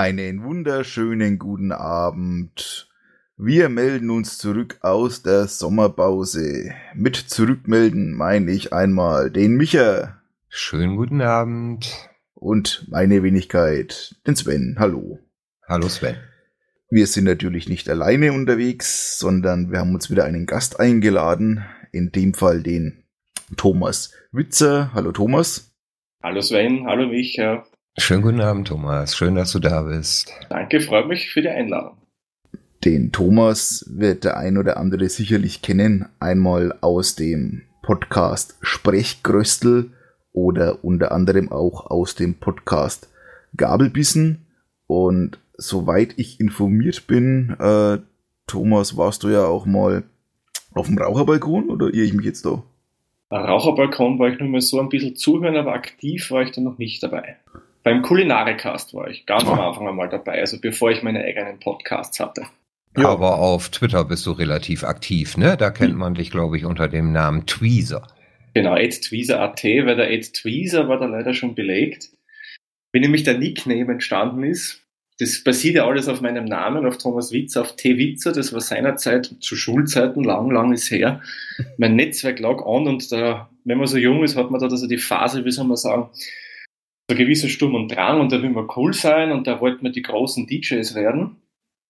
Einen 0.00 0.44
wunderschönen 0.44 1.38
guten 1.38 1.72
Abend. 1.72 2.88
Wir 3.36 3.68
melden 3.68 4.08
uns 4.08 4.38
zurück 4.38 4.78
aus 4.80 5.22
der 5.22 5.46
Sommerpause. 5.46 6.72
Mit 6.94 7.16
zurückmelden 7.16 8.14
meine 8.14 8.50
ich 8.50 8.72
einmal 8.72 9.30
den 9.30 9.58
Micha. 9.58 10.22
Schönen 10.48 10.96
guten 10.96 11.20
Abend. 11.20 12.08
Und 12.32 12.86
meine 12.88 13.22
Wenigkeit, 13.22 14.16
den 14.26 14.36
Sven. 14.36 14.76
Hallo. 14.78 15.18
Hallo 15.68 15.90
Sven. 15.90 16.16
Wir 16.88 17.06
sind 17.06 17.24
natürlich 17.24 17.68
nicht 17.68 17.86
alleine 17.90 18.32
unterwegs, 18.32 19.18
sondern 19.18 19.70
wir 19.70 19.80
haben 19.80 19.94
uns 19.94 20.10
wieder 20.10 20.24
einen 20.24 20.46
Gast 20.46 20.80
eingeladen. 20.80 21.62
In 21.92 22.10
dem 22.10 22.32
Fall 22.32 22.62
den 22.62 23.04
Thomas 23.58 24.14
Witzer. 24.32 24.94
Hallo 24.94 25.12
Thomas. 25.12 25.76
Hallo 26.22 26.40
Sven, 26.40 26.86
hallo 26.86 27.06
Micha. 27.08 27.66
Schönen 28.00 28.22
guten 28.22 28.40
Abend, 28.40 28.66
Thomas. 28.66 29.14
Schön, 29.14 29.34
dass 29.34 29.52
du 29.52 29.58
da 29.58 29.82
bist. 29.82 30.32
Danke, 30.48 30.80
freut 30.80 31.06
mich 31.06 31.28
für 31.28 31.42
die 31.42 31.50
Einladung. 31.50 31.98
Den 32.82 33.12
Thomas 33.12 33.84
wird 33.90 34.24
der 34.24 34.38
ein 34.38 34.56
oder 34.56 34.78
andere 34.78 35.08
sicherlich 35.10 35.60
kennen. 35.60 36.08
Einmal 36.18 36.74
aus 36.80 37.14
dem 37.14 37.62
Podcast 37.82 38.56
Sprechgröstel 38.62 39.90
oder 40.32 40.82
unter 40.82 41.12
anderem 41.12 41.52
auch 41.52 41.90
aus 41.90 42.14
dem 42.14 42.36
Podcast 42.36 43.12
Gabelbissen. 43.54 44.46
Und 44.86 45.38
soweit 45.58 46.14
ich 46.16 46.40
informiert 46.40 47.06
bin, 47.06 47.54
äh, 47.60 47.98
Thomas, 48.46 48.96
warst 48.96 49.24
du 49.24 49.28
ja 49.28 49.44
auch 49.44 49.66
mal 49.66 50.04
auf 50.72 50.86
dem 50.86 50.98
Raucherbalkon 50.98 51.68
oder 51.68 51.88
irre 51.88 52.06
ich 52.06 52.14
mich 52.14 52.24
jetzt 52.24 52.46
da? 52.46 52.62
Raucherbalkon 53.30 54.18
war 54.18 54.30
ich 54.30 54.40
nur 54.40 54.48
mal 54.48 54.62
so 54.62 54.80
ein 54.80 54.88
bisschen 54.88 55.16
zuhören, 55.16 55.56
aber 55.56 55.74
aktiv 55.74 56.30
war 56.30 56.42
ich 56.42 56.50
da 56.50 56.62
noch 56.62 56.78
nicht 56.78 57.02
dabei. 57.02 57.36
Beim 57.90 58.02
Kulinarikast 58.02 58.94
war 58.94 59.08
ich 59.08 59.26
ganz 59.26 59.42
am 59.46 59.58
ah. 59.58 59.66
Anfang 59.66 59.88
einmal 59.88 60.08
dabei, 60.08 60.38
also 60.38 60.60
bevor 60.60 60.92
ich 60.92 61.02
meine 61.02 61.24
eigenen 61.24 61.58
Podcasts 61.58 62.20
hatte. 62.20 62.42
Ja. 62.96 63.08
Aber 63.08 63.40
auf 63.40 63.68
Twitter 63.70 64.04
bist 64.04 64.24
du 64.26 64.30
relativ 64.30 64.84
aktiv, 64.84 65.36
ne? 65.36 65.56
Da 65.56 65.70
kennt 65.70 65.96
man 65.96 66.14
dich, 66.14 66.30
glaube 66.30 66.56
ich, 66.56 66.64
unter 66.64 66.86
dem 66.86 67.10
Namen 67.10 67.46
Tweezer. 67.46 68.06
Genau, 68.54 68.76
@tweezer.at, 68.76 69.64
weil 69.64 69.96
der 69.96 70.08
@tweezer 70.20 70.86
war 70.86 71.00
da 71.00 71.06
leider 71.06 71.34
schon 71.34 71.56
belegt. 71.56 72.10
Wie 72.92 73.00
nämlich 73.00 73.24
der 73.24 73.38
Nickname 73.38 73.90
entstanden 73.90 74.44
ist, 74.44 74.84
das 75.18 75.42
basiert 75.42 75.74
ja 75.74 75.84
alles 75.84 76.06
auf 76.06 76.20
meinem 76.20 76.44
Namen, 76.44 76.86
auf 76.86 76.96
Thomas 76.96 77.32
Witz, 77.32 77.56
auf 77.56 77.74
T. 77.74 77.98
Witzer. 77.98 78.30
Das 78.30 78.52
war 78.52 78.60
seinerzeit 78.60 79.34
zu 79.40 79.56
Schulzeiten, 79.56 80.22
lang, 80.22 80.48
lang 80.52 80.72
ist 80.72 80.92
her. 80.92 81.22
Mein 81.76 81.96
Netzwerk 81.96 82.38
lag 82.38 82.64
an 82.64 82.86
und 82.86 83.10
da, 83.10 83.50
wenn 83.64 83.78
man 83.78 83.88
so 83.88 83.98
jung 83.98 84.22
ist, 84.22 84.36
hat 84.36 84.52
man 84.52 84.60
da 84.60 84.68
also 84.68 84.86
die 84.86 84.96
Phase, 84.96 85.44
wie 85.44 85.50
soll 85.50 85.66
man 85.66 85.76
sagen, 85.76 86.08
so 87.10 87.16
gewisser 87.16 87.48
Sturm 87.48 87.74
und 87.74 87.88
Drang 87.88 88.20
und 88.20 88.32
da 88.32 88.40
will 88.40 88.50
man 88.50 88.68
cool 88.76 88.94
sein 88.94 89.32
und 89.32 89.46
da 89.46 89.60
wollten 89.60 89.82
wir 89.84 89.92
die 89.92 90.02
großen 90.02 90.46
DJs 90.46 90.94
werden. 90.94 91.36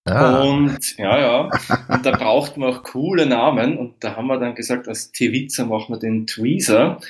Ah. 0.06 0.42
Und 0.42 0.96
ja, 0.96 1.20
ja, 1.20 1.50
und 1.88 2.06
da 2.06 2.12
braucht 2.12 2.56
man 2.56 2.72
auch 2.72 2.82
coole 2.82 3.26
Namen 3.26 3.76
und 3.76 3.96
da 4.00 4.16
haben 4.16 4.28
wir 4.28 4.38
dann 4.38 4.54
gesagt, 4.54 4.88
als 4.88 5.12
T-Witzer 5.12 5.66
machen 5.66 5.94
wir 5.94 5.98
den 5.98 6.26
Tweezer. 6.26 7.00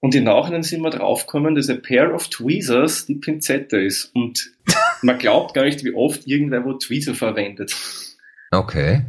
Und 0.00 0.14
im 0.14 0.24
Nachhinein 0.24 0.62
sind 0.62 0.82
wir 0.82 0.90
draufgekommen, 0.90 1.54
dass 1.54 1.68
ein 1.68 1.82
Pair 1.82 2.14
of 2.14 2.28
Tweezers 2.28 3.06
die 3.06 3.16
Pinzette 3.16 3.78
ist. 3.78 4.14
Und 4.14 4.50
man 5.02 5.18
glaubt 5.18 5.54
gar 5.54 5.64
nicht, 5.64 5.82
wie 5.84 5.94
oft 5.94 6.26
irgendwer 6.26 6.64
wo 6.64 6.74
Tweezer 6.74 7.14
verwendet. 7.14 7.74
Okay. 8.50 9.02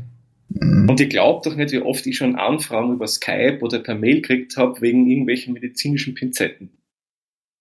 Und 0.53 0.99
ihr 0.99 1.07
glaubt 1.07 1.45
doch 1.45 1.55
nicht, 1.55 1.71
wie 1.71 1.81
oft 1.81 2.05
ich 2.07 2.17
schon 2.17 2.35
Anfragen 2.35 2.93
über 2.93 3.07
Skype 3.07 3.59
oder 3.61 3.79
per 3.79 3.95
Mail 3.95 4.21
gekriegt 4.21 4.57
habe 4.57 4.81
wegen 4.81 5.09
irgendwelchen 5.09 5.53
medizinischen 5.53 6.13
Pinzetten. 6.13 6.71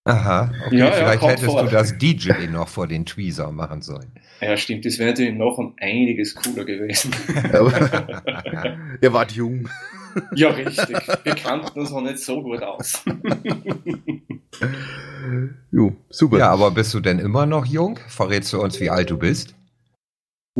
Aha, 0.04 0.50
okay, 0.66 0.78
ja, 0.78 0.92
vielleicht 0.92 1.22
ja, 1.22 1.28
hättest 1.28 1.44
vor. 1.44 1.62
du 1.62 1.70
das 1.70 1.98
DJ 1.98 2.46
noch 2.50 2.68
vor 2.68 2.86
den 2.86 3.04
Tweezer 3.04 3.52
machen 3.52 3.82
sollen. 3.82 4.12
Ja, 4.40 4.56
stimmt, 4.56 4.86
das 4.86 4.98
wäre 4.98 5.10
natürlich 5.10 5.34
noch 5.34 5.58
um 5.58 5.74
einiges 5.78 6.34
cooler 6.34 6.64
gewesen. 6.64 7.14
Ihr 9.02 9.12
wart 9.12 9.32
jung. 9.32 9.68
Ja, 10.34 10.48
richtig. 10.48 10.96
Wir 11.22 11.34
kannten 11.34 11.78
uns 11.78 11.90
noch 11.90 12.00
nicht 12.00 12.18
so 12.18 12.42
gut 12.42 12.62
aus. 12.62 13.04
jo, 15.70 15.94
super. 16.08 16.38
Ja, 16.38 16.50
aber 16.50 16.70
bist 16.70 16.94
du 16.94 17.00
denn 17.00 17.18
immer 17.18 17.44
noch 17.44 17.66
jung? 17.66 17.98
Verrätst 18.08 18.54
du 18.54 18.62
uns, 18.62 18.80
wie 18.80 18.88
alt 18.88 19.10
du 19.10 19.18
bist? 19.18 19.54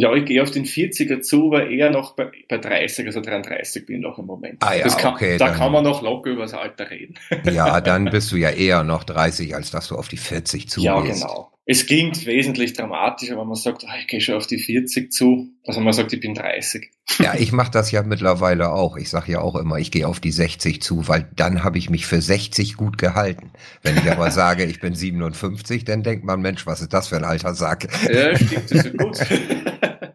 Ja, 0.00 0.14
ich 0.14 0.24
gehe 0.24 0.42
auf 0.42 0.50
den 0.50 0.64
40er 0.64 1.20
zu, 1.20 1.48
aber 1.48 1.68
eher 1.68 1.90
noch 1.90 2.16
bei, 2.16 2.30
bei 2.48 2.56
30, 2.56 3.06
also 3.06 3.20
33 3.20 3.84
bin 3.84 3.96
ich 3.96 4.02
noch 4.02 4.18
im 4.18 4.24
Moment. 4.24 4.56
Ah 4.60 4.74
ja, 4.74 4.88
kann, 4.88 5.12
okay. 5.12 5.36
Da 5.36 5.50
kann 5.50 5.70
man 5.72 5.84
noch 5.84 6.00
locker 6.00 6.30
über 6.30 6.42
das 6.42 6.54
Alter 6.54 6.90
reden. 6.90 7.14
Ja, 7.50 7.80
dann 7.82 8.06
bist 8.06 8.32
du 8.32 8.36
ja 8.36 8.50
eher 8.50 8.82
noch 8.82 9.04
30, 9.04 9.54
als 9.54 9.70
dass 9.70 9.88
du 9.88 9.96
auf 9.96 10.08
die 10.08 10.16
40 10.16 10.70
zugehst. 10.70 10.84
Ja, 10.86 11.00
genau. 11.00 11.52
Es 11.66 11.86
klingt 11.86 12.26
wesentlich 12.26 12.72
dramatischer, 12.72 13.38
wenn 13.38 13.46
man 13.46 13.56
sagt, 13.56 13.84
oh, 13.84 13.92
ich 14.00 14.06
gehe 14.06 14.20
schon 14.20 14.34
auf 14.34 14.46
die 14.46 14.58
40 14.58 15.12
zu. 15.12 15.50
Also 15.66 15.80
man 15.80 15.92
sagt, 15.92 16.12
ich 16.12 16.20
bin 16.20 16.34
30. 16.34 16.90
Ja, 17.18 17.34
ich 17.38 17.52
mache 17.52 17.70
das 17.70 17.90
ja 17.90 18.02
mittlerweile 18.02 18.72
auch. 18.72 18.96
Ich 18.96 19.10
sage 19.10 19.32
ja 19.32 19.40
auch 19.40 19.54
immer, 19.56 19.76
ich 19.76 19.90
gehe 19.90 20.08
auf 20.08 20.18
die 20.18 20.32
60 20.32 20.82
zu, 20.82 21.06
weil 21.08 21.28
dann 21.36 21.62
habe 21.62 21.78
ich 21.78 21.90
mich 21.90 22.06
für 22.06 22.20
60 22.20 22.76
gut 22.76 22.98
gehalten. 22.98 23.50
Wenn 23.82 23.96
ich 23.98 24.10
aber 24.10 24.30
sage, 24.30 24.64
ich 24.64 24.80
bin 24.80 24.94
57, 24.94 25.84
dann 25.84 26.02
denkt 26.02 26.24
man, 26.24 26.40
Mensch, 26.40 26.66
was 26.66 26.80
ist 26.80 26.92
das 26.92 27.08
für 27.08 27.16
ein 27.16 27.24
alter 27.24 27.54
Sack? 27.54 27.88
Ja, 28.12 28.34
stimmt, 28.34 28.70
das 28.70 28.84
ist 28.86 28.98
gut. 28.98 29.18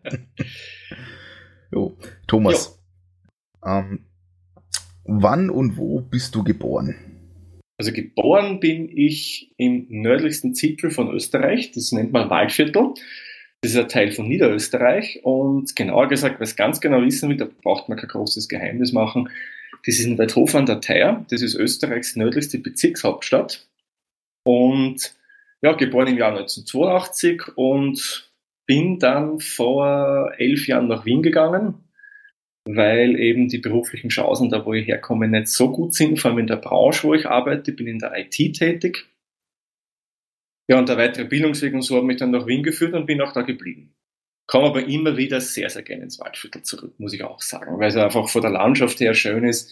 jo, 1.72 1.98
Thomas, 2.28 2.80
jo. 3.64 3.70
Ähm, 3.70 4.06
wann 5.06 5.50
und 5.50 5.78
wo 5.78 6.02
bist 6.02 6.36
du 6.36 6.44
geboren? 6.44 6.96
Also 7.78 7.92
geboren 7.92 8.60
bin 8.60 8.90
ich 8.96 9.52
im 9.58 9.88
nördlichsten 9.90 10.54
Zipfel 10.54 10.92
von 10.92 11.12
Österreich, 11.12 11.72
das 11.72 11.92
nennt 11.92 12.14
man 12.14 12.30
Waldviertel. 12.30 12.94
Das 13.62 13.72
ist 13.72 13.78
ein 13.78 13.90
Teil 13.90 14.12
von 14.12 14.28
Niederösterreich 14.28 15.22
und 15.24 15.76
genauer 15.76 16.08
gesagt, 16.08 16.40
es 16.40 16.56
ganz 16.56 16.80
genau 16.80 17.02
wissen 17.02 17.30
will, 17.30 17.38
da 17.38 17.48
braucht 17.64 17.90
man 17.90 17.98
kein 17.98 18.10
großes 18.10 18.48
Geheimnis 18.48 18.94
machen. 18.94 19.30
Das 19.86 19.96
ist 19.96 20.06
in 20.06 20.18
Weidhofen 20.18 20.62
an 20.62 20.66
der 20.68 20.82
Theier, 20.82 21.26
das 21.30 21.42
ist 21.42 21.56
Österreichs 21.56 22.16
nördlichste 22.16 22.60
Bezirkshauptstadt. 22.60 23.68
Und 24.44 25.16
ja, 25.62 25.74
geboren 25.74 26.10
im 26.10 26.18
Jahr 26.18 26.38
1982 26.38 27.58
und 27.58 28.25
bin 28.66 29.00
dann 29.00 29.40
vor 29.40 30.34
elf 30.38 30.68
Jahren 30.68 30.88
nach 30.88 31.06
Wien 31.06 31.22
gegangen, 31.22 31.86
weil 32.68 33.20
eben 33.20 33.48
die 33.48 33.60
beruflichen 33.60 34.10
Chancen 34.10 34.50
da, 34.50 34.66
wo 34.66 34.74
ich 34.74 34.88
herkomme, 34.88 35.28
nicht 35.28 35.50
so 35.50 35.72
gut 35.72 35.94
sind, 35.94 36.20
vor 36.20 36.32
allem 36.32 36.40
in 36.40 36.48
der 36.48 36.56
Branche, 36.58 37.08
wo 37.08 37.14
ich 37.14 37.28
arbeite, 37.28 37.72
bin 37.72 37.88
in 37.88 38.00
der 38.00 38.18
IT 38.18 38.56
tätig. 38.56 39.08
Ja, 40.68 40.80
und 40.80 40.90
der 40.90 40.98
weitere 40.98 41.26
Bildungsweg 41.26 41.74
und 41.74 41.84
so 41.84 41.98
hat 41.98 42.04
mich 42.04 42.18
dann 42.18 42.32
nach 42.32 42.48
Wien 42.48 42.64
geführt 42.64 42.94
und 42.94 43.06
bin 43.06 43.22
auch 43.22 43.34
da 43.34 43.44
geblieben. 43.44 43.94
Komme 44.48 44.68
aber 44.68 44.86
immer 44.86 45.18
wieder 45.18 45.42
sehr, 45.42 45.70
sehr 45.70 45.84
gerne 45.84 46.04
ins 46.04 46.20
Waldviertel 46.20 46.64
zurück, 46.64 47.00
muss 47.00 47.14
ich 47.14 47.24
auch 47.24 47.42
sagen, 47.42 47.80
weil 47.80 47.90
es 47.90 47.96
einfach 47.96 48.30
vor 48.30 48.42
der 48.42 48.52
Landschaft 48.52 49.00
her 49.00 49.14
schön 49.14 49.44
ist. 49.44 49.72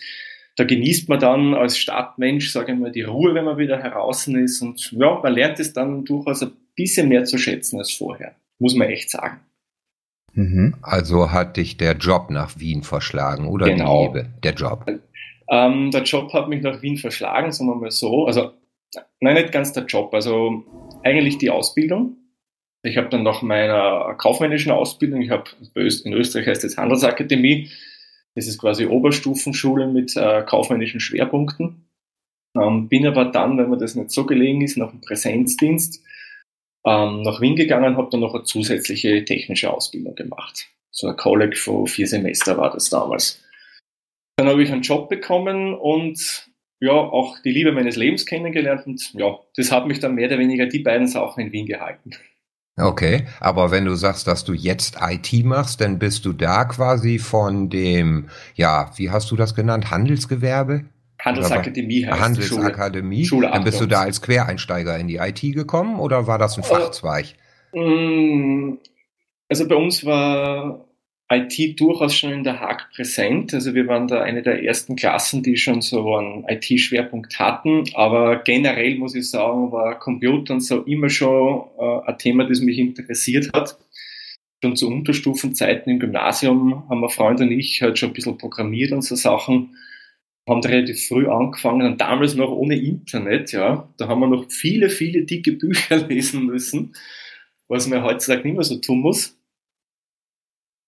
Da 0.56 0.64
genießt 0.66 1.10
man 1.10 1.20
dann 1.20 1.56
als 1.56 1.80
Stadtmensch, 1.80 2.52
sage 2.52 2.74
ich 2.74 2.80
mal, 2.80 2.92
die 2.92 3.02
Ruhe, 3.02 3.34
wenn 3.34 3.46
man 3.46 3.58
wieder 3.58 3.82
heraus 3.82 4.28
ist 4.28 4.62
und 4.62 4.92
ja, 4.92 5.20
man 5.22 5.34
lernt 5.34 5.60
es 5.60 5.74
dann 5.74 6.06
durchaus 6.06 6.44
ein 6.44 6.52
bisschen 6.76 7.10
mehr 7.10 7.26
zu 7.26 7.40
schätzen 7.40 7.80
als 7.80 7.92
vorher, 7.92 8.36
muss 8.64 8.76
man 8.76 8.88
echt 8.88 9.10
sagen. 9.10 9.42
Mhm. 10.34 10.76
Also 10.82 11.32
hat 11.32 11.58
dich 11.58 11.76
der 11.78 11.98
Job 11.98 12.30
nach 12.30 12.58
Wien 12.60 12.82
verschlagen 12.82 13.48
oder 13.48 13.68
genau. 13.68 14.08
die 14.08 14.20
Liebe, 14.20 14.30
der 14.42 14.54
Job? 14.54 14.86
Ähm, 15.50 15.92
der 15.92 16.04
Job 16.04 16.34
hat 16.34 16.48
mich 16.48 16.64
nach 16.64 16.82
Wien 16.82 16.98
verschlagen, 16.98 17.52
sagen 17.52 17.70
wir 17.70 17.76
mal 17.76 17.92
so. 17.92 18.26
Also, 18.26 18.52
nein, 19.20 19.36
nicht 19.36 19.52
ganz 19.52 19.74
der 19.74 19.84
Job, 19.84 20.14
also 20.14 20.64
eigentlich 21.04 21.38
die 21.38 21.50
Ausbildung. 21.50 22.16
Ich 22.84 22.98
habe 22.98 23.10
dann 23.10 23.24
nach 23.24 23.42
meiner 23.42 24.16
kaufmännischen 24.18 24.72
Ausbildung, 24.72 25.22
ich 25.22 25.30
habe 25.30 25.44
in 25.76 26.14
Österreich 26.14 26.48
heißt 26.48 26.64
es 26.64 26.78
Handelsakademie, 26.78 27.70
das 28.36 28.48
ist 28.48 28.60
quasi 28.60 28.86
Oberstufenschule 28.86 29.88
mit 29.88 30.16
äh, 30.16 30.42
kaufmännischen 30.44 31.02
Schwerpunkten. 31.02 31.90
Ähm, 32.56 32.88
bin 32.88 33.06
aber 33.06 33.26
dann, 33.26 33.58
wenn 33.58 33.70
mir 33.70 33.78
das 33.78 33.96
nicht 33.96 34.12
so 34.12 34.26
gelegen 34.26 34.62
ist, 34.62 34.78
nach 34.78 34.92
dem 34.92 35.02
Präsenzdienst 35.02 36.02
ähm, 36.86 37.22
nach 37.22 37.42
Wien 37.42 37.56
gegangen, 37.56 37.98
habe 37.98 38.10
dann 38.12 38.20
noch 38.20 38.34
eine 38.34 38.44
zusätzliche 38.44 39.24
technische 39.26 39.72
Ausbildung 39.72 40.16
gemacht. 40.16 40.68
So 40.92 41.08
ein 41.08 41.18
College 41.18 41.56
von 41.56 41.88
vier 41.88 42.08
Semester 42.08 42.58
war 42.58 42.72
das 42.72 42.90
damals. 42.90 43.42
Dann 44.38 44.48
habe 44.48 44.64
ich 44.64 44.72
einen 44.72 44.82
Job 44.82 45.10
bekommen 45.10 45.74
und 45.74 46.50
ja, 46.80 46.92
auch 46.92 47.40
die 47.40 47.52
Liebe 47.52 47.72
meines 47.72 47.96
Lebens 47.96 48.26
kennengelernt 48.26 48.86
und 48.86 49.14
ja, 49.14 49.40
das 49.56 49.72
hat 49.72 49.88
mich 49.88 50.00
dann 50.00 50.16
mehr 50.16 50.28
oder 50.28 50.40
weniger 50.40 50.66
die 50.66 50.80
beiden 50.80 51.08
Sachen 51.08 51.46
in 51.46 51.52
Wien 51.52 51.66
gehalten. 51.66 52.12
Okay, 52.76 53.28
aber 53.40 53.70
wenn 53.70 53.86
du 53.86 53.94
sagst, 53.94 54.26
dass 54.26 54.44
du 54.44 54.54
jetzt 54.54 54.98
IT 55.00 55.46
machst, 55.46 55.80
dann 55.80 56.00
bist 56.00 56.26
du 56.26 56.34
da 56.34 56.66
quasi 56.66 57.20
von 57.20 57.70
dem, 57.70 58.30
ja, 58.56 58.92
wie 58.96 59.12
hast 59.12 59.30
du 59.30 59.36
das 59.36 59.54
genannt, 59.54 59.92
Handelsgewerbe? 59.92 60.86
Handelsakademie 61.24 62.06
heißt 62.06 62.22
Handelsakademie. 62.22 63.26
Schule. 63.26 63.48
Schule 63.48 63.54
dann 63.54 63.64
bist 63.64 63.80
du 63.80 63.86
da 63.86 64.02
als 64.02 64.22
Quereinsteiger 64.22 64.98
in 64.98 65.08
die 65.08 65.18
IT 65.18 65.42
gekommen 65.42 66.00
oder 66.00 66.28
war 66.28 66.38
das 66.38 66.58
ein 66.58 66.64
äh, 66.64 66.68
Fachzweig? 66.68 67.36
Mm, 67.74 68.74
also 69.50 69.68
bei 69.68 69.76
uns 69.76 70.06
war 70.06 70.86
IT 71.32 71.80
durchaus 71.80 72.16
schon 72.16 72.32
in 72.32 72.44
der 72.44 72.60
Hack 72.60 72.90
präsent. 72.94 73.54
Also 73.54 73.74
wir 73.74 73.88
waren 73.88 74.08
da 74.08 74.22
eine 74.22 74.44
der 74.44 74.64
ersten 74.64 74.96
Klassen, 74.96 75.44
die 75.44 75.58
schon 75.58 75.82
so 75.82 76.16
einen 76.16 76.46
IT-Schwerpunkt 76.48 77.40
hatten. 77.40 77.86
Aber 77.94 78.44
generell 78.44 78.96
muss 78.96 79.16
ich 79.16 79.30
sagen, 79.30 79.72
war 79.72 79.98
Computer 80.00 80.54
und 80.54 80.62
so 80.62 80.82
immer 80.82 81.10
schon 81.10 81.64
äh, 81.80 82.10
ein 82.10 82.18
Thema, 82.18 82.46
das 82.46 82.60
mich 82.60 82.78
interessiert 82.78 83.50
hat. 83.54 83.78
Schon 84.62 84.76
zu 84.76 84.88
Unterstufenzeiten 84.88 85.92
im 85.92 86.00
Gymnasium 86.00 86.88
haben 86.90 87.02
wir 87.02 87.10
Freund 87.10 87.40
und 87.42 87.52
ich 87.52 87.82
halt 87.82 87.98
schon 87.98 88.10
ein 88.10 88.14
bisschen 88.14 88.38
programmiert 88.38 88.92
und 88.92 89.02
so 89.02 89.16
Sachen. 89.16 89.76
Haben 90.48 90.62
relativ 90.62 91.08
früh 91.08 91.28
angefangen 91.28 91.88
und 91.88 92.02
damals 92.02 92.36
noch 92.36 92.52
ohne 92.52 92.78
Internet, 92.78 93.52
ja. 93.54 93.88
Da 93.98 94.08
haben 94.08 94.20
wir 94.20 94.28
noch 94.28 94.52
viele, 94.52 94.90
viele 94.90 95.24
dicke 95.24 95.54
Bücher 95.54 95.98
lesen 96.08 96.46
müssen, 96.46 96.94
was 97.68 97.88
man 97.88 98.04
heutzutage 98.04 98.44
nicht 98.44 98.56
mehr 98.56 98.64
so 98.64 98.78
tun 98.78 99.00
muss. 99.00 99.38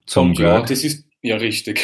Zum 0.06 0.30
und 0.30 0.40
ja, 0.40 0.62
das 0.62 0.84
ist 0.84 1.06
ja 1.22 1.38
richtig. 1.38 1.82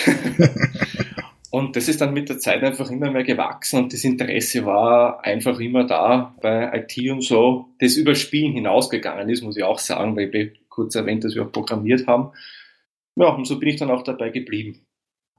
und 1.51 1.75
das 1.75 1.87
ist 1.87 2.01
dann 2.01 2.13
mit 2.13 2.29
der 2.29 2.39
Zeit 2.39 2.63
einfach 2.63 2.91
immer 2.91 3.09
mehr 3.09 3.23
gewachsen 3.23 3.83
und 3.83 3.93
das 3.93 4.03
Interesse 4.03 4.65
war 4.65 5.23
einfach 5.23 5.59
immer 5.59 5.85
da 5.85 6.35
bei 6.41 6.71
IT 6.77 7.09
und 7.09 7.23
so. 7.23 7.69
Das 7.79 7.95
über 7.95 8.15
Spielen 8.15 8.53
hinausgegangen 8.53 9.29
ist, 9.29 9.43
muss 9.43 9.57
ich 9.57 9.63
auch 9.63 9.79
sagen, 9.79 10.15
weil 10.15 10.33
ich 10.35 10.69
kurz 10.69 10.95
erwähnt, 10.95 11.23
dass 11.23 11.35
wir 11.35 11.43
auch 11.43 11.51
programmiert 11.51 12.05
haben. 12.07 12.31
Ja, 13.15 13.29
und 13.29 13.45
so 13.45 13.59
bin 13.59 13.69
ich 13.69 13.77
dann 13.77 13.91
auch 13.91 14.03
dabei 14.03 14.29
geblieben. 14.29 14.85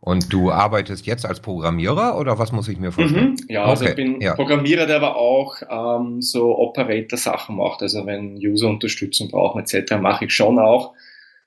Und 0.04 0.32
du 0.32 0.50
arbeitest 0.50 1.06
jetzt 1.06 1.24
als 1.24 1.38
Programmierer 1.38 2.18
oder 2.18 2.36
was 2.36 2.50
muss 2.50 2.66
ich 2.66 2.76
mir 2.76 2.90
vorstellen? 2.90 3.36
Mhm, 3.40 3.46
ja, 3.48 3.64
also 3.64 3.84
ich 3.84 3.94
bin 3.94 4.20
ja. 4.20 4.34
Programmierer, 4.34 4.86
der 4.86 4.96
aber 4.96 5.14
auch 5.14 5.62
ähm, 5.70 6.20
so 6.20 6.58
Operator-Sachen 6.58 7.54
macht. 7.54 7.82
Also 7.82 8.04
wenn 8.04 8.34
User 8.36 8.68
Unterstützung 8.68 9.30
brauchen 9.30 9.62
etc., 9.62 9.98
mache 10.00 10.24
ich 10.24 10.34
schon 10.34 10.58
auch. 10.58 10.94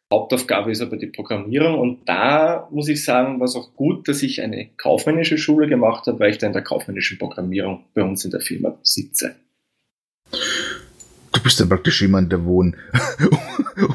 Hauptaufgabe 0.10 0.72
ist 0.72 0.82
aber 0.82 0.96
die 0.96 1.08
Programmierung 1.08 1.78
und 1.78 2.08
da 2.08 2.70
muss 2.72 2.88
ich 2.88 3.04
sagen, 3.04 3.42
war 3.42 3.46
es 3.46 3.58
auch 3.58 3.74
gut, 3.74 4.08
dass 4.08 4.24
ich 4.24 4.42
eine 4.42 4.70
kaufmännische 4.78 5.38
Schule 5.38 5.68
gemacht 5.68 6.08
habe, 6.08 6.20
weil 6.22 6.32
ich 6.32 6.38
da 6.38 6.48
in 6.48 6.54
der 6.54 6.62
kaufmännischen 6.62 7.18
Programmierung 7.18 7.84
bei 7.94 8.04
uns 8.04 8.24
in 8.24 8.32
der 8.32 8.40
Firma 8.40 8.78
sitze. 8.84 9.36
Du 10.32 11.44
bist 11.44 11.60
dann 11.60 11.68
praktisch 11.68 12.02
jemand, 12.02 12.32
der 12.32 12.46
wohnt. 12.46 12.78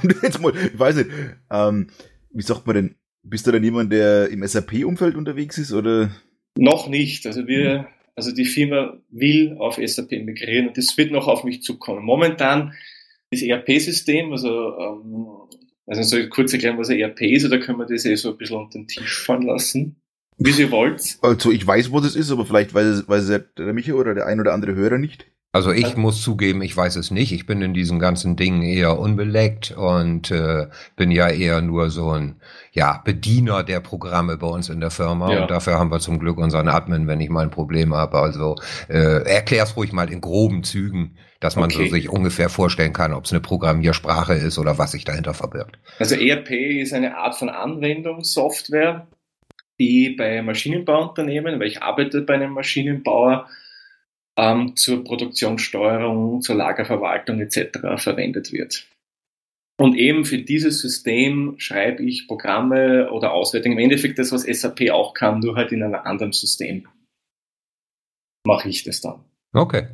und 0.02 0.16
jetzt 0.22 0.42
mal, 0.42 0.52
ich 0.54 0.78
weiß 0.78 0.96
nicht, 0.96 1.08
ähm, 1.50 1.86
wie 2.32 2.42
sagt 2.42 2.66
man 2.66 2.76
denn, 2.76 2.94
bist 3.22 3.46
du 3.46 3.52
dann 3.52 3.64
jemand, 3.64 3.92
der 3.92 4.28
im 4.28 4.46
SAP-Umfeld 4.46 5.16
unterwegs 5.16 5.58
ist 5.58 5.72
oder? 5.72 6.10
Noch 6.56 6.88
nicht. 6.88 7.26
Also 7.26 7.46
wir, 7.46 7.88
also 8.16 8.32
die 8.32 8.44
Firma 8.44 8.98
will 9.10 9.56
auf 9.58 9.78
SAP 9.82 10.10
migrieren 10.12 10.68
und 10.68 10.76
das 10.76 10.96
wird 10.96 11.12
noch 11.12 11.28
auf 11.28 11.44
mich 11.44 11.62
zukommen. 11.62 12.04
Momentan 12.04 12.74
das 13.30 13.42
ERP-System, 13.42 14.32
also 14.32 14.78
ähm, 14.78 15.26
also 15.86 16.02
soll 16.02 16.20
ich 16.20 16.30
kurz 16.30 16.52
erklären, 16.52 16.78
was 16.78 16.88
ein 16.88 16.98
ERP 16.98 17.22
ist, 17.22 17.44
oder 17.44 17.58
können 17.58 17.78
wir 17.78 17.86
das 17.86 18.04
eh 18.04 18.14
so 18.14 18.30
ein 18.30 18.38
bisschen 18.38 18.56
unter 18.56 18.78
den 18.78 18.86
Tisch 18.86 19.24
fallen 19.24 19.42
lassen? 19.42 19.96
Wie 20.38 20.52
Sie 20.52 20.70
wollt. 20.70 21.18
Also 21.20 21.50
ich 21.50 21.66
weiß, 21.66 21.92
wo 21.92 22.00
das 22.00 22.16
ist, 22.16 22.30
aber 22.30 22.46
vielleicht 22.46 22.72
weiß, 22.72 23.08
weiß 23.08 23.40
der 23.58 23.72
Michael 23.72 23.98
oder 23.98 24.14
der 24.14 24.26
ein 24.26 24.40
oder 24.40 24.54
andere 24.54 24.74
Hörer 24.74 24.98
nicht. 24.98 25.26
Also 25.52 25.72
ich 25.72 25.96
muss 25.96 26.22
zugeben, 26.22 26.62
ich 26.62 26.76
weiß 26.76 26.94
es 26.94 27.10
nicht. 27.10 27.32
Ich 27.32 27.44
bin 27.44 27.60
in 27.60 27.74
diesen 27.74 27.98
ganzen 27.98 28.36
Dingen 28.36 28.62
eher 28.62 28.96
unbeleckt 29.00 29.72
und 29.72 30.30
äh, 30.30 30.68
bin 30.94 31.10
ja 31.10 31.28
eher 31.28 31.60
nur 31.60 31.90
so 31.90 32.12
ein 32.12 32.36
ja, 32.70 33.02
Bediener 33.04 33.64
der 33.64 33.80
Programme 33.80 34.36
bei 34.36 34.46
uns 34.46 34.68
in 34.68 34.78
der 34.78 34.92
Firma. 34.92 35.32
Ja. 35.32 35.42
Und 35.42 35.50
dafür 35.50 35.76
haben 35.76 35.90
wir 35.90 35.98
zum 35.98 36.20
Glück 36.20 36.38
unseren 36.38 36.68
Admin, 36.68 37.08
wenn 37.08 37.20
ich 37.20 37.30
mal 37.30 37.42
ein 37.42 37.50
Problem 37.50 37.92
habe. 37.94 38.18
Also 38.18 38.54
äh, 38.88 39.24
erklär's 39.24 39.76
ruhig 39.76 39.92
mal 39.92 40.08
in 40.12 40.20
groben 40.20 40.62
Zügen, 40.62 41.16
dass 41.40 41.56
man 41.56 41.64
okay. 41.64 41.88
so 41.88 41.94
sich 41.96 42.08
ungefähr 42.08 42.48
vorstellen 42.48 42.92
kann, 42.92 43.12
ob 43.12 43.24
es 43.24 43.32
eine 43.32 43.40
Programmiersprache 43.40 44.34
ist 44.34 44.56
oder 44.56 44.78
was 44.78 44.92
sich 44.92 45.04
dahinter 45.04 45.34
verbirgt. 45.34 45.80
Also 45.98 46.14
ERP 46.14 46.50
ist 46.52 46.92
eine 46.92 47.16
Art 47.16 47.34
von 47.34 47.48
Anwendungssoftware, 47.48 49.08
die 49.80 50.10
bei 50.10 50.42
Maschinenbauunternehmen, 50.42 51.58
weil 51.58 51.66
ich 51.66 51.82
arbeite 51.82 52.22
bei 52.22 52.34
einem 52.34 52.52
Maschinenbauer, 52.52 53.48
ähm, 54.38 54.76
zur 54.76 55.04
Produktionssteuerung, 55.04 56.40
zur 56.40 56.56
Lagerverwaltung 56.56 57.40
etc. 57.40 57.78
verwendet 57.96 58.52
wird. 58.52 58.86
Und 59.80 59.96
eben 59.96 60.26
für 60.26 60.38
dieses 60.38 60.80
System 60.80 61.54
schreibe 61.58 62.02
ich 62.04 62.28
Programme 62.28 63.10
oder 63.12 63.32
Auswertungen. 63.32 63.78
Im 63.78 63.84
Endeffekt 63.84 64.18
das, 64.18 64.30
was 64.30 64.42
SAP 64.42 64.90
auch 64.90 65.14
kann, 65.14 65.40
nur 65.40 65.56
halt 65.56 65.72
in 65.72 65.82
einem 65.82 65.94
anderen 65.94 66.32
System. 66.32 66.86
Mache 68.46 68.68
ich 68.68 68.84
das 68.84 69.00
dann. 69.00 69.24
Okay. 69.54 69.88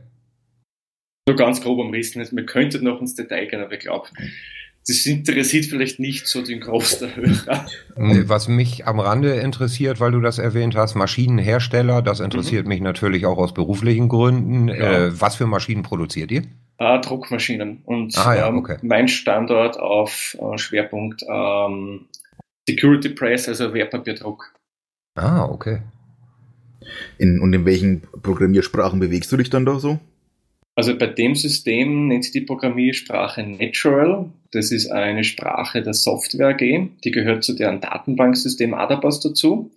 Nur 1.29 1.37
ganz 1.37 1.61
grob 1.61 1.79
umrissen. 1.79 2.25
Wir 2.31 2.47
könnten 2.47 2.85
noch 2.85 3.01
ins 3.01 3.15
Detail 3.15 3.47
gehen, 3.47 3.61
aber 3.61 3.73
ich 3.75 3.81
glaube, 3.81 4.09
das 4.89 5.05
interessiert 5.05 5.65
vielleicht 5.67 5.99
nicht 5.99 6.29
so 6.29 6.43
den 6.43 6.61
Großteil 6.61 7.17
Hörer. 7.17 7.67
Was 7.97 8.47
mich 8.47 8.87
am 8.87 9.01
Rande 9.01 9.35
interessiert, 9.35 9.99
weil 9.99 10.13
du 10.13 10.21
das 10.21 10.39
erwähnt 10.39 10.77
hast, 10.77 10.95
Maschinenhersteller, 10.95 12.03
das 12.03 12.21
interessiert 12.21 12.65
mhm. 12.65 12.69
mich 12.69 12.81
natürlich 12.81 13.27
auch 13.27 13.39
aus 13.39 13.53
beruflichen 13.53 14.09
Gründen. 14.09 14.69
Ja. 14.69 15.07
Äh, 15.07 15.21
was 15.21 15.37
für 15.37 15.47
Maschinen 15.47 15.83
produziert 15.83 16.31
ihr? 16.31 16.43
Äh, 16.79 17.01
Druckmaschinen. 17.01 17.83
Und 17.85 18.17
ah, 18.17 18.37
ja, 18.37 18.49
ähm, 18.49 18.59
okay. 18.59 18.77
mein 18.83 19.09
Standort 19.09 19.79
auf 19.79 20.37
äh, 20.41 20.59
Schwerpunkt 20.59 21.23
ähm, 21.29 22.07
Security 22.69 23.09
Press, 23.09 23.49
also 23.49 23.75
Wertpapierdruck. 23.75 24.53
Ah, 25.17 25.47
okay. 25.47 25.83
In, 27.19 27.41
und 27.41 27.53
in 27.53 27.65
welchen 27.65 28.03
Programmiersprachen 28.23 29.01
bewegst 29.01 29.33
du 29.33 29.37
dich 29.37 29.51
dann 29.51 29.67
da 29.67 29.81
so? 29.81 29.99
Also 30.79 30.97
bei 30.97 31.07
dem 31.07 31.35
System 31.35 32.09
nennt 32.09 32.25
sich 32.25 32.33
die 32.35 32.43
Programmiersprache 32.43 33.43
Natural. 33.43 34.31
Das 34.53 34.71
ist 34.71 34.89
eine 34.91 35.25
Sprache 35.25 35.83
der 35.83 35.95
Software 35.95 36.49
AG. 36.49 36.91
Die 37.03 37.11
gehört 37.11 37.45
zu 37.45 37.55
deren 37.55 37.81
Datenbanksystem 37.81 38.75
Adabas 38.75 39.21
dazu. 39.21 39.73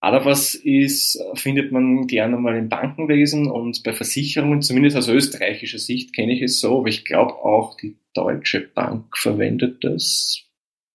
Adabas 0.00 0.54
ist, 0.54 1.22
findet 1.34 1.72
man 1.72 2.06
gerne 2.06 2.38
mal 2.38 2.56
im 2.56 2.70
Bankenwesen 2.70 3.50
und 3.50 3.82
bei 3.82 3.92
Versicherungen, 3.92 4.62
zumindest 4.62 4.96
aus 4.96 5.08
österreichischer 5.08 5.78
Sicht 5.78 6.14
kenne 6.14 6.32
ich 6.32 6.40
es 6.40 6.60
so, 6.60 6.78
aber 6.78 6.88
ich 6.88 7.04
glaube 7.04 7.34
auch 7.34 7.76
die 7.76 7.98
Deutsche 8.14 8.60
Bank 8.60 9.16
verwendet 9.18 9.84
das. 9.84 10.40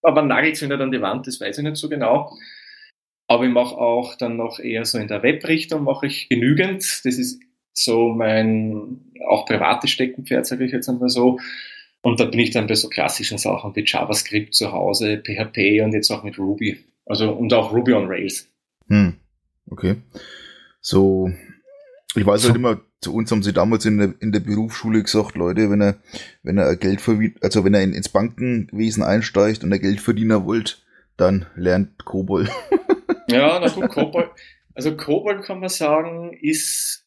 Aber 0.02 0.24
nagelt 0.24 0.60
nicht 0.60 0.72
an 0.72 0.92
die 0.92 1.02
Wand, 1.02 1.28
das 1.28 1.40
weiß 1.40 1.58
ich 1.58 1.64
nicht 1.64 1.76
so 1.76 1.90
genau. 1.90 2.36
Aber 3.28 3.46
ich 3.46 3.52
mache 3.52 3.76
auch 3.78 4.16
dann 4.16 4.38
noch 4.38 4.60
eher 4.60 4.86
so 4.86 4.98
in 4.98 5.08
der 5.08 5.22
Webrichtung 5.22 5.84
mache 5.84 6.08
ich 6.08 6.30
genügend. 6.30 6.82
Das 7.04 7.18
ist 7.18 7.42
so 7.74 8.10
mein 8.10 9.02
auch 9.28 9.46
privates 9.46 9.90
Steckenpferd, 9.90 10.46
sage 10.46 10.66
ich 10.66 10.72
jetzt 10.72 10.90
einmal 10.90 11.10
so. 11.10 11.40
Und 12.02 12.20
da 12.20 12.26
bin 12.26 12.40
ich 12.40 12.52
dann 12.52 12.68
bei 12.68 12.76
so 12.76 12.90
klassischen 12.90 13.38
Sachen 13.38 13.76
wie 13.76 13.84
JavaScript 13.86 14.54
zu 14.54 14.72
Hause, 14.72 15.22
PHP 15.24 15.82
und 15.84 15.94
jetzt 15.94 16.12
auch 16.12 16.24
mit 16.24 16.38
Ruby. 16.38 16.80
Also 17.06 17.32
und 17.32 17.54
auch 17.54 17.74
Ruby 17.74 17.94
on 17.94 18.08
Rails. 18.08 18.48
Hm. 18.88 19.16
Okay. 19.70 19.96
So, 20.82 21.32
ich 22.16 22.26
weiß 22.26 22.46
halt 22.46 22.56
immer, 22.56 22.82
zu 23.02 23.14
uns 23.14 23.32
haben 23.32 23.44
sie 23.44 23.54
damals 23.54 23.86
in 23.86 23.98
der, 23.98 24.14
in 24.20 24.32
der 24.32 24.40
Berufsschule 24.40 25.02
gesagt, 25.02 25.36
Leute, 25.36 25.70
wenn 25.70 25.82
er, 25.82 25.96
wenn 26.44 26.58
er 26.58 26.76
Geld 26.76 27.02
verdient, 27.02 27.42
also 27.42 27.64
wenn 27.64 27.74
er 27.74 27.82
in, 27.82 27.94
ins 27.94 28.10
Bankenwesen 28.10 29.04
einsteigt 29.04 29.64
und 29.64 29.72
er 29.72 29.80
Geldverdiener 29.80 30.46
wollt, 30.46 30.84
dann 31.18 31.46
lernt 31.56 32.06
Kobol. 32.06 32.50
ja, 33.28 33.60
na 33.60 33.70
gut, 33.74 33.90
Kobol, 33.90 34.30
also 34.74 34.96
Kobol 34.96 35.42
kann 35.42 35.60
man 35.60 35.70
sagen, 35.70 36.38
ist 36.42 37.03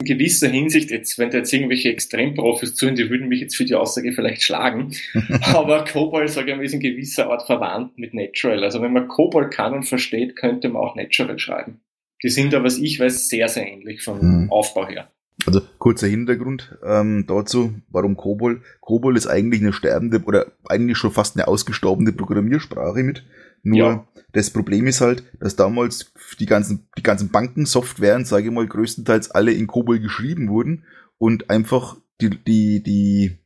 in 0.00 0.06
gewisser 0.06 0.48
Hinsicht, 0.48 0.90
jetzt, 0.90 1.18
wenn 1.18 1.30
da 1.30 1.38
jetzt 1.38 1.52
irgendwelche 1.52 1.90
Extremprofis 1.90 2.74
zuhören, 2.74 2.96
die 2.96 3.10
würden 3.10 3.28
mich 3.28 3.40
jetzt 3.40 3.56
für 3.56 3.64
die 3.64 3.74
Aussage 3.74 4.12
vielleicht 4.12 4.42
schlagen, 4.42 4.92
aber 5.42 5.84
Cobol, 5.84 6.28
sage 6.28 6.50
ich 6.50 6.56
mal, 6.56 6.64
ist 6.64 6.74
in 6.74 6.80
gewisser 6.80 7.30
Art 7.30 7.46
verwandt 7.46 7.96
mit 7.98 8.14
Natural. 8.14 8.64
Also 8.64 8.82
wenn 8.82 8.92
man 8.92 9.08
Cobol 9.08 9.50
kann 9.50 9.74
und 9.74 9.84
versteht, 9.84 10.36
könnte 10.36 10.68
man 10.68 10.82
auch 10.82 10.96
Natural 10.96 11.38
schreiben. 11.38 11.80
Die 12.22 12.30
sind 12.30 12.54
aber, 12.54 12.64
was 12.64 12.78
ich 12.78 12.98
weiß, 12.98 13.28
sehr, 13.28 13.48
sehr 13.48 13.66
ähnlich 13.66 14.02
vom 14.02 14.20
hm. 14.20 14.50
Aufbau 14.50 14.88
her. 14.88 15.10
Also 15.46 15.60
kurzer 15.78 16.06
Hintergrund 16.06 16.78
ähm, 16.84 17.24
dazu, 17.26 17.74
warum 17.88 18.16
Cobol. 18.16 18.62
Cobol 18.80 19.16
ist 19.16 19.26
eigentlich 19.26 19.60
eine 19.60 19.72
sterbende 19.72 20.22
oder 20.24 20.52
eigentlich 20.66 20.96
schon 20.96 21.10
fast 21.10 21.36
eine 21.36 21.48
ausgestorbene 21.48 22.12
Programmiersprache 22.12 23.02
mit 23.02 23.24
nur 23.62 23.78
ja. 23.78 24.08
Das 24.34 24.50
Problem 24.50 24.86
ist 24.88 25.00
halt, 25.00 25.22
dass 25.40 25.54
damals 25.54 26.12
die 26.40 26.46
ganzen, 26.46 26.88
die 26.98 27.02
ganzen 27.02 27.30
Bankensoftwaren, 27.30 28.24
sage 28.24 28.48
ich 28.48 28.52
mal, 28.52 28.66
größtenteils 28.66 29.30
alle 29.30 29.52
in 29.52 29.68
Kobol 29.68 30.00
geschrieben 30.00 30.48
wurden 30.48 30.84
und 31.18 31.50
einfach 31.50 31.96
die, 32.20 32.30
die, 32.30 32.82
die, 32.82 33.38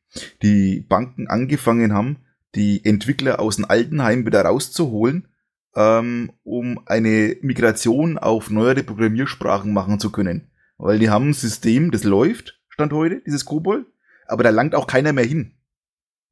die 0.42 0.80
Banken 0.80 1.28
angefangen 1.28 1.92
haben, 1.92 2.16
die 2.54 2.82
Entwickler 2.84 3.38
aus 3.38 3.56
dem 3.56 3.66
Altenheim 3.66 4.24
wieder 4.24 4.40
rauszuholen, 4.42 5.28
ähm, 5.76 6.32
um 6.42 6.80
eine 6.86 7.36
Migration 7.42 8.16
auf 8.16 8.48
neuere 8.48 8.82
Programmiersprachen 8.82 9.72
machen 9.72 10.00
zu 10.00 10.10
können. 10.10 10.50
Weil 10.78 10.98
die 10.98 11.10
haben 11.10 11.30
ein 11.30 11.34
System, 11.34 11.90
das 11.90 12.04
läuft, 12.04 12.62
Stand 12.70 12.94
heute, 12.94 13.20
dieses 13.26 13.44
Kobol, 13.44 13.84
aber 14.26 14.42
da 14.42 14.50
langt 14.50 14.74
auch 14.74 14.86
keiner 14.86 15.12
mehr 15.12 15.26
hin. 15.26 15.52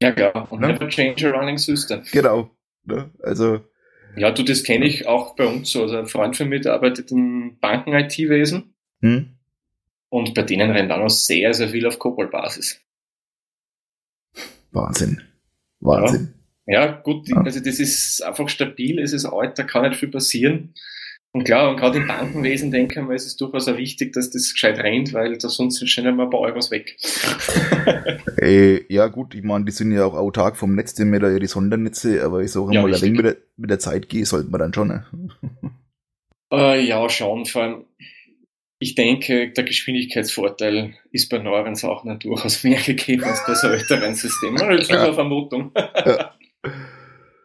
Ja, 0.01 0.11
klar. 0.11 0.51
Und 0.51 0.61
ja? 0.63 0.69
never 0.69 0.87
change 0.89 1.27
a 1.27 1.37
running 1.37 1.59
system. 1.59 2.01
Genau. 2.11 2.49
Ne? 2.85 3.11
Also, 3.21 3.61
ja, 4.17 4.31
du, 4.31 4.43
das 4.43 4.63
kenne 4.63 4.85
ich 4.85 5.07
auch 5.07 5.35
bei 5.35 5.45
uns 5.45 5.71
so. 5.71 5.83
Also 5.83 5.97
ein 5.97 6.07
Freund 6.07 6.35
von 6.35 6.49
mir, 6.49 6.59
der 6.59 6.73
arbeitet 6.73 7.11
im 7.11 7.57
Banken-IT-Wesen. 7.59 8.73
Hm. 9.01 9.37
Und 10.09 10.33
bei 10.33 10.43
denen 10.43 10.71
rennt 10.71 10.91
auch 10.91 10.99
noch 10.99 11.09
sehr, 11.09 11.53
sehr 11.53 11.69
viel 11.69 11.85
auf 11.85 11.99
COBOL-Basis. 11.99 12.79
Wahnsinn. 14.71 15.21
Wahnsinn. 15.79 16.33
Ja, 16.65 16.87
gut, 16.87 17.31
also 17.33 17.61
das 17.61 17.79
ist 17.79 18.21
einfach 18.21 18.49
stabil, 18.49 18.99
es 18.99 19.13
ist 19.13 19.25
alt, 19.25 19.57
da 19.57 19.63
kann 19.63 19.87
nicht 19.87 19.99
viel 19.99 20.09
passieren. 20.09 20.73
Und 21.33 21.43
klar, 21.43 21.69
und 21.69 21.77
gerade 21.77 21.99
im 21.99 22.07
Bankenwesen 22.07 22.71
denken 22.71 23.07
wir, 23.07 23.15
es 23.15 23.25
ist 23.25 23.39
durchaus 23.39 23.67
auch 23.67 23.77
wichtig, 23.77 24.13
dass 24.13 24.29
das 24.29 24.53
gescheit 24.53 24.79
rennt, 24.79 25.13
weil 25.13 25.37
da 25.37 25.49
sonst 25.49 25.77
sind 25.77 25.87
schnell 25.87 26.11
mal 26.13 26.23
ein 26.23 26.29
paar 26.29 26.39
Euros 26.39 26.71
weg. 26.71 26.97
äh, 28.41 28.81
ja, 28.91 29.07
gut, 29.07 29.35
ich 29.35 29.43
meine, 29.43 29.65
die 29.65 29.71
sind 29.71 29.91
ja 29.91 30.05
auch 30.05 30.15
autark 30.15 30.57
vom 30.57 30.73
Netz, 30.73 30.95
die 30.95 31.03
haben 31.03 31.13
ja 31.13 31.29
ihre 31.29 31.47
Sondernetze, 31.47 32.23
aber 32.23 32.41
ich 32.41 32.51
sage 32.51 32.73
ja, 32.73 32.81
mal, 32.81 33.01
wenn 33.01 33.11
mit 33.11 33.25
der, 33.25 33.37
mit 33.57 33.69
der 33.69 33.79
Zeit 33.79 34.09
geht, 34.09 34.25
sollte 34.25 34.49
man 34.49 34.59
dann 34.59 34.73
schon. 34.73 34.87
Ne? 34.87 35.05
Äh, 36.51 36.81
ja, 36.85 37.07
schon, 37.09 37.45
vor 37.45 37.61
allem, 37.61 37.85
ich 38.79 38.95
denke, 38.95 39.51
der 39.51 39.63
Geschwindigkeitsvorteil 39.63 40.93
ist 41.11 41.29
bei 41.29 41.39
neueren 41.39 41.75
Sachen 41.75 42.17
durchaus 42.19 42.63
mehr 42.63 42.79
gegeben 42.85 43.23
als 43.23 43.43
bei 43.45 43.53
so 43.53 43.67
älteren 43.67 44.15
Systemen. 44.15 44.57
Das 44.57 44.81
ist 44.81 44.91
eine 44.91 45.13
Vermutung. 45.13 45.71
Ja. 45.75 46.33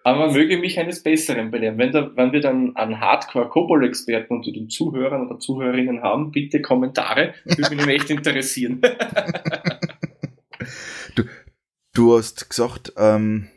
Aber 0.05 0.27
man 0.27 0.33
möge 0.33 0.59
mich 0.59 0.79
eines 0.79 1.03
Besseren 1.03 1.51
belehren. 1.51 1.79
Wenn, 1.79 1.93
da, 1.93 2.11
wenn 2.17 2.33
wir 2.33 2.41
dann 2.41 2.75
einen 2.77 3.01
Hardcore-Kobol-Experten 3.01 4.35
unter 4.35 4.51
den 4.51 4.69
Zuhörern 4.69 5.29
oder 5.29 5.39
Zuhörerinnen 5.39 6.03
haben, 6.03 6.33
bitte 6.33 6.61
Kommentare. 6.61 7.35
Würde 7.45 7.77
mich 7.77 7.87
echt 7.87 8.11
interessieren. 8.11 8.81
du, 11.15 11.25
du 11.95 12.17
hast 12.17 12.51
gesagt, 12.51 12.93
ähm, 12.97 13.49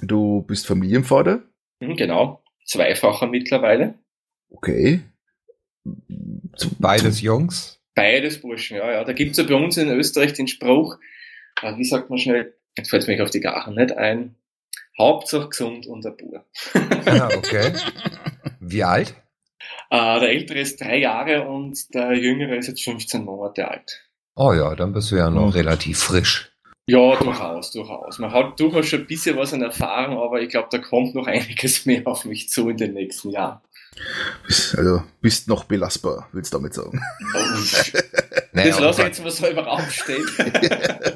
du 0.00 0.42
bist 0.42 0.66
Familienvater? 0.66 1.42
Mhm, 1.80 1.96
genau. 1.96 2.42
Zweifacher 2.64 3.26
mittlerweile. 3.26 3.94
Okay. 4.48 5.02
Beides 6.78 7.20
Jungs? 7.20 7.80
Beides 7.94 8.40
Burschen, 8.40 8.76
ja, 8.76 8.92
ja. 8.92 9.04
Da 9.04 9.12
gibt's 9.12 9.38
ja 9.38 9.44
bei 9.44 9.54
uns 9.54 9.76
in 9.76 9.88
Österreich 9.88 10.32
den 10.32 10.48
Spruch, 10.48 10.98
äh, 11.62 11.76
wie 11.76 11.84
sagt 11.84 12.10
man 12.10 12.18
schnell, 12.18 12.54
jetzt 12.76 12.90
fällt 12.90 13.02
es 13.02 13.08
mir 13.08 13.22
auf 13.22 13.30
die 13.30 13.40
Gachen 13.40 13.74
nicht 13.74 13.92
ein, 13.92 14.34
Hauptsache 14.98 15.48
gesund 15.48 15.86
und 15.86 16.06
ein 16.06 16.16
Bub. 16.16 16.44
Ah, 17.06 17.28
okay. 17.36 17.72
Wie 18.60 18.82
alt? 18.82 19.14
Äh, 19.90 20.20
der 20.20 20.30
ältere 20.30 20.60
ist 20.60 20.80
drei 20.80 20.98
Jahre 20.98 21.46
und 21.48 21.94
der 21.94 22.14
jüngere 22.14 22.56
ist 22.56 22.68
jetzt 22.68 22.82
15 22.82 23.24
Monate 23.24 23.68
alt. 23.68 24.02
Oh 24.34 24.52
ja, 24.52 24.74
dann 24.74 24.92
bist 24.92 25.10
du 25.10 25.16
ja 25.16 25.30
noch 25.30 25.46
mhm. 25.46 25.52
relativ 25.52 25.98
frisch. 25.98 26.52
Ja, 26.88 27.16
durchaus, 27.16 27.72
durchaus. 27.72 28.18
Man 28.18 28.30
hat 28.30 28.60
durchaus 28.60 28.86
schon 28.86 29.00
ein 29.00 29.06
bisschen 29.06 29.36
was 29.36 29.52
an 29.52 29.62
Erfahrung, 29.62 30.18
aber 30.18 30.40
ich 30.40 30.50
glaube, 30.50 30.68
da 30.70 30.78
kommt 30.78 31.14
noch 31.14 31.26
einiges 31.26 31.84
mehr 31.86 32.02
auf 32.06 32.24
mich 32.24 32.48
zu 32.48 32.68
in 32.68 32.76
den 32.76 32.94
nächsten 32.94 33.30
Jahren. 33.30 33.60
Also 34.76 35.02
bist 35.22 35.48
noch 35.48 35.64
belastbar, 35.64 36.28
willst 36.32 36.52
du 36.52 36.58
damit 36.58 36.74
sagen. 36.74 37.00
Oh, 37.34 37.38
naja, 38.52 38.68
das 38.68 38.80
lasse 38.80 39.00
ich 39.00 39.06
jetzt 39.08 39.22
mal 39.22 39.30
selber 39.30 39.66
aufstehen. 39.66 40.26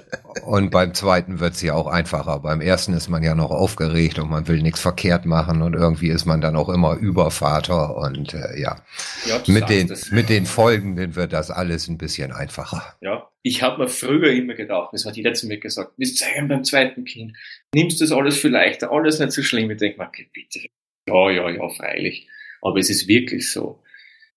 Und 0.50 0.71
beim 0.71 0.95
zweiten 0.95 1.38
wird 1.38 1.54
es 1.54 1.62
ja 1.62 1.75
auch 1.75 1.87
einfacher. 1.87 2.40
Beim 2.40 2.61
ersten 2.61 2.92
ist 2.92 3.09
man 3.09 3.23
ja 3.23 3.37
noch 3.37 3.52
aufgeregt 3.52 4.19
und 4.19 4.28
man 4.28 4.49
will 4.49 4.62
nichts 4.62 4.80
verkehrt 4.80 5.25
machen 5.25 5.62
und 5.62 5.75
irgendwie 5.75 6.09
ist 6.09 6.25
man 6.26 6.40
dann 6.40 6.57
auch 6.57 6.69
immer 6.69 6.97
Übervater 6.97 7.97
und 7.97 8.35
äh, 8.35 8.61
ja. 8.61 8.85
ja 9.26 9.40
mit, 9.47 9.69
den, 9.69 9.97
mit 10.11 10.28
den 10.28 10.47
Folgenden 10.47 11.14
wird 11.14 11.33
das 11.33 11.52
alles 11.52 11.87
ein 11.87 11.99
bisschen 11.99 12.33
einfacher. 12.33 12.97
Ja, 13.00 13.30
ich 13.45 13.62
habe 13.62 13.85
mir 13.85 13.88
früher 13.88 14.33
immer 14.33 14.54
gedacht, 14.54 14.88
das 14.92 15.07
hat 15.07 15.16
jeder 15.16 15.35
zu 15.35 15.47
mir 15.47 15.59
gesagt, 15.59 15.92
wir 15.97 16.12
zeigen 16.12 16.49
beim 16.49 16.64
zweiten 16.64 17.04
Kind, 17.04 17.37
nimmst 17.73 18.00
du 18.00 18.04
das 18.04 18.11
alles 18.11 18.37
viel 18.37 18.50
leichter, 18.50 18.90
alles 18.90 19.21
nicht 19.21 19.30
so 19.30 19.45
schlimm. 19.45 19.71
Ich 19.71 19.78
denke 19.78 20.00
mir, 20.00 20.09
okay, 20.09 20.28
bitte. 20.33 20.66
Ja, 21.09 21.30
ja, 21.30 21.49
ja, 21.49 21.69
freilich. 21.69 22.26
Aber 22.61 22.80
es 22.80 22.90
ist 22.90 23.07
wirklich 23.07 23.52
so 23.52 23.85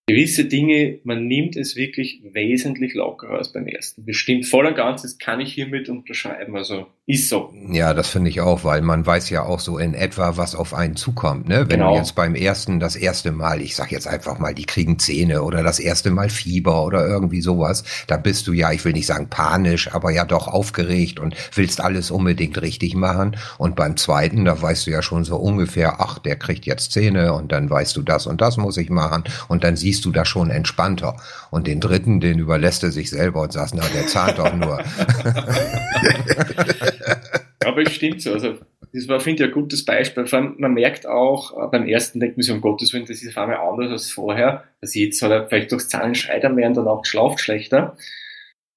gewisse 0.06 0.46
Dinge, 0.46 1.00
man 1.06 1.28
nimmt 1.28 1.56
es 1.56 1.76
wirklich 1.76 2.22
wesentlich 2.34 2.94
lockerer 2.94 3.38
als 3.38 3.54
beim 3.54 3.68
ersten. 3.68 4.04
Bestimmt 4.04 4.46
voll 4.46 4.66
und 4.66 4.76
ganz, 4.76 5.04
das 5.04 5.18
kann 5.18 5.40
ich 5.40 5.54
hiermit 5.54 5.88
unterschreiben. 5.88 6.58
Also 6.58 6.88
ist 7.06 7.28
so. 7.28 7.54
Ja, 7.70 7.94
das 7.94 8.08
finde 8.08 8.30
ich 8.30 8.40
auch, 8.40 8.64
weil 8.64 8.82
man 8.82 9.06
weiß 9.06 9.30
ja 9.30 9.44
auch 9.44 9.60
so 9.60 9.78
in 9.78 9.94
etwa, 9.94 10.38
was 10.38 10.56
auf 10.56 10.74
einen 10.74 10.96
zukommt. 10.96 11.50
Ne? 11.50 11.66
Wenn 11.70 11.80
genau. 11.80 11.92
du 11.92 11.98
jetzt 11.98 12.16
beim 12.16 12.34
ersten 12.34 12.80
das 12.80 12.96
erste 12.96 13.34
Mal, 13.34 13.62
ich 13.62 13.76
sag 13.76 13.92
jetzt 13.92 14.08
einfach 14.08 14.40
mal, 14.40 14.54
die 14.54 14.66
kriegen 14.66 15.00
Zähne 15.00 15.44
oder 15.44 15.64
das 15.64 15.80
erste 15.80 16.12
Mal 16.12 16.30
Fieber 16.30 16.86
oder 16.86 17.06
irgendwie 17.06 17.42
sowas, 17.42 17.84
da 18.08 18.16
bist 18.16 18.48
du 18.48 18.54
ja, 18.54 18.72
ich 18.72 18.86
will 18.86 18.94
nicht 18.94 19.08
sagen 19.08 19.28
panisch, 19.30 19.94
aber 19.94 20.12
ja 20.12 20.24
doch 20.24 20.48
aufgeregt 20.48 21.20
und 21.20 21.36
willst 21.56 21.82
alles 21.82 22.10
unbedingt 22.10 22.62
richtig 22.62 22.96
machen. 22.96 23.36
Und 23.58 23.76
beim 23.76 23.98
zweiten, 23.98 24.46
da 24.46 24.62
weißt 24.62 24.88
du 24.88 24.92
ja 24.92 25.02
schon 25.02 25.26
so 25.26 25.36
ungefähr, 25.36 26.00
ach, 26.00 26.20
der 26.20 26.38
kriegt 26.38 26.66
jetzt 26.66 26.94
Zähne 26.94 27.34
und 27.34 27.52
dann 27.52 27.70
weißt 27.70 27.98
du 27.98 28.02
das 28.02 28.28
und 28.28 28.40
das 28.40 28.56
muss 28.56 28.78
ich 28.78 28.90
machen 28.90 29.26
und 29.50 29.66
dann 29.66 29.76
siehst 29.76 29.93
siehst 29.94 30.06
du 30.06 30.12
da 30.12 30.26
schon 30.26 30.50
entspannter. 30.50 31.16
Und 31.52 31.68
den 31.68 31.80
dritten, 31.80 32.20
den 32.20 32.40
überlässt 32.40 32.84
er 32.84 32.90
sich 32.90 33.12
selber 33.12 33.42
und 33.42 33.54
sagt, 33.54 33.76
na, 33.76 33.84
der 33.94 34.08
zahlt 34.08 34.40
doch 34.40 34.52
nur. 34.56 34.80
Aber 37.64 37.82
es 37.84 37.94
stimmt 37.94 38.24
so. 38.24 38.34
Also, 38.34 38.56
das 38.92 39.08
war, 39.08 39.20
finde 39.20 39.44
ich, 39.44 39.50
ein 39.50 39.54
gutes 39.54 39.86
Beispiel. 39.86 40.26
Vor 40.26 40.40
allem, 40.40 40.56
man 40.58 40.74
merkt 40.74 41.06
auch, 41.06 41.52
äh, 41.52 41.68
beim 41.72 41.88
ersten 41.88 42.20
denkt 42.20 42.38
man 42.38 42.44
sich, 42.44 42.54
um 42.54 42.62
Gottes 42.62 42.92
Willen, 42.92 43.06
das 43.06 43.22
ist 43.22 43.30
auf 43.30 43.44
einmal 43.44 43.58
anders 43.58 43.92
als 43.92 44.10
vorher. 44.10 44.64
Also 44.82 45.00
jetzt 45.00 45.22
hat 45.22 45.30
er 45.32 45.48
vielleicht 45.48 45.72
durchs 45.72 45.90
Zahlen 45.90 46.16
schreit 46.16 46.44
er 46.44 46.50
mehr 46.50 46.68
und 46.68 46.78
dann 46.78 46.88
auch 46.88 47.06
schlaft 47.06 47.40
schlechter. 47.40 47.92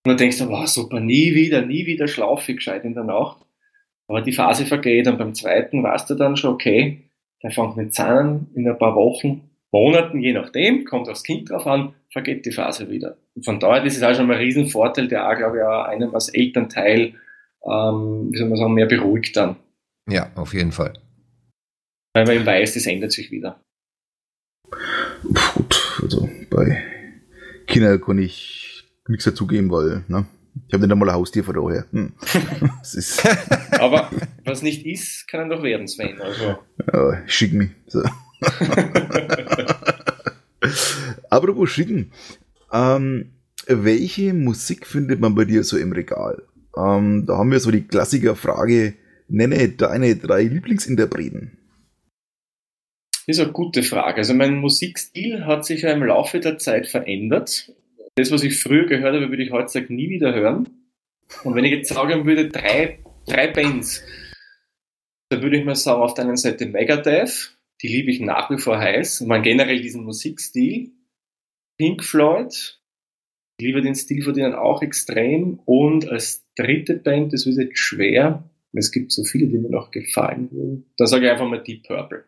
Und 0.04 0.10
dann 0.10 0.18
denkst 0.18 0.38
du, 0.38 0.48
wow, 0.48 0.66
super, 0.66 1.00
nie 1.00 1.34
wieder, 1.34 1.62
nie 1.62 1.86
wieder 1.86 2.08
schlafe 2.08 2.52
ich 2.52 2.58
gescheit 2.58 2.84
in 2.84 2.92
der 2.94 3.04
Nacht. 3.04 3.38
Aber 4.06 4.20
die 4.20 4.32
Phase 4.32 4.66
vergeht 4.66 5.08
und 5.08 5.16
beim 5.18 5.34
zweiten 5.34 5.82
weißt 5.82 6.10
du 6.10 6.14
dann 6.14 6.36
schon, 6.36 6.52
okay, 6.54 7.10
der 7.42 7.50
fängt 7.50 7.76
mit 7.76 7.94
Zahlen 7.94 8.48
in 8.54 8.68
ein 8.68 8.78
paar 8.78 8.94
Wochen 8.94 9.50
Monaten, 9.76 10.20
je 10.20 10.32
nachdem, 10.32 10.84
kommt 10.84 11.08
aufs 11.08 11.22
Kind 11.22 11.50
drauf 11.50 11.66
an, 11.66 11.94
vergeht 12.10 12.46
die 12.46 12.52
Phase 12.52 12.88
wieder. 12.88 13.18
Und 13.34 13.44
von 13.44 13.60
daher, 13.60 13.84
das 13.84 13.94
ist 13.94 14.02
auch 14.02 14.14
schon 14.14 14.26
mal 14.26 14.34
ein 14.34 14.40
Riesenvorteil, 14.40 15.06
der 15.06 15.28
auch, 15.28 15.36
glaube 15.36 15.58
ich, 15.58 15.62
auch 15.62 15.84
einem 15.84 16.14
als 16.14 16.30
Elternteil, 16.30 17.14
ähm, 17.62 18.30
wie 18.30 18.38
soll 18.38 18.48
man 18.48 18.56
sagen, 18.56 18.74
mehr 18.74 18.86
beruhigt 18.86 19.36
dann. 19.36 19.56
Ja, 20.08 20.30
auf 20.34 20.54
jeden 20.54 20.72
Fall. 20.72 20.94
Weil 22.14 22.24
man 22.24 22.36
eben 22.36 22.46
weiß, 22.46 22.72
das 22.72 22.86
ändert 22.86 23.12
sich 23.12 23.30
wieder. 23.30 23.60
Gut, 25.22 26.00
also 26.02 26.28
bei 26.48 26.82
Kindern 27.66 28.00
kann 28.00 28.18
ich 28.18 28.84
nichts 29.08 29.26
dazugeben, 29.26 29.70
weil, 29.70 30.04
ne? 30.08 30.26
Ich 30.68 30.72
habe 30.72 30.84
nicht 30.84 30.92
einmal 30.92 31.10
ein 31.10 31.16
Haustier 31.16 31.44
von 31.44 31.54
daher. 31.54 31.84
Hm. 31.92 32.14
Aber 33.78 34.10
was 34.44 34.62
nicht 34.62 34.86
ist, 34.86 35.28
kann 35.28 35.50
doch 35.50 35.62
werden, 35.62 35.86
Sven. 35.86 36.18
Also. 36.18 36.56
Ja, 36.92 37.22
schick 37.26 37.52
mich. 37.52 37.72
So. 37.88 38.02
Apropos 41.30 41.70
schicken. 41.70 42.12
Ähm, 42.72 43.32
welche 43.66 44.32
Musik 44.34 44.86
findet 44.86 45.20
man 45.20 45.34
bei 45.34 45.44
dir 45.44 45.64
so 45.64 45.76
im 45.76 45.92
Regal? 45.92 46.42
Ähm, 46.76 47.24
da 47.26 47.38
haben 47.38 47.50
wir 47.50 47.60
so 47.60 47.70
die 47.70 47.86
Klassikerfrage, 47.86 48.94
nenne 49.28 49.68
deine 49.70 50.16
drei 50.16 50.42
Lieblingsinterpreten. 50.44 51.58
Das 53.26 53.38
ist 53.38 53.42
eine 53.42 53.52
gute 53.52 53.82
Frage. 53.82 54.18
Also 54.18 54.34
mein 54.34 54.56
Musikstil 54.56 55.46
hat 55.46 55.64
sich 55.64 55.82
ja 55.82 55.92
im 55.92 56.04
Laufe 56.04 56.38
der 56.38 56.58
Zeit 56.58 56.86
verändert. 56.86 57.72
Das, 58.14 58.30
was 58.30 58.44
ich 58.44 58.62
früher 58.62 58.86
gehört 58.86 59.14
habe, 59.14 59.30
würde 59.30 59.42
ich 59.42 59.50
heutzutage 59.50 59.92
nie 59.92 60.08
wieder 60.08 60.32
hören. 60.32 60.68
Und 61.42 61.56
wenn 61.56 61.64
ich 61.64 61.72
jetzt 61.72 61.92
sagen 61.92 62.24
würde, 62.24 62.48
drei, 62.48 63.00
drei 63.26 63.48
Bands, 63.48 64.02
dann 65.28 65.42
würde 65.42 65.58
ich 65.58 65.64
mal 65.64 65.74
sagen, 65.74 66.02
auf 66.02 66.14
der 66.14 66.24
einen 66.24 66.36
Seite 66.36 66.66
Megadeth, 66.66 67.55
die 67.82 67.88
liebe 67.88 68.10
ich 68.10 68.20
nach 68.20 68.50
wie 68.50 68.58
vor 68.58 68.78
heiß. 68.78 69.22
Man 69.22 69.42
generell 69.42 69.80
diesen 69.80 70.04
Musikstil. 70.04 70.92
Pink 71.78 72.02
Floyd, 72.02 72.80
ich 73.58 73.66
liebe 73.66 73.82
den 73.82 73.94
Stil 73.94 74.22
von 74.22 74.34
denen 74.34 74.54
auch 74.54 74.82
extrem. 74.82 75.60
Und 75.64 76.08
als 76.08 76.46
dritte 76.56 76.96
Band, 76.96 77.32
das 77.32 77.46
wird 77.46 77.58
jetzt 77.58 77.78
schwer, 77.78 78.48
es 78.72 78.92
gibt 78.92 79.12
so 79.12 79.24
viele, 79.24 79.46
die 79.46 79.58
mir 79.58 79.70
noch 79.70 79.90
gefallen. 79.90 80.84
Da 80.96 81.06
sage 81.06 81.26
ich 81.26 81.32
einfach 81.32 81.48
mal 81.48 81.62
Deep 81.62 81.86
Purple. 81.86 82.24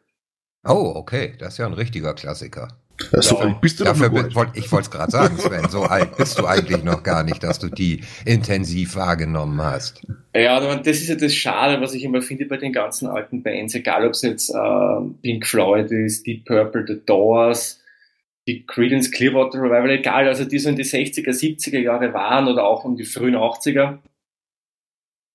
Oh, 0.67 0.93
okay, 0.97 1.35
das 1.39 1.55
ist 1.55 1.59
ja 1.59 1.67
ein 1.67 1.75
richtiger 1.75 2.15
Klassiker. 2.15 2.81
Ja, 3.13 3.23
so 3.23 3.39
alt 3.39 3.61
bist 3.61 3.81
du 3.81 3.85
Dafür 3.85 4.11
bin, 4.11 4.35
wollt, 4.35 4.51
ich 4.55 4.71
wollte 4.73 4.87
es 4.87 4.91
gerade 4.91 5.11
sagen, 5.11 5.39
Sven, 5.39 5.69
so 5.69 5.83
alt 5.83 6.17
bist 6.17 6.39
du 6.39 6.47
eigentlich 6.47 6.83
noch 6.83 7.03
gar 7.03 7.23
nicht, 7.23 7.43
dass 7.43 7.59
du 7.59 7.69
die 7.69 8.03
intensiv 8.25 8.97
wahrgenommen 8.97 9.61
hast. 9.63 10.03
Ja, 10.35 10.61
das 10.77 10.99
ist 10.99 11.09
ja 11.09 11.15
das 11.15 11.35
Schade, 11.35 11.81
was 11.81 11.95
ich 11.95 12.05
immer 12.05 12.23
finde 12.23 12.47
bei 12.47 12.57
den 12.57 12.73
ganzen 12.73 13.09
alten 13.09 13.43
Bands, 13.43 13.75
egal 13.75 14.07
ob 14.07 14.13
es 14.13 14.23
jetzt 14.23 14.51
äh, 14.51 15.01
Pink 15.23 15.47
Floyd 15.47 15.91
ist, 15.91 16.27
Deep 16.27 16.45
Purple, 16.45 16.85
The 16.87 17.01
Doors, 17.07 17.81
die 18.47 18.65
Creedence 18.67 19.11
Clearwater 19.11 19.59
Revival, 19.59 19.91
egal, 19.91 20.27
also 20.27 20.45
die 20.45 20.59
so 20.59 20.69
in 20.69 20.77
die 20.77 20.85
60er, 20.85 21.31
70er 21.31 21.81
Jahre 21.81 22.13
waren 22.15 22.49
oder 22.49 22.65
auch 22.65 22.85
um 22.85 22.97
die 22.97 23.05
frühen 23.05 23.37
80er. 23.37 23.99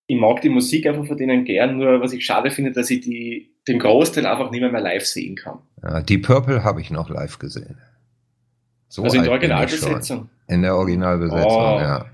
Ich 0.07 0.19
mag 0.19 0.41
die 0.41 0.49
Musik 0.49 0.85
einfach 0.85 1.05
von 1.05 1.17
denen 1.17 1.45
gern, 1.45 1.77
nur 1.77 2.01
was 2.01 2.13
ich 2.13 2.25
schade 2.25 2.51
finde, 2.51 2.71
dass 2.71 2.89
ich 2.89 3.01
die 3.01 3.53
den 3.67 3.79
Großteil 3.79 4.25
einfach 4.25 4.51
nicht 4.51 4.61
mehr, 4.61 4.71
mehr 4.71 4.81
live 4.81 5.05
sehen 5.05 5.35
kann. 5.35 5.59
Ja, 5.81 6.01
die 6.01 6.17
Purple 6.17 6.63
habe 6.63 6.81
ich 6.81 6.91
noch 6.91 7.09
live 7.09 7.39
gesehen. 7.39 7.77
So 8.89 9.03
also 9.03 9.17
in 9.17 9.23
der 9.23 9.31
Originalbesetzung? 9.31 10.29
In 10.47 10.61
der 10.61 10.75
Originalbesetzung, 10.75 11.51
oh, 11.51 11.79
ja. 11.79 12.05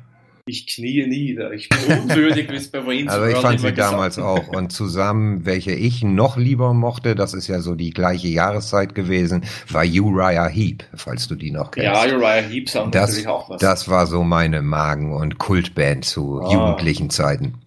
Ich 0.46 0.66
knie 0.66 1.06
nieder. 1.06 1.52
Ich 1.52 1.70
bin 1.70 1.80
unwürdig, 2.00 2.50
wie 2.50 2.56
es 2.56 2.72
bei 2.72 2.84
Wayne's 2.84 3.12
Also 3.12 3.26
ich 3.28 3.38
fand 3.38 3.60
sie 3.60 3.72
damals 3.72 4.18
auch. 4.18 4.48
Und 4.48 4.72
zusammen, 4.72 5.46
welche 5.46 5.74
ich 5.74 6.04
noch 6.04 6.38
lieber 6.38 6.74
mochte, 6.74 7.14
das 7.14 7.36
ist 7.36 7.48
ja 7.48 7.60
so 7.60 7.76
die 7.76 7.92
gleiche 7.92 8.30
Jahreszeit 8.30 8.96
gewesen, 8.96 9.44
war 9.70 9.84
Uriah 9.84 10.48
Heep, 10.48 10.86
falls 10.96 11.28
du 11.28 11.36
die 11.36 11.52
noch 11.52 11.70
kennst. 11.70 11.86
Ja, 11.86 12.16
Uriah 12.16 12.42
Heep 12.42 12.68
sagen 12.70 12.90
das, 12.92 13.10
natürlich 13.10 13.28
auch 13.28 13.50
was. 13.50 13.62
Das 13.62 13.90
war 13.90 14.08
so 14.08 14.24
meine 14.24 14.64
Magen- 14.64 15.14
und 15.14 15.38
Kultband 15.38 16.06
zu 16.06 16.42
oh. 16.42 16.52
jugendlichen 16.52 17.12
Zeiten. 17.12 17.60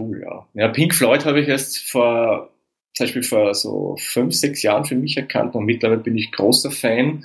Cool, 0.00 0.22
ja. 0.22 0.46
Ja, 0.54 0.68
Pink 0.68 0.94
Floyd 0.94 1.24
habe 1.24 1.40
ich 1.40 1.48
erst 1.48 1.90
vor, 1.90 2.50
zum 2.94 3.04
Beispiel 3.04 3.22
vor 3.22 3.54
so 3.54 3.96
fünf, 3.98 4.34
sechs 4.34 4.62
Jahren 4.62 4.84
für 4.84 4.96
mich 4.96 5.16
erkannt 5.16 5.54
und 5.54 5.64
mittlerweile 5.64 6.00
bin 6.00 6.16
ich 6.16 6.32
großer 6.32 6.70
Fan. 6.70 7.24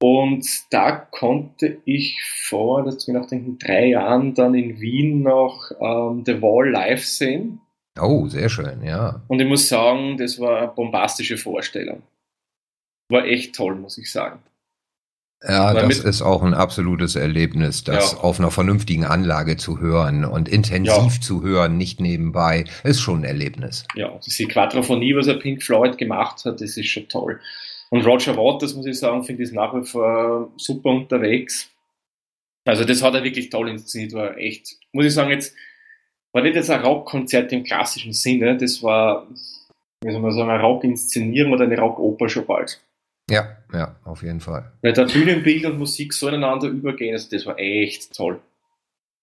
Und 0.00 0.46
da 0.70 0.92
konnte 0.92 1.78
ich 1.84 2.22
vor, 2.22 2.84
das 2.84 3.08
mir 3.08 3.14
nachdenken, 3.14 3.58
drei 3.58 3.88
Jahren 3.88 4.34
dann 4.34 4.54
in 4.54 4.80
Wien 4.80 5.22
noch 5.22 5.72
ähm, 5.80 6.22
The 6.24 6.40
Wall 6.40 6.70
live 6.70 7.04
sehen. 7.04 7.60
Oh, 8.00 8.28
sehr 8.28 8.48
schön, 8.48 8.82
ja. 8.84 9.22
Und 9.26 9.40
ich 9.40 9.48
muss 9.48 9.68
sagen, 9.68 10.16
das 10.16 10.38
war 10.38 10.58
eine 10.58 10.68
bombastische 10.68 11.36
Vorstellung. 11.36 12.02
War 13.10 13.24
echt 13.24 13.56
toll, 13.56 13.74
muss 13.74 13.98
ich 13.98 14.10
sagen. 14.12 14.40
Ja, 15.46 15.72
Weil 15.72 15.86
das 15.86 16.00
ist 16.00 16.20
auch 16.20 16.42
ein 16.42 16.52
absolutes 16.52 17.14
Erlebnis, 17.14 17.84
das 17.84 18.12
ja. 18.12 18.18
auf 18.18 18.40
einer 18.40 18.50
vernünftigen 18.50 19.04
Anlage 19.04 19.56
zu 19.56 19.78
hören 19.78 20.24
und 20.24 20.48
intensiv 20.48 21.14
ja. 21.14 21.20
zu 21.20 21.42
hören, 21.42 21.76
nicht 21.76 22.00
nebenbei, 22.00 22.64
ist 22.82 23.00
schon 23.00 23.20
ein 23.20 23.24
Erlebnis. 23.24 23.84
Ja, 23.94 24.18
diese 24.24 24.46
Quadrophonie, 24.46 25.14
was 25.14 25.28
er 25.28 25.34
Pink 25.34 25.62
Floyd 25.62 25.96
gemacht 25.96 26.44
hat, 26.44 26.60
das 26.60 26.76
ist 26.76 26.88
schon 26.88 27.08
toll. 27.08 27.40
Und 27.90 28.04
Roger 28.04 28.36
Waters, 28.36 28.74
muss 28.74 28.86
ich 28.86 28.98
sagen, 28.98 29.22
finde 29.22 29.44
ich 29.44 29.52
nach 29.52 29.72
wie 29.74 29.86
vor 29.86 30.50
super 30.56 30.90
unterwegs. 30.90 31.70
Also 32.64 32.84
das 32.84 33.02
hat 33.02 33.14
er 33.14 33.22
wirklich 33.22 33.48
toll 33.48 33.68
inszeniert, 33.68 34.12
war 34.14 34.36
echt, 34.36 34.76
muss 34.92 35.06
ich 35.06 35.14
sagen, 35.14 35.30
jetzt 35.30 35.54
war 36.32 36.42
nicht 36.42 36.56
jetzt 36.56 36.68
ein 36.68 36.82
Rockkonzert 36.82 37.52
im 37.52 37.62
klassischen 37.62 38.12
Sinne, 38.12 38.56
das 38.56 38.82
war, 38.82 39.26
wie 40.04 40.12
soll 40.12 40.20
man 40.20 40.32
sagen, 40.32 40.50
eine 40.50 40.62
Rock-Inszenierung 40.62 41.52
oder 41.52 41.64
eine 41.64 41.78
Rockoper 41.78 42.28
schon 42.28 42.44
bald. 42.44 42.80
Ja, 43.30 43.56
ja, 43.72 43.96
auf 44.04 44.22
jeden 44.22 44.40
Fall. 44.40 44.72
Weil 44.82 44.92
da 44.92 45.04
Bühnenbild 45.04 45.66
und 45.66 45.78
Musik 45.78 46.12
so 46.12 46.28
ineinander 46.28 46.68
übergehen, 46.68 47.12
also 47.12 47.28
das 47.30 47.44
war 47.46 47.58
echt 47.58 48.14
toll. 48.14 48.40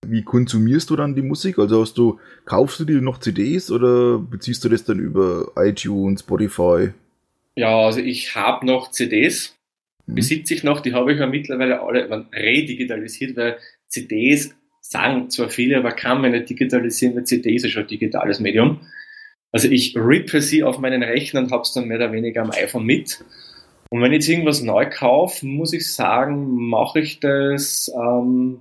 Wie 0.08 0.24
konsumierst 0.24 0.90
du 0.92 0.96
dann 0.96 1.16
die 1.16 1.24
Musik? 1.24 1.58
Also 1.58 1.82
hast 1.82 1.98
du, 1.98 2.20
kaufst 2.46 2.80
du 2.80 2.86
dir 2.86 3.02
noch 3.02 3.20
CDs 3.20 3.72
oder 3.72 4.20
beziehst 4.20 4.64
du 4.64 4.70
das 4.70 4.84
dann 4.84 5.00
über 5.00 5.52
iTunes, 5.56 6.20
Spotify? 6.20 6.90
Ja, 7.56 7.80
also 7.80 8.02
ich 8.02 8.36
habe 8.36 8.66
noch 8.66 8.92
CDs, 8.92 9.56
mhm. 10.06 10.16
besitze 10.16 10.54
ich 10.54 10.64
noch, 10.64 10.82
die 10.82 10.94
habe 10.94 11.14
ich 11.14 11.20
ja 11.20 11.26
mittlerweile 11.26 11.82
alle 11.82 12.28
redigitalisiert, 12.34 13.36
weil 13.36 13.58
CDs 13.88 14.54
sagen 14.82 15.32
zwar 15.32 15.50
viele, 15.50 15.78
aber 15.78 15.94
kann 15.94 16.22
man 16.22 16.32
nicht 16.32 16.50
digitalisieren, 16.50 17.16
weil 17.16 17.24
CD 17.24 17.56
ist 17.56 17.64
ja 17.64 17.70
schon 17.70 17.84
ein 17.84 17.88
digitales 17.88 18.40
Medium. 18.40 18.82
Also 19.52 19.70
ich 19.70 19.96
rippe 19.96 20.42
sie 20.42 20.64
auf 20.64 20.78
meinen 20.78 21.02
Rechner 21.02 21.40
und 21.40 21.52
habe 21.52 21.64
es 21.64 21.74
dann 21.74 21.88
mehr 21.88 21.98
oder 21.98 22.12
weniger 22.12 22.44
am 22.44 22.52
iPhone 22.52 22.86
mit 22.86 23.24
und 23.96 24.02
wenn 24.02 24.12
ich 24.12 24.18
jetzt 24.18 24.28
irgendwas 24.28 24.62
neu 24.62 24.90
kaufe, 24.90 25.46
muss 25.46 25.72
ich 25.72 25.94
sagen, 25.94 26.68
mache 26.68 27.00
ich 27.00 27.22
das 27.22 27.90
ähm, 27.96 28.60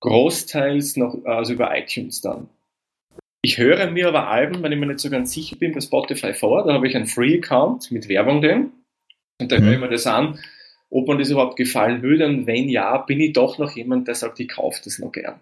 großteils 0.00 0.98
noch 0.98 1.24
also 1.24 1.54
über 1.54 1.74
iTunes 1.74 2.20
dann. 2.20 2.50
Ich 3.40 3.56
höre 3.56 3.90
mir 3.90 4.08
aber 4.08 4.28
Alben, 4.28 4.62
wenn 4.62 4.70
ich 4.70 4.78
mir 4.78 4.88
nicht 4.88 4.98
so 4.98 5.08
ganz 5.08 5.32
sicher 5.32 5.56
bin, 5.56 5.72
bei 5.72 5.80
Spotify 5.80 6.34
vor. 6.34 6.66
Da 6.66 6.74
habe 6.74 6.86
ich 6.86 6.94
einen 6.94 7.06
Free-Account 7.06 7.92
mit 7.92 8.10
Werbung 8.10 8.42
drin. 8.42 8.72
Und 9.40 9.50
da 9.50 9.58
mhm. 9.58 9.64
höre 9.64 9.72
ich 9.72 9.80
mir 9.80 9.88
das 9.88 10.06
an, 10.06 10.38
ob 10.90 11.08
mir 11.08 11.16
das 11.16 11.30
überhaupt 11.30 11.56
gefallen 11.56 12.02
würde. 12.02 12.26
Und 12.26 12.46
wenn 12.46 12.68
ja, 12.68 12.98
bin 12.98 13.20
ich 13.20 13.32
doch 13.32 13.56
noch 13.56 13.74
jemand, 13.74 14.06
der 14.06 14.16
sagt, 14.16 14.38
ich 14.38 14.48
kaufe 14.48 14.82
das 14.84 14.98
noch 14.98 15.12
gern. 15.12 15.40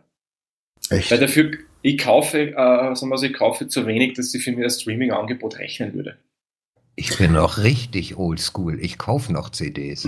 Echt? 0.89 1.11
Weil 1.11 1.19
dafür, 1.19 1.51
ich 1.83 1.99
kaufe, 1.99 2.53
äh, 2.53 2.95
sagen 2.95 3.11
wir 3.11 3.19
so, 3.19 3.27
ich 3.27 3.33
kaufe 3.33 3.67
zu 3.67 3.89
wenig, 3.89 4.13
dass 4.13 4.33
ich 4.33 4.45
für 4.45 4.53
mir 4.53 4.63
das 4.63 4.81
Streaming-Angebot 4.81 5.59
rechnen 5.59 5.95
würde. 5.95 6.17
Ich 7.01 7.17
bin 7.17 7.33
noch 7.33 7.57
richtig 7.57 8.19
oldschool. 8.19 8.79
Ich 8.79 8.99
kaufe 8.99 9.33
noch 9.33 9.49
CDs. 9.49 10.07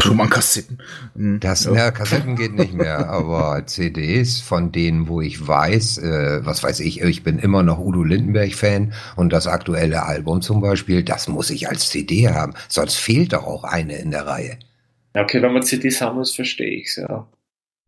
Schon 0.00 0.16
mal 0.16 0.28
Kassetten. 0.28 0.82
Mhm. 1.14 1.38
Das, 1.38 1.66
ja. 1.66 1.74
ja, 1.76 1.90
Kassetten 1.92 2.34
geht 2.34 2.52
nicht 2.52 2.74
mehr, 2.74 3.08
aber 3.08 3.64
CDs 3.66 4.40
von 4.40 4.72
denen, 4.72 5.06
wo 5.06 5.20
ich 5.20 5.46
weiß, 5.46 5.98
äh, 5.98 6.44
was 6.44 6.64
weiß 6.64 6.80
ich, 6.80 7.00
ich 7.00 7.22
bin 7.22 7.38
immer 7.38 7.62
noch 7.62 7.78
Udo 7.78 8.02
Lindenberg-Fan 8.02 8.92
und 9.14 9.32
das 9.32 9.46
aktuelle 9.46 10.02
Album 10.02 10.42
zum 10.42 10.60
Beispiel, 10.60 11.04
das 11.04 11.28
muss 11.28 11.50
ich 11.50 11.68
als 11.68 11.90
CD 11.90 12.28
haben, 12.28 12.54
sonst 12.68 12.96
fehlt 12.96 13.32
doch 13.32 13.44
auch 13.44 13.62
eine 13.62 13.96
in 13.96 14.10
der 14.10 14.26
Reihe. 14.26 14.58
Ja, 15.14 15.22
okay, 15.22 15.40
wenn 15.42 15.52
man 15.52 15.62
CDs 15.62 16.00
haben 16.00 16.16
muss, 16.16 16.34
verstehe 16.34 16.80
ich 16.80 16.88
es, 16.88 16.96
ja. 16.96 17.28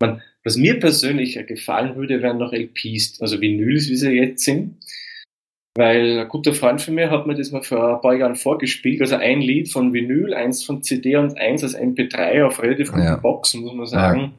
Man, 0.01 0.21
was 0.45 0.55
mir 0.55 0.79
persönlich 0.79 1.37
gefallen 1.45 1.97
würde, 1.97 2.21
wären 2.21 2.37
noch 2.37 2.53
LPs, 2.53 3.19
also 3.19 3.41
Vinyls, 3.41 3.89
wie 3.89 3.97
sie 3.97 4.11
jetzt 4.11 4.45
sind. 4.45 4.77
Weil 5.79 6.19
ein 6.19 6.27
guter 6.27 6.53
Freund 6.53 6.81
von 6.81 6.93
mir 6.93 7.09
hat 7.09 7.25
mir 7.25 7.35
das 7.35 7.51
mal 7.51 7.61
vor 7.61 7.95
ein 7.95 8.01
paar 8.01 8.13
Jahren 8.13 8.35
vorgespielt. 8.35 8.99
Also 8.99 9.15
ein 9.15 9.39
Lied 9.39 9.71
von 9.71 9.93
Vinyl, 9.93 10.33
eins 10.33 10.65
von 10.65 10.83
CD 10.83 11.15
und 11.15 11.37
eins 11.37 11.63
als 11.63 11.73
MP3 11.73 12.43
auf 12.45 12.61
relativ 12.61 12.91
guten 12.91 13.05
ja. 13.05 13.15
Boxen, 13.15 13.61
muss 13.61 13.73
man 13.73 13.85
sagen. 13.85 14.19
Ja. 14.19 14.31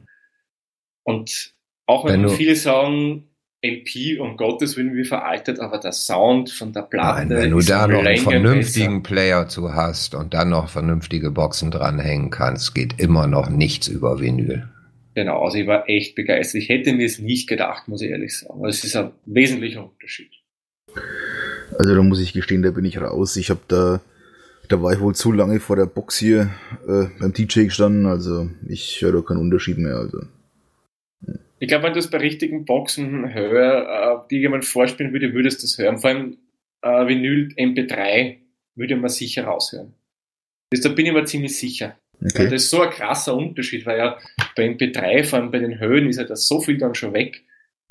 Und 1.01 1.55
auch 1.87 2.05
wenn, 2.05 2.21
wenn 2.21 2.29
viele 2.29 2.55
sagen, 2.55 3.27
LP, 3.65 4.19
um 4.19 4.37
Gottes 4.37 4.77
Willen, 4.77 4.95
wie 4.95 5.03
veraltet, 5.03 5.59
aber 5.59 5.79
der 5.79 5.93
Sound 5.93 6.51
von 6.51 6.73
der 6.73 6.83
Platte. 6.83 7.25
Nein, 7.25 7.29
wenn 7.31 7.49
du 7.49 7.59
da 7.61 7.87
noch 7.87 8.05
einen 8.05 8.17
vernünftigen 8.17 9.01
besser. 9.01 9.15
Player 9.15 9.47
zu 9.47 9.73
hast 9.73 10.13
und 10.13 10.35
dann 10.35 10.49
noch 10.49 10.69
vernünftige 10.69 11.31
Boxen 11.31 11.71
dranhängen 11.71 12.29
kannst, 12.29 12.75
geht 12.75 12.99
immer 12.99 13.25
noch 13.25 13.49
nichts 13.49 13.87
über 13.87 14.19
Vinyl. 14.19 14.69
Genau, 15.15 15.43
also 15.43 15.57
ich 15.57 15.65
war 15.65 15.89
echt 15.89 16.13
begeistert. 16.13 16.61
Ich 16.61 16.69
hätte 16.69 16.93
mir 16.93 17.07
es 17.07 17.17
nicht 17.17 17.49
gedacht, 17.49 17.87
muss 17.87 18.03
ich 18.03 18.11
ehrlich 18.11 18.37
sagen. 18.37 18.59
Aber 18.59 18.67
es 18.67 18.83
ist 18.83 18.95
ein 18.95 19.09
wesentlicher 19.25 19.83
Unterschied. 19.83 20.29
Also 21.81 21.95
da 21.95 22.03
muss 22.03 22.21
ich 22.21 22.33
gestehen, 22.33 22.61
da 22.61 22.69
bin 22.69 22.85
ich 22.85 23.01
raus. 23.01 23.35
Ich 23.37 23.49
habe 23.49 23.61
da, 23.67 24.01
da 24.69 24.83
war 24.83 24.93
ich 24.93 24.99
wohl 24.99 25.15
zu 25.15 25.31
lange 25.31 25.59
vor 25.59 25.75
der 25.75 25.87
Box 25.87 26.15
hier 26.15 26.51
äh, 26.87 27.05
beim 27.19 27.33
DJ 27.33 27.63
gestanden. 27.63 28.05
Also 28.05 28.51
ich 28.69 29.01
höre 29.01 29.13
da 29.13 29.21
keinen 29.21 29.39
Unterschied 29.39 29.79
mehr. 29.79 29.95
Also. 29.95 30.19
Ich 31.57 31.67
glaube, 31.67 31.85
wenn 31.85 31.93
du 31.93 31.99
es 31.99 32.11
bei 32.11 32.19
richtigen 32.19 32.65
Boxen 32.65 33.33
höre, 33.33 34.21
äh, 34.21 34.27
die 34.29 34.37
jemand 34.37 34.63
vorspielen 34.63 35.11
würde, 35.11 35.33
würdest 35.33 35.63
du 35.63 35.65
es 35.65 35.79
hören. 35.79 35.97
Vor 35.97 36.11
allem 36.11 36.37
äh, 36.83 37.07
Vinyl 37.07 37.47
MP3 37.57 38.37
würde 38.75 38.95
man 38.97 39.09
sicher 39.09 39.45
raushören. 39.45 39.95
Das, 40.69 40.81
da 40.81 40.89
bin 40.89 41.07
ich 41.07 41.13
mir 41.13 41.25
ziemlich 41.25 41.57
sicher. 41.57 41.97
Okay. 42.23 42.43
Das 42.43 42.53
ist 42.53 42.69
so 42.69 42.83
ein 42.83 42.91
krasser 42.91 43.35
Unterschied, 43.35 43.87
weil 43.87 43.97
ja 43.97 44.19
bei 44.55 44.67
MP3, 44.67 45.23
vor 45.23 45.39
allem 45.39 45.49
bei 45.49 45.57
den 45.57 45.79
Höhen, 45.79 46.09
ist 46.09 46.17
ja 46.17 46.25
das 46.25 46.47
so 46.47 46.61
viel 46.61 46.77
dann 46.77 46.93
schon 46.93 47.13
weg. 47.13 47.41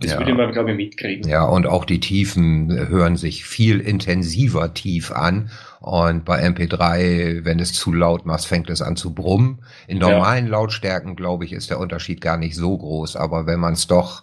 Das 0.01 0.13
ja. 0.13 0.19
würde 0.19 0.33
man, 0.33 0.51
glaube 0.51 0.71
ich, 0.71 0.77
mitkriegen. 0.79 1.29
Ja, 1.29 1.45
und 1.45 1.67
auch 1.67 1.85
die 1.85 2.01
Tiefen 2.01 2.89
hören 2.89 3.19
sich 3.19 3.45
viel 3.45 3.81
intensiver 3.81 4.73
tief 4.73 5.13
an. 5.13 5.51
Und 5.81 6.25
bei 6.25 6.43
MP3, 6.43 7.45
wenn 7.45 7.59
es 7.59 7.75
zu 7.75 7.93
laut 7.93 8.25
machst, 8.25 8.47
fängt 8.47 8.71
es 8.71 8.81
an 8.81 8.97
zu 8.97 9.13
brummen. 9.13 9.59
In 9.87 9.99
normalen 9.99 10.47
ja. 10.47 10.53
Lautstärken, 10.53 11.17
glaube 11.17 11.45
ich, 11.45 11.53
ist 11.53 11.69
der 11.69 11.79
Unterschied 11.79 12.23
gar 12.23 12.39
nicht 12.39 12.57
so 12.57 12.79
groß. 12.79 13.17
Aber 13.17 13.47
wenn 13.47 13.61
man 13.61 13.75
es 13.75 13.89
doch, 13.89 14.23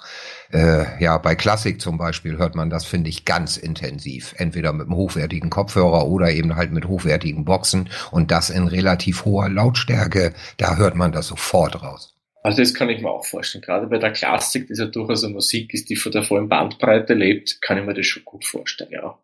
äh, 0.51 0.85
ja, 0.99 1.19
bei 1.19 1.35
Klassik 1.35 1.79
zum 1.79 1.99
Beispiel 1.99 2.37
hört 2.37 2.55
man 2.55 2.71
das, 2.71 2.85
finde 2.85 3.09
ich, 3.09 3.25
ganz 3.25 3.55
intensiv. 3.57 4.33
Entweder 4.37 4.73
mit 4.73 4.87
einem 4.87 4.95
hochwertigen 4.95 5.51
Kopfhörer 5.51 6.07
oder 6.07 6.31
eben 6.31 6.55
halt 6.55 6.71
mit 6.71 6.87
hochwertigen 6.87 7.45
Boxen. 7.45 7.89
Und 8.09 8.31
das 8.31 8.49
in 8.49 8.67
relativ 8.67 9.25
hoher 9.25 9.49
Lautstärke, 9.49 10.33
da 10.57 10.75
hört 10.77 10.95
man 10.95 11.11
das 11.11 11.27
sofort 11.27 11.83
raus. 11.83 12.16
Also 12.47 12.61
das 12.61 12.73
kann 12.73 12.87
ich 12.87 13.01
mir 13.01 13.09
auch 13.09 13.25
vorstellen. 13.25 13.61
Gerade 13.61 13.87
bei 13.87 13.97
der 13.97 14.13
Klassik, 14.13 14.67
die 14.67 14.73
ja 14.73 14.85
durchaus 14.85 15.21
eine 15.21 15.33
Musik 15.33 15.73
ist, 15.73 15.89
die 15.89 15.97
von 15.97 16.13
der 16.13 16.23
vollen 16.23 16.47
Bandbreite 16.47 17.13
lebt, 17.13 17.61
kann 17.61 17.77
ich 17.77 17.83
mir 17.83 17.93
das 17.93 18.05
schon 18.05 18.23
gut 18.23 18.45
vorstellen, 18.45 18.91
ja. 18.93 19.19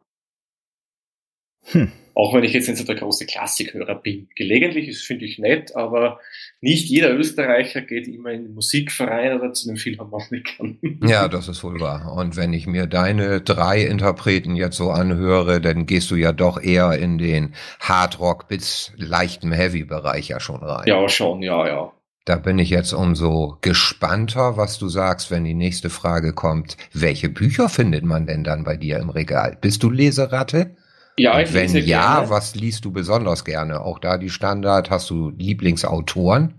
Hm. 1.68 1.90
Auch 2.16 2.34
wenn 2.34 2.44
ich 2.44 2.52
jetzt 2.52 2.68
nicht 2.68 2.80
so 2.80 2.84
der 2.84 2.96
große 2.96 3.26
Klassikhörer 3.26 3.96
bin. 3.96 4.28
Gelegentlich 4.36 4.90
ist 4.90 5.04
finde 5.04 5.24
ich 5.24 5.40
nett, 5.40 5.74
aber 5.74 6.20
nicht 6.60 6.90
jeder 6.90 7.14
Österreicher 7.14 7.80
geht 7.80 8.10
immer 8.10 8.32
in 8.32 8.44
den 8.44 8.56
Musikverein 8.56 9.40
oder 9.40 9.54
zu 9.54 9.70
den 9.70 9.78
Philharmonikern. 9.78 10.80
Ja, 11.08 11.30
das 11.30 11.48
ist 11.48 11.64
wohl 11.64 11.80
wahr. 11.80 12.14
Und 12.18 12.36
wenn 12.36 12.52
ich 12.52 12.68
mir 12.68 12.88
deine 12.88 13.40
drei 13.40 13.84
Interpreten 13.84 14.58
jetzt 14.58 14.76
so 14.76 14.90
anhöre, 14.92 15.62
dann 15.62 15.86
gehst 15.86 16.12
du 16.12 16.16
ja 16.16 16.34
doch 16.34 16.62
eher 16.62 16.92
in 17.00 17.18
den 17.18 17.56
Hardrock 17.80 18.50
bis 18.50 18.92
leichten 18.98 19.54
Heavy-Bereich 19.54 20.28
ja 20.28 20.42
schon 20.42 20.62
rein. 20.62 20.84
Ja, 20.88 21.08
schon, 21.08 21.42
ja, 21.42 21.66
ja. 21.66 21.94
Da 22.26 22.38
bin 22.38 22.58
ich 22.58 22.70
jetzt 22.70 22.94
umso 22.94 23.58
gespannter, 23.60 24.56
was 24.56 24.78
du 24.78 24.88
sagst, 24.88 25.30
wenn 25.30 25.44
die 25.44 25.54
nächste 25.54 25.90
Frage 25.90 26.32
kommt. 26.32 26.78
Welche 26.94 27.28
Bücher 27.28 27.68
findet 27.68 28.06
man 28.06 28.26
denn 28.26 28.46
dann 28.46 28.64
bei 28.64 28.78
dir 28.78 29.00
im 29.00 29.10
Regal? 29.10 29.58
Bist 29.60 29.84
du 29.84 29.90
Leseratte? 29.90 30.78
Ja, 31.18 31.40
ich 31.42 31.50
Und 31.50 31.54
wenn 31.54 31.64
lese 31.64 31.80
ja, 31.80 32.16
gerne. 32.16 32.30
was 32.30 32.56
liest 32.56 32.86
du 32.86 32.92
besonders 32.92 33.44
gerne? 33.44 33.82
Auch 33.82 34.00
da 34.00 34.18
die 34.18 34.30
Standard, 34.30 34.90
hast 34.90 35.10
du 35.10 35.32
Lieblingsautoren? 35.32 36.54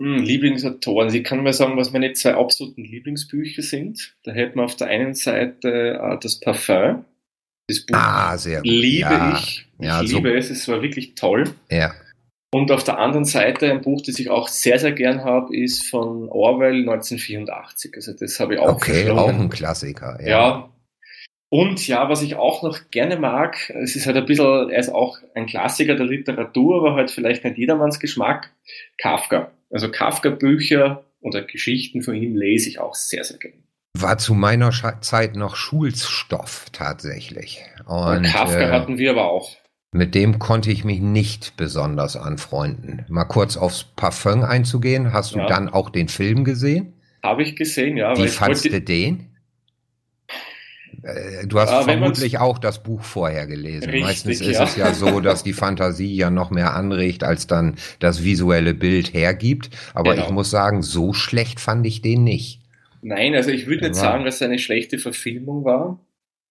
Hm, 0.00 0.22
Lieblingsautoren. 0.24 1.08
Also 1.08 1.18
ich 1.18 1.24
kann 1.24 1.44
mal 1.44 1.52
sagen, 1.52 1.76
was 1.76 1.92
meine 1.92 2.14
zwei 2.14 2.34
absoluten 2.34 2.82
Lieblingsbücher 2.82 3.62
sind. 3.62 4.16
Da 4.24 4.32
hätten 4.32 4.58
wir 4.58 4.64
auf 4.64 4.76
der 4.76 4.88
einen 4.88 5.14
Seite 5.14 6.00
äh, 6.02 6.18
das 6.20 6.40
Parfum. 6.40 7.04
Das 7.68 7.86
Buch 7.86 7.96
ah, 7.96 8.36
sehr 8.38 8.62
gut. 8.62 8.66
liebe 8.66 9.10
ja. 9.10 9.34
ich. 9.34 9.68
Ich 9.78 9.86
ja, 9.86 10.00
liebe 10.00 10.30
so. 10.30 10.34
es. 10.34 10.50
Es 10.50 10.68
war 10.68 10.82
wirklich 10.82 11.14
toll. 11.14 11.44
Ja. 11.70 11.92
Und 12.54 12.70
auf 12.70 12.84
der 12.84 12.98
anderen 12.98 13.24
Seite 13.24 13.70
ein 13.70 13.80
Buch, 13.80 14.02
das 14.04 14.18
ich 14.18 14.28
auch 14.28 14.46
sehr, 14.46 14.78
sehr 14.78 14.92
gern 14.92 15.24
habe, 15.24 15.56
ist 15.56 15.88
von 15.88 16.28
Orwell 16.28 16.80
1984. 16.80 17.92
Also 17.94 18.12
das 18.12 18.38
habe 18.40 18.54
ich 18.54 18.60
auch 18.60 18.76
Okay, 18.76 19.08
auch 19.08 19.28
ein 19.28 19.48
Klassiker. 19.48 20.18
Ja. 20.20 20.28
ja. 20.28 20.68
Und 21.48 21.86
ja, 21.86 22.08
was 22.10 22.22
ich 22.22 22.36
auch 22.36 22.62
noch 22.62 22.90
gerne 22.90 23.18
mag, 23.18 23.70
es 23.70 23.96
ist 23.96 24.06
halt 24.06 24.16
ein 24.16 24.26
bisschen, 24.26 24.70
er 24.70 24.78
ist 24.78 24.90
auch 24.90 25.18
ein 25.34 25.46
Klassiker 25.46 25.94
der 25.96 26.06
Literatur, 26.06 26.78
aber 26.78 26.94
halt 26.94 27.10
vielleicht 27.10 27.44
nicht 27.44 27.56
jedermanns 27.56 28.00
Geschmack, 28.00 28.52
Kafka. 28.98 29.50
Also 29.70 29.90
Kafka-Bücher 29.90 31.04
oder 31.20 31.42
Geschichten 31.42 32.02
von 32.02 32.14
ihm 32.14 32.36
lese 32.36 32.68
ich 32.68 32.78
auch 32.80 32.94
sehr, 32.94 33.24
sehr 33.24 33.38
gerne. 33.38 33.56
War 33.98 34.18
zu 34.18 34.34
meiner 34.34 34.70
Zeit 35.00 35.36
noch 35.36 35.56
Schulstoff 35.56 36.66
tatsächlich. 36.72 37.62
Und, 37.86 38.24
Kafka 38.24 38.60
äh, 38.60 38.70
hatten 38.70 38.98
wir 38.98 39.10
aber 39.10 39.30
auch. 39.30 39.56
Mit 39.94 40.14
dem 40.14 40.38
konnte 40.38 40.70
ich 40.72 40.84
mich 40.84 41.00
nicht 41.00 41.56
besonders 41.58 42.16
anfreunden. 42.16 43.04
Mal 43.08 43.24
kurz 43.24 43.58
aufs 43.58 43.84
Parfum 43.84 44.42
einzugehen. 44.42 45.12
Hast 45.12 45.34
du 45.34 45.38
ja. 45.38 45.46
dann 45.46 45.68
auch 45.68 45.90
den 45.90 46.08
Film 46.08 46.44
gesehen? 46.44 46.94
Habe 47.22 47.42
ich 47.42 47.56
gesehen, 47.56 47.98
ja. 47.98 48.16
Wie 48.16 48.26
fandst 48.28 48.64
du 48.64 48.80
den? 48.80 49.28
Äh, 51.02 51.46
du 51.46 51.60
hast 51.60 51.72
äh, 51.72 51.84
vermutlich 51.84 52.38
auch 52.38 52.58
das 52.58 52.82
Buch 52.82 53.02
vorher 53.02 53.46
gelesen. 53.46 53.90
Richtig, 53.90 54.02
Meistens 54.02 54.40
ist 54.40 54.56
ja. 54.56 54.64
es 54.64 54.76
ja 54.76 54.94
so, 54.94 55.20
dass 55.20 55.42
die 55.42 55.52
Fantasie 55.52 56.14
ja 56.14 56.30
noch 56.30 56.50
mehr 56.50 56.74
anregt, 56.74 57.22
als 57.22 57.46
dann 57.46 57.76
das 57.98 58.24
visuelle 58.24 58.72
Bild 58.72 59.12
hergibt. 59.12 59.70
Aber 59.92 60.14
genau. 60.14 60.26
ich 60.26 60.32
muss 60.32 60.50
sagen, 60.50 60.82
so 60.82 61.12
schlecht 61.12 61.60
fand 61.60 61.86
ich 61.86 62.00
den 62.00 62.24
nicht. 62.24 62.60
Nein, 63.02 63.34
also 63.34 63.50
ich 63.50 63.66
würde 63.66 63.88
nicht 63.88 63.96
sagen, 63.96 64.24
dass 64.24 64.36
es 64.36 64.42
eine 64.42 64.58
schlechte 64.58 64.98
Verfilmung 64.98 65.64
war. 65.64 65.98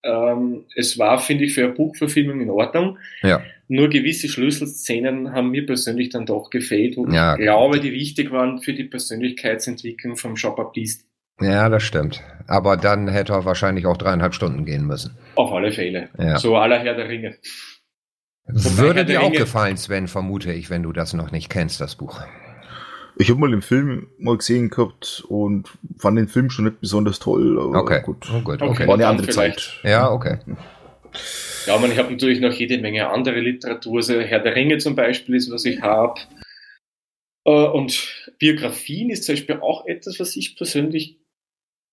Ähm, 0.04 0.66
es 0.76 0.98
war, 0.98 1.20
finde 1.20 1.46
ich, 1.46 1.54
für 1.54 1.66
eine 1.66 1.74
Buchverfilmung 1.74 2.42
in 2.42 2.50
Ordnung. 2.50 2.98
Ja. 3.22 3.42
Nur 3.68 3.90
gewisse 3.90 4.28
Schlüsselszenen 4.28 5.32
haben 5.32 5.52
mir 5.52 5.66
persönlich 5.66 6.10
dann 6.10 6.26
doch 6.26 6.50
gefehlt 6.50 6.98
und 6.98 7.14
ja, 7.14 7.36
ich 7.36 7.42
glaube, 7.42 7.80
die 7.80 7.94
wichtig 7.94 8.32
waren 8.32 8.60
für 8.60 8.74
die 8.74 8.84
Persönlichkeitsentwicklung 8.84 10.18
vom 10.18 10.36
Baptiste. 10.56 11.06
Ja, 11.40 11.70
das 11.70 11.84
stimmt. 11.84 12.22
Aber 12.48 12.78
dann 12.78 13.08
hätte 13.08 13.34
er 13.34 13.46
wahrscheinlich 13.46 13.86
auch 13.86 13.98
dreieinhalb 13.98 14.34
Stunden 14.34 14.66
gehen 14.66 14.86
müssen. 14.86 15.18
Auf 15.36 15.52
alle 15.52 15.72
Fälle. 15.72 16.10
Ja. 16.18 16.38
So 16.38 16.56
aller 16.58 16.80
Herr 16.80 16.96
der 16.96 17.08
Ringe. 17.08 17.38
Würde 18.46 19.06
dir 19.06 19.22
auch 19.22 19.32
gefallen, 19.32 19.78
Sven, 19.78 20.08
vermute 20.08 20.52
ich, 20.52 20.70
wenn 20.70 20.84
du 20.84 20.92
das 20.92 21.14
noch 21.14 21.32
nicht 21.32 21.50
kennst, 21.50 21.80
das 21.80 21.96
Buch. 21.96 22.22
Ich 23.22 23.30
habe 23.30 23.40
mal 23.40 23.52
den 23.52 23.62
Film 23.62 24.08
mal 24.18 24.36
gesehen 24.36 24.70
gehabt 24.72 25.24
und 25.28 25.70
fand 26.00 26.18
den 26.18 26.28
Film 26.28 26.50
schon 26.50 26.66
nicht 26.66 26.82
besonders 26.82 27.20
toll. 27.20 27.56
okay. 27.58 28.02
Gut. 28.04 28.28
Oh, 28.34 28.42
gut. 28.42 28.62
okay. 28.62 28.88
War 28.88 28.96
eine 28.96 29.06
andere 29.06 29.30
Zeit. 29.30 29.80
Ja, 29.84 30.12
okay. 30.12 30.40
Ja, 31.68 31.78
man, 31.78 31.92
ich 31.92 32.00
habe 32.00 32.12
natürlich 32.12 32.40
noch 32.40 32.52
jede 32.52 32.80
Menge 32.80 33.08
andere 33.10 33.40
Literatur. 33.40 33.98
Also 33.98 34.20
Herr 34.20 34.40
der 34.40 34.56
Ringe 34.56 34.80
zum 34.80 34.96
Beispiel 34.96 35.36
ist, 35.36 35.52
was 35.52 35.66
ich 35.66 35.82
habe. 35.82 36.20
Äh, 37.46 37.52
und 37.52 38.26
Biografien 38.40 39.12
ist 39.12 39.26
zum 39.26 39.36
Beispiel 39.36 39.58
auch 39.58 39.86
etwas, 39.86 40.20
was 40.20 40.36
ich 40.36 40.58
persönlich 40.58 41.20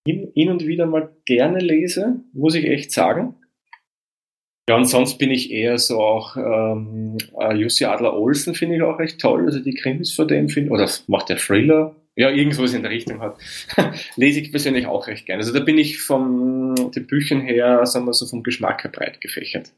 hin, 0.06 0.32
hin 0.34 0.48
und 0.48 0.66
wieder 0.66 0.86
mal 0.86 1.14
gerne 1.26 1.58
lese, 1.58 2.20
muss 2.32 2.54
ich 2.54 2.64
echt 2.64 2.90
sagen. 2.90 3.36
Ja, 4.68 4.76
und 4.76 4.84
sonst 4.84 5.16
bin 5.16 5.30
ich 5.30 5.50
eher 5.50 5.78
so 5.78 5.98
auch, 5.98 6.36
ähm, 6.36 7.16
äh, 7.40 7.54
Jussi 7.54 7.86
Adler-Olsen 7.86 8.54
finde 8.54 8.76
ich 8.76 8.82
auch 8.82 8.98
recht 8.98 9.18
toll, 9.18 9.46
also 9.46 9.60
die 9.60 9.72
Krimis 9.72 10.12
von 10.12 10.28
dem 10.28 10.50
finde 10.50 10.70
oder 10.72 10.86
macht 11.06 11.30
der 11.30 11.38
Thriller, 11.38 11.96
ja, 12.16 12.28
irgendwas 12.28 12.74
in 12.74 12.82
der 12.82 12.90
Richtung 12.90 13.20
hat, 13.20 13.38
lese 14.16 14.40
ich 14.40 14.50
persönlich 14.50 14.86
auch 14.86 15.06
recht 15.06 15.24
gerne. 15.24 15.40
Also 15.40 15.54
da 15.54 15.60
bin 15.60 15.78
ich 15.78 16.02
von 16.02 16.90
den 16.94 17.06
Büchern 17.06 17.40
her, 17.40 17.86
sagen 17.86 18.04
wir 18.04 18.12
so, 18.12 18.26
vom 18.26 18.42
Geschmack 18.42 18.84
her 18.84 18.90
breit 18.90 19.22
gefächert. 19.22 19.72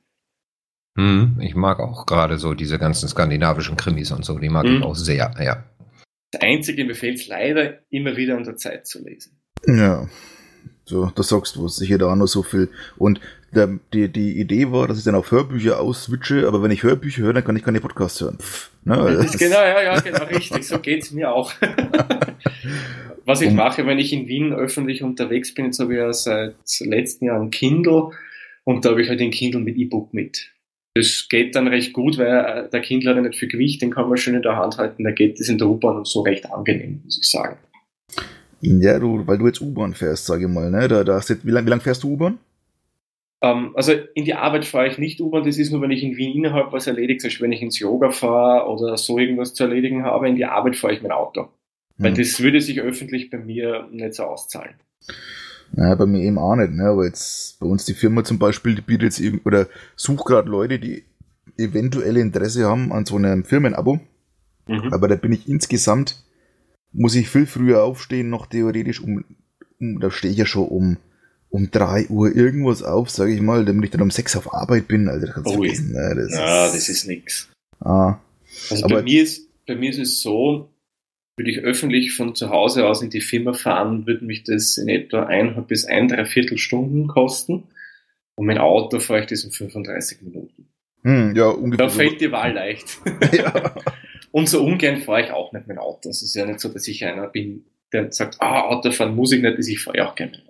Hm, 0.98 1.38
ich 1.40 1.54
mag 1.54 1.78
auch 1.78 2.04
gerade 2.04 2.38
so 2.38 2.54
diese 2.54 2.80
ganzen 2.80 3.08
skandinavischen 3.08 3.76
Krimis 3.76 4.10
und 4.10 4.24
so, 4.24 4.36
die 4.40 4.48
mag 4.48 4.66
hm. 4.66 4.78
ich 4.78 4.82
auch 4.82 4.96
sehr, 4.96 5.32
ja. 5.40 5.64
Das 6.32 6.42
Einzige, 6.42 6.84
mir 6.84 6.96
fehlt 6.96 7.20
es 7.20 7.28
leider 7.28 7.78
immer 7.90 8.16
wieder 8.16 8.36
an 8.36 8.42
der 8.42 8.56
Zeit 8.56 8.88
zu 8.88 9.04
lesen. 9.04 9.40
Ja, 9.66 10.08
so, 10.90 11.06
da 11.14 11.22
sagst 11.22 11.54
du 11.54 11.64
was, 11.64 11.76
sicher 11.76 11.98
da 11.98 12.10
auch 12.10 12.16
noch 12.16 12.26
so 12.26 12.42
viel. 12.42 12.68
Und 12.98 13.20
der, 13.52 13.78
die, 13.92 14.08
die 14.08 14.38
Idee 14.38 14.70
war, 14.70 14.86
dass 14.86 14.98
ich 14.98 15.04
dann 15.04 15.14
auf 15.14 15.30
Hörbücher 15.30 15.80
ausswitche, 15.80 16.46
aber 16.46 16.62
wenn 16.62 16.70
ich 16.70 16.82
Hörbücher 16.82 17.22
höre, 17.22 17.32
dann 17.32 17.44
kann 17.44 17.56
ich 17.56 17.64
keine 17.64 17.80
Podcasts 17.80 18.20
hören. 18.20 18.38
Pff, 18.38 18.70
ne, 18.84 18.96
das 19.22 19.36
genau, 19.36 19.56
ja, 19.56 19.82
ja, 19.82 20.00
genau, 20.00 20.24
richtig, 20.24 20.66
so 20.66 20.78
geht's 20.78 21.10
mir 21.10 21.32
auch. 21.32 21.52
Was 23.26 23.42
ich 23.42 23.50
um, 23.50 23.56
mache, 23.56 23.86
wenn 23.86 23.98
ich 23.98 24.12
in 24.12 24.28
Wien 24.28 24.52
öffentlich 24.52 25.02
unterwegs 25.02 25.52
bin, 25.54 25.66
jetzt 25.66 25.80
habe 25.80 25.94
ich 25.94 25.98
ja 25.98 26.12
seit 26.12 26.54
letztem 26.80 27.28
Jahr 27.28 27.40
ein 27.40 27.50
Kindle 27.50 28.10
und 28.64 28.84
da 28.84 28.90
habe 28.90 29.02
ich 29.02 29.08
halt 29.08 29.20
den 29.20 29.30
Kindle 29.30 29.60
mit 29.60 29.76
E-Book 29.76 30.14
mit. 30.14 30.52
Das 30.94 31.26
geht 31.28 31.54
dann 31.54 31.68
recht 31.68 31.92
gut, 31.92 32.18
weil 32.18 32.68
der 32.72 32.80
Kindle 32.80 33.10
hat 33.10 33.16
ja 33.16 33.22
nicht 33.22 33.38
viel 33.38 33.48
Gewicht, 33.48 33.82
den 33.82 33.90
kann 33.90 34.08
man 34.08 34.16
schön 34.16 34.34
in 34.34 34.42
der 34.42 34.56
Hand 34.56 34.78
halten, 34.78 35.04
da 35.04 35.10
geht 35.10 35.40
es 35.40 35.48
in 35.48 35.58
der 35.58 35.68
U-Bahn 35.68 35.98
und 35.98 36.08
so 36.08 36.22
recht 36.22 36.50
angenehm, 36.50 37.02
muss 37.04 37.18
ich 37.20 37.30
sagen. 37.30 37.56
Ja, 38.60 38.98
du, 38.98 39.26
weil 39.26 39.38
du 39.38 39.46
jetzt 39.46 39.60
U-Bahn 39.60 39.94
fährst, 39.94 40.26
sage 40.26 40.44
ich 40.44 40.50
mal, 40.50 40.70
ne? 40.70 40.86
Da, 40.88 41.04
da 41.04 41.14
hast 41.14 41.30
jetzt, 41.30 41.46
wie 41.46 41.50
lange 41.50 41.66
wie 41.66 41.70
lang 41.70 41.80
fährst 41.80 42.02
du 42.02 42.12
U-Bahn? 42.12 42.38
Ähm, 43.42 43.72
also 43.74 43.92
in 44.14 44.24
die 44.24 44.34
Arbeit 44.34 44.64
fahre 44.64 44.88
ich 44.88 44.98
nicht 44.98 45.20
U-Bahn, 45.20 45.44
das 45.44 45.58
ist 45.58 45.70
nur, 45.70 45.80
wenn 45.80 45.90
ich 45.90 46.02
in 46.02 46.16
Wien 46.16 46.36
innerhalb 46.36 46.72
was 46.72 46.86
erledigt, 46.86 47.20
zum 47.20 47.28
Beispiel 47.28 47.44
wenn 47.44 47.52
ich 47.52 47.62
ins 47.62 47.78
Yoga 47.78 48.10
fahre 48.10 48.68
oder 48.68 48.96
so 48.96 49.18
irgendwas 49.18 49.54
zu 49.54 49.64
erledigen 49.64 50.04
habe, 50.04 50.28
in 50.28 50.36
die 50.36 50.44
Arbeit 50.44 50.76
fahre 50.76 50.94
ich 50.94 51.02
mit 51.02 51.12
Auto. 51.12 51.42
Hm. 51.42 51.48
Weil 51.98 52.14
das 52.14 52.40
würde 52.40 52.60
sich 52.60 52.80
öffentlich 52.80 53.30
bei 53.30 53.38
mir 53.38 53.88
nicht 53.90 54.14
so 54.14 54.24
auszahlen. 54.24 54.74
Naja, 55.72 55.94
bei 55.94 56.06
mir 56.06 56.22
eben 56.22 56.38
auch 56.38 56.56
nicht, 56.56 56.72
ne? 56.72 56.84
Aber 56.84 57.04
jetzt 57.04 57.60
bei 57.60 57.66
uns 57.66 57.84
die 57.84 57.94
Firma 57.94 58.24
zum 58.24 58.38
Beispiel, 58.38 58.74
die 58.74 58.82
bietet 58.82 59.02
jetzt 59.02 59.20
eben, 59.20 59.40
oder 59.44 59.68
sucht 59.94 60.26
gerade 60.26 60.50
Leute, 60.50 60.78
die 60.78 61.04
eventuelle 61.56 62.20
Interesse 62.20 62.66
haben 62.66 62.92
an 62.92 63.06
so 63.06 63.16
einem 63.16 63.44
Firmenabo. 63.44 64.00
Mhm. 64.66 64.92
Aber 64.92 65.08
da 65.08 65.14
bin 65.14 65.32
ich 65.32 65.48
insgesamt, 65.48 66.24
muss 66.92 67.14
ich 67.14 67.28
viel 67.28 67.46
früher 67.46 67.84
aufstehen, 67.84 68.30
noch 68.30 68.46
theoretisch 68.46 69.00
um, 69.00 69.24
um 69.78 70.00
da 70.00 70.10
stehe 70.10 70.32
ich 70.32 70.38
ja 70.38 70.46
schon 70.46 70.68
um 70.68 70.96
um 71.50 71.70
drei 71.70 72.06
Uhr 72.08 72.34
irgendwas 72.34 72.82
auf, 72.82 73.10
sage 73.10 73.34
ich 73.34 73.40
mal, 73.40 73.64
damit 73.64 73.84
ich 73.84 73.90
dann 73.90 74.02
um 74.02 74.10
sechs 74.10 74.36
auf 74.36 74.54
Arbeit 74.54 74.88
bin. 74.88 75.08
Alter, 75.08 75.26
das 75.26 75.34
kannst 75.34 75.50
du 75.50 75.54
vergessen. 75.54 75.92
Ne? 75.92 76.14
Das 76.16 76.32
ja, 76.32 76.66
ist, 76.66 76.74
das 76.74 76.88
ist 76.88 77.06
nix. 77.06 77.50
Ah. 77.80 78.18
Also 78.70 78.86
bei 78.88 79.02
mir, 79.02 79.22
ist, 79.22 79.48
bei 79.66 79.74
mir 79.74 79.90
ist 79.90 79.98
es 79.98 80.22
so, 80.22 80.70
würde 81.36 81.50
ich 81.50 81.58
öffentlich 81.58 82.14
von 82.14 82.34
zu 82.34 82.50
Hause 82.50 82.86
aus 82.86 83.02
in 83.02 83.10
die 83.10 83.20
Firma 83.20 83.52
fahren, 83.52 84.06
würde 84.06 84.24
mich 84.24 84.44
das 84.44 84.76
in 84.78 84.88
etwa 84.88 85.24
eineinhalb 85.24 85.68
bis 85.68 85.84
ein, 85.84 86.08
dreiviertel 86.08 86.58
Stunden 86.58 87.08
kosten. 87.08 87.64
Und 88.36 88.46
mein 88.46 88.58
Auto 88.58 89.00
fahre 89.00 89.20
ich 89.20 89.26
das 89.26 89.44
in 89.44 89.50
35 89.50 90.22
Minuten. 90.22 90.68
Hm, 91.02 91.34
ja, 91.34 91.48
ungefähr. 91.48 91.86
Da 91.86 91.92
fällt 91.92 92.20
die 92.20 92.30
Wahl 92.32 92.52
leicht. 92.52 92.98
Ja. 93.32 93.74
Und 94.32 94.48
so 94.48 94.64
ungern 94.64 94.98
fahre 94.98 95.22
ich 95.22 95.30
auch 95.32 95.52
nicht 95.52 95.66
mit 95.66 95.78
Auto. 95.78 96.08
Es 96.08 96.22
ist 96.22 96.36
ja 96.36 96.46
nicht 96.46 96.60
so, 96.60 96.68
dass 96.68 96.86
ich 96.86 97.04
einer 97.04 97.26
bin, 97.26 97.64
der 97.92 98.12
sagt, 98.12 98.36
ah, 98.40 98.68
Autofahren 98.68 99.16
muss 99.16 99.32
ich 99.32 99.42
nicht, 99.42 99.58
ich 99.58 99.82
fahre 99.82 99.98
ja 99.98 100.08
auch 100.08 100.14
gerne 100.14 100.34
Auto. 100.34 100.49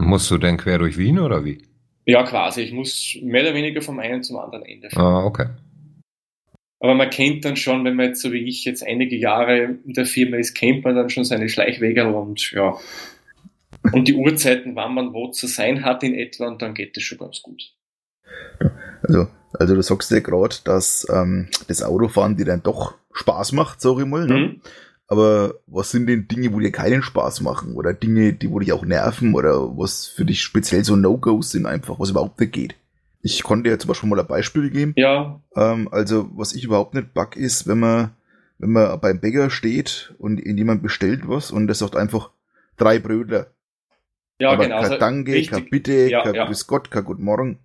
Musst 0.00 0.30
du 0.30 0.38
denn 0.38 0.56
quer 0.56 0.78
durch 0.78 0.96
Wien 0.98 1.18
oder 1.18 1.44
wie? 1.44 1.62
Ja, 2.06 2.24
quasi. 2.24 2.62
Ich 2.62 2.72
muss 2.72 3.16
mehr 3.22 3.42
oder 3.42 3.54
weniger 3.54 3.82
vom 3.82 3.98
einen 3.98 4.22
zum 4.22 4.38
anderen 4.38 4.64
Ende 4.64 4.90
fahren. 4.90 5.04
Ah, 5.04 5.24
okay. 5.24 5.46
Aber 6.80 6.94
man 6.94 7.10
kennt 7.10 7.44
dann 7.44 7.56
schon, 7.56 7.84
wenn 7.84 7.94
man 7.94 8.06
jetzt 8.06 8.22
so 8.22 8.32
wie 8.32 8.48
ich 8.48 8.64
jetzt 8.64 8.82
einige 8.82 9.16
Jahre 9.16 9.78
in 9.84 9.92
der 9.92 10.06
Firma 10.06 10.38
ist, 10.38 10.54
kennt 10.54 10.82
man 10.82 10.96
dann 10.96 11.10
schon 11.10 11.24
seine 11.24 11.48
Schleichwege 11.48 12.06
und 12.06 12.52
ja. 12.52 12.76
Und 13.92 14.08
die 14.08 14.14
Uhrzeiten, 14.14 14.76
wann 14.76 14.94
man 14.94 15.12
wo 15.12 15.28
zu 15.28 15.46
sein 15.46 15.84
hat 15.84 16.02
in 16.02 16.14
etwa, 16.14 16.48
und 16.48 16.62
dann 16.62 16.74
geht 16.74 16.96
es 16.96 17.02
schon 17.02 17.18
ganz 17.18 17.42
gut. 17.42 17.74
Also, 19.02 19.28
also 19.52 19.74
du 19.74 19.82
sagst 19.82 20.10
ja 20.10 20.20
gerade, 20.20 20.56
dass 20.64 21.06
ähm, 21.10 21.48
das 21.68 21.82
Autofahren 21.82 22.36
dir 22.36 22.46
dann 22.46 22.62
doch 22.62 22.94
Spaß 23.12 23.52
macht, 23.52 23.80
sag 23.80 23.98
ich 23.98 24.06
mal. 24.06 24.26
Ne? 24.26 24.34
Mhm. 24.34 24.60
Aber 25.10 25.56
was 25.66 25.90
sind 25.90 26.06
denn 26.06 26.28
Dinge, 26.28 26.52
wo 26.52 26.60
dir 26.60 26.70
keinen 26.70 27.02
Spaß 27.02 27.40
machen? 27.40 27.74
Oder 27.74 27.92
Dinge, 27.92 28.32
die 28.32 28.48
wo 28.48 28.60
dich 28.60 28.72
auch 28.72 28.84
nerven? 28.84 29.34
Oder 29.34 29.76
was 29.76 30.06
für 30.06 30.24
dich 30.24 30.40
speziell 30.40 30.84
so 30.84 30.94
No-Gos 30.94 31.50
sind 31.50 31.66
einfach, 31.66 31.98
was 31.98 32.10
überhaupt 32.10 32.38
nicht 32.38 32.52
geht? 32.52 32.76
Ich 33.20 33.42
konnte 33.42 33.68
ja 33.68 33.76
zum 33.76 33.88
Beispiel 33.88 34.08
mal 34.08 34.20
ein 34.20 34.26
Beispiel 34.28 34.70
geben. 34.70 34.92
Ja. 34.94 35.40
Ähm, 35.56 35.88
also, 35.90 36.30
was 36.36 36.54
ich 36.54 36.62
überhaupt 36.62 36.94
nicht 36.94 37.12
bug 37.12 37.36
ist, 37.36 37.66
wenn 37.66 37.80
man, 37.80 38.10
wenn 38.58 38.70
man 38.70 39.00
beim 39.00 39.18
Bäcker 39.18 39.50
steht 39.50 40.14
und 40.18 40.38
jemand 40.38 40.80
bestellt 40.80 41.22
was 41.24 41.50
und 41.50 41.66
der 41.66 41.74
sagt 41.74 41.96
einfach 41.96 42.30
drei 42.76 43.00
Brötler. 43.00 43.48
Ja, 44.38 44.52
Aber 44.52 44.62
genau. 44.62 44.76
Kein 44.76 44.84
also 44.84 44.98
Danke, 44.98 45.42
kein 45.42 45.70
Bitte, 45.70 46.08
ja, 46.08 46.22
kein 46.22 46.34
ja. 46.34 46.46
Grüß 46.46 46.68
Gott, 46.68 46.92
kein 46.92 47.04
Guten 47.04 47.24
Morgen 47.24 47.58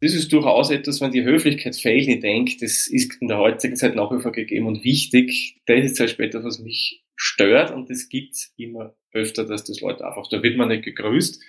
das 0.00 0.14
ist 0.14 0.32
durchaus 0.32 0.70
etwas, 0.70 1.00
wenn 1.00 1.10
die 1.10 1.24
Höflichkeit 1.24 1.74
fehlt, 1.74 2.06
ich 2.06 2.20
denke, 2.20 2.56
das 2.60 2.86
ist 2.86 3.20
in 3.20 3.28
der 3.28 3.38
heutigen 3.38 3.76
Zeit 3.76 3.96
nach 3.96 4.10
wie 4.12 4.20
vor 4.20 4.32
gegeben 4.32 4.66
und 4.66 4.84
wichtig. 4.84 5.60
Das 5.66 5.84
ist 5.84 5.96
zum 5.96 6.06
Beispiel 6.06 6.26
etwas, 6.26 6.44
was 6.44 6.58
mich 6.60 7.04
stört 7.16 7.72
und 7.72 7.90
das 7.90 8.08
gibt's 8.08 8.52
immer 8.56 8.94
öfter, 9.12 9.44
dass 9.44 9.64
das 9.64 9.80
Leute 9.80 10.06
einfach, 10.06 10.28
da 10.30 10.42
wird 10.42 10.56
man 10.56 10.68
nicht 10.68 10.84
gegrüßt, 10.84 11.42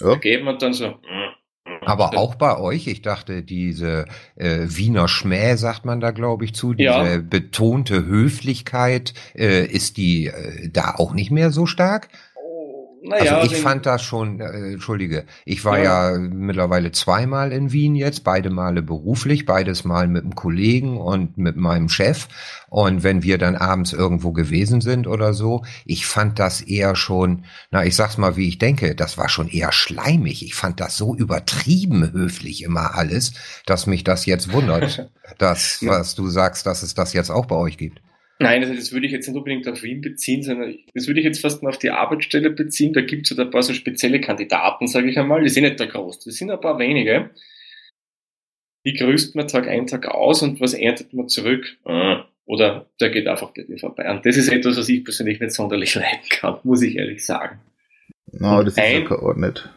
ja. 0.00 0.10
da 0.10 0.14
geht 0.16 0.44
man 0.44 0.58
dann 0.58 0.72
so, 0.72 0.88
mm, 0.88 0.90
mm. 0.90 1.82
aber 1.84 2.16
auch 2.16 2.36
bei 2.36 2.56
euch, 2.58 2.86
ich 2.86 3.02
dachte, 3.02 3.42
diese 3.42 4.04
äh, 4.36 4.66
Wiener 4.68 5.08
Schmäh, 5.08 5.56
sagt 5.56 5.84
man 5.84 5.98
da, 5.98 6.12
glaube 6.12 6.44
ich, 6.44 6.54
zu, 6.54 6.74
diese 6.74 6.88
ja. 6.88 7.18
betonte 7.18 8.06
Höflichkeit, 8.06 9.14
äh, 9.34 9.66
ist 9.66 9.96
die 9.96 10.26
äh, 10.26 10.68
da 10.70 10.94
auch 10.94 11.12
nicht 11.12 11.32
mehr 11.32 11.50
so 11.50 11.66
stark? 11.66 12.08
Naja, 13.02 13.38
also 13.38 13.52
ich 13.52 13.60
fand 13.60 13.86
das 13.86 14.02
schon, 14.02 14.40
äh, 14.40 14.72
entschuldige, 14.72 15.26
ich 15.44 15.64
war 15.64 15.78
ja. 15.78 16.12
ja. 16.12 16.18
mittlerweile 16.18 16.92
zweimal 16.92 17.52
in 17.52 17.70
Wien 17.72 17.94
jetzt, 17.94 18.24
beide 18.24 18.50
Male 18.50 18.82
beruflich, 18.82 19.44
beides 19.44 19.84
Mal 19.84 20.08
mit 20.08 20.22
einem 20.22 20.34
Kollegen 20.34 20.96
und 20.98 21.36
mit 21.36 21.56
meinem 21.56 21.88
Chef. 21.88 22.28
Und 22.68 23.04
wenn 23.04 23.22
wir 23.22 23.38
dann 23.38 23.54
abends 23.54 23.92
irgendwo 23.92 24.32
gewesen 24.32 24.80
sind 24.80 25.06
oder 25.06 25.34
so, 25.34 25.64
ich 25.84 26.06
fand 26.06 26.38
das 26.38 26.60
eher 26.60 26.96
schon, 26.96 27.44
na, 27.70 27.84
ich 27.84 27.94
sag's 27.94 28.18
mal, 28.18 28.36
wie 28.36 28.48
ich 28.48 28.58
denke, 28.58 28.94
das 28.94 29.18
war 29.18 29.28
schon 29.28 29.48
eher 29.48 29.72
schleimig. 29.72 30.44
Ich 30.44 30.54
fand 30.54 30.80
das 30.80 30.96
so 30.96 31.14
übertrieben 31.14 32.12
höflich 32.12 32.62
immer 32.64 32.94
alles, 32.94 33.34
dass 33.66 33.86
mich 33.86 34.04
das 34.04 34.26
jetzt 34.26 34.52
wundert, 34.52 35.10
dass, 35.38 35.78
was 35.82 36.14
du 36.14 36.28
sagst, 36.28 36.66
dass 36.66 36.82
es 36.82 36.94
das 36.94 37.12
jetzt 37.12 37.30
auch 37.30 37.46
bei 37.46 37.56
euch 37.56 37.78
gibt. 37.78 38.00
Nein, 38.38 38.62
also 38.62 38.74
das 38.74 38.92
würde 38.92 39.06
ich 39.06 39.12
jetzt 39.12 39.26
nicht 39.26 39.36
unbedingt 39.36 39.66
auf 39.66 39.82
Wien 39.82 40.02
beziehen, 40.02 40.42
sondern 40.42 40.76
das 40.94 41.06
würde 41.06 41.20
ich 41.20 41.26
jetzt 41.26 41.40
fast 41.40 41.62
mal 41.62 41.70
auf 41.70 41.78
die 41.78 41.90
Arbeitsstelle 41.90 42.50
beziehen. 42.50 42.92
Da 42.92 43.00
gibt 43.00 43.24
es 43.24 43.30
halt 43.30 43.40
ein 43.40 43.50
paar 43.50 43.62
so 43.62 43.72
spezielle 43.72 44.20
Kandidaten, 44.20 44.86
sage 44.88 45.08
ich 45.08 45.18
einmal. 45.18 45.42
Die 45.42 45.48
sind 45.48 45.64
nicht 45.64 45.80
da 45.80 45.86
groß, 45.86 46.20
das 46.20 46.34
sind 46.34 46.50
ein 46.50 46.60
paar 46.60 46.78
wenige. 46.78 47.30
Die 48.84 48.94
grüßt 48.94 49.34
man 49.34 49.48
Tag 49.48 49.68
ein, 49.68 49.86
Tag 49.86 50.06
aus 50.08 50.42
und 50.42 50.60
was 50.60 50.74
erntet 50.74 51.12
man 51.14 51.28
zurück? 51.28 51.78
Ah, 51.84 52.26
oder 52.44 52.86
der 53.00 53.10
geht 53.10 53.26
einfach 53.26 53.52
bei 53.52 53.64
vorbei. 53.78 54.08
Und 54.10 54.24
das 54.24 54.36
ist 54.36 54.48
etwas, 54.48 54.76
was 54.76 54.88
ich 54.88 55.02
persönlich 55.02 55.40
nicht 55.40 55.52
sonderlich 55.52 55.94
leiden 55.96 56.28
kann, 56.28 56.58
muss 56.62 56.82
ich 56.82 56.96
ehrlich 56.96 57.24
sagen. 57.24 57.58
No, 58.32 58.62
das 58.62 58.74
ist 58.74 58.78
ein, 58.78 59.02
ja 59.02 59.08
geordnet. 59.08 59.70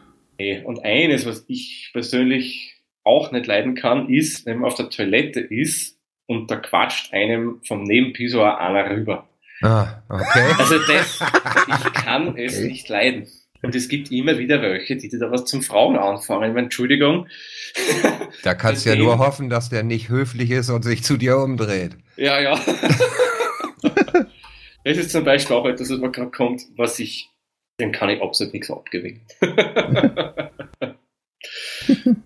Und 0.64 0.84
eines, 0.84 1.26
was 1.26 1.44
ich 1.48 1.90
persönlich 1.92 2.76
auch 3.04 3.32
nicht 3.32 3.46
leiden 3.46 3.74
kann, 3.74 4.08
ist, 4.08 4.46
wenn 4.46 4.58
man 4.58 4.70
auf 4.70 4.76
der 4.76 4.90
Toilette 4.90 5.40
ist 5.40 5.99
und 6.30 6.48
da 6.48 6.56
quatscht 6.56 7.12
einem 7.12 7.60
vom 7.66 7.82
Nebenpissoir 7.82 8.60
einer 8.60 8.88
rüber. 8.88 9.28
Ah, 9.62 10.00
okay. 10.08 10.54
Also 10.58 10.78
das, 10.86 11.20
ich 11.66 11.92
kann 11.92 12.38
es 12.38 12.58
okay. 12.58 12.68
nicht 12.68 12.88
leiden. 12.88 13.26
Und 13.62 13.74
es 13.74 13.88
gibt 13.88 14.12
immer 14.12 14.38
wieder 14.38 14.62
welche, 14.62 14.96
die 14.96 15.08
da 15.08 15.32
was 15.32 15.44
zum 15.46 15.60
Frauen 15.60 15.96
anfangen. 15.98 16.44
Ich 16.44 16.54
meine, 16.54 16.66
Entschuldigung. 16.66 17.26
Da 18.44 18.54
kannst 18.54 18.86
du 18.86 18.90
ja 18.90 18.96
nur 18.96 19.18
hoffen, 19.18 19.50
dass 19.50 19.70
der 19.70 19.82
nicht 19.82 20.08
höflich 20.08 20.52
ist 20.52 20.70
und 20.70 20.82
sich 20.84 21.02
zu 21.02 21.16
dir 21.16 21.36
umdreht. 21.36 21.96
Ja, 22.16 22.40
ja. 22.40 22.52
das 24.84 24.96
ist 24.96 25.10
zum 25.10 25.24
Beispiel 25.24 25.56
auch 25.56 25.66
etwas, 25.66 25.90
was 25.90 25.98
mir 25.98 26.12
gerade 26.12 26.30
kommt, 26.30 26.62
was 26.76 27.00
ich, 27.00 27.28
dem 27.80 27.90
kann 27.90 28.08
ich 28.08 28.22
absolut 28.22 28.54
nichts 28.54 28.70
abgewinnen. 28.70 29.26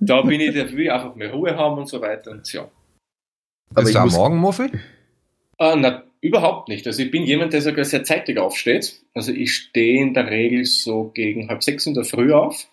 da 0.01 0.21
bin 0.23 0.41
ich, 0.43 0.55
da 0.55 0.71
will 0.71 0.83
ich 0.83 0.93
einfach 0.93 1.15
mehr 1.15 1.33
Ruhe 1.33 1.57
haben 1.57 1.79
und 1.79 1.89
so 1.89 2.03
weiter 2.03 2.33
und 2.33 2.53
ja. 2.53 2.71
Aber 3.75 3.89
ist 3.89 3.95
da 3.95 4.07
Morgenmuffel? 4.07 4.71
Äh, 5.59 5.77
na, 5.77 6.05
überhaupt 6.21 6.69
nicht. 6.69 6.87
Also 6.87 7.03
ich 7.03 7.11
bin 7.11 7.25
jemand, 7.25 7.53
der 7.53 7.63
sogar 7.63 7.85
sehr 7.85 8.05
zeitig 8.05 8.39
aufsteht. 8.39 9.03
Also 9.15 9.33
ich 9.33 9.55
stehe 9.55 10.01
in 10.01 10.15
der 10.15 10.31
Regel 10.31 10.65
so 10.65 11.11
gegen 11.15 11.49
halb 11.49 11.63
sechs 11.63 11.87
in 11.87 11.95
der 11.95 12.05
Früh 12.05 12.33
auf 12.33 12.69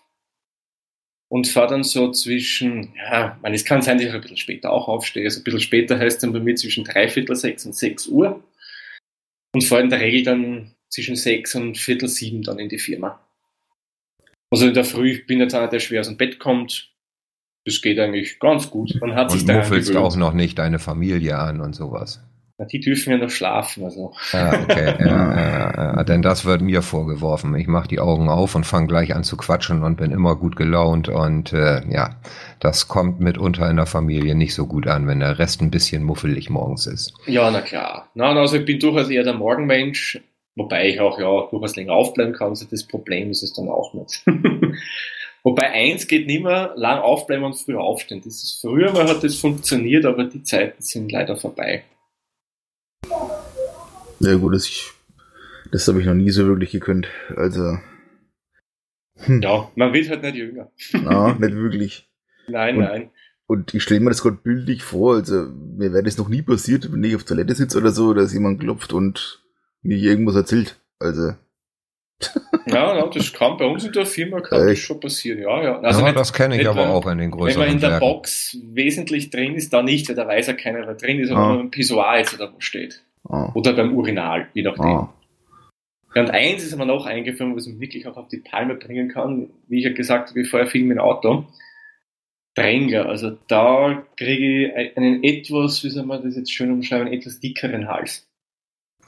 und 1.28 1.48
fahre 1.48 1.68
dann 1.68 1.82
so 1.82 2.10
zwischen, 2.10 2.94
ja, 2.96 3.38
man, 3.42 3.54
es 3.54 3.64
kann 3.64 3.82
sein, 3.82 3.98
dass 3.98 4.06
ich 4.06 4.12
ein 4.12 4.20
bisschen 4.20 4.36
später 4.36 4.72
auch 4.72 4.88
aufstehe. 4.88 5.24
Also 5.24 5.40
ein 5.40 5.44
bisschen 5.44 5.60
später 5.60 5.98
heißt 5.98 6.22
dann 6.22 6.32
bei 6.32 6.40
mir 6.40 6.56
zwischen 6.56 6.84
dreiviertel 6.84 7.36
sechs 7.36 7.64
und 7.64 7.74
sechs 7.74 8.06
Uhr 8.06 8.42
und 9.54 9.64
fahre 9.64 9.82
in 9.82 9.90
der 9.90 10.00
Regel 10.00 10.22
dann 10.24 10.74
zwischen 10.90 11.16
sechs 11.16 11.54
und 11.54 11.78
viertel 11.78 12.08
sieben 12.08 12.42
dann 12.42 12.58
in 12.58 12.68
die 12.68 12.78
Firma. 12.78 13.26
Also 14.50 14.66
in 14.66 14.74
der 14.74 14.84
Früh 14.84 15.24
bin 15.24 15.38
ich 15.38 15.44
jetzt 15.44 15.54
einer, 15.54 15.68
der 15.68 15.80
schwer 15.80 16.00
aus 16.00 16.08
dem 16.08 16.18
Bett 16.18 16.38
kommt. 16.38 16.91
Das 17.64 17.80
geht 17.80 17.98
eigentlich 17.98 18.40
ganz 18.40 18.70
gut. 18.70 18.96
Man 19.00 19.14
hat 19.14 19.30
und 19.32 19.38
sich 19.38 19.46
muffelst 19.46 19.96
auch 19.96 20.16
noch 20.16 20.32
nicht 20.32 20.58
deine 20.58 20.78
Familie 20.78 21.38
an 21.38 21.60
und 21.60 21.74
sowas. 21.74 22.20
Na, 22.58 22.66
die 22.66 22.80
dürfen 22.80 23.10
ja 23.10 23.18
noch 23.18 23.30
schlafen. 23.30 23.84
Also. 23.84 24.12
Ja, 24.32 24.52
okay. 24.62 24.94
ja, 24.98 25.06
ja, 25.06 25.96
ja, 25.96 26.04
denn 26.04 26.22
das 26.22 26.44
wird 26.44 26.60
mir 26.60 26.82
vorgeworfen. 26.82 27.54
Ich 27.56 27.66
mache 27.66 27.88
die 27.88 28.00
Augen 28.00 28.28
auf 28.28 28.54
und 28.54 28.64
fange 28.64 28.88
gleich 28.88 29.14
an 29.14 29.24
zu 29.24 29.36
quatschen 29.36 29.82
und 29.82 29.96
bin 29.96 30.10
immer 30.10 30.36
gut 30.36 30.56
gelaunt. 30.56 31.08
Und 31.08 31.52
äh, 31.52 31.82
ja, 31.88 32.16
das 32.60 32.88
kommt 32.88 33.20
mitunter 33.20 33.68
in 33.70 33.76
der 33.76 33.86
Familie 33.86 34.34
nicht 34.34 34.54
so 34.54 34.66
gut 34.66 34.86
an, 34.86 35.06
wenn 35.06 35.20
der 35.20 35.38
Rest 35.38 35.60
ein 35.60 35.70
bisschen 35.70 36.02
muffelig 36.02 36.50
morgens 36.50 36.86
ist. 36.86 37.14
Ja, 37.26 37.50
na 37.50 37.60
klar. 37.60 38.08
Na, 38.14 38.32
also 38.32 38.56
ich 38.56 38.64
bin 38.64 38.78
durchaus 38.78 39.08
eher 39.08 39.24
der 39.24 39.34
Morgenmensch. 39.34 40.20
Wobei 40.54 40.88
ich 40.88 41.00
auch 41.00 41.18
ja 41.18 41.48
durchaus 41.50 41.76
länger 41.76 41.94
aufbleiben 41.94 42.34
kann, 42.34 42.48
also 42.48 42.66
das 42.70 42.86
Problem 42.86 43.30
ist 43.30 43.42
es 43.42 43.54
dann 43.54 43.68
auch 43.68 43.94
nicht. 43.94 44.22
Wobei 45.44 45.70
eins 45.70 46.06
geht 46.06 46.26
nicht 46.26 46.44
mehr, 46.44 46.72
lang 46.76 47.00
aufbleiben 47.00 47.44
und 47.44 47.54
früh 47.54 47.76
aufstehen. 47.76 48.22
Das 48.24 48.42
ist, 48.42 48.60
früher 48.60 48.92
mal 48.92 49.08
hat 49.08 49.24
das 49.24 49.36
funktioniert, 49.36 50.04
aber 50.04 50.24
die 50.24 50.44
Zeiten 50.44 50.82
sind 50.82 51.10
leider 51.10 51.36
vorbei. 51.36 51.82
Ja 54.20 54.36
gut, 54.36 54.54
das, 54.54 54.68
ich, 54.68 54.90
das 55.72 55.88
habe 55.88 56.00
ich 56.00 56.06
noch 56.06 56.14
nie 56.14 56.30
so 56.30 56.46
wirklich 56.46 56.70
gekönnt. 56.70 57.08
Also. 57.36 57.78
Hm. 59.16 59.42
Ja, 59.42 59.70
man 59.74 59.92
wird 59.92 60.08
halt 60.10 60.22
nicht 60.22 60.36
jünger. 60.36 60.70
Na, 60.92 61.34
nicht 61.34 61.54
wirklich. 61.54 62.08
Nein, 62.48 62.76
und, 62.76 62.82
nein. 62.84 63.10
Und 63.46 63.72
ich 63.72 63.84
stelle 63.84 64.00
mir 64.00 64.10
das 64.10 64.22
gerade 64.22 64.36
bildlich 64.36 64.82
vor, 64.82 65.14
also 65.14 65.46
mir 65.46 65.92
wäre 65.92 66.02
das 66.02 66.18
noch 66.18 66.28
nie 66.28 66.42
passiert, 66.42 66.92
wenn 66.92 67.04
ich 67.04 67.14
auf 67.14 67.22
Toilette 67.22 67.54
sitze 67.54 67.78
oder 67.78 67.92
so, 67.92 68.14
dass 68.14 68.32
jemand 68.32 68.60
klopft 68.60 68.92
und 68.92 69.44
mir 69.82 69.96
irgendwas 69.96 70.34
erzählt. 70.34 70.80
Also. 70.98 71.34
Ja, 72.66 72.96
ja, 72.96 73.06
das 73.06 73.32
kann 73.32 73.56
bei 73.56 73.64
uns 73.64 73.84
in 73.84 73.92
der 73.92 74.06
Firma 74.06 74.40
kann 74.40 74.66
das 74.66 74.78
schon 74.78 75.00
passieren, 75.00 75.42
ja, 75.42 75.62
ja. 75.62 75.80
Also 75.80 76.00
ja, 76.00 76.06
nicht, 76.06 76.18
das 76.18 76.32
kenne 76.32 76.60
ich 76.60 76.68
aber 76.68 76.88
auch 76.88 77.06
in 77.06 77.18
den 77.18 77.30
größeren 77.30 77.60
Wenn 77.60 77.68
man 77.68 77.74
in 77.74 77.80
der 77.80 77.90
Werken. 77.90 78.00
Box 78.00 78.58
wesentlich 78.62 79.30
drin 79.30 79.54
ist, 79.54 79.72
da 79.72 79.82
nicht, 79.82 80.08
weil 80.08 80.16
da 80.16 80.26
weiß 80.26 80.46
ja 80.48 80.52
keiner, 80.54 80.86
wer 80.86 80.94
drin 80.94 81.20
ist, 81.20 81.30
aber 81.30 81.40
ah. 81.40 81.56
beim 81.56 81.70
Pissoir 81.70 82.18
jetzt 82.18 82.38
da 82.38 82.52
wo 82.52 82.60
steht. 82.60 83.02
Ah. 83.28 83.50
Oder 83.54 83.72
beim 83.72 83.96
Urinal, 83.96 84.48
je 84.54 84.62
nachdem. 84.62 84.84
Ah. 84.84 85.14
und 86.14 86.30
eins 86.30 86.64
ist 86.64 86.76
mir 86.76 86.86
noch 86.86 87.06
eingefallen, 87.06 87.56
was 87.56 87.66
mich 87.66 87.80
wirklich 87.80 88.06
auch 88.06 88.16
auf 88.16 88.28
die 88.28 88.38
Palme 88.38 88.74
bringen 88.74 89.08
kann, 89.08 89.50
wie 89.68 89.78
ich 89.78 89.84
ja 89.84 89.92
gesagt 89.92 90.30
habe, 90.30 90.66
viel 90.66 90.84
mit 90.84 90.96
dem 90.96 91.02
Auto. 91.02 91.46
Drängler, 92.54 93.06
also 93.06 93.38
da 93.48 94.04
kriege 94.18 94.66
ich 94.66 94.96
einen 94.96 95.24
etwas, 95.24 95.82
wie 95.84 95.88
soll 95.88 96.04
man 96.04 96.22
das 96.22 96.36
jetzt 96.36 96.52
schön 96.52 96.70
umschreiben, 96.70 97.10
etwas 97.10 97.40
dickeren 97.40 97.88
Hals. 97.88 98.28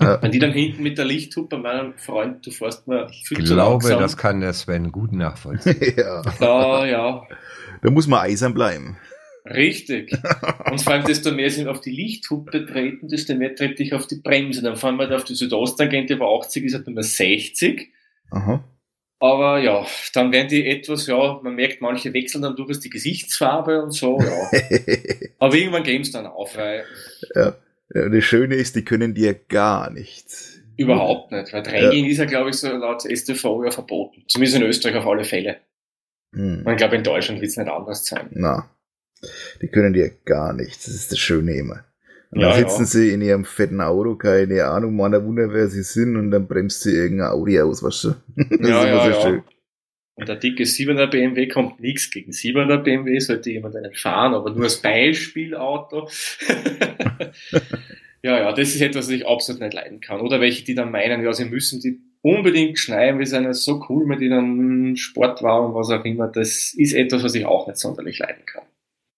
Ja. 0.01 0.21
Wenn 0.21 0.33
die 0.33 0.41
dann 0.41 0.53
hinten 0.53 0.83
mit 0.83 0.99
der 0.99 1.05
Lichthupe, 1.05 1.57
meinem 1.57 1.97
Freund, 1.99 2.45
du 2.45 2.51
fährst 2.51 2.89
mal 2.89 3.09
viel 3.09 3.41
Ich 3.41 3.45
glaube, 3.45 3.85
langsam. 3.85 4.01
das 4.01 4.17
kann 4.17 4.41
der 4.41 4.53
Sven 4.53 4.91
gut 4.91 5.13
nachvollziehen. 5.13 5.77
ja. 5.97 6.23
Da, 6.41 6.87
ja. 6.87 7.23
Da 7.83 7.91
muss 7.91 8.09
man 8.09 8.21
eisern 8.21 8.55
bleiben. 8.55 8.97
Richtig. 9.47 10.13
Und 10.71 10.83
vor 10.83 10.95
allem, 10.95 11.05
desto 11.05 11.31
mehr 11.31 11.51
sie 11.51 11.67
auf 11.69 11.81
die 11.81 11.93
Lichthupe 11.93 12.67
treten, 12.67 13.09
desto 13.09 13.35
mehr 13.35 13.55
trete 13.55 13.83
ich 13.83 13.95
auf 13.95 14.07
die 14.07 14.17
Bremse. 14.17 14.63
Dann 14.63 14.77
fahren 14.77 14.97
wir 14.97 15.07
da 15.07 15.17
auf 15.17 15.25
die 15.25 15.35
Südosttangente, 15.35 16.15
aber 16.15 16.29
80 16.41 16.65
ist 16.65 16.75
halt 16.75 16.89
nur 16.89 17.03
60. 17.03 17.93
Aha. 18.31 18.65
Aber 19.21 19.59
ja, 19.59 19.87
dann 20.13 20.33
werden 20.33 20.49
die 20.49 20.67
etwas, 20.67 21.07
ja, 21.07 21.41
man 21.43 21.55
merkt, 21.55 21.81
manche 21.81 22.13
wechseln 22.13 22.43
dann 22.43 22.57
durchaus 22.57 22.81
die 22.81 22.91
Gesichtsfarbe 22.91 23.83
und 23.83 23.93
so, 23.93 24.19
ja. 24.21 24.51
aber 25.39 25.55
irgendwann 25.55 25.83
geben 25.83 26.03
es 26.03 26.11
dann 26.11 26.27
auf, 26.27 26.57
weil. 26.57 26.85
Ja. 27.35 27.55
Ja, 27.93 28.09
das 28.09 28.25
Schöne 28.25 28.55
ist, 28.55 28.77
die 28.77 28.85
können 28.85 29.15
dir 29.15 29.35
gar 29.35 29.91
nichts. 29.91 30.61
Überhaupt 30.77 31.31
nicht, 31.31 31.53
weil 31.53 31.63
Drängeln 31.63 32.05
ja. 32.05 32.11
ist 32.11 32.19
ja, 32.19 32.25
glaube 32.25 32.51
ich, 32.51 32.57
so 32.57 32.69
laut 32.69 33.03
STV 33.03 33.65
ja 33.65 33.71
verboten. 33.71 34.25
Zumindest 34.29 34.57
in 34.57 34.65
Österreich 34.65 34.97
auf 34.97 35.07
alle 35.07 35.25
Fälle. 35.25 35.59
Hm. 36.35 36.67
Ich 36.69 36.77
glaube, 36.77 36.97
in 36.97 37.05
Deutschland 37.05 37.41
wird 37.41 37.51
es 37.51 37.57
nicht 37.57 37.71
anders 37.71 38.05
sein. 38.05 38.29
Na, 38.33 38.69
die 39.61 39.69
können 39.69 39.93
dir 39.93 40.11
gar 40.25 40.53
nichts. 40.53 40.87
Das 40.87 40.95
ist 40.95 41.13
das 41.13 41.19
Schöne 41.19 41.55
immer. 41.55 41.85
Und 42.31 42.41
ja, 42.41 42.49
dann 42.49 42.59
sitzen 42.59 42.83
ja. 42.83 42.87
sie 42.87 43.11
in 43.11 43.23
ihrem 43.23 43.45
fetten 43.45 43.81
Auto, 43.81 44.17
keine 44.17 44.65
Ahnung, 44.65 44.97
man 44.97 45.13
Wunder, 45.25 45.53
wer 45.53 45.69
sie 45.69 45.85
sind, 45.85 46.17
und 46.17 46.33
dann 46.33 46.49
bremst 46.49 46.83
sie 46.83 46.93
irgendein 46.93 47.29
Audi 47.29 47.61
aus, 47.61 47.83
weißt 47.83 48.05
du? 48.05 48.15
Das 48.37 48.69
ja, 48.69 48.83
ist 48.83 48.89
immer 48.89 49.07
ja, 49.07 49.15
so 49.15 49.21
schön. 49.21 49.43
Und 50.17 50.29
der 50.29 50.37
dicke 50.37 50.63
7er 50.63 51.09
BMW 51.09 51.49
kommt 51.49 51.81
nichts 51.81 52.11
gegen 52.11 52.31
7er 52.31 52.79
BMW, 52.79 53.19
sollte 53.19 53.51
jemand 53.51 53.75
einen 53.75 53.95
fahren, 53.95 54.35
aber 54.35 54.51
nur 54.51 54.65
als 54.65 54.81
Beispielauto. 54.81 56.09
ja, 58.23 58.39
ja, 58.39 58.53
das 58.53 58.69
ist 58.75 58.81
etwas, 58.81 59.07
was 59.07 59.13
ich 59.13 59.27
absolut 59.27 59.61
nicht 59.61 59.75
leiden 59.75 60.01
kann. 60.01 60.21
Oder 60.21 60.41
welche, 60.41 60.65
die 60.65 60.75
dann 60.75 60.93
meinen, 60.93 61.25
ja, 61.25 61.33
sie 61.33 61.47
müssen 61.47 61.81
die 61.81 61.99
unbedingt 62.23 62.79
schneiden, 62.79 63.19
wir 63.19 63.27
sind 63.27 63.45
ja 63.45 63.53
so 63.53 63.85
cool 63.89 64.07
mit 64.07 64.21
ihnen 64.21 64.97
Sportwagen, 64.97 65.75
was 65.75 65.91
auch 65.91 66.05
immer. 66.05 66.29
Das 66.29 66.73
ist 66.75 66.95
etwas, 66.95 67.25
was 67.25 67.35
ich 67.35 67.45
auch 67.45 67.67
nicht 67.67 67.79
sonderlich 67.79 68.19
leiden 68.21 68.47
kann. 68.47 68.63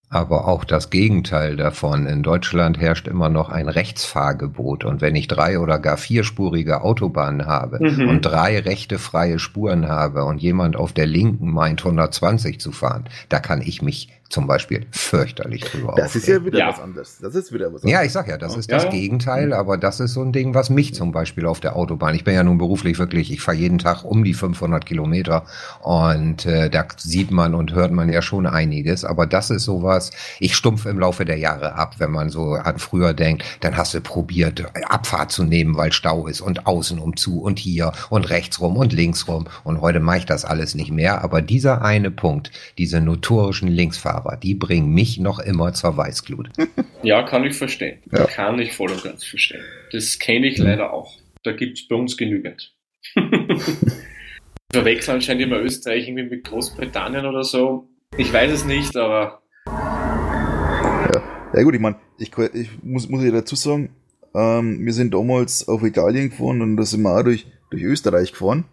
Aber 0.09 0.47
auch 0.47 0.63
das 0.63 0.89
Gegenteil 0.89 1.57
davon. 1.57 2.05
In 2.05 2.23
Deutschland 2.23 2.79
herrscht 2.79 3.07
immer 3.07 3.27
noch 3.27 3.49
ein 3.49 3.67
Rechtsfahrgebot. 3.67 4.85
Und 4.85 5.01
wenn 5.01 5.15
ich 5.15 5.27
drei 5.27 5.59
oder 5.59 5.79
gar 5.79 5.97
vierspurige 5.97 6.81
Autobahnen 6.81 7.45
habe 7.45 7.79
mhm. 7.81 8.07
und 8.07 8.21
drei 8.21 8.59
rechte 8.59 8.99
freie 8.99 9.37
Spuren 9.37 9.89
habe 9.89 10.23
und 10.23 10.41
jemand 10.41 10.77
auf 10.77 10.93
der 10.93 11.07
linken 11.07 11.51
meint 11.51 11.81
120 11.81 12.59
zu 12.59 12.71
fahren, 12.71 13.05
da 13.27 13.39
kann 13.39 13.61
ich 13.61 13.81
mich 13.81 14.09
zum 14.29 14.47
Beispiel 14.47 14.85
fürchterlich 14.91 15.63
drüber 15.63 15.93
Das 15.95 16.07
aufregen. 16.07 16.21
ist 16.21 16.27
ja 16.27 16.45
wieder 16.45 16.59
ja. 16.59 16.67
was 16.69 16.79
anderes. 16.79 17.17
Das 17.21 17.35
ist 17.35 17.51
wieder 17.53 17.67
was 17.73 17.83
anderes. 17.83 17.91
Ja, 17.91 18.03
ich 18.03 18.11
sag 18.11 18.27
ja, 18.27 18.37
das 18.37 18.55
ist 18.57 18.71
das 18.71 18.83
ja. 18.85 18.89
Gegenteil, 18.89 19.53
aber 19.53 19.77
das 19.77 19.99
ist 19.99 20.13
so 20.13 20.21
ein 20.21 20.31
Ding, 20.31 20.53
was 20.53 20.69
mich 20.69 20.93
zum 20.93 21.11
Beispiel 21.11 21.45
auf 21.45 21.59
der 21.59 21.75
Autobahn, 21.75 22.15
ich 22.15 22.23
bin 22.23 22.33
ja 22.33 22.43
nun 22.43 22.57
beruflich 22.57 22.99
wirklich, 22.99 23.31
ich 23.31 23.41
fahre 23.41 23.57
jeden 23.57 23.77
Tag 23.77 24.03
um 24.03 24.23
die 24.23 24.33
500 24.33 24.85
Kilometer 24.85 25.45
und 25.81 26.45
äh, 26.45 26.69
da 26.69 26.85
sieht 26.97 27.31
man 27.31 27.55
und 27.55 27.73
hört 27.73 27.91
man 27.91 28.09
ja 28.09 28.21
schon 28.21 28.45
einiges, 28.45 29.05
aber 29.05 29.25
das 29.27 29.49
ist 29.49 29.63
sowas, 29.63 30.11
ich 30.39 30.55
stumpfe 30.55 30.89
im 30.89 30.99
Laufe 30.99 31.25
der 31.25 31.37
Jahre 31.37 31.75
ab, 31.75 31.95
wenn 31.99 32.11
man 32.11 32.29
so 32.29 32.53
an 32.53 32.79
früher 32.79 33.13
denkt, 33.13 33.43
dann 33.61 33.77
hast 33.77 33.93
du 33.93 34.01
probiert, 34.01 34.65
Abfahrt 34.89 35.31
zu 35.31 35.43
nehmen, 35.43 35.77
weil 35.77 35.91
Stau 35.91 36.27
ist 36.27 36.41
und 36.41 36.67
außen 36.67 36.99
um 36.99 37.15
zu 37.15 37.41
und 37.41 37.59
hier 37.59 37.91
und 38.09 38.29
rechts 38.29 38.59
rum 38.59 38.77
und 38.77 38.93
links 38.93 39.27
rum 39.27 39.45
und 39.63 39.81
heute 39.81 39.99
mache 39.99 40.19
ich 40.19 40.25
das 40.25 40.45
alles 40.45 40.75
nicht 40.75 40.91
mehr, 40.91 41.23
aber 41.23 41.41
dieser 41.41 41.81
eine 41.81 42.11
Punkt, 42.11 42.51
diese 42.77 42.99
notorischen 43.01 43.67
Linksfahrer, 43.69 44.16
aber 44.17 44.35
die 44.35 44.55
bringen 44.55 44.89
mich 44.89 45.19
noch 45.19 45.39
immer 45.39 45.73
zur 45.73 45.95
Weißglut. 45.97 46.49
Ja, 47.03 47.21
kann 47.23 47.45
ich 47.45 47.55
verstehen. 47.55 47.99
Ja. 48.11 48.25
Kann 48.25 48.57
ich 48.59 48.73
voll 48.73 48.91
und 48.91 49.03
ganz 49.03 49.23
verstehen. 49.23 49.61
Das 49.91 50.17
kenne 50.17 50.47
ich 50.47 50.57
leider 50.57 50.91
auch. 50.91 51.15
Da 51.43 51.51
gibt 51.53 51.77
es 51.77 51.87
bei 51.87 51.95
uns 51.95 52.17
genügend. 52.17 52.73
Verwechseln 54.73 55.15
anscheinend 55.15 55.43
immer 55.43 55.59
Österreich 55.59 56.07
irgendwie 56.07 56.23
mit 56.23 56.43
Großbritannien 56.43 57.25
oder 57.25 57.43
so. 57.43 57.87
Ich 58.17 58.33
weiß 58.33 58.51
es 58.51 58.65
nicht, 58.65 58.97
aber. 58.97 59.43
Ja, 59.67 61.21
ja 61.53 61.63
gut, 61.63 61.75
ich 61.75 61.79
meine, 61.79 61.97
ich, 62.17 62.31
ich 62.53 62.69
muss, 62.83 63.07
muss 63.07 63.23
ja 63.23 63.31
dazu 63.31 63.55
sagen, 63.55 63.91
Ähm, 64.35 64.85
wir 64.85 64.93
sind 64.93 65.13
damals 65.13 65.67
auf 65.67 65.83
Italien 65.83 66.29
gefahren 66.29 66.61
und 66.61 66.77
da 66.77 66.83
sind 66.83 67.01
wir 67.01 67.17
auch 67.17 67.23
durch, 67.23 67.47
durch 67.69 67.83
Österreich 67.83 68.31
gefahren. 68.33 68.65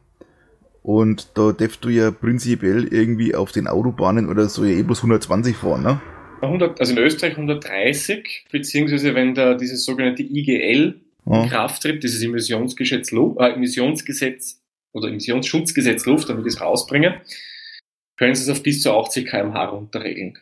Und 0.84 1.28
da 1.38 1.52
darfst 1.52 1.82
du 1.82 1.88
ja 1.88 2.10
prinzipiell 2.10 2.84
irgendwie 2.84 3.34
auf 3.34 3.52
den 3.52 3.68
Autobahnen 3.68 4.28
oder 4.28 4.50
so 4.50 4.66
ja 4.66 4.76
eh 4.76 4.82
bloß 4.82 4.98
120 4.98 5.56
fahren, 5.56 5.82
ne? 5.82 6.02
100, 6.42 6.78
also 6.78 6.92
in 6.92 6.98
Österreich 6.98 7.32
130, 7.32 8.48
beziehungsweise 8.52 9.14
wenn 9.14 9.34
da 9.34 9.54
dieses 9.54 9.86
sogenannte 9.86 10.22
IGL 10.22 11.00
in 11.24 11.48
Kraft 11.48 11.82
tritt, 11.82 12.02
dieses 12.02 12.22
Emissionsgesetz, 12.22 13.10
äh, 13.12 13.52
Emissionsgesetz 13.54 14.60
oder 14.92 15.08
Emissionsschutzgesetz 15.08 16.04
Luft, 16.04 16.28
damit 16.28 16.46
ich 16.46 16.52
es 16.52 16.60
rausbringe, 16.60 17.22
können 18.18 18.34
sie 18.34 18.42
es 18.42 18.50
auf 18.50 18.62
bis 18.62 18.82
zu 18.82 18.92
80 18.92 19.26
km/h 19.26 19.64
runterregeln. 19.64 20.36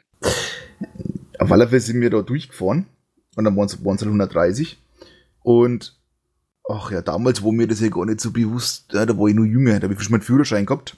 Auf 1.39 1.53
alle 1.53 1.69
Fälle 1.69 1.81
sind 1.81 2.01
wir 2.01 2.11
da 2.11 2.21
durchgefahren 2.21 2.87
und 3.37 3.45
dann 3.45 3.57
waren 3.57 3.67
es 3.67 3.79
130 3.79 4.77
und 5.45 6.02
ach 6.69 6.91
ja, 6.91 7.03
damals 7.03 7.43
war 7.43 7.53
mir 7.53 7.67
das 7.67 7.81
ja 7.81 7.89
gar 7.89 8.07
nicht 8.07 8.21
so 8.21 8.31
bewusst, 8.31 8.93
ja, 8.93 9.07
da 9.07 9.19
war 9.19 9.29
ich 9.29 9.35
nur 9.35 9.47
jünger, 9.47 9.79
da 9.81 9.85
habe 9.85 9.95
ich 9.95 10.01
schon 10.01 10.13
meinen 10.13 10.23
Führerschein 10.23 10.67
gehabt 10.67 10.97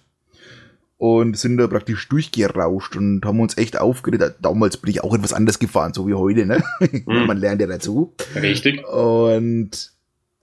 und 0.97 1.37
sind 1.37 1.57
da 1.57 1.67
praktisch 1.67 2.09
durchgerauscht 2.09 2.97
und 2.97 3.25
haben 3.25 3.41
uns 3.41 3.59
echt 3.59 3.79
aufgeregt. 3.79 4.37
Damals 4.41 4.77
bin 4.77 4.91
ich 4.91 5.03
auch 5.03 5.15
etwas 5.15 5.33
anders 5.33 5.59
gefahren, 5.59 5.93
so 5.93 6.07
wie 6.07 6.15
heute, 6.15 6.47
ne? 6.47 6.63
Mhm. 6.81 7.05
Man 7.27 7.39
lernt 7.39 7.61
ja 7.61 7.67
dazu. 7.67 8.15
Richtig. 8.35 8.87
Und 8.87 9.93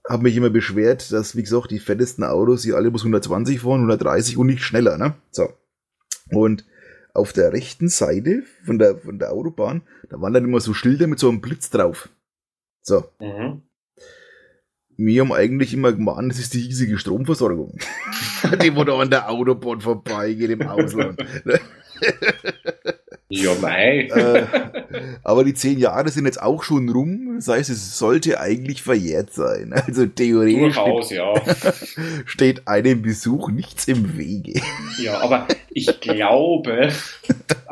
habe 0.08 0.22
mich 0.24 0.36
immer 0.36 0.50
beschwert, 0.50 1.10
dass, 1.12 1.36
wie 1.36 1.42
gesagt, 1.42 1.70
die 1.70 1.78
fettesten 1.78 2.24
Autos, 2.24 2.62
die 2.62 2.74
alle 2.74 2.90
bis 2.90 3.02
120 3.02 3.60
fahren, 3.60 3.80
130 3.80 4.36
und 4.36 4.48
nicht 4.48 4.62
schneller, 4.62 4.98
ne? 4.98 5.14
So. 5.30 5.48
Und 6.30 6.64
auf 7.14 7.32
der 7.32 7.52
rechten 7.52 7.88
Seite 7.88 8.42
von 8.64 8.78
der, 8.78 8.98
von 8.98 9.18
der 9.18 9.32
Autobahn, 9.32 9.82
da 10.10 10.20
waren 10.20 10.32
dann 10.32 10.44
immer 10.44 10.60
so 10.60 10.74
Schilder 10.74 11.06
mit 11.06 11.18
so 11.18 11.28
einem 11.28 11.40
Blitz 11.40 11.70
drauf. 11.70 12.08
So. 12.82 13.04
Mhm 13.20 13.62
wir 15.06 15.22
haben 15.22 15.32
eigentlich 15.32 15.74
immer 15.74 15.92
gemahnt, 15.92 16.30
das 16.30 16.38
ist 16.38 16.54
die 16.54 16.60
riesige 16.60 16.98
Stromversorgung. 16.98 17.78
die 18.62 18.74
wo 18.74 18.84
da 18.84 18.98
an 18.98 19.10
der 19.10 19.30
Autobahn 19.30 19.80
vorbeigeht 19.80 20.50
im 20.50 20.62
Ausland. 20.62 21.24
ja, 23.28 23.54
mei. 23.60 24.08
äh, 24.08 24.46
aber 25.22 25.44
die 25.44 25.54
zehn 25.54 25.78
Jahre 25.78 26.08
sind 26.10 26.26
jetzt 26.26 26.40
auch 26.40 26.62
schon 26.62 26.88
rum. 26.88 27.36
Das 27.36 27.48
heißt, 27.48 27.70
es 27.70 27.98
sollte 27.98 28.40
eigentlich 28.40 28.82
verjährt 28.82 29.32
sein. 29.32 29.72
Also 29.72 30.06
theoretisch 30.06 30.74
Durchaus, 30.74 31.06
steht, 31.06 31.18
ja. 31.18 31.34
steht 32.26 32.68
einem 32.68 33.02
Besuch 33.02 33.50
nichts 33.50 33.88
im 33.88 34.16
Wege. 34.16 34.60
Ja, 35.00 35.20
aber 35.20 35.48
ich 35.70 36.00
glaube, 36.00 36.92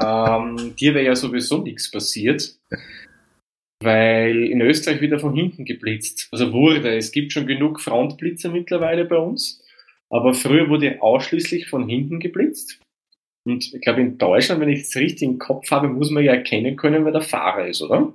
ähm, 0.02 0.74
dir 0.76 0.94
wäre 0.94 1.04
ja 1.04 1.14
sowieso 1.14 1.58
nichts 1.58 1.90
passiert 1.90 2.54
weil 3.82 4.44
in 4.44 4.60
Österreich 4.60 5.00
wieder 5.00 5.18
von 5.18 5.34
hinten 5.34 5.64
geblitzt. 5.64 6.28
Also 6.32 6.52
wurde. 6.52 6.96
Es 6.96 7.12
gibt 7.12 7.32
schon 7.32 7.46
genug 7.46 7.80
Frontblitzer 7.80 8.50
mittlerweile 8.50 9.04
bei 9.04 9.16
uns, 9.16 9.62
aber 10.10 10.34
früher 10.34 10.68
wurde 10.68 11.00
ausschließlich 11.02 11.68
von 11.68 11.88
hinten 11.88 12.20
geblitzt. 12.20 12.78
Und 13.44 13.72
ich 13.72 13.80
glaube, 13.80 14.02
in 14.02 14.18
Deutschland, 14.18 14.60
wenn 14.60 14.68
ich 14.68 14.82
es 14.82 14.96
richtig 14.96 15.26
im 15.26 15.38
Kopf 15.38 15.70
habe, 15.70 15.88
muss 15.88 16.10
man 16.10 16.22
ja 16.22 16.34
erkennen 16.34 16.76
können, 16.76 17.04
wer 17.04 17.12
der 17.12 17.22
Fahrer 17.22 17.66
ist, 17.66 17.80
oder? 17.80 18.12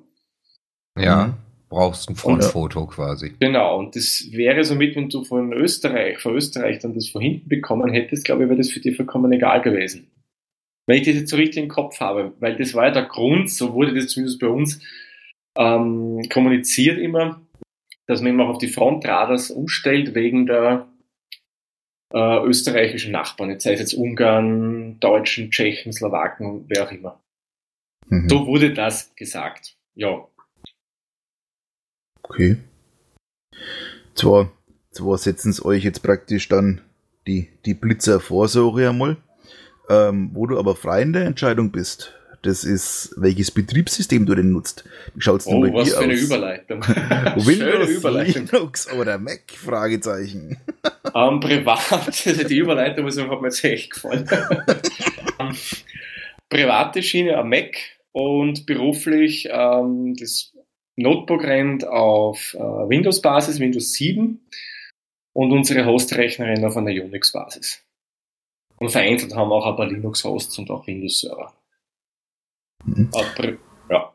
Ja, 0.97 1.27
mhm. 1.27 1.33
brauchst 1.67 2.09
ein 2.09 2.15
Frontfoto 2.15 2.81
und, 2.81 2.91
quasi. 2.91 3.33
Genau, 3.39 3.79
und 3.79 3.95
das 3.95 4.27
wäre 4.31 4.63
somit, 4.63 4.95
wenn 4.95 5.09
du 5.09 5.23
von 5.23 5.51
Österreich, 5.51 6.19
von 6.19 6.35
Österreich 6.35 6.79
dann 6.79 6.93
das 6.93 7.09
von 7.09 7.21
hinten 7.21 7.49
bekommen 7.49 7.91
hättest, 7.91 8.23
glaube 8.23 8.43
ich, 8.43 8.49
wäre 8.49 8.57
das 8.57 8.69
für 8.69 8.79
dich 8.79 8.95
vollkommen 8.95 9.31
egal 9.31 9.61
gewesen. 9.61 10.07
Wenn 10.87 10.97
ich 10.97 11.07
das 11.07 11.15
jetzt 11.15 11.31
so 11.31 11.37
richtig 11.37 11.63
im 11.63 11.69
Kopf 11.69 11.99
habe, 11.99 12.33
weil 12.39 12.55
das 12.55 12.75
war 12.75 12.85
ja 12.85 12.91
der 12.91 13.05
Grund, 13.05 13.49
so 13.49 13.73
wurde 13.73 13.95
das 13.95 14.07
zumindest 14.07 14.39
bei 14.39 14.47
uns 14.47 14.79
ähm, 15.55 16.27
kommuniziert 16.31 16.97
immer, 16.97 17.41
dass 18.07 18.21
man 18.21 18.31
immer 18.31 18.47
auf 18.47 18.57
die 18.57 18.67
Frontradars 18.67 19.51
umstellt 19.51 20.13
wegen 20.15 20.45
der 20.45 20.87
äh, 22.13 22.45
österreichischen 22.45 23.11
Nachbarn, 23.11 23.49
jetzt 23.49 23.63
sei 23.63 23.73
es 23.73 23.79
jetzt 23.79 23.93
Ungarn, 23.93 24.99
Deutschen, 24.99 25.51
Tschechen, 25.51 25.91
Slowaken, 25.91 26.65
wer 26.67 26.85
auch 26.85 26.91
immer. 26.91 27.19
Mhm. 28.07 28.29
So 28.29 28.47
wurde 28.47 28.73
das 28.73 29.15
gesagt. 29.15 29.75
Ja. 29.95 30.27
Okay. 32.23 32.57
Zwar, 34.13 34.51
zwar 34.91 35.17
setzen 35.17 35.49
es 35.49 35.63
euch 35.63 35.83
jetzt 35.83 36.03
praktisch 36.03 36.47
dann 36.47 36.81
die, 37.27 37.49
die 37.65 37.73
Blitzer 37.73 38.19
vor, 38.19 38.47
so 38.47 38.73
einmal, 38.75 39.17
ähm, 39.89 40.29
wo 40.33 40.47
du 40.47 40.57
aber 40.57 40.75
frei 40.75 41.01
in 41.01 41.13
der 41.13 41.25
Entscheidung 41.25 41.71
bist. 41.71 42.13
Das 42.45 42.63
ist, 42.63 43.11
welches 43.17 43.49
Betriebssystem 43.49 44.27
du 44.27 44.35
denn 44.35 44.51
nutzt. 44.51 44.85
Wie 45.15 45.21
schaut's 45.21 45.45
denn 45.45 45.55
oh, 45.55 45.61
bei 45.61 45.73
was 45.73 45.89
dir 45.89 45.95
für 45.95 46.03
eine 46.03 46.13
aus? 46.13 46.21
Überleitung. 46.21 46.81
Windows, 47.37 47.89
Überleitung. 47.89 48.47
Linux 48.51 48.93
oder 48.93 49.17
Mac? 49.17 49.51
Fragezeichen. 49.51 50.57
Um, 51.13 51.39
privat, 51.39 52.25
die 52.49 52.57
Überleitung 52.57 53.05
muss, 53.05 53.17
hat 53.17 53.29
mir 53.41 53.47
jetzt 53.47 53.63
echt 53.63 53.91
gefallen. 53.91 54.27
um, 55.39 55.47
ähm, 55.47 55.55
private 56.49 57.01
Schiene 57.01 57.37
am 57.37 57.47
Mac 57.47 57.77
und 58.11 58.65
beruflich 58.65 59.49
um, 59.49 60.07
ähm, 60.07 60.15
das 60.19 60.53
Notebook 60.97 61.43
rennt 61.43 61.87
auf 61.87 62.53
uh, 62.59 62.89
Windows-Basis, 62.89 63.61
Windows 63.61 63.93
7 63.93 64.45
und 65.33 65.51
unsere 65.53 65.85
Hostrechnerin 65.85 66.65
auf 66.65 66.75
einer 66.75 66.91
Unix-Basis. 66.91 67.81
Und 68.77 68.89
vereinzelt 68.89 69.35
haben 69.35 69.49
wir 69.49 69.55
auch 69.55 69.67
ein 69.67 69.77
paar 69.77 69.87
Linux-Hosts 69.87 70.59
und 70.59 70.69
auch 70.69 70.85
Windows-Server. 70.85 71.53
Mhm. 72.85 73.09
Pri 73.35 73.57
ja. 73.89 74.13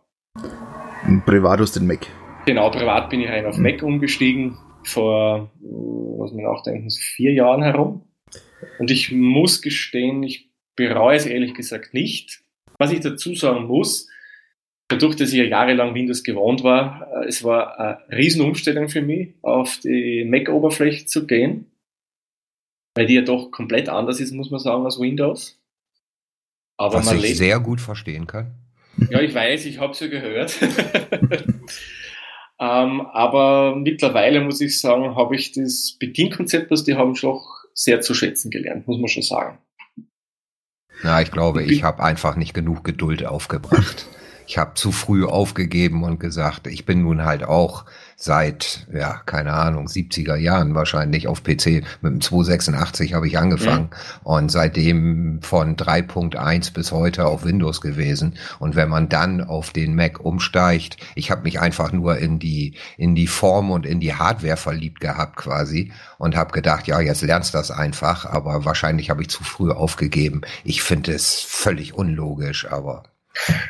Privat 1.27 1.61
aus 1.61 1.73
den 1.73 1.87
Mac. 1.87 2.07
Genau, 2.47 2.71
privat 2.71 3.11
bin 3.11 3.21
ich 3.21 3.29
rein 3.29 3.47
auf 3.47 3.57
mhm. 3.57 3.63
Mac 3.63 3.83
umgestiegen 3.83 4.57
vor, 4.83 5.51
was 5.61 6.33
man 6.33 6.45
nachdenken, 6.45 6.91
vier 6.91 7.33
Jahren 7.33 7.63
herum. 7.63 8.03
Und 8.79 8.91
ich 8.91 9.13
muss 9.13 9.63
gestehen, 9.63 10.23
ich 10.23 10.51
bereue 10.77 11.17
es 11.17 11.27
ehrlich 11.27 11.55
gesagt 11.55 11.95
nicht. 11.95 12.43
Was 12.79 12.93
ich 12.93 13.01
dazu 13.01 13.35
sagen 13.35 13.67
muss, 13.67 14.09
dadurch, 14.89 15.17
dass 15.17 15.33
ich 15.33 15.39
ja 15.39 15.45
jahrelang 15.45 15.95
Windows 15.95 16.23
gewohnt 16.23 16.65
war, 16.65 17.09
äh, 17.15 17.27
es 17.27 17.45
war 17.45 17.79
eine 17.79 17.99
Riesenumstellung 18.11 18.89
für 18.89 19.03
mich, 19.03 19.35
auf 19.43 19.79
die 19.79 20.25
Mac-Oberfläche 20.25 21.07
zu 21.07 21.27
gehen, 21.27 21.71
weil 22.95 23.07
die 23.07 23.15
ja 23.15 23.23
doch 23.23 23.51
komplett 23.51 23.89
anders 23.89 24.21
ist, 24.21 24.33
muss 24.33 24.51
man 24.51 24.61
sagen, 24.61 24.85
als 24.85 24.99
Windows. 24.99 25.60
Aber 26.81 26.95
Was 26.95 27.13
ich 27.13 27.37
sehr 27.37 27.61
gut 27.61 27.79
verstehen 27.79 28.27
kann. 28.27 28.55
Ja, 29.11 29.21
ich 29.21 29.35
weiß, 29.35 29.67
ich 29.67 29.79
habe 29.81 29.93
es 29.93 30.01
ja 30.01 30.07
gehört. 30.07 30.57
ähm, 32.59 33.03
aber 33.03 33.77
mittlerweile 33.77 34.41
muss 34.41 34.63
ich 34.63 34.81
sagen, 34.81 35.15
habe 35.15 35.37
ich 35.37 35.53
das 35.53 35.99
Bedienkonzept, 36.01 36.71
was 36.71 36.83
die 36.83 36.95
haben, 36.95 37.17
schon 37.17 37.39
sehr 37.75 38.01
zu 38.01 38.15
schätzen 38.15 38.51
gelernt, 38.51 38.89
muss 38.89 38.99
man 38.99 39.09
schon 39.09 39.23
sagen. 39.23 39.59
Na, 41.03 41.21
ich 41.21 41.31
glaube, 41.31 41.63
ich 41.65 41.83
habe 41.83 42.03
einfach 42.03 42.37
nicht 42.37 42.55
genug 42.55 42.83
Geduld 42.83 43.27
aufgebracht. 43.27 44.07
Ich 44.51 44.59
habe 44.59 44.75
zu 44.75 44.91
früh 44.91 45.25
aufgegeben 45.25 46.03
und 46.03 46.19
gesagt, 46.19 46.67
ich 46.67 46.85
bin 46.85 47.03
nun 47.03 47.25
halt 47.25 47.45
auch 47.45 47.85
seit, 48.17 48.89
ja, 48.93 49.23
keine 49.25 49.53
Ahnung, 49.53 49.87
70er 49.87 50.35
Jahren 50.35 50.75
wahrscheinlich 50.75 51.29
auf 51.29 51.45
PC. 51.45 51.85
Mit 52.03 52.15
dem 52.15 52.21
286 52.21 53.15
habe 53.15 53.29
ich 53.29 53.39
angefangen 53.39 53.91
mhm. 53.91 54.27
und 54.27 54.51
seitdem 54.51 55.39
von 55.41 55.77
3.1 55.77 56.73
bis 56.73 56.91
heute 56.91 57.27
auf 57.27 57.45
Windows 57.45 57.81
gewesen. 57.81 58.39
Und 58.59 58.75
wenn 58.75 58.89
man 58.89 59.09
dann 59.09 59.41
auf 59.41 59.71
den 59.71 59.95
Mac 59.95 60.19
umsteigt, 60.19 60.97
ich 61.15 61.31
habe 61.31 61.43
mich 61.43 61.61
einfach 61.61 61.93
nur 61.93 62.19
in 62.19 62.41
die, 62.41 62.75
in 62.97 63.15
die 63.15 63.29
Form 63.29 63.71
und 63.71 63.87
in 63.87 64.01
die 64.01 64.17
Hardware 64.17 64.57
verliebt 64.57 64.99
gehabt 64.99 65.37
quasi 65.37 65.93
und 66.19 66.35
habe 66.35 66.51
gedacht, 66.51 66.89
ja, 66.89 66.99
jetzt 66.99 67.23
lernst 67.23 67.55
du 67.55 67.59
das 67.59 67.71
einfach, 67.71 68.27
aber 68.27 68.65
wahrscheinlich 68.65 69.11
habe 69.11 69.23
ich 69.23 69.29
zu 69.29 69.45
früh 69.45 69.71
aufgegeben. 69.71 70.41
Ich 70.65 70.83
finde 70.83 71.13
es 71.13 71.39
völlig 71.39 71.95
unlogisch, 71.95 72.69
aber 72.69 73.05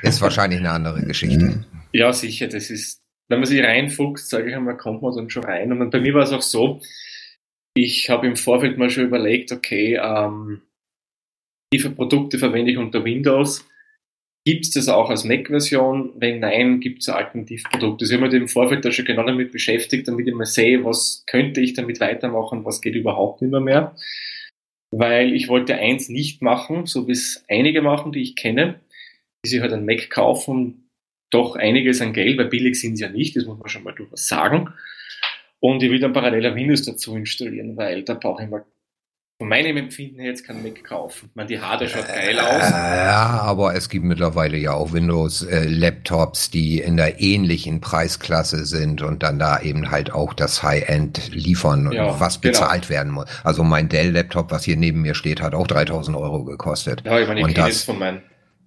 ist 0.02 0.20
wahrscheinlich 0.20 0.60
eine 0.60 0.70
andere 0.70 1.02
Geschichte. 1.02 1.64
Ja, 1.92 2.12
sicher, 2.12 2.48
das 2.48 2.70
ist 2.70 3.00
wenn 3.30 3.38
man 3.38 3.46
sich 3.46 3.62
reinfuchst, 3.62 4.28
sage 4.28 4.50
ich 4.50 4.56
einmal, 4.56 4.76
kommt 4.76 5.02
man 5.02 5.14
dann 5.14 5.30
schon 5.30 5.44
rein. 5.44 5.70
Und 5.70 5.90
bei 5.90 6.00
mir 6.00 6.14
war 6.14 6.24
es 6.24 6.32
auch 6.32 6.42
so, 6.42 6.80
ich 7.74 8.10
habe 8.10 8.26
im 8.26 8.34
Vorfeld 8.34 8.76
mal 8.76 8.90
schon 8.90 9.04
überlegt, 9.04 9.52
okay, 9.52 10.00
ähm, 10.02 10.62
wie 11.72 11.78
viele 11.78 11.94
Produkte 11.94 12.38
verwende 12.38 12.72
ich 12.72 12.76
unter 12.76 13.04
Windows? 13.04 13.64
Gibt 14.44 14.64
es 14.64 14.72
das 14.72 14.88
auch 14.88 15.10
als 15.10 15.22
Mac-Version? 15.22 16.14
Wenn 16.16 16.40
nein, 16.40 16.80
gibt 16.80 17.02
es 17.02 17.08
Alternativprodukte. 17.08 18.02
Also 18.02 18.14
ich 18.14 18.20
habe 18.20 18.32
mich 18.32 18.40
im 18.40 18.48
Vorfeld 18.48 18.84
da 18.84 18.90
schon 18.90 19.04
genau 19.04 19.24
damit 19.24 19.52
beschäftigt, 19.52 20.08
damit 20.08 20.26
ich 20.26 20.34
mal 20.34 20.44
sehe, 20.44 20.84
was 20.84 21.22
könnte 21.26 21.60
ich 21.60 21.74
damit 21.74 22.00
weitermachen, 22.00 22.64
was 22.64 22.80
geht 22.80 22.96
überhaupt 22.96 23.42
nicht 23.42 23.52
mehr 23.52 23.60
mehr. 23.60 23.96
Weil 24.90 25.32
ich 25.34 25.46
wollte 25.46 25.76
eins 25.76 26.08
nicht 26.08 26.42
machen, 26.42 26.86
so 26.86 27.06
wie 27.06 27.12
es 27.12 27.44
einige 27.48 27.80
machen, 27.80 28.10
die 28.10 28.22
ich 28.22 28.34
kenne, 28.34 28.80
die 29.44 29.50
sich 29.50 29.60
halt 29.60 29.72
einen 29.72 29.86
Mac 29.86 30.10
kaufen 30.10 30.90
doch 31.30 31.56
einiges 31.56 32.00
an 32.00 32.12
Geld, 32.12 32.38
weil 32.38 32.46
billig 32.46 32.78
sind 32.80 32.96
sie 32.96 33.04
ja 33.04 33.08
nicht, 33.08 33.36
das 33.36 33.46
muss 33.46 33.58
man 33.58 33.68
schon 33.68 33.84
mal 33.84 33.94
durchaus 33.94 34.26
sagen. 34.26 34.70
Und 35.60 35.82
ich 35.82 35.90
will 35.90 36.00
dann 36.00 36.12
parallel 36.12 36.46
ein 36.46 36.54
Windows 36.56 36.82
dazu 36.84 37.14
installieren, 37.16 37.76
weil 37.76 38.02
da 38.02 38.14
brauche 38.14 38.42
ich 38.42 38.50
mal 38.50 38.64
von 39.38 39.48
meinem 39.48 39.78
Empfinden 39.78 40.20
her 40.20 40.30
jetzt 40.30 40.46
keinen 40.46 40.62
Mac 40.62 40.84
kaufen. 40.84 41.30
Man, 41.32 41.46
die 41.46 41.58
Hardware 41.58 41.88
schaut 41.88 42.08
geil 42.08 42.38
aus. 42.38 42.70
Ja, 42.70 43.40
aber 43.42 43.74
es 43.74 43.88
gibt 43.88 44.04
mittlerweile 44.04 44.58
ja 44.58 44.74
auch 44.74 44.92
Windows-Laptops, 44.92 46.48
äh, 46.48 46.50
die 46.50 46.78
in 46.80 46.98
der 46.98 47.20
ähnlichen 47.20 47.80
Preisklasse 47.80 48.66
sind 48.66 49.00
und 49.00 49.22
dann 49.22 49.38
da 49.38 49.60
eben 49.60 49.90
halt 49.90 50.12
auch 50.12 50.34
das 50.34 50.62
High-End 50.62 51.30
liefern, 51.32 51.90
ja, 51.90 52.20
was 52.20 52.42
genau. 52.42 52.52
bezahlt 52.52 52.82
genau. 52.82 52.90
werden 52.90 53.12
muss. 53.12 53.26
Also 53.42 53.64
mein 53.64 53.88
Dell-Laptop, 53.88 54.50
was 54.50 54.64
hier 54.64 54.76
neben 54.76 55.00
mir 55.00 55.14
steht, 55.14 55.40
hat 55.40 55.54
auch 55.54 55.66
3000 55.66 56.18
Euro 56.18 56.44
gekostet. 56.44 57.02
Ja, 57.06 57.18
ich 57.18 57.26
meine, 57.26 57.40
ich 57.40 57.46
und 57.46 57.56
das, 57.56 57.84
von 57.84 57.98
meinen 57.98 58.20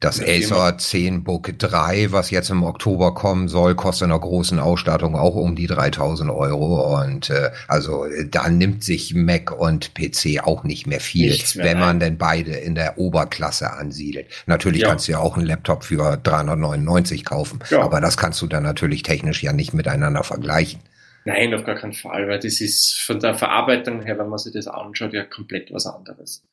das 0.04 0.22
Acer 0.22 0.78
10 0.78 1.24
Book 1.24 1.58
3, 1.58 2.12
was 2.12 2.30
jetzt 2.30 2.50
im 2.50 2.64
Oktober 2.64 3.14
kommen 3.14 3.48
soll, 3.48 3.76
kostet 3.76 4.08
in 4.08 4.12
einer 4.12 4.20
großen 4.20 4.60
Ausstattung 4.60 5.16
auch 5.16 5.36
um 5.36 5.56
die 5.56 5.68
3000 5.68 6.30
Euro. 6.30 7.00
Und 7.02 7.30
äh, 7.30 7.52
also 7.68 8.06
da 8.30 8.50
nimmt 8.50 8.84
sich 8.84 9.14
Mac 9.14 9.52
und 9.52 9.94
PC 9.94 10.44
auch 10.44 10.64
nicht 10.64 10.88
mehr 10.88 11.00
viel, 11.00 11.30
mehr, 11.30 11.66
wenn 11.66 11.80
man 11.80 12.00
denn 12.00 12.18
beide 12.18 12.52
in 12.52 12.76
der 12.76 12.98
Oberklasse 12.98 13.72
ansiedelt. 13.72 14.28
Natürlich 14.46 14.82
ja. 14.82 14.90
kannst 14.90 15.08
du 15.08 15.14
ja 15.14 15.20
auch 15.20 15.38
einen 15.38 15.46
Laptop 15.46 15.86
für 15.86 16.18
399 16.18 17.24
kaufen, 17.24 17.60
ja. 17.70 17.82
aber 17.82 18.02
das 18.02 18.18
kannst 18.18 18.42
du 18.42 18.48
dann 18.48 18.64
natürlich 18.64 19.04
technisch 19.04 19.42
ja 19.42 19.54
nicht 19.54 19.74
miteinander 19.74 20.24
vergleichen. 20.24 20.82
Nein, 21.26 21.54
auf 21.54 21.64
gar 21.64 21.76
keinen 21.76 21.94
Fall, 21.94 22.28
weil 22.28 22.40
das 22.40 22.60
ist 22.60 23.00
von 23.00 23.20
der 23.20 23.36
Verarbeitung 23.36 24.02
her, 24.02 24.18
wenn 24.18 24.28
man 24.28 24.40
sich 24.40 24.52
das 24.52 24.68
anschaut, 24.68 25.14
ja 25.14 25.24
komplett 25.24 25.72
was 25.72 25.86
anderes. 25.86 26.44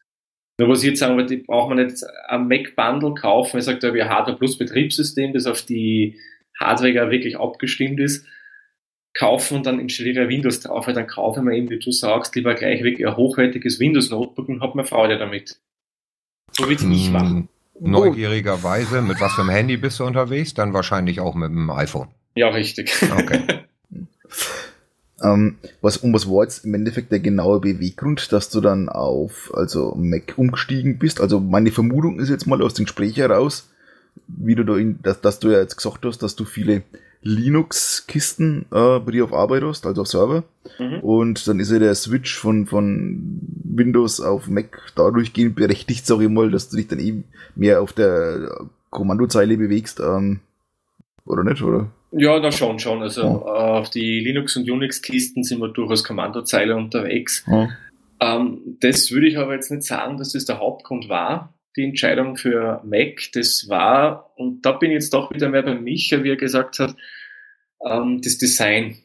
Nur 0.60 0.68
was 0.68 0.82
ich 0.82 0.90
jetzt 0.90 0.98
sagen 0.98 1.16
würde, 1.16 1.38
braucht 1.38 1.70
man 1.70 1.82
nicht 1.82 2.04
ein 2.28 2.46
Mac-Bundle 2.46 3.14
kaufen, 3.14 3.54
weil 3.54 3.62
sagt, 3.62 3.82
wir 3.82 4.10
Hardware 4.10 4.36
plus 4.36 4.58
Betriebssystem, 4.58 5.32
das 5.32 5.46
auf 5.46 5.62
die 5.62 6.18
Hardware 6.58 7.10
wirklich 7.10 7.38
abgestimmt 7.38 7.98
ist, 7.98 8.26
kaufen 9.14 9.56
und 9.56 9.66
dann 9.66 9.80
installiere 9.80 10.28
Windows 10.28 10.60
drauf, 10.60 10.86
weil 10.86 10.92
dann 10.92 11.06
kaufe 11.06 11.40
ich 11.40 11.44
mir 11.44 11.56
eben, 11.56 11.70
wie 11.70 11.78
du 11.78 11.90
sagst, 11.90 12.36
lieber 12.36 12.54
gleich 12.54 12.82
wirklich 12.82 13.08
ein 13.08 13.16
hochwertiges 13.16 13.80
Windows-Notebook 13.80 14.50
und 14.50 14.60
habe 14.60 14.76
mir 14.76 14.84
Freude 14.84 15.16
damit. 15.16 15.58
So 16.52 16.68
wie 16.68 16.74
es 16.74 16.82
hm, 16.82 16.92
ich 16.92 17.10
machen. 17.10 17.48
Neugierigerweise, 17.80 19.00
mit 19.00 19.18
was 19.18 19.32
für 19.32 19.40
einem 19.40 19.50
Handy 19.52 19.78
bist 19.78 19.98
du 19.98 20.04
unterwegs? 20.04 20.52
Dann 20.52 20.74
wahrscheinlich 20.74 21.20
auch 21.20 21.34
mit 21.34 21.48
dem 21.48 21.70
iPhone. 21.70 22.08
Ja, 22.34 22.48
richtig. 22.48 22.94
Okay. 23.02 23.40
Ähm, 25.22 25.56
was, 25.80 25.98
und 25.98 26.12
was 26.14 26.28
war 26.28 26.44
jetzt 26.44 26.64
im 26.64 26.74
Endeffekt 26.74 27.12
der 27.12 27.20
genaue 27.20 27.60
Beweggrund, 27.60 28.32
dass 28.32 28.48
du 28.48 28.60
dann 28.60 28.88
auf 28.88 29.50
also 29.54 29.94
Mac 29.96 30.34
umgestiegen 30.36 30.98
bist? 30.98 31.20
Also 31.20 31.40
meine 31.40 31.70
Vermutung 31.70 32.18
ist 32.18 32.30
jetzt 32.30 32.46
mal 32.46 32.62
aus 32.62 32.74
dem 32.74 32.86
Gespräch 32.86 33.16
heraus, 33.16 33.68
wie 34.26 34.54
du 34.54 34.64
da 34.64 34.76
in, 34.76 34.98
dass, 35.02 35.20
dass 35.20 35.38
du 35.38 35.50
ja 35.50 35.58
jetzt 35.58 35.76
gesagt 35.76 36.04
hast, 36.04 36.22
dass 36.22 36.36
du 36.36 36.44
viele 36.44 36.82
Linux-Kisten 37.22 38.66
äh, 38.72 38.98
bei 38.98 39.12
dir 39.12 39.24
auf 39.24 39.34
Arbeit 39.34 39.62
hast, 39.62 39.86
also 39.86 40.02
auf 40.02 40.08
Server. 40.08 40.44
Mhm. 40.78 41.00
Und 41.00 41.46
dann 41.46 41.60
ist 41.60 41.70
ja 41.70 41.78
der 41.78 41.94
Switch 41.94 42.38
von, 42.38 42.66
von 42.66 43.40
Windows 43.62 44.20
auf 44.20 44.48
Mac 44.48 44.80
dadurch 44.94 45.34
gehend 45.34 45.54
berechtigt, 45.54 46.06
sag 46.06 46.20
ich 46.20 46.30
mal, 46.30 46.50
dass 46.50 46.70
du 46.70 46.76
dich 46.76 46.88
dann 46.88 46.98
eben 46.98 47.24
mehr 47.54 47.82
auf 47.82 47.92
der 47.92 48.66
Kommandozeile 48.88 49.58
bewegst, 49.58 50.00
ähm, 50.00 50.40
oder 51.26 51.44
nicht, 51.44 51.62
oder? 51.62 51.88
Ja, 52.12 52.40
da 52.40 52.50
schon, 52.50 52.78
schon. 52.78 53.02
Also 53.02 53.22
ja. 53.22 53.28
auf 53.28 53.90
die 53.90 54.20
Linux- 54.20 54.56
und 54.56 54.68
Unix-Kisten 54.68 55.44
sind 55.44 55.60
wir 55.60 55.68
durchaus 55.68 56.04
Kommandozeile 56.04 56.74
unterwegs. 56.74 57.44
Ja. 57.46 57.68
Ähm, 58.20 58.76
das 58.80 59.10
würde 59.10 59.28
ich 59.28 59.38
aber 59.38 59.54
jetzt 59.54 59.70
nicht 59.70 59.84
sagen, 59.84 60.18
dass 60.18 60.32
das 60.32 60.44
der 60.44 60.58
Hauptgrund 60.58 61.08
war, 61.08 61.54
die 61.76 61.84
Entscheidung 61.84 62.36
für 62.36 62.82
Mac. 62.84 63.30
Das 63.32 63.68
war, 63.68 64.32
und 64.36 64.62
da 64.62 64.72
bin 64.72 64.90
ich 64.90 64.96
jetzt 64.96 65.14
doch 65.14 65.32
wieder 65.32 65.48
mehr 65.48 65.62
bei 65.62 65.74
Micha, 65.74 66.22
wie 66.24 66.30
er 66.30 66.36
gesagt 66.36 66.80
hat, 66.80 66.96
ähm, 67.84 68.20
das 68.22 68.38
Design. 68.38 68.96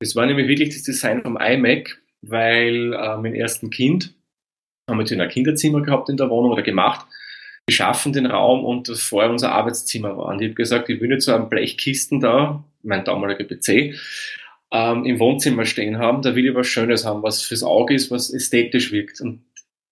Das 0.00 0.16
war 0.16 0.26
nämlich 0.26 0.48
wirklich 0.48 0.70
das 0.70 0.82
Design 0.82 1.22
vom 1.22 1.38
iMac, 1.40 2.02
weil 2.22 2.92
äh, 2.92 3.16
mein 3.18 3.34
ersten 3.34 3.70
Kind 3.70 4.14
haben 4.90 4.98
wir 4.98 5.02
jetzt 5.02 5.12
in 5.12 5.20
ein 5.20 5.28
Kinderzimmer 5.28 5.80
gehabt 5.80 6.08
in 6.08 6.16
der 6.16 6.28
Wohnung 6.28 6.50
oder 6.50 6.62
gemacht 6.62 7.06
geschaffen, 7.72 8.12
den 8.12 8.26
Raum, 8.26 8.64
und 8.64 8.88
das 8.88 9.02
vorher 9.02 9.30
unser 9.30 9.52
Arbeitszimmer 9.52 10.16
war. 10.16 10.26
Und 10.26 10.40
ich 10.40 10.48
habe 10.48 10.54
gesagt, 10.54 10.88
ich 10.88 11.00
will 11.00 11.08
nicht 11.08 11.22
so 11.22 11.34
einen 11.34 11.48
Blechkisten 11.48 12.20
da, 12.20 12.62
mein 12.82 13.04
damaliger 13.04 13.44
PC, 13.44 13.94
ähm, 14.72 15.04
im 15.04 15.18
Wohnzimmer 15.18 15.64
stehen 15.64 15.98
haben, 15.98 16.22
da 16.22 16.34
will 16.34 16.46
ich 16.46 16.54
was 16.54 16.66
Schönes 16.66 17.04
haben, 17.04 17.22
was 17.22 17.42
fürs 17.42 17.62
Auge 17.62 17.94
ist, 17.94 18.10
was 18.10 18.32
ästhetisch 18.32 18.92
wirkt. 18.92 19.20
Und 19.20 19.42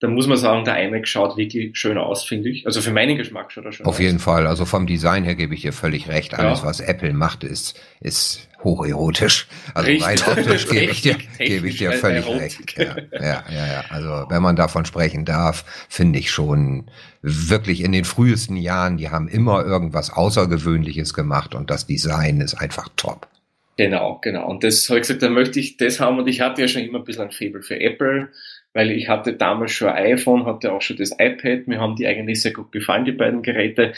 da 0.01 0.09
muss 0.09 0.27
man 0.27 0.39
sagen, 0.39 0.65
der 0.65 0.83
iMac 0.83 1.07
schaut 1.07 1.37
wirklich 1.37 1.77
schön 1.79 1.99
aus, 1.99 2.25
finde 2.25 2.49
ich. 2.49 2.67
Also 2.67 2.81
für 2.81 2.91
meinen 2.91 3.19
Geschmack 3.19 3.53
schaut 3.53 3.67
er 3.67 3.73
schön 3.73 3.85
Auf 3.85 3.97
aus. 3.97 4.01
jeden 4.01 4.19
Fall. 4.19 4.47
Also 4.47 4.65
vom 4.65 4.87
Design 4.87 5.25
her 5.25 5.35
gebe 5.35 5.55
ich 5.55 5.61
dir 5.61 5.75
völlig 5.75 6.09
recht. 6.09 6.33
Alles, 6.33 6.61
ja. 6.61 6.67
was 6.67 6.81
Apple 6.81 7.13
macht, 7.13 7.45
ist, 7.45 7.79
ist 8.01 8.49
hocherotisch. 8.65 9.47
Also 9.75 9.91
rein 10.03 10.19
optisch 10.27 10.69
gebe 10.69 10.91
ich 10.91 11.03
dir, 11.03 11.17
gebe 11.39 11.69
ich 11.69 11.77
dir 11.77 11.93
völlig 11.93 12.27
recht. 12.27 12.79
Ja, 12.79 12.97
ja, 13.13 13.45
ja, 13.51 13.67
ja. 13.67 13.85
Also 13.91 14.25
wenn 14.31 14.41
man 14.41 14.57
davon 14.57 14.87
sprechen 14.87 15.27
darf, 15.27 15.67
finde 15.91 16.19
ich 16.19 16.31
schon 16.31 16.91
wirklich 17.21 17.83
in 17.83 17.93
den 17.93 18.07
frühesten 18.07 18.57
Jahren, 18.57 18.97
die 18.97 19.11
haben 19.11 19.29
immer 19.29 19.67
irgendwas 19.67 20.11
Außergewöhnliches 20.11 21.13
gemacht 21.13 21.55
und 21.55 21.69
das 21.69 21.87
Design 21.87 22.41
ist 22.41 22.55
einfach 22.55 22.89
top. 22.97 23.29
Genau, 23.77 24.19
genau. 24.23 24.47
Und 24.49 24.65
das 24.65 24.89
habe 24.89 24.99
ich 24.99 25.03
gesagt, 25.03 25.23
dann 25.23 25.35
möchte 25.35 25.61
ich 25.61 25.77
das 25.77 26.01
haben 26.01 26.19
und 26.19 26.27
ich 26.27 26.41
hatte 26.41 26.63
ja 26.63 26.69
schon 26.69 26.83
immer 26.83 26.99
ein 26.99 27.05
bisschen 27.05 27.25
ein 27.25 27.31
Faible 27.31 27.63
für 27.63 27.79
Apple 27.81 28.31
weil 28.75 28.91
ich 28.91 29.09
hatte 29.09 29.35
damals 29.35 29.73
schon 29.73 29.89
ein 29.89 30.13
iPhone, 30.13 30.47
hatte 30.47 30.73
auch 30.73 30.83
schon 30.83 30.97
das 30.97 31.13
iPad, 31.19 31.67
mir 31.67 31.81
haben 31.81 31.97
die 31.97 32.07
eigentlich 32.07 32.43
sehr 32.43 32.53
gut 32.53 32.73
gefallen, 32.73 33.05
die 33.05 33.13
beiden 33.13 33.43
Geräte. 33.43 33.95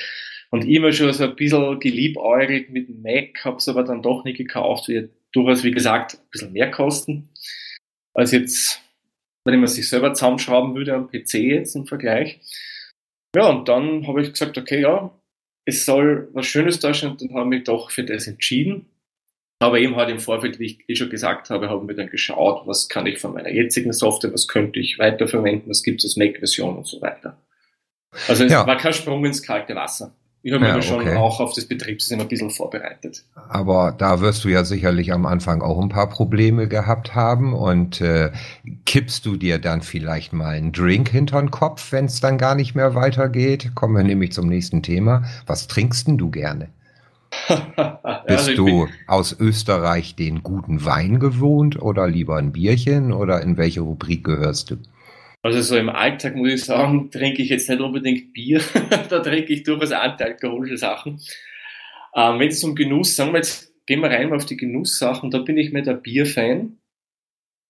Und 0.51 0.69
immer 0.69 0.93
schon 0.93 1.13
so 1.13 1.25
ein 1.25 1.37
bisschen 1.37 1.81
geliebäugelt 1.81 2.71
mit 2.71 2.89
dem 2.89 3.03
Mac, 3.03 3.45
habe 3.45 3.57
es 3.57 3.69
aber 3.69 3.85
dann 3.85 4.03
doch 4.03 4.25
nicht 4.25 4.37
gekauft, 4.37 4.89
weil 4.89 5.11
durchaus, 5.33 5.65
wie 5.65 5.71
gesagt, 5.71 6.15
ein 6.15 6.31
bisschen 6.31 6.53
mehr 6.53 6.71
kosten. 6.71 7.31
Als 8.15 8.33
jetzt, 8.33 8.83
wenn 9.45 9.59
man 9.61 9.69
sich 9.69 9.89
selber 9.89 10.13
zusammenschrauben 10.13 10.75
würde 10.75 10.95
am 10.95 11.09
PC 11.09 11.35
jetzt 11.35 11.75
im 11.75 11.87
Vergleich. 11.87 12.41
Ja, 13.35 13.49
und 13.49 13.69
dann 13.69 14.07
habe 14.07 14.21
ich 14.21 14.33
gesagt, 14.33 14.59
okay, 14.59 14.83
ja, 14.83 15.11
es 15.65 15.87
soll 15.87 16.29
was 16.33 16.47
Schönes 16.47 16.81
darstellen 16.81 17.13
und 17.13 17.23
dann 17.23 17.35
habe 17.35 17.45
ich 17.47 17.61
mich 17.61 17.65
doch 17.65 17.91
für 17.91 18.05
das 18.05 18.27
entschieden. 18.27 18.87
Aber 19.63 19.79
eben 19.79 19.95
halt 19.95 20.11
im 20.11 20.19
Vorfeld, 20.19 20.59
wie 20.59 20.67
ich 20.67 20.89
eh 20.89 20.97
schon 20.97 21.09
gesagt 21.09 21.49
habe, 21.49 21.71
haben 21.71 21.87
wir 21.87 21.95
dann 21.95 22.09
geschaut, 22.09 22.67
was 22.67 22.89
kann 22.89 23.07
ich 23.07 23.21
von 23.21 23.33
meiner 23.33 23.51
jetzigen 23.51 23.93
Software, 23.93 24.33
was 24.33 24.49
könnte 24.49 24.81
ich 24.81 24.99
weiterverwenden, 24.99 25.71
was 25.71 25.85
gibt 25.85 26.01
es 26.01 26.11
als 26.11 26.17
Mac-Version 26.17 26.79
und 26.79 26.87
so 26.87 27.01
weiter. 27.01 27.37
Also 28.27 28.45
es 28.45 28.51
ja. 28.51 28.67
war 28.67 28.77
kein 28.77 28.93
Sprung 28.93 29.25
ins 29.25 29.41
kalte 29.41 29.77
Wasser. 29.77 30.13
Ich 30.43 30.53
habe 30.53 30.67
ja, 30.67 30.75
mich 30.75 30.85
schon 30.85 31.03
okay. 31.03 31.15
auch 31.15 31.39
auf 31.39 31.55
das 31.55 31.67
Betriebssystem 31.67 32.21
ein 32.21 32.27
bisschen 32.27 32.51
vorbereitet. 32.51 33.23
Aber 33.49 33.95
da 33.97 34.21
wirst 34.21 34.43
du 34.43 34.49
ja 34.49 34.65
sicherlich 34.65 35.13
am 35.13 35.25
Anfang 35.27 35.63
auch 35.63 35.81
ein 35.81 35.89
paar 35.89 36.09
Probleme 36.09 36.67
gehabt 36.67 37.15
haben 37.15 37.55
und 37.55 38.01
äh, 38.01 38.33
kippst 38.85 39.25
du 39.25 39.37
dir 39.37 39.61
dann 39.61 39.83
vielleicht 39.83 40.33
mal 40.33 40.57
einen 40.57 40.73
Drink 40.73 41.09
hinter 41.09 41.39
den 41.39 41.53
Kopf, 41.53 41.93
wenn 41.93 42.07
es 42.07 42.21
dann 42.21 42.37
gar 42.37 42.57
nicht 42.57 42.75
mehr 42.75 42.97
weitergeht? 42.97 43.77
Kommen 43.77 43.95
wir 43.95 44.03
nämlich 44.03 44.33
zum 44.33 44.49
nächsten 44.49 44.83
Thema. 44.83 45.23
Was 45.47 45.69
trinkst 45.69 46.09
denn 46.09 46.19
du 46.19 46.33
gerne? 46.33 46.71
Bist 48.27 48.49
also 48.49 48.55
du 48.55 48.89
aus 49.07 49.39
Österreich 49.39 50.15
den 50.17 50.43
guten 50.43 50.85
Wein 50.85 51.19
gewohnt 51.19 51.81
oder 51.81 52.07
lieber 52.07 52.37
ein 52.37 52.53
Bierchen 52.53 53.13
oder 53.13 53.43
in 53.43 53.57
welche 53.57 53.81
Rubrik 53.81 54.25
gehörst 54.25 54.71
du? 54.71 54.77
Also 55.43 55.61
so 55.61 55.77
im 55.77 55.89
Alltag 55.89 56.37
muss 56.37 56.53
ich 56.53 56.65
sagen, 56.65 57.11
trinke 57.11 57.43
ich 57.43 57.49
jetzt 57.49 57.69
nicht 57.69 57.81
unbedingt 57.81 58.33
Bier, 58.33 58.61
da 59.09 59.19
trinke 59.19 59.53
ich 59.53 59.65
durchaus 59.65 59.91
antialkoholische 59.91 60.79
Sachen. 60.79 61.21
Ähm, 62.15 62.39
Wenn 62.39 62.49
es 62.49 62.61
zum 62.61 62.75
Genuss, 62.75 63.17
sagen 63.17 63.33
wir 63.33 63.39
jetzt, 63.39 63.73
gehen 63.87 64.01
wir 64.01 64.11
rein 64.11 64.33
auf 64.33 64.47
die 64.47 64.57
Genusssachen, 64.57 65.31
da 65.31 65.39
bin 65.39 65.59
ich 65.59 65.73
mehr 65.73 65.83
der 65.83 65.95
Bierfan. 65.95 66.79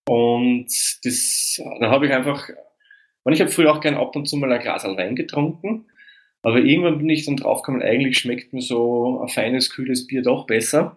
Und 0.06 0.66
das, 1.04 1.62
da 1.80 1.90
habe 1.90 2.06
ich 2.06 2.12
einfach, 2.12 2.48
und 3.22 3.32
ich 3.32 3.40
habe 3.40 3.50
früher 3.50 3.72
auch 3.72 3.80
gern 3.80 3.94
ab 3.94 4.14
und 4.16 4.28
zu 4.28 4.36
mal 4.36 4.52
ein 4.52 4.60
Glas 4.60 4.84
Wein 4.84 5.16
getrunken. 5.16 5.86
Aber 6.42 6.58
irgendwann 6.58 6.98
bin 6.98 7.08
ich 7.08 7.24
dann 7.24 7.36
draufgekommen, 7.36 7.82
eigentlich 7.82 8.18
schmeckt 8.18 8.52
mir 8.52 8.62
so 8.62 9.20
ein 9.22 9.28
feines, 9.28 9.70
kühles 9.70 10.06
Bier 10.06 10.22
doch 10.22 10.46
besser. 10.46 10.96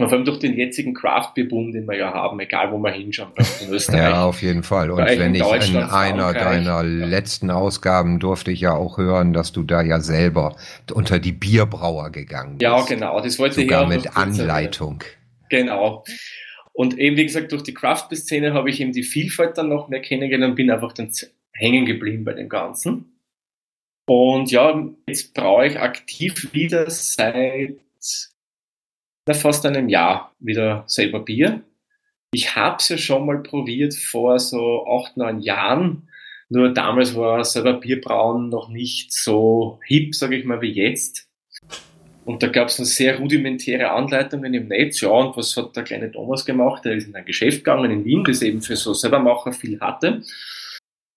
Und 0.00 0.08
vor 0.08 0.16
allem 0.16 0.24
durch 0.24 0.38
den 0.38 0.56
jetzigen 0.56 0.94
Craft-Bier-Boom, 0.94 1.72
den 1.72 1.86
wir 1.86 1.94
ja 1.94 2.14
haben, 2.14 2.40
egal 2.40 2.72
wo 2.72 2.78
wir 2.78 2.90
hinschauen, 2.90 3.32
in 3.60 3.68
Österreich. 3.70 4.00
Ja, 4.00 4.24
auf 4.24 4.40
jeden 4.40 4.62
Fall. 4.62 4.90
Und 4.90 5.04
wenn 5.04 5.34
ich 5.34 5.42
in 5.42 5.76
einer 5.76 6.32
deiner 6.32 6.82
ja. 6.82 6.82
letzten 6.82 7.50
Ausgaben 7.50 8.18
durfte 8.18 8.50
ich 8.50 8.62
ja 8.62 8.72
auch 8.72 8.96
hören, 8.96 9.34
dass 9.34 9.52
du 9.52 9.62
da 9.62 9.82
ja 9.82 10.00
selber 10.00 10.56
unter 10.94 11.18
die 11.18 11.32
Bierbrauer 11.32 12.08
gegangen 12.10 12.56
bist. 12.56 12.62
Ja, 12.62 12.80
genau. 12.80 13.20
Das 13.20 13.38
wollte 13.38 13.60
Sogar 13.60 13.86
mit 13.88 14.16
Anleitung. 14.16 15.04
Genau. 15.50 16.02
Und 16.72 16.98
eben, 16.98 17.18
wie 17.18 17.26
gesagt, 17.26 17.52
durch 17.52 17.62
die 17.62 17.74
Craft-Szene 17.74 18.54
habe 18.54 18.70
ich 18.70 18.80
eben 18.80 18.92
die 18.92 19.02
Vielfalt 19.02 19.58
dann 19.58 19.68
noch 19.68 19.88
mehr 19.88 20.00
kennengelernt 20.00 20.52
und 20.52 20.56
bin 20.56 20.70
einfach 20.70 20.94
dann 20.94 21.12
hängen 21.52 21.84
geblieben 21.84 22.24
bei 22.24 22.32
dem 22.32 22.48
Ganzen. 22.48 23.09
Und 24.12 24.50
ja, 24.50 24.88
jetzt 25.06 25.34
brauche 25.34 25.68
ich 25.68 25.78
aktiv 25.78 26.52
wieder 26.52 26.90
seit 26.90 27.76
fast 29.32 29.64
einem 29.64 29.88
Jahr 29.88 30.34
wieder 30.40 30.82
selber 30.88 31.20
Bier. 31.20 31.62
Ich 32.32 32.56
habe 32.56 32.78
es 32.80 32.88
ja 32.88 32.98
schon 32.98 33.24
mal 33.24 33.40
probiert 33.40 33.94
vor 33.94 34.40
so 34.40 34.84
acht, 34.84 35.16
neun 35.16 35.38
Jahren. 35.38 36.08
Nur 36.48 36.74
damals 36.74 37.14
war 37.14 37.44
selber 37.44 37.74
Bierbrauen 37.74 38.48
noch 38.48 38.68
nicht 38.68 39.12
so 39.12 39.78
hip, 39.86 40.16
sage 40.16 40.38
ich 40.38 40.44
mal, 40.44 40.60
wie 40.60 40.72
jetzt. 40.72 41.28
Und 42.24 42.42
da 42.42 42.48
gab 42.48 42.66
es 42.66 42.78
sehr 42.78 43.16
rudimentäre 43.16 43.92
Anleitungen 43.92 44.52
im 44.54 44.66
Netz. 44.66 45.02
Ja, 45.02 45.10
und 45.10 45.36
was 45.36 45.56
hat 45.56 45.76
der 45.76 45.84
kleine 45.84 46.10
Thomas 46.10 46.44
gemacht? 46.44 46.84
Er 46.84 46.94
ist 46.94 47.06
in 47.06 47.14
ein 47.14 47.24
Geschäft 47.24 47.58
gegangen 47.58 47.92
in 47.92 48.04
Wien, 48.04 48.24
das 48.24 48.42
eben 48.42 48.60
für 48.60 48.74
so 48.74 48.92
Selbermacher 48.92 49.52
viel 49.52 49.78
hatte 49.78 50.24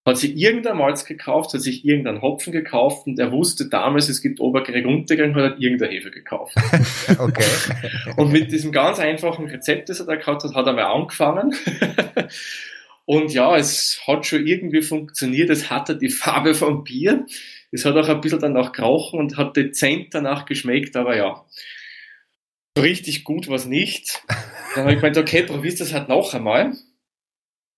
hat 0.06 0.18
sich 0.18 0.36
irgendein 0.36 0.78
Malz 0.78 1.06
gekauft, 1.06 1.54
hat 1.54 1.62
sich 1.62 1.86
irgendein 1.86 2.22
Hopfen 2.22 2.52
gekauft 2.52 3.08
und 3.08 3.18
er 3.20 3.32
wusste 3.32 3.70
damals, 3.70 4.10
es 4.10 4.22
gibt 4.22 4.42
Oberkrieg 4.42 4.86
Untergang, 4.86 5.34
hat 5.36 5.54
er 5.54 5.60
irgendein 5.60 5.92
Hefe 5.92 6.12
gekauft. 6.12 6.56
okay. 7.20 7.46
und 8.18 8.32
mit 8.32 8.52
diesem 8.52 8.74
ganz 8.74 9.00
einfachen 9.00 9.48
Rezept, 9.48 9.88
das 9.88 10.02
er 10.02 10.06
da 10.06 10.16
gehabt 10.16 10.44
hat, 10.44 10.56
hat 10.56 10.68
er 10.68 10.74
mal 10.74 10.84
angefangen. 10.84 11.56
und 13.06 13.34
ja, 13.34 13.56
es 13.56 14.02
hat 14.06 14.26
schon 14.26 14.46
irgendwie 14.46 14.82
funktioniert. 14.82 15.50
Es 15.50 15.70
hatte 15.70 15.98
die 15.98 16.10
Farbe 16.10 16.54
vom 16.54 16.84
Bier. 16.84 17.26
Es 17.72 17.86
hat 17.86 17.96
auch 17.96 18.10
ein 18.10 18.20
bisschen 18.20 18.40
danach 18.40 18.74
gerochen 18.74 19.20
und 19.20 19.38
hat 19.38 19.56
dezent 19.56 20.14
danach 20.14 20.46
geschmeckt, 20.46 20.98
aber 20.98 21.16
ja, 21.16 21.46
so 22.76 22.84
richtig 22.84 23.24
gut 23.24 23.48
war 23.48 23.56
es 23.56 23.66
nicht. 23.66 24.22
Dann 24.76 24.84
habe 24.84 24.94
ich 24.94 25.00
gemeint, 25.00 25.18
okay, 25.18 25.44
probierst 25.44 25.80
das 25.80 25.94
halt 25.94 26.10
noch 26.10 26.34
einmal 26.34 26.74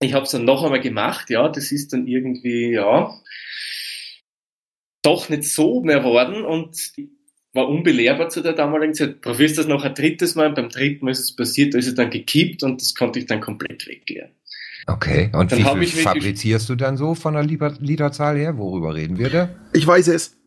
ich 0.06 0.14
habe 0.14 0.26
es 0.26 0.32
dann 0.32 0.45
noch 0.45 0.64
einmal 0.64 0.80
gemacht, 0.80 1.30
ja, 1.30 1.49
das 1.49 1.72
ist 1.72 1.93
dann 1.93 2.08
irgendwie, 2.08 2.72
ja, 2.72 3.14
doch 5.01 5.30
nicht 5.30 5.43
so 5.43 5.82
mehr 5.82 6.03
worden 6.03 6.43
und 6.43 6.78
war 7.53 7.70
unbelehrbar 7.70 8.30
zu 8.30 8.41
der 8.41 8.53
damaligen 8.53 8.93
Zeit. 8.93 9.22
Probierst 9.22 9.58
das 9.58 9.68
noch 9.68 9.84
ein 9.84 9.93
drittes 9.93 10.36
Mal, 10.36 10.51
beim 10.51 10.70
dritten 10.70 11.06
Mal 11.06 11.12
ist 11.12 11.20
es 11.20 11.36
passiert, 11.36 11.74
da 11.74 11.78
ist 11.78 11.88
es 11.88 11.95
dann 11.95 12.10
gekippt 12.10 12.64
und 12.64 12.82
das 12.82 12.95
konnte 12.95 13.20
ich 13.20 13.26
dann 13.26 13.39
komplett 13.39 13.88
wegleeren. 13.88 14.32
Okay, 14.88 15.32
und 15.34 15.51
dann 15.51 15.80
wie 15.80 15.88
viel 15.88 16.03
fabrizierst 16.03 16.70
du 16.70 16.76
dann 16.76 16.97
so 16.97 17.16
von 17.16 17.34
der 17.34 17.43
Literzahl 17.43 18.38
her? 18.38 18.58
Worüber 18.58 18.93
reden 18.93 19.18
wir 19.18 19.30
da? 19.30 19.49
Ich 19.74 19.88
weiß 19.88 20.10
es. 20.10 20.38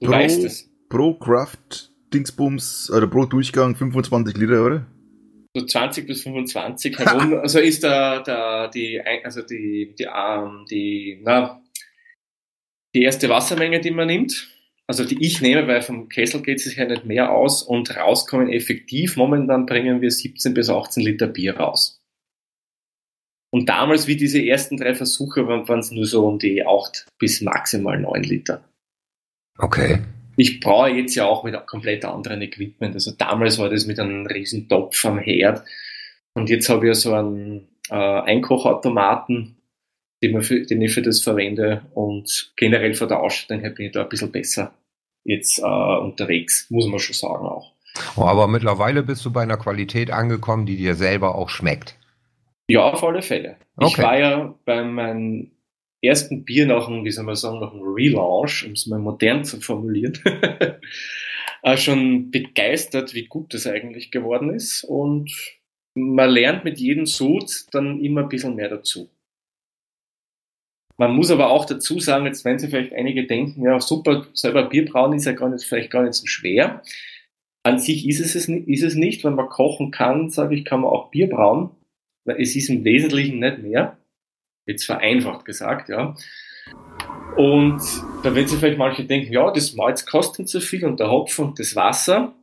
Du 0.00 0.08
pro, 0.08 0.12
weißt 0.12 0.44
es. 0.44 0.68
Pro 0.88 1.14
Craft 1.14 1.90
Dingsbums, 2.12 2.90
oder 2.90 3.06
pro 3.06 3.26
Durchgang 3.26 3.76
25 3.76 4.36
Liter, 4.36 4.64
oder? 4.64 4.86
So 5.58 5.66
20 5.66 6.06
bis 6.06 6.22
25 6.22 6.98
herum. 6.98 7.34
also 7.40 7.58
ist 7.58 7.84
da, 7.84 8.20
da 8.20 8.68
die, 8.68 9.00
also 9.00 9.42
die, 9.42 9.94
die, 9.98 10.04
ähm, 10.04 10.64
die, 10.70 11.20
na, 11.22 11.62
die 12.94 13.02
erste 13.02 13.28
Wassermenge, 13.28 13.80
die 13.80 13.90
man 13.90 14.06
nimmt. 14.06 14.48
Also 14.86 15.04
die 15.04 15.22
ich 15.24 15.42
nehme, 15.42 15.68
weil 15.68 15.82
vom 15.82 16.08
Kessel 16.08 16.40
geht 16.40 16.58
es 16.58 16.64
sich 16.64 16.76
ja 16.76 16.86
nicht 16.86 17.04
mehr 17.04 17.30
aus 17.30 17.62
und 17.62 17.94
rauskommen 17.94 18.48
effektiv. 18.48 19.16
Momentan 19.16 19.66
bringen 19.66 20.00
wir 20.00 20.10
17 20.10 20.54
bis 20.54 20.70
18 20.70 21.02
Liter 21.02 21.26
Bier 21.26 21.58
raus. 21.58 22.00
Und 23.50 23.68
damals, 23.68 24.06
wie 24.06 24.16
diese 24.16 24.42
ersten 24.42 24.78
drei 24.78 24.94
Versuche 24.94 25.46
waren, 25.46 25.78
es 25.78 25.90
nur 25.90 26.06
so 26.06 26.26
um 26.26 26.38
die 26.38 26.66
8 26.66 27.06
bis 27.18 27.42
maximal 27.42 27.98
9 27.98 28.22
Liter. 28.22 28.64
Okay 29.58 29.98
ich 30.38 30.60
brauche 30.60 30.90
jetzt 30.90 31.16
ja 31.16 31.26
auch 31.26 31.42
mit 31.42 31.54
komplett 31.66 32.04
anderen 32.04 32.40
Equipment. 32.42 32.94
Also 32.94 33.10
damals 33.10 33.58
war 33.58 33.68
das 33.68 33.86
mit 33.86 33.98
einem 33.98 34.24
riesen 34.24 34.68
Topf 34.68 35.04
am 35.04 35.18
Herd 35.18 35.64
und 36.34 36.48
jetzt 36.48 36.68
habe 36.68 36.86
ich 36.86 36.88
ja 36.88 36.94
so 36.94 37.12
einen 37.12 37.68
äh, 37.90 37.94
Einkochautomaten, 37.94 39.56
den, 40.22 40.40
für, 40.42 40.64
den, 40.64 40.80
ich 40.80 40.94
für 40.94 41.02
das 41.02 41.20
verwende 41.20 41.82
und 41.92 42.52
generell 42.56 42.94
von 42.94 43.08
der 43.08 43.20
Ausstattung 43.20 43.60
her 43.60 43.70
bin 43.70 43.86
ich 43.86 43.92
da 43.92 44.02
ein 44.02 44.08
bisschen 44.08 44.32
besser 44.32 44.72
jetzt 45.24 45.58
äh, 45.58 45.62
unterwegs, 45.62 46.70
muss 46.70 46.86
man 46.86 47.00
schon 47.00 47.14
sagen 47.14 47.44
auch. 47.44 47.72
Oh, 48.16 48.22
aber 48.22 48.46
mittlerweile 48.46 49.02
bist 49.02 49.24
du 49.24 49.32
bei 49.32 49.42
einer 49.42 49.56
Qualität 49.56 50.12
angekommen, 50.12 50.66
die 50.66 50.76
dir 50.76 50.94
selber 50.94 51.34
auch 51.34 51.48
schmeckt. 51.48 51.96
Ja, 52.70 52.82
auf 52.82 53.02
alle 53.02 53.22
Fälle. 53.22 53.56
Okay. 53.76 53.88
Ich 53.88 53.98
war 53.98 54.18
ja 54.18 54.54
bei 54.64 54.84
meinem 54.84 55.50
ersten 56.02 56.44
Bier 56.44 56.66
nach 56.66 56.88
einem, 56.88 57.04
wie 57.04 57.10
soll 57.10 57.24
man 57.24 57.34
sagen, 57.34 57.60
nach 57.60 57.72
einem 57.72 57.82
Relaunch, 57.82 58.64
um 58.66 58.72
es 58.72 58.86
mal 58.86 58.98
modern 58.98 59.44
zu 59.44 59.60
formulieren, 59.60 60.18
äh, 61.62 61.76
schon 61.76 62.30
begeistert, 62.30 63.14
wie 63.14 63.26
gut 63.26 63.54
das 63.54 63.66
eigentlich 63.66 64.10
geworden 64.10 64.54
ist. 64.54 64.84
Und 64.84 65.32
man 65.94 66.30
lernt 66.30 66.64
mit 66.64 66.78
jedem 66.78 67.06
Sud 67.06 67.66
dann 67.72 68.00
immer 68.00 68.22
ein 68.22 68.28
bisschen 68.28 68.54
mehr 68.54 68.68
dazu. 68.68 69.10
Man 70.96 71.14
muss 71.14 71.30
aber 71.30 71.50
auch 71.50 71.64
dazu 71.64 72.00
sagen, 72.00 72.26
jetzt 72.26 72.44
wenn 72.44 72.58
Sie 72.58 72.68
vielleicht 72.68 72.92
einige 72.92 73.26
denken, 73.26 73.62
ja 73.62 73.80
super, 73.80 74.26
selber 74.32 74.68
Bier 74.68 74.84
brauen 74.84 75.12
ist 75.12 75.26
ja 75.26 75.32
gar 75.32 75.48
nicht, 75.48 75.64
vielleicht 75.64 75.90
gar 75.90 76.02
nicht 76.02 76.14
so 76.14 76.26
schwer. 76.26 76.82
An 77.62 77.78
sich 77.78 78.08
ist 78.08 78.20
es, 78.20 78.34
ist 78.34 78.82
es 78.82 78.94
nicht, 78.94 79.24
wenn 79.24 79.34
man 79.34 79.48
kochen 79.48 79.90
kann, 79.90 80.30
sage 80.30 80.56
ich, 80.56 80.64
kann 80.64 80.80
man 80.80 80.90
auch 80.90 81.10
Bier 81.10 81.28
brauen, 81.28 81.70
es 82.24 82.56
ist 82.56 82.68
im 82.68 82.84
Wesentlichen 82.84 83.38
nicht 83.38 83.58
mehr 83.58 83.97
jetzt 84.68 84.84
vereinfacht 84.84 85.44
gesagt, 85.44 85.88
ja. 85.88 86.14
Und 87.36 87.80
da 88.22 88.34
werden 88.34 88.46
sich 88.46 88.58
vielleicht 88.58 88.78
manche 88.78 89.04
denken, 89.04 89.32
ja, 89.32 89.50
das 89.50 89.74
Malz 89.74 90.06
kostet 90.06 90.48
so 90.48 90.60
viel 90.60 90.84
und 90.84 91.00
der 91.00 91.10
Hopfen 91.10 91.46
und 91.46 91.58
das 91.58 91.74
Wasser. 91.74 92.34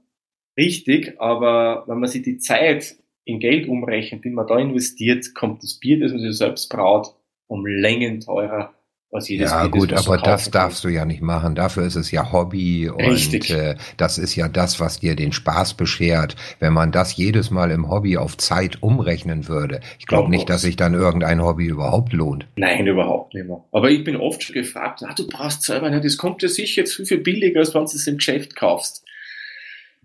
Richtig, 0.57 1.19
aber 1.19 1.84
wenn 1.88 1.99
man 1.99 2.09
sich 2.09 2.23
die 2.23 2.38
Zeit 2.38 2.95
in 3.26 3.39
Geld 3.39 3.67
umrechnet, 3.67 4.23
die 4.23 4.30
man 4.30 4.47
da 4.47 4.57
investiert, 4.57 5.34
kommt 5.36 5.63
das 5.63 5.80
Bier, 5.80 5.99
das 5.99 6.11
man 6.11 6.21
sich 6.21 6.38
selbst 6.38 6.69
braut, 6.69 7.13
um 7.47 7.65
Längen 7.65 8.21
teurer 8.21 8.73
was 9.16 9.30
jedes 9.30 9.49
Ja 9.49 9.68
gut, 9.68 9.93
aber 9.93 10.18
das 10.18 10.51
darfst 10.51 10.84
du 10.84 10.89
ja 10.89 11.05
nicht 11.05 11.22
machen. 11.22 11.55
Dafür 11.55 11.86
ist 11.86 11.95
es 11.95 12.11
ja 12.11 12.32
Hobby 12.32 12.89
und 12.89 13.49
äh, 13.49 13.76
das 13.97 14.18
ist 14.18 14.36
ja 14.36 14.47
das, 14.47 14.80
was 14.80 14.99
dir 14.99 15.16
den 15.16 15.32
Spaß 15.32 15.74
beschert. 15.74 16.36
Wenn 16.59 16.74
man 16.74 16.91
das 16.91 17.16
jedes 17.16 17.49
Mal 17.49 17.72
im 17.72 17.89
Hobby 17.89 18.18
auf 18.18 18.38
Zeit 18.38 18.84
umrechnen 18.84 19.47
würde, 19.47 19.80
ich 19.97 20.05
glaube 20.05 20.28
oh, 20.28 20.30
nicht, 20.30 20.49
dass 20.49 20.61
sich 20.61 20.76
dann 20.76 20.93
irgendein 20.93 21.41
Hobby 21.41 21.66
überhaupt 21.66 22.13
lohnt. 22.13 22.47
Nein, 22.55 22.86
überhaupt 22.86 23.34
nicht 23.34 23.47
mehr. 23.47 23.63
Aber 23.72 23.89
ich 23.89 24.03
bin 24.03 24.16
oft 24.18 24.43
schon 24.43 24.53
gefragt, 24.53 25.01
ah, 25.03 25.13
du 25.16 25.28
brauchst 25.28 25.63
selber 25.63 25.89
nicht, 25.89 26.05
das 26.05 26.18
kommt 26.18 26.43
ja 26.43 26.49
sicher 26.49 26.82
jetzt 26.82 26.95
viel, 26.95 27.05
viel 27.05 27.20
billiger, 27.20 27.59
als 27.59 27.74
wenn 27.74 27.86
du 27.86 27.86
es 27.86 28.07
im 28.07 28.18
Geschäft 28.18 28.55
kaufst. 28.55 29.03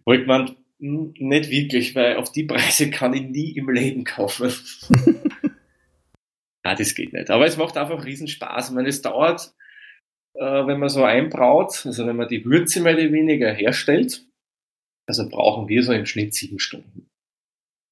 Wo 0.05 0.13
ich 0.13 0.27
meine, 0.27 0.55
hm, 0.81 1.13
nicht 1.19 1.51
wirklich, 1.51 1.95
weil 1.95 2.17
auf 2.17 2.33
die 2.33 2.45
Preise 2.45 2.91
kann 2.91 3.13
ich 3.13 3.23
nie 3.23 3.51
im 3.53 3.69
Leben 3.69 4.05
kaufen. 4.05 4.51
Ah, 6.63 6.75
das 6.75 6.95
geht 6.95 7.13
nicht. 7.13 7.31
Aber 7.31 7.47
es 7.47 7.57
macht 7.57 7.77
einfach 7.77 8.05
riesen 8.05 8.29
Spaß. 8.29 8.69
Ich 8.69 8.75
meine, 8.75 8.89
es 8.89 9.03
dauert, 9.03 9.55
äh, 10.35 10.67
wenn 10.67 10.79
man 10.79 10.89
so 10.89 11.05
einbraut, 11.05 11.85
also 11.87 12.07
wenn 12.07 12.17
man 12.17 12.29
die 12.29 12.45
Würze 12.45 12.81
mehr 12.81 12.95
oder 12.95 13.13
weniger 13.13 13.53
herstellt, 13.53 14.27
also 15.09 15.29
brauchen 15.29 15.69
wir 15.69 15.83
so 15.83 15.93
im 15.93 16.07
Schnitt 16.07 16.35
sieben 16.35 16.59
Stunden. 16.59 17.09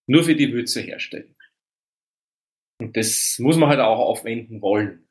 Nur 0.06 0.24
für 0.24 0.36
die 0.36 0.52
Würze 0.52 0.80
herstellen. 0.80 1.34
Und 2.80 2.96
das 2.96 3.38
muss 3.40 3.56
man 3.56 3.70
halt 3.70 3.80
auch 3.80 3.98
aufwenden 3.98 4.62
wollen. 4.62 5.08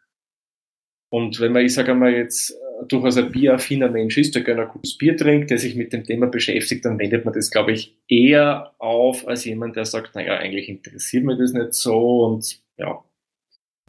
Und 1.09 1.39
wenn 1.39 1.51
man, 1.51 1.65
ich 1.65 1.73
sage 1.73 1.91
einmal 1.91 2.13
jetzt, 2.13 2.51
äh, 2.51 2.85
durchaus 2.87 3.17
ein 3.17 3.31
bieraffiner 3.31 3.89
Mensch 3.89 4.17
ist, 4.17 4.35
der 4.35 4.43
gerne 4.43 4.63
ein 4.63 4.69
gutes 4.69 4.97
Bier 4.97 5.15
trinkt, 5.17 5.49
der 5.49 5.57
sich 5.57 5.75
mit 5.75 5.93
dem 5.93 6.03
Thema 6.03 6.27
beschäftigt, 6.27 6.85
dann 6.85 6.99
wendet 6.99 7.25
man 7.25 7.33
das, 7.33 7.49
glaube 7.49 7.71
ich, 7.71 7.97
eher 8.07 8.73
auf 8.77 9.27
als 9.27 9.45
jemand, 9.45 9.75
der 9.75 9.85
sagt, 9.85 10.15
naja, 10.15 10.37
eigentlich 10.37 10.69
interessiert 10.69 11.23
mir 11.23 11.37
das 11.37 11.53
nicht 11.53 11.73
so 11.73 12.25
und 12.25 12.61
ja, 12.77 13.03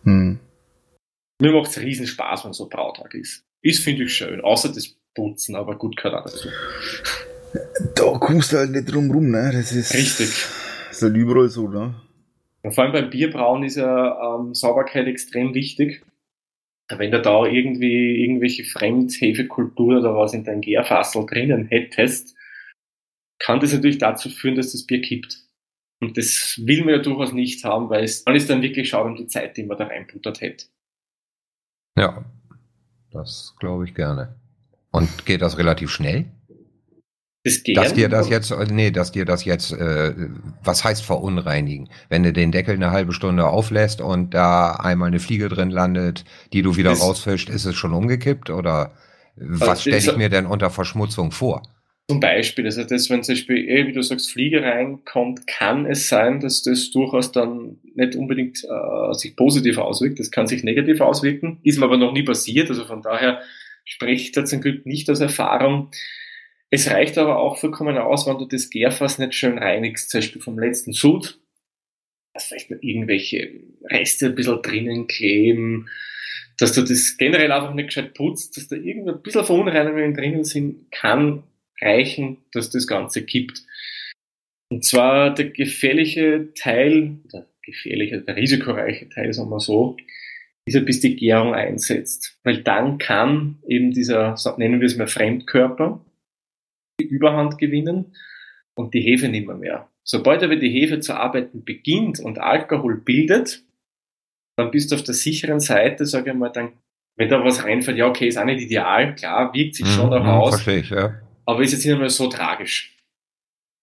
hm. 0.05 0.39
Mir 1.41 1.53
macht 1.53 1.71
es 1.71 1.81
riesen 1.81 2.07
Spaß, 2.07 2.45
wenn 2.45 2.53
so 2.53 2.65
ein 2.65 2.71
Brautag 2.71 3.15
ist. 3.15 3.45
Ist, 3.63 3.85
finde 3.85 4.05
ich, 4.05 4.15
schön. 4.15 4.41
Außer 4.41 4.71
das 4.71 4.97
Putzen, 5.15 5.55
aber 5.55 5.77
gut 5.77 5.97
gehört 5.97 6.15
auch 6.15 6.25
dazu. 6.25 6.49
Da 7.95 8.19
kommst 8.19 8.53
du 8.53 8.59
halt 8.59 8.71
nicht 8.71 8.93
drum 8.93 9.11
rum, 9.11 9.31
ne? 9.31 9.51
Das 9.53 9.73
ist. 9.73 9.95
Richtig. 9.95 10.29
Ist 10.91 11.03
halt 11.03 11.17
überall 11.17 11.49
so, 11.49 11.69
ne? 11.69 11.95
Und 12.63 12.75
vor 12.75 12.85
allem 12.85 12.93
beim 12.93 13.11
Bierbrauen 13.11 13.63
ist 13.63 13.77
ja 13.77 14.37
ähm, 14.37 14.55
Sauberkeit 14.55 15.07
extrem 15.07 15.55
wichtig. 15.55 16.05
Wenn 16.89 17.11
du 17.11 17.21
da 17.21 17.45
irgendwie 17.45 18.23
irgendwelche 18.25 18.65
Fremdhefekultur 18.65 19.99
oder 19.99 20.17
was 20.17 20.35
in 20.35 20.45
deinem 20.45 20.63
Gärfassel 20.63 21.27
drinnen 21.27 21.67
hättest, 21.67 22.35
kann 23.39 23.61
das 23.61 23.73
natürlich 23.73 23.99
dazu 23.99 24.31
führen, 24.31 24.57
dass 24.57 24.73
das 24.73 24.87
Bier 24.87 25.01
kippt. 25.01 25.48
Und 26.01 26.17
das 26.17 26.61
will 26.63 26.85
man 26.85 26.95
ja 26.95 26.99
durchaus 27.01 27.33
nicht 27.33 27.65
haben, 27.65 27.91
weil 27.91 28.05
es 28.05 28.25
dann 28.25 28.37
ist 28.37 28.49
dann 28.49 28.63
wirklich 28.63 28.89
schade 28.91 29.09
um 29.09 29.17
die 29.17 29.27
Zeit, 29.27 29.57
die 29.57 29.65
man 29.65 29.77
da 29.77 29.87
reinputtert 29.87 30.41
hätte. 30.41 30.67
Ja, 31.99 32.25
das 33.11 33.55
glaube 33.59 33.85
ich 33.85 33.95
gerne. 33.95 34.37
Und 34.93 35.27
geht 35.27 35.43
das 35.43 35.59
relativ 35.59 35.91
schnell? 35.91 36.27
Das 37.45 37.63
geht. 37.63 37.77
Dass 37.77 37.95
dir 37.95 38.09
das 38.09 38.29
jetzt, 38.29 38.53
nee, 38.71 38.91
dass 38.91 39.13
dir 39.13 39.25
das 39.25 39.45
jetzt, 39.45 39.73
äh, 39.73 40.15
was 40.63 40.85
heißt 40.85 41.05
verunreinigen? 41.05 41.89
Wenn 42.09 42.23
du 42.23 42.33
den 42.33 42.53
Deckel 42.53 42.75
eine 42.75 42.91
halbe 42.91 43.13
Stunde 43.13 43.47
auflässt 43.47 44.01
und 44.01 44.35
da 44.35 44.73
einmal 44.73 45.09
eine 45.09 45.21
Fliege 45.21 45.49
drin 45.49 45.71
landet, 45.71 46.25
die 46.53 46.63
du 46.63 46.77
wieder 46.77 46.91
das, 46.91 47.01
rausfischst, 47.01 47.49
ist 47.49 47.65
es 47.65 47.75
schon 47.75 47.95
umgekippt 47.95 48.51
oder 48.51 48.93
was 49.37 49.83
stelle 49.83 49.99
ich 49.99 50.17
mir 50.17 50.29
denn 50.29 50.47
unter 50.47 50.71
Verschmutzung 50.71 51.31
vor? 51.31 51.63
Zum 52.11 52.21
Beispiel, 52.21 52.65
also 52.65 52.85
das, 52.85 53.11
wenn 53.11 53.23
zum 53.23 53.35
Beispiel, 53.35 53.69
eh, 53.69 53.87
wie 53.87 53.93
du 53.93 54.03
sagst, 54.03 54.33
Fliege 54.33 54.63
reinkommt, 54.63 55.47
kann 55.47 55.85
es 55.85 56.09
sein, 56.09 56.41
dass 56.41 56.63
das 56.63 56.91
durchaus 56.91 57.33
dann 57.33 57.81
nicht 57.95 58.17
unbedingt 58.17 58.65
äh, 58.65 59.13
sich 59.13 59.37
positiv 59.37 59.77
auswirkt. 59.77 60.19
Das 60.19 60.31
kann 60.31 60.47
sich 60.47 60.65
negativ 60.65 61.03
auswirken, 61.03 61.59
ist 61.65 61.79
mir 61.79 61.85
aber 61.85 61.99
noch 61.99 62.15
nie 62.15 62.23
passiert. 62.23 62.71
Also 62.71 62.87
von 62.87 63.03
daher 63.03 63.43
spricht 63.85 64.39
da 64.39 64.47
zum 64.47 64.63
Glück 64.63 64.87
nicht 64.87 65.11
aus 65.11 65.21
Erfahrung. 65.21 65.91
Es 66.71 66.91
reicht 66.91 67.19
aber 67.19 67.39
auch 67.39 67.59
vollkommen 67.59 67.99
aus, 67.99 68.27
wenn 68.27 68.39
du 68.39 68.47
das 68.47 68.71
Gärfass 68.71 69.19
nicht 69.19 69.35
schön 69.35 69.59
reinigst, 69.59 70.09
zum 70.09 70.21
Beispiel 70.21 70.41
vom 70.41 70.59
letzten 70.59 70.95
Sud, 70.95 71.39
dass 72.33 72.47
vielleicht 72.47 72.71
noch 72.71 72.79
irgendwelche 72.81 73.51
Reste 73.85 74.27
ein 74.27 74.35
bisschen 74.35 74.63
drinnen 74.63 75.09
kleben, 75.09 75.91
dass 76.59 76.73
du 76.73 76.81
das 76.83 77.19
generell 77.19 77.53
einfach 77.53 77.75
nicht 77.75 77.89
gescheit 77.89 78.15
putzt, 78.15 78.57
dass 78.57 78.69
da 78.69 78.77
irgendwo 78.77 79.11
ein 79.11 79.23
bisschen 79.23 79.45
Verunreinigungen 79.45 80.15
drinnen 80.15 80.45
sind, 80.45 80.91
kann 80.91 81.43
reichen, 81.81 82.39
dass 82.53 82.71
das 82.71 82.87
Ganze 82.87 83.25
kippt. 83.25 83.63
Und 84.71 84.85
zwar 84.85 85.35
der 85.35 85.51
gefährliche 85.51 86.53
Teil, 86.55 87.19
der 87.33 87.47
gefährliche, 87.63 88.21
der 88.21 88.37
risikoreiche 88.37 89.09
Teil, 89.09 89.33
sagen 89.33 89.51
wir 89.51 89.61
so, 89.61 89.97
ist 90.67 90.75
ja 90.75 90.81
bis 90.81 91.01
die 91.01 91.17
Gärung 91.17 91.55
einsetzt. 91.55 92.39
Weil 92.45 92.63
dann 92.63 92.99
kann 92.99 93.59
eben 93.67 93.93
dieser, 93.93 94.37
nennen 94.59 94.81
wir 94.81 94.87
es 94.87 94.97
mal 94.97 95.07
Fremdkörper, 95.07 96.05
die 97.01 97.07
Überhand 97.07 97.59
gewinnen 97.59 98.17
und 98.75 98.95
die 98.95 99.01
Hefe 99.01 99.29
nicht 99.29 99.47
mehr 99.47 99.57
mehr. 99.57 99.89
Sobald 100.05 100.43
aber 100.43 100.57
die 100.57 100.71
Hefe 100.71 101.01
zu 101.01 101.15
arbeiten 101.15 101.65
beginnt 101.65 102.21
und 102.21 102.39
Alkohol 102.39 102.97
bildet, 102.97 103.63
dann 104.57 104.71
bist 104.71 104.91
du 104.91 104.97
auf 104.97 105.03
der 105.05 105.15
sicheren 105.15 105.61
Seite, 105.61 106.07
sage 106.07 106.31
ich 106.31 106.37
mal, 106.37 106.49
dann, 106.49 106.73
wenn 107.17 107.29
da 107.29 107.45
was 107.45 107.65
reinfällt, 107.65 107.99
ja, 107.99 108.09
okay, 108.09 108.29
ist 108.29 108.39
auch 108.39 108.45
nicht 108.45 108.63
ideal, 108.63 109.15
klar, 109.15 109.53
wirkt 109.55 109.77
sich 109.77 109.87
schon 109.87 110.11
noch 110.11 110.23
mhm, 110.23 110.29
aus. 110.29 110.63
Verstehe 110.63 110.81
ich, 110.81 110.91
ja. 110.91 111.21
Aber 111.49 111.63
ist 111.63 111.73
jetzt 111.73 111.87
nicht 111.87 111.99
mehr 111.99 112.11
so 112.11 112.27
tragisch. 112.27 112.95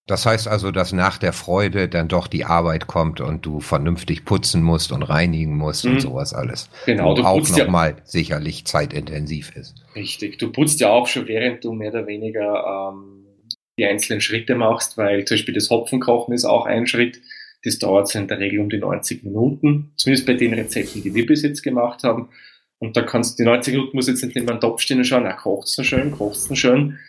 Das 0.05 0.27
heißt 0.27 0.47
also, 0.47 0.69
dass 0.69 0.93
nach 0.93 1.17
der 1.17 1.33
Freude 1.33 1.89
dann 1.89 2.07
doch 2.07 2.27
die 2.27 2.45
Arbeit 2.45 2.85
kommt 2.85 3.21
und 3.21 3.43
du 3.43 3.59
vernünftig 3.59 4.23
putzen 4.23 4.61
musst 4.61 4.91
und 4.91 5.01
reinigen 5.01 5.57
musst 5.57 5.83
mhm. 5.83 5.93
und 5.93 5.99
sowas 6.01 6.35
alles. 6.35 6.69
Genau, 6.85 7.15
du 7.15 7.23
auch 7.23 7.49
nochmal 7.49 7.95
ja, 7.97 8.05
sicherlich 8.05 8.65
zeitintensiv 8.65 9.55
ist. 9.55 9.83
Richtig, 9.95 10.37
du 10.37 10.51
putzt 10.51 10.79
ja 10.79 10.91
auch 10.91 11.07
schon, 11.07 11.27
während 11.27 11.63
du 11.63 11.73
mehr 11.73 11.89
oder 11.89 12.05
weniger 12.05 12.91
ähm, 12.93 13.25
die 13.79 13.85
einzelnen 13.85 14.21
Schritte 14.21 14.53
machst, 14.53 14.95
weil 14.95 15.25
zum 15.25 15.33
Beispiel 15.33 15.55
das 15.55 15.71
Hopfenkochen 15.71 16.35
ist 16.35 16.45
auch 16.45 16.67
ein 16.67 16.85
Schritt. 16.85 17.19
Das 17.63 17.79
dauert 17.79 18.13
in 18.13 18.27
der 18.27 18.37
Regel 18.37 18.59
um 18.59 18.69
die 18.69 18.77
90 18.77 19.23
Minuten, 19.23 19.91
zumindest 19.95 20.27
bei 20.27 20.35
den 20.35 20.53
Rezepten, 20.53 21.01
die 21.01 21.15
wir 21.15 21.25
bis 21.25 21.41
jetzt 21.41 21.63
gemacht 21.63 22.03
haben. 22.03 22.29
Und 22.77 22.95
da 22.95 23.01
kannst 23.01 23.39
du, 23.39 23.43
die 23.43 23.49
90 23.49 23.73
Minuten 23.73 23.97
muss 23.97 24.07
jetzt 24.07 24.23
nicht 24.23 24.37
einem 24.37 24.59
Topf 24.59 24.81
stehen 24.81 24.99
und 24.99 25.05
schauen, 25.05 25.23
na, 25.23 25.33
kocht's 25.33 25.75
noch 25.79 25.85
schön, 25.85 26.11
kocht's 26.11 26.47
noch 26.47 26.57
schön. 26.57 26.99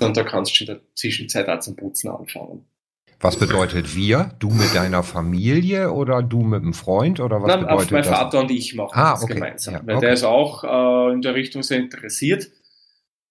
Und 0.00 0.16
da 0.16 0.24
kannst 0.24 0.58
du 0.58 0.64
in 0.64 0.66
der 0.66 0.80
Zwischenzeit 0.94 1.48
auch 1.48 1.60
zum 1.60 1.76
Putzen 1.76 2.10
anfangen. 2.10 2.66
Was 3.20 3.38
bedeutet 3.38 3.96
wir? 3.96 4.34
Du 4.38 4.50
mit 4.50 4.74
deiner 4.74 5.02
Familie 5.02 5.92
oder 5.92 6.22
du 6.22 6.42
mit 6.42 6.62
einem 6.62 6.74
Freund 6.74 7.20
oder 7.20 7.40
was 7.40 7.48
Nein, 7.48 7.60
bedeutet 7.60 7.90
mein 7.92 8.02
das? 8.02 8.10
Mein 8.10 8.18
Vater 8.18 8.40
und 8.40 8.50
ich 8.50 8.74
machen 8.74 8.90
ah, 8.92 9.12
das 9.12 9.22
okay. 9.22 9.34
gemeinsam, 9.34 9.74
ja, 9.74 9.86
weil 9.86 9.96
okay. 9.96 10.06
der 10.06 10.14
ist 10.14 10.24
auch 10.24 10.64
äh, 10.64 11.12
in 11.14 11.22
der 11.22 11.34
Richtung 11.34 11.62
sehr 11.62 11.78
interessiert. 11.78 12.50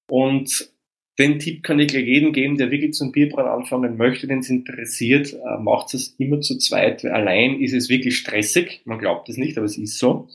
Und 0.10 0.72
den 1.20 1.38
Tipp 1.38 1.62
kann 1.62 1.80
ich 1.80 1.90
gleich 1.90 2.06
jedem 2.06 2.34
geben, 2.34 2.58
der 2.58 2.72
wirklich 2.72 2.94
zum 2.94 3.12
Bierbrauen 3.12 3.48
anfangen 3.48 3.98
möchte, 3.98 4.26
den 4.26 4.40
es 4.40 4.50
interessiert, 4.50 5.34
äh, 5.34 5.60
macht 5.60 5.94
es 5.94 6.16
immer 6.18 6.42
zu 6.42 6.58
zweit, 6.58 7.04
weil 7.04 7.12
allein 7.12 7.60
ist 7.60 7.74
es 7.74 7.90
wirklich 7.90 8.18
stressig. 8.18 8.82
Man 8.86 8.98
glaubt 8.98 9.30
es 9.30 9.38
nicht, 9.38 9.58
aber 9.58 9.66
es 9.66 9.78
ist 9.78 10.00
so. 10.00 10.28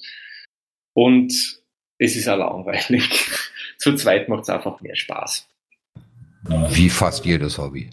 Und 0.95 1.33
es 1.99 2.17
ist 2.17 2.29
auch 2.29 2.39
langweilig. 2.39 3.29
zu 3.79 3.95
zweit 3.97 4.29
macht 4.29 4.43
es 4.43 4.51
einfach 4.51 4.81
mehr 4.81 4.95
Spaß. 4.95 5.48
Wie 6.71 6.89
fast 6.89 7.25
jedes 7.25 7.59
Hobby. 7.59 7.91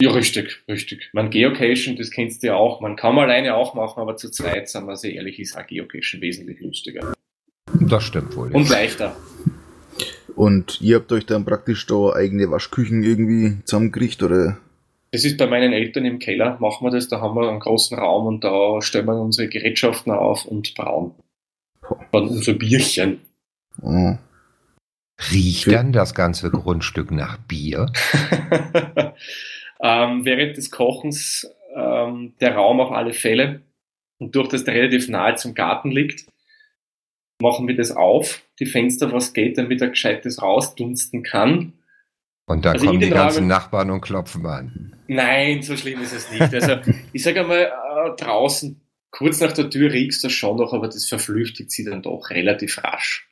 Ja, 0.00 0.12
richtig, 0.12 0.62
richtig. 0.66 1.10
Man 1.12 1.28
Geocaching, 1.30 1.96
das 1.96 2.10
kennst 2.10 2.42
du 2.42 2.48
ja 2.48 2.54
auch. 2.54 2.80
Man 2.80 2.96
kann 2.96 3.14
man 3.14 3.24
alleine 3.24 3.54
auch 3.54 3.74
machen, 3.74 4.00
aber 4.00 4.16
zu 4.16 4.30
zweit, 4.30 4.68
sagen 4.68 4.86
wir 4.86 4.96
sehr 4.96 5.12
ehrlich, 5.12 5.38
ist 5.38 5.56
auch 5.56 5.66
Geocaching 5.66 6.22
wesentlich 6.22 6.60
lustiger. 6.60 7.12
Das 7.80 8.04
stimmt 8.04 8.34
wohl. 8.34 8.50
Und 8.50 8.70
leichter. 8.70 9.14
Und 10.36 10.80
ihr 10.80 10.96
habt 10.96 11.12
euch 11.12 11.26
dann 11.26 11.44
praktisch 11.44 11.86
da 11.86 12.14
eigene 12.14 12.50
Waschküchen 12.50 13.02
irgendwie 13.02 13.62
zusammengekriegt, 13.64 14.22
oder? 14.22 14.58
Das 15.12 15.24
ist 15.24 15.36
bei 15.36 15.46
meinen 15.46 15.72
Eltern 15.72 16.06
im 16.06 16.18
Keller, 16.18 16.56
machen 16.60 16.86
wir 16.86 16.90
das, 16.90 17.08
da 17.08 17.20
haben 17.20 17.34
wir 17.34 17.50
einen 17.50 17.60
großen 17.60 17.98
Raum 17.98 18.26
und 18.26 18.44
da 18.44 18.80
stellen 18.80 19.06
wir 19.06 19.20
unsere 19.20 19.48
Gerätschaften 19.48 20.12
auf 20.12 20.46
und 20.46 20.74
brauen. 20.74 21.12
Dann 22.12 22.28
unser 22.28 22.54
Bierchen. 22.54 23.20
Oh. 23.82 24.14
Riecht 25.30 25.66
okay. 25.66 25.76
dann 25.76 25.92
das 25.92 26.14
ganze 26.14 26.50
Grundstück 26.50 27.10
nach 27.10 27.38
Bier? 27.38 27.92
ähm, 29.82 30.24
während 30.24 30.56
des 30.56 30.70
Kochens 30.70 31.50
ähm, 31.74 32.34
der 32.40 32.54
Raum 32.54 32.80
auf 32.80 32.90
alle 32.90 33.12
Fälle 33.12 33.62
und 34.18 34.34
durch 34.34 34.48
das 34.48 34.64
der 34.64 34.74
relativ 34.74 35.08
nahe 35.08 35.34
zum 35.34 35.54
Garten 35.54 35.90
liegt, 35.90 36.26
machen 37.40 37.68
wir 37.68 37.76
das 37.76 37.90
auf, 37.90 38.42
die 38.58 38.66
Fenster, 38.66 39.12
was 39.12 39.32
geht, 39.32 39.58
damit 39.58 39.80
er 39.80 39.88
gescheites 39.88 40.42
rausdunsten 40.42 41.22
kann. 41.22 41.74
Und 42.46 42.64
dann 42.64 42.74
also 42.74 42.86
kommen 42.86 43.00
die 43.00 43.10
ganzen 43.10 43.38
Rahmen, 43.38 43.48
Nachbarn 43.48 43.90
und 43.90 44.00
klopfen 44.00 44.44
an. 44.46 44.96
Nein, 45.06 45.62
so 45.62 45.76
schlimm 45.76 46.02
ist 46.02 46.12
es 46.12 46.30
nicht. 46.32 46.52
Also 46.52 46.78
ich 47.12 47.22
sage 47.22 47.40
einmal, 47.40 47.70
äh, 47.70 48.16
draußen, 48.16 48.80
kurz 49.10 49.40
nach 49.40 49.52
der 49.52 49.70
Tür 49.70 49.92
riechst 49.92 50.24
du 50.24 50.30
schon 50.30 50.56
noch, 50.56 50.72
aber 50.72 50.88
das 50.88 51.06
verflüchtigt 51.06 51.70
sie 51.70 51.84
dann 51.84 52.02
doch 52.02 52.30
relativ 52.30 52.82
rasch. 52.82 53.29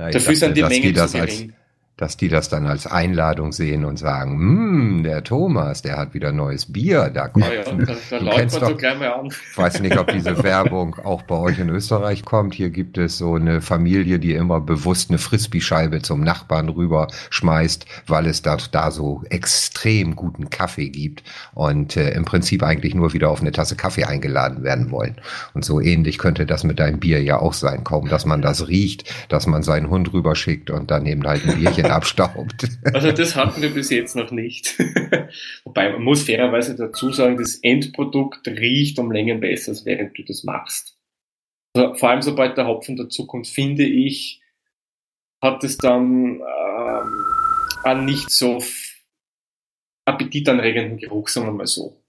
Ja, 0.00 0.10
Dafür 0.10 0.20
dachte, 0.20 0.36
sind 0.36 0.56
die 0.56 0.62
Mengen 0.62 0.94
zu 0.94 1.12
gering. 1.12 1.52
Dass 2.00 2.16
die 2.16 2.28
das 2.28 2.48
dann 2.48 2.66
als 2.66 2.86
Einladung 2.86 3.52
sehen 3.52 3.84
und 3.84 3.98
sagen, 3.98 4.32
hm, 4.32 5.02
der 5.04 5.22
Thomas, 5.22 5.82
der 5.82 5.98
hat 5.98 6.14
wieder 6.14 6.32
neues 6.32 6.72
Bier, 6.72 7.10
da 7.12 7.28
kommt. 7.28 7.44
Ja, 7.44 7.52
ja, 7.52 7.62
da, 7.62 7.94
da 8.08 8.18
du 8.18 8.30
kennst 8.30 8.56
doch, 8.56 8.68
so 8.70 8.76
gleich 8.76 8.98
mal 8.98 9.12
an. 9.12 9.26
Ich 9.26 9.36
weiß 9.58 9.80
nicht, 9.80 9.98
ob 9.98 10.10
diese 10.10 10.42
Werbung 10.42 10.96
auch 11.04 11.20
bei 11.24 11.34
euch 11.34 11.58
in 11.58 11.68
Österreich 11.68 12.24
kommt. 12.24 12.54
Hier 12.54 12.70
gibt 12.70 12.96
es 12.96 13.18
so 13.18 13.34
eine 13.34 13.60
Familie, 13.60 14.18
die 14.18 14.32
immer 14.32 14.62
bewusst 14.62 15.10
eine 15.10 15.18
Frisbee-Scheibe 15.18 16.00
zum 16.00 16.22
Nachbarn 16.22 16.70
rüber 16.70 17.08
schmeißt, 17.28 17.84
weil 18.06 18.24
es 18.26 18.40
da, 18.40 18.56
da 18.70 18.90
so 18.90 19.22
extrem 19.28 20.16
guten 20.16 20.48
Kaffee 20.48 20.88
gibt 20.88 21.22
und 21.52 21.98
äh, 21.98 22.12
im 22.12 22.24
Prinzip 22.24 22.62
eigentlich 22.62 22.94
nur 22.94 23.12
wieder 23.12 23.28
auf 23.28 23.42
eine 23.42 23.52
Tasse 23.52 23.76
Kaffee 23.76 24.04
eingeladen 24.04 24.62
werden 24.62 24.90
wollen. 24.90 25.16
Und 25.52 25.66
so 25.66 25.82
ähnlich 25.82 26.16
könnte 26.16 26.46
das 26.46 26.64
mit 26.64 26.78
deinem 26.78 26.98
Bier 26.98 27.22
ja 27.22 27.38
auch 27.38 27.52
sein. 27.52 27.84
Kaum, 27.84 28.08
dass 28.08 28.24
man 28.24 28.40
das 28.40 28.68
riecht, 28.68 29.12
dass 29.28 29.46
man 29.46 29.62
seinen 29.62 29.90
Hund 29.90 30.14
rüberschickt 30.14 30.70
und 30.70 30.90
dann 30.90 31.04
eben 31.04 31.26
halt 31.26 31.46
ein 31.46 31.58
Bierchen 31.58 31.89
abstaubt. 31.90 32.68
Also 32.92 33.12
das 33.12 33.36
hatten 33.36 33.62
wir 33.62 33.70
bis 33.70 33.90
jetzt 33.90 34.16
noch 34.16 34.30
nicht. 34.30 34.78
Wobei 35.64 35.90
man 35.92 36.02
muss 36.02 36.24
fairerweise 36.24 36.74
dazu 36.74 37.12
sagen, 37.12 37.36
das 37.36 37.56
Endprodukt 37.56 38.46
riecht 38.48 38.98
um 38.98 39.12
Längen 39.12 39.40
besser, 39.40 39.72
als 39.72 39.84
während 39.84 40.16
du 40.16 40.22
das 40.22 40.44
machst. 40.44 40.96
Also 41.74 41.94
vor 41.94 42.10
allem 42.10 42.22
sobald 42.22 42.56
der 42.56 42.66
Hopfen 42.66 42.96
dazukommt, 42.96 43.46
finde 43.46 43.84
ich, 43.84 44.42
hat 45.42 45.62
es 45.64 45.78
dann 45.78 46.40
ähm, 46.40 47.24
einen 47.84 48.04
nicht 48.04 48.30
so 48.30 48.62
appetitanregenden 50.06 50.98
Geruch, 50.98 51.28
sagen 51.28 51.46
wir 51.46 51.52
mal 51.52 51.66
so. 51.66 52.02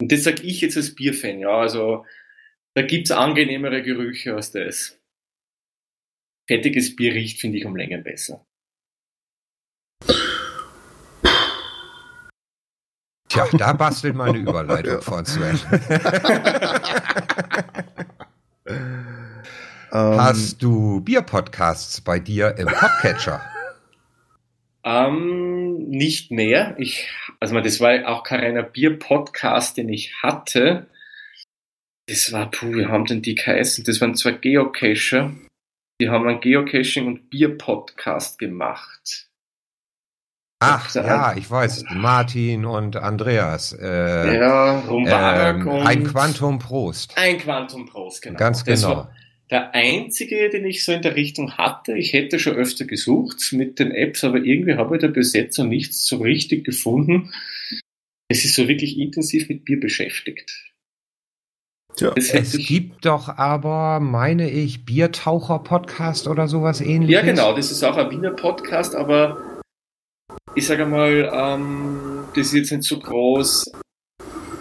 Und 0.00 0.12
das 0.12 0.24
sage 0.24 0.42
ich 0.42 0.60
jetzt 0.60 0.76
als 0.76 0.94
Bierfan, 0.94 1.38
ja, 1.38 1.56
also 1.56 2.04
da 2.74 2.82
gibt's 2.82 3.10
angenehmere 3.10 3.82
Gerüche 3.82 4.34
als 4.34 4.50
das 4.50 5.00
fettiges 6.46 6.96
Bier 6.96 7.14
riecht, 7.14 7.40
finde 7.40 7.58
ich 7.58 7.66
um 7.66 7.76
Längen 7.76 8.02
besser. 8.02 8.44
Tja, 13.28 13.48
da 13.58 13.72
bastelt 13.72 14.14
meine 14.14 14.38
Überleitung 14.38 15.02
von 15.02 15.24
Sven. 15.24 15.58
Ähm. 19.94 20.20
Hast 20.20 20.60
du 20.60 21.00
Bierpodcasts 21.02 22.00
bei 22.00 22.18
dir 22.18 22.56
im 22.58 22.66
Podcatcher? 22.66 23.40
Ähm, 24.82 25.88
nicht 25.88 26.32
mehr. 26.32 26.74
Ich, 26.78 27.08
also 27.38 27.58
das 27.60 27.80
war 27.80 28.08
auch 28.08 28.24
kein 28.24 28.40
reiner 28.40 28.64
Bier-Podcast, 28.64 29.76
den 29.76 29.88
ich 29.88 30.20
hatte. 30.20 30.88
Das 32.06 32.32
war, 32.32 32.50
puh, 32.50 32.74
wir 32.74 32.88
haben 32.88 33.06
den 33.06 33.22
die 33.22 33.36
geheißen. 33.36 33.84
Das 33.84 34.00
waren 34.00 34.16
zwei 34.16 34.32
Geocacher. 34.32 35.32
Die 36.04 36.10
haben 36.10 36.28
einen 36.28 36.40
Geocaching- 36.40 37.06
und 37.06 37.30
Bier-Podcast 37.30 38.38
gemacht. 38.38 39.30
Ach, 40.58 40.94
ja, 40.94 41.34
ich 41.34 41.50
weiß. 41.50 41.86
Martin 41.94 42.66
und 42.66 42.96
Andreas. 42.96 43.72
Äh, 43.72 44.36
ja, 44.36 44.80
Rumbarak 44.80 45.60
ähm, 45.60 45.66
und 45.66 45.86
Ein 45.86 46.04
Quantum 46.04 46.58
Prost. 46.58 47.16
Ein 47.16 47.38
Quantum 47.38 47.86
Prost, 47.86 48.20
genau. 48.20 48.38
Ganz 48.38 48.66
genau. 48.66 49.08
der 49.50 49.74
einzige, 49.74 50.50
den 50.50 50.66
ich 50.66 50.84
so 50.84 50.92
in 50.92 51.00
der 51.00 51.16
Richtung 51.16 51.56
hatte. 51.56 51.96
Ich 51.96 52.12
hätte 52.12 52.38
schon 52.38 52.56
öfter 52.56 52.84
gesucht 52.84 53.38
mit 53.52 53.78
den 53.78 53.90
Apps, 53.90 54.24
aber 54.24 54.36
irgendwie 54.36 54.74
habe 54.74 54.96
ich 54.96 55.00
da 55.00 55.08
jetzt 55.08 55.56
noch 55.56 55.64
nichts 55.64 56.06
so 56.06 56.18
richtig 56.18 56.66
gefunden. 56.66 57.32
Es 58.28 58.44
ist 58.44 58.56
so 58.56 58.68
wirklich 58.68 58.98
intensiv 58.98 59.48
mit 59.48 59.64
Bier 59.64 59.80
beschäftigt. 59.80 60.73
Tja. 61.96 62.12
Es 62.16 62.58
gibt 62.58 63.06
doch 63.06 63.28
aber, 63.28 64.00
meine 64.00 64.50
ich, 64.50 64.84
Biertaucher-Podcast 64.84 66.26
oder 66.26 66.48
sowas 66.48 66.80
ähnliches. 66.80 67.14
Ja, 67.14 67.22
genau, 67.22 67.54
das 67.54 67.70
ist 67.70 67.84
auch 67.84 67.96
ein 67.96 68.10
Wiener 68.10 68.32
Podcast, 68.32 68.96
aber 68.96 69.62
ich 70.56 70.66
sage 70.66 70.86
mal, 70.86 71.30
ähm, 71.32 72.24
das 72.34 72.48
ist 72.48 72.54
jetzt 72.54 72.72
nicht 72.72 72.82
so 72.82 72.98
groß. 72.98 73.72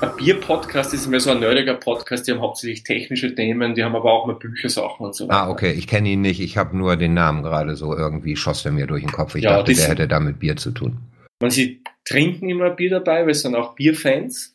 Ein 0.02 0.12
Bier-Podcast 0.18 0.94
ist 0.94 1.08
mehr 1.08 1.20
so 1.20 1.32
ein 1.32 1.40
nerdiger 1.40 1.76
Podcast, 1.76 2.28
die 2.28 2.34
haben 2.34 2.42
hauptsächlich 2.42 2.84
technische 2.84 3.34
Themen, 3.34 3.74
die 3.74 3.84
haben 3.84 3.96
aber 3.96 4.12
auch 4.12 4.28
mal 4.28 4.36
Büchersachen 4.36 5.06
und 5.06 5.16
so 5.16 5.28
weiter. 5.28 5.44
Ah, 5.44 5.50
okay, 5.50 5.72
ich 5.72 5.88
kenne 5.88 6.10
ihn 6.10 6.22
nicht, 6.22 6.40
ich 6.40 6.58
habe 6.58 6.78
nur 6.78 6.98
den 6.98 7.16
Namen 7.16 7.42
gerade 7.42 7.76
so 7.76 7.96
irgendwie, 7.96 8.36
schoss 8.36 8.62
der 8.62 8.74
mir 8.74 8.86
durch 8.86 9.02
den 9.02 9.12
Kopf. 9.12 9.34
Ich 9.36 9.44
ja, 9.46 9.58
dachte, 9.58 9.74
der 9.74 9.88
hätte 9.88 10.08
da 10.08 10.20
mit 10.20 10.40
Bier 10.40 10.56
zu 10.56 10.72
tun. 10.72 10.98
Man 11.42 11.50
sieht, 11.50 11.88
trinken 12.06 12.50
immer 12.50 12.70
Bier 12.70 12.92
dabei, 12.92 13.24
weil 13.24 13.32
es 13.32 13.42
sind 13.42 13.56
auch 13.56 13.76
Bierfans. 13.76 14.53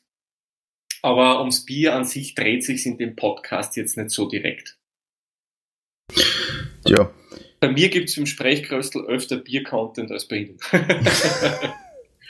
Aber 1.03 1.41
ums 1.41 1.65
Bier 1.65 1.95
an 1.95 2.05
sich 2.05 2.35
dreht 2.35 2.65
sich 2.65 2.87
in 2.87 2.99
dem 2.99 3.15
Podcast 3.17 3.77
jetzt 3.77 3.97
nicht 3.97 4.11
so 4.11 4.29
direkt. 4.29 4.79
Ja. 6.87 7.11
Bei 7.61 7.71
mir 7.71 7.89
gibt 7.89 8.09
es 8.09 8.17
im 8.17 8.27
Sprechkröstel 8.27 9.05
öfter 9.07 9.37
Bier-Content 9.37 10.11
als 10.11 10.27
bei 10.27 10.37
Ihnen. 10.37 10.59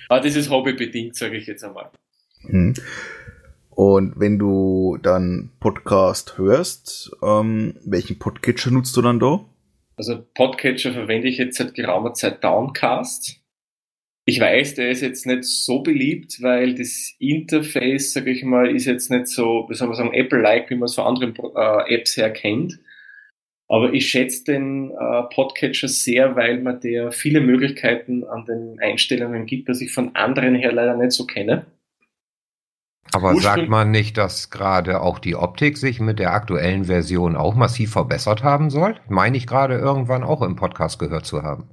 Aber 0.08 0.20
das 0.22 0.34
ist 0.34 0.50
hobbybedingt, 0.50 1.16
sage 1.16 1.36
ich 1.36 1.46
jetzt 1.46 1.64
einmal. 1.64 1.90
Mhm. 2.42 2.74
Und 3.70 4.18
wenn 4.18 4.38
du 4.38 4.98
dann 5.02 5.50
Podcast 5.60 6.36
hörst, 6.36 7.12
ähm, 7.22 7.76
welchen 7.84 8.18
Podcatcher 8.18 8.70
nutzt 8.70 8.96
du 8.96 9.02
dann 9.02 9.20
da? 9.20 9.44
Also 9.96 10.24
Podcatcher 10.34 10.92
verwende 10.92 11.28
ich 11.28 11.38
jetzt 11.38 11.58
seit 11.58 11.74
geraumer 11.74 12.14
Zeit 12.14 12.42
Downcast. 12.42 13.40
Ich 14.28 14.40
weiß, 14.40 14.74
der 14.74 14.90
ist 14.90 15.00
jetzt 15.00 15.24
nicht 15.24 15.44
so 15.44 15.80
beliebt, 15.80 16.42
weil 16.42 16.74
das 16.74 17.14
Interface, 17.18 18.12
sage 18.12 18.30
ich 18.30 18.44
mal, 18.44 18.70
ist 18.70 18.84
jetzt 18.84 19.10
nicht 19.10 19.26
so, 19.26 19.64
wie 19.70 19.74
soll 19.74 19.88
man 19.88 19.96
sagen, 19.96 20.12
Apple-like, 20.12 20.68
wie 20.68 20.74
man 20.74 20.84
es 20.84 20.96
von 20.96 21.06
anderen 21.06 21.34
äh, 21.34 21.94
Apps 21.94 22.14
her 22.14 22.30
kennt. 22.30 22.78
Aber 23.68 23.94
ich 23.94 24.06
schätze 24.10 24.44
den 24.44 24.90
äh, 24.90 25.22
Podcatcher 25.34 25.88
sehr, 25.88 26.36
weil 26.36 26.60
man 26.60 26.78
der 26.80 27.10
viele 27.10 27.40
Möglichkeiten 27.40 28.22
an 28.24 28.44
den 28.44 28.78
Einstellungen 28.80 29.46
gibt, 29.46 29.70
dass 29.70 29.80
ich 29.80 29.94
von 29.94 30.14
anderen 30.14 30.56
her 30.56 30.72
leider 30.72 30.94
nicht 30.94 31.12
so 31.12 31.24
kenne. 31.24 31.64
Aber 33.14 33.34
sagt 33.36 33.70
man 33.70 33.90
nicht, 33.90 34.18
dass 34.18 34.50
gerade 34.50 35.00
auch 35.00 35.20
die 35.20 35.36
Optik 35.36 35.78
sich 35.78 36.00
mit 36.00 36.18
der 36.18 36.34
aktuellen 36.34 36.84
Version 36.84 37.34
auch 37.34 37.54
massiv 37.54 37.92
verbessert 37.92 38.44
haben 38.44 38.68
soll? 38.68 38.94
Meine 39.08 39.38
ich 39.38 39.46
gerade 39.46 39.78
irgendwann 39.78 40.22
auch 40.22 40.42
im 40.42 40.54
Podcast 40.54 40.98
gehört 40.98 41.24
zu 41.24 41.42
haben. 41.42 41.70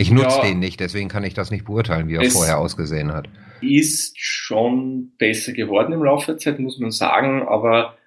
Ich 0.00 0.12
nutze 0.12 0.38
ja, 0.38 0.42
den 0.42 0.60
nicht, 0.60 0.78
deswegen 0.78 1.08
kann 1.08 1.24
ich 1.24 1.34
das 1.34 1.50
nicht 1.50 1.64
beurteilen, 1.64 2.08
wie 2.08 2.14
er 2.14 2.30
vorher 2.30 2.58
ausgesehen 2.58 3.12
hat. 3.12 3.28
Ist 3.60 4.14
schon 4.16 5.12
besser 5.18 5.52
geworden 5.52 5.92
im 5.92 6.04
Laufe 6.04 6.26
der 6.26 6.38
Zeit, 6.38 6.60
muss 6.60 6.78
man 6.78 6.92
sagen, 6.92 7.42
aber 7.42 7.98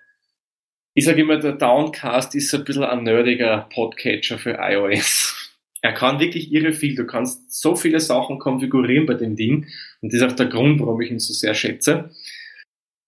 ich 0.93 1.03
sage 1.03 1.21
immer, 1.21 1.37
der 1.37 1.53
Downcast 1.53 2.33
ist 2.33 2.53
ein 2.55 2.63
bisschen 2.63 2.85
ein 2.85 3.03
nerdiger 3.03 3.67
Podcatcher 3.73 4.37
für 4.37 4.57
iOS. 4.61 5.37
Er 5.81 5.93
kann 5.93 6.19
wirklich 6.19 6.51
irre 6.53 6.73
viel. 6.73 6.95
Du 6.95 7.05
kannst 7.05 7.59
so 7.59 7.75
viele 7.75 7.99
Sachen 7.99 8.39
konfigurieren 8.39 9.05
bei 9.05 9.15
dem 9.15 9.35
Ding. 9.35 9.67
Und 10.01 10.13
das 10.13 10.21
ist 10.21 10.31
auch 10.31 10.35
der 10.35 10.45
Grund, 10.45 10.79
warum 10.79 11.01
ich 11.01 11.11
ihn 11.11 11.19
so 11.19 11.33
sehr 11.33 11.55
schätze. 11.55 12.11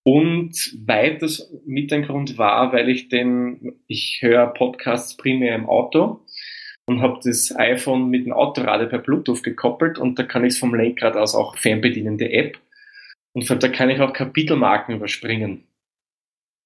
Und 0.03 0.55
weiters 0.85 1.49
mit 1.65 1.93
ein 1.93 2.03
Grund 2.03 2.37
war, 2.37 2.73
weil 2.73 2.89
ich 2.89 3.09
den, 3.09 3.75
ich 3.87 4.19
höre 4.21 4.47
Podcasts 4.47 5.15
primär 5.15 5.55
im 5.55 5.67
Auto 5.67 6.22
und 6.85 7.01
habe 7.01 7.19
das 7.23 7.55
iPhone 7.55 8.09
mit 8.09 8.25
dem 8.25 8.33
Autoradio 8.33 8.87
per 8.87 8.99
Bluetooth 8.99 9.43
gekoppelt 9.43 9.97
und 9.97 10.19
da 10.19 10.23
kann 10.23 10.43
ich 10.43 10.53
es 10.53 10.59
vom 10.59 10.75
Lenkrad 10.75 11.15
aus 11.15 11.35
auch 11.35 11.57
fernbedienen, 11.57 12.17
die 12.17 12.31
App. 12.31 12.57
Und 13.33 13.49
da 13.49 13.67
kann 13.69 13.89
ich 13.89 13.99
auch 13.99 14.13
Kapitelmarken 14.13 14.95
überspringen. 14.95 15.63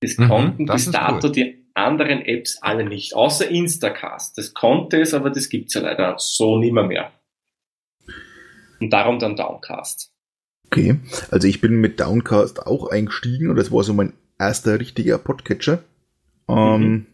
Das 0.02 0.18
mhm, 0.18 0.28
konnten 0.28 0.66
das 0.66 0.86
bis 0.86 0.94
dato 0.94 1.28
cool. 1.28 1.34
die 1.34 1.66
anderen 1.74 2.22
Apps 2.22 2.62
alle 2.62 2.84
nicht, 2.84 3.16
außer 3.16 3.48
Instacast. 3.50 4.38
Das 4.38 4.54
konnte 4.54 5.00
es, 5.00 5.14
aber 5.14 5.30
das 5.30 5.50
gibt's 5.50 5.76
ja 5.76 5.82
leider 5.82 6.16
so 6.18 6.58
nimmer 6.58 6.84
mehr. 6.84 7.12
Und 8.80 8.92
darum 8.92 9.20
dann 9.20 9.36
Downcast. 9.36 10.12
Okay, 10.66 11.00
also 11.32 11.48
ich 11.48 11.62
bin 11.62 11.80
mit 11.80 12.00
Downcast 12.00 12.66
auch 12.66 12.90
eingestiegen 12.90 13.50
und 13.50 13.56
das 13.56 13.72
war 13.72 13.84
so 13.84 13.94
mein 13.94 14.14
erster 14.38 14.80
richtiger 14.80 15.18
Podcatcher. 15.18 15.84
Ähm, 16.50 17.08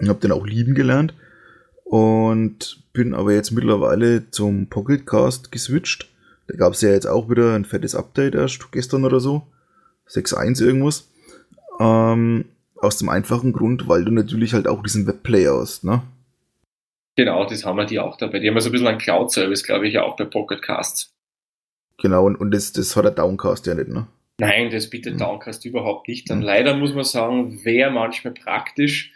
mhm. 0.00 0.08
Habe 0.08 0.20
den 0.20 0.32
auch 0.32 0.46
lieben 0.46 0.74
gelernt 0.74 1.14
und 1.90 2.84
bin 2.92 3.14
aber 3.14 3.32
jetzt 3.32 3.50
mittlerweile 3.50 4.30
zum 4.30 4.68
Pocketcast 4.68 5.50
geswitcht. 5.50 6.08
Da 6.46 6.56
gab 6.56 6.74
es 6.74 6.82
ja 6.82 6.90
jetzt 6.90 7.06
auch 7.06 7.28
wieder 7.28 7.54
ein 7.56 7.64
fettes 7.64 7.96
Update 7.96 8.36
erst 8.36 8.70
gestern 8.70 9.04
oder 9.04 9.18
so. 9.18 9.42
6.1 10.08 10.64
irgendwas. 10.64 11.08
Ähm, 11.80 12.44
aus 12.76 12.98
dem 12.98 13.08
einfachen 13.08 13.52
Grund, 13.52 13.88
weil 13.88 14.04
du 14.04 14.12
natürlich 14.12 14.54
halt 14.54 14.68
auch 14.68 14.84
diesen 14.84 15.08
Webplayer 15.08 15.58
hast, 15.58 15.82
ne? 15.82 16.02
Genau, 17.16 17.44
das 17.44 17.64
haben 17.64 17.76
wir 17.76 17.86
die 17.86 17.98
auch 17.98 18.16
dabei. 18.16 18.38
Die 18.38 18.46
haben 18.46 18.54
ja 18.54 18.60
so 18.60 18.68
ein 18.68 18.72
bisschen 18.72 18.86
einen 18.86 18.98
Cloud-Service, 18.98 19.64
glaube 19.64 19.88
ich, 19.88 19.98
auch 19.98 20.14
bei 20.14 20.24
Pocketcasts. 20.24 21.12
Genau, 21.98 22.24
und, 22.24 22.36
und 22.36 22.52
das, 22.52 22.72
das 22.72 22.94
hat 22.94 23.04
der 23.04 23.10
Downcast 23.10 23.66
ja 23.66 23.74
nicht, 23.74 23.88
ne? 23.88 24.06
Nein, 24.38 24.70
das 24.70 24.88
bietet 24.88 25.14
mhm. 25.14 25.18
Downcast 25.18 25.64
überhaupt 25.64 26.06
nicht. 26.06 26.30
Dann 26.30 26.38
mhm. 26.38 26.44
leider 26.44 26.76
muss 26.76 26.94
man 26.94 27.04
sagen, 27.04 27.64
wäre 27.64 27.90
manchmal 27.90 28.32
praktisch. 28.32 29.12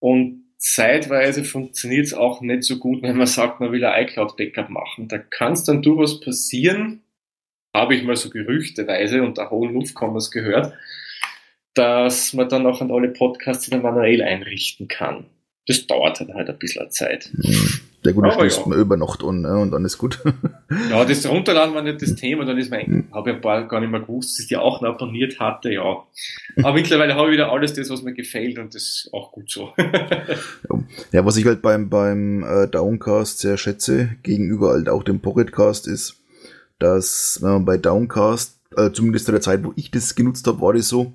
Und 0.00 0.43
zeitweise 0.58 1.44
funktioniert 1.44 2.06
es 2.06 2.14
auch 2.14 2.40
nicht 2.40 2.64
so 2.64 2.78
gut, 2.78 3.02
wenn 3.02 3.16
man 3.16 3.26
sagt, 3.26 3.60
man 3.60 3.72
will 3.72 3.84
ein 3.84 4.04
iCloud-Backup 4.04 4.70
machen. 4.70 5.08
Da 5.08 5.18
kann 5.18 5.52
es 5.52 5.64
dann 5.64 5.82
durchaus 5.82 6.20
passieren, 6.20 7.02
habe 7.74 7.94
ich 7.94 8.04
mal 8.04 8.16
so 8.16 8.30
gerüchteweise 8.30 9.22
unter 9.22 9.50
hohen 9.50 9.74
Luft 9.74 9.94
gehört, 10.30 10.74
dass 11.74 12.32
man 12.32 12.48
dann 12.48 12.66
auch 12.66 12.80
an 12.80 12.92
alle 12.92 13.08
Podcasts 13.08 13.66
wieder 13.66 13.80
manuell 13.80 14.22
einrichten 14.22 14.88
kann. 14.88 15.26
Das 15.66 15.86
dauert 15.86 16.20
dann 16.20 16.34
halt 16.34 16.48
ein 16.48 16.58
bisschen 16.58 16.90
Zeit. 16.90 17.30
Der 18.04 18.12
gute 18.12 18.30
stößt 18.32 18.60
ja. 18.60 18.66
man 18.68 18.78
über 18.78 18.96
Nacht 18.98 19.24
an 19.24 19.40
ne? 19.40 19.58
und 19.58 19.70
dann 19.70 19.84
ist 19.84 19.96
gut. 19.96 20.22
ja, 20.90 21.04
das 21.04 21.26
Runterladen 21.26 21.74
war 21.74 21.82
nicht 21.82 22.02
das 22.02 22.14
Thema, 22.14 22.44
dann 22.44 22.58
ist 22.58 22.70
mein, 22.70 22.90
mhm. 22.90 23.04
habe 23.12 23.30
ich 23.30 23.36
ein 23.36 23.40
paar 23.40 23.66
gar 23.66 23.80
nicht 23.80 23.90
mehr 23.90 24.00
gewusst, 24.00 24.32
dass 24.32 24.40
ich 24.40 24.48
die 24.48 24.56
auch 24.58 24.82
noch 24.82 24.90
abonniert 24.90 25.40
hatte, 25.40 25.72
ja. 25.72 26.02
Aber 26.58 26.74
mittlerweile 26.74 27.14
habe 27.14 27.28
ich 27.28 27.34
wieder 27.34 27.50
alles 27.50 27.72
das, 27.72 27.88
was 27.88 28.02
mir 28.02 28.12
gefällt 28.12 28.58
und 28.58 28.74
das 28.74 28.82
ist 28.82 29.08
auch 29.12 29.32
gut 29.32 29.50
so. 29.50 29.72
ja, 31.12 31.24
was 31.24 31.38
ich 31.38 31.46
halt 31.46 31.62
beim, 31.62 31.88
beim 31.88 32.42
äh, 32.42 32.68
Downcast 32.68 33.38
sehr 33.38 33.56
schätze, 33.56 34.10
gegenüber 34.22 34.70
halt 34.70 34.90
auch 34.90 35.02
dem 35.02 35.20
Pocketcast 35.20 35.88
ist, 35.88 36.16
dass 36.78 37.38
wenn 37.40 37.50
man 37.50 37.64
bei 37.64 37.78
Downcast, 37.78 38.58
äh, 38.76 38.90
zumindest 38.90 39.26
zu 39.26 39.32
der 39.32 39.40
Zeit, 39.40 39.64
wo 39.64 39.72
ich 39.76 39.90
das 39.90 40.14
genutzt 40.14 40.46
habe, 40.46 40.60
war 40.60 40.74
das 40.74 40.88
so, 40.88 41.14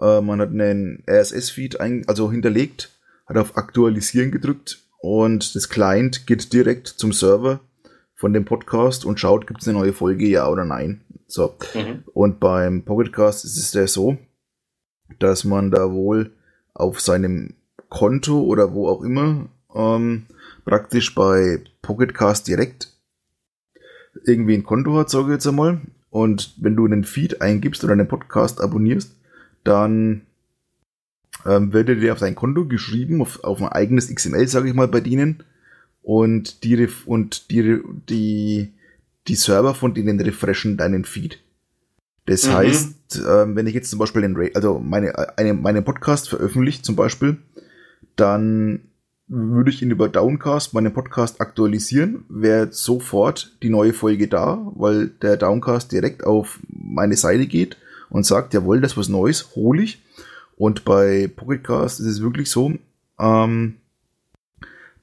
äh, 0.00 0.20
man 0.20 0.40
hat 0.40 0.50
einen 0.50 1.02
RSS-Feed 1.08 1.80
also 1.80 2.30
hinterlegt, 2.30 2.90
hat 3.26 3.36
auf 3.36 3.56
Aktualisieren 3.56 4.30
gedrückt 4.30 4.84
und 4.98 5.54
das 5.54 5.68
Client 5.68 6.26
geht 6.26 6.52
direkt 6.52 6.88
zum 6.88 7.12
Server 7.12 7.60
von 8.14 8.32
dem 8.32 8.44
Podcast 8.44 9.04
und 9.04 9.20
schaut, 9.20 9.46
gibt 9.46 9.62
es 9.62 9.68
eine 9.68 9.78
neue 9.78 9.92
Folge, 9.92 10.26
ja 10.26 10.48
oder 10.48 10.64
nein. 10.64 11.02
So. 11.28 11.54
Mhm. 11.74 12.02
Und 12.12 12.40
beim 12.40 12.84
Pocketcast 12.84 13.44
ist 13.44 13.56
es 13.56 13.72
ja 13.72 13.86
so, 13.86 14.18
dass 15.18 15.44
man 15.44 15.70
da 15.70 15.92
wohl 15.92 16.32
auf 16.74 17.00
seinem 17.00 17.54
Konto 17.88 18.42
oder 18.42 18.72
wo 18.74 18.88
auch 18.88 19.02
immer 19.02 19.48
ähm, 19.74 20.26
praktisch 20.64 21.14
bei 21.14 21.62
Pocketcast 21.82 22.48
direkt 22.48 22.92
irgendwie 24.24 24.54
ein 24.54 24.64
Konto 24.64 24.96
hat, 24.96 25.10
sage 25.10 25.26
ich 25.26 25.32
jetzt 25.34 25.46
einmal. 25.46 25.80
Und 26.10 26.54
wenn 26.58 26.74
du 26.74 26.86
einen 26.86 27.04
Feed 27.04 27.40
eingibst 27.40 27.84
oder 27.84 27.92
einen 27.92 28.08
Podcast 28.08 28.60
abonnierst, 28.60 29.14
dann 29.64 30.22
ähm, 31.46 31.72
wird 31.72 31.88
dir 31.88 32.12
auf 32.12 32.18
dein 32.18 32.34
Konto 32.34 32.66
geschrieben, 32.66 33.22
auf, 33.22 33.42
auf 33.44 33.60
ein 33.60 33.68
eigenes 33.68 34.12
XML, 34.12 34.46
sage 34.48 34.68
ich 34.68 34.74
mal, 34.74 34.88
bei 34.88 35.00
denen. 35.00 35.44
Und 36.02 36.64
die, 36.64 36.88
und 37.06 37.50
die, 37.50 37.80
die, 38.08 38.72
die 39.26 39.34
Server 39.34 39.74
von 39.74 39.94
denen 39.94 40.20
refreshen 40.20 40.76
deinen 40.76 41.04
Feed. 41.04 41.40
Das 42.26 42.46
mhm. 42.46 42.52
heißt, 42.52 43.22
ähm, 43.28 43.56
wenn 43.56 43.66
ich 43.66 43.74
jetzt 43.74 43.90
zum 43.90 43.98
Beispiel 43.98 44.22
den, 44.22 44.36
also 44.54 44.78
meine, 44.78 45.38
eine, 45.38 45.54
meinen 45.54 45.84
Podcast 45.84 46.28
veröffentlicht 46.28 46.84
zum 46.84 46.96
Beispiel, 46.96 47.38
dann 48.16 48.80
würde 49.28 49.70
ich 49.70 49.82
ihn 49.82 49.90
über 49.90 50.08
Downcast 50.08 50.72
meinen 50.72 50.92
Podcast 50.92 51.40
aktualisieren, 51.40 52.24
wäre 52.28 52.72
sofort 52.72 53.56
die 53.62 53.68
neue 53.68 53.92
Folge 53.92 54.26
da, 54.26 54.60
weil 54.74 55.08
der 55.08 55.36
Downcast 55.36 55.92
direkt 55.92 56.24
auf 56.24 56.58
meine 56.68 57.16
Seite 57.16 57.46
geht 57.46 57.76
und 58.08 58.24
sagt, 58.24 58.54
jawohl, 58.54 58.80
das 58.80 58.92
ist 58.92 58.98
was 58.98 59.08
Neues, 59.08 59.54
hole 59.54 59.82
ich. 59.82 60.02
Und 60.58 60.84
bei 60.84 61.30
Pocketcast 61.34 62.00
ist 62.00 62.06
es 62.06 62.22
wirklich 62.22 62.50
so, 62.50 62.72
ähm, 63.20 63.76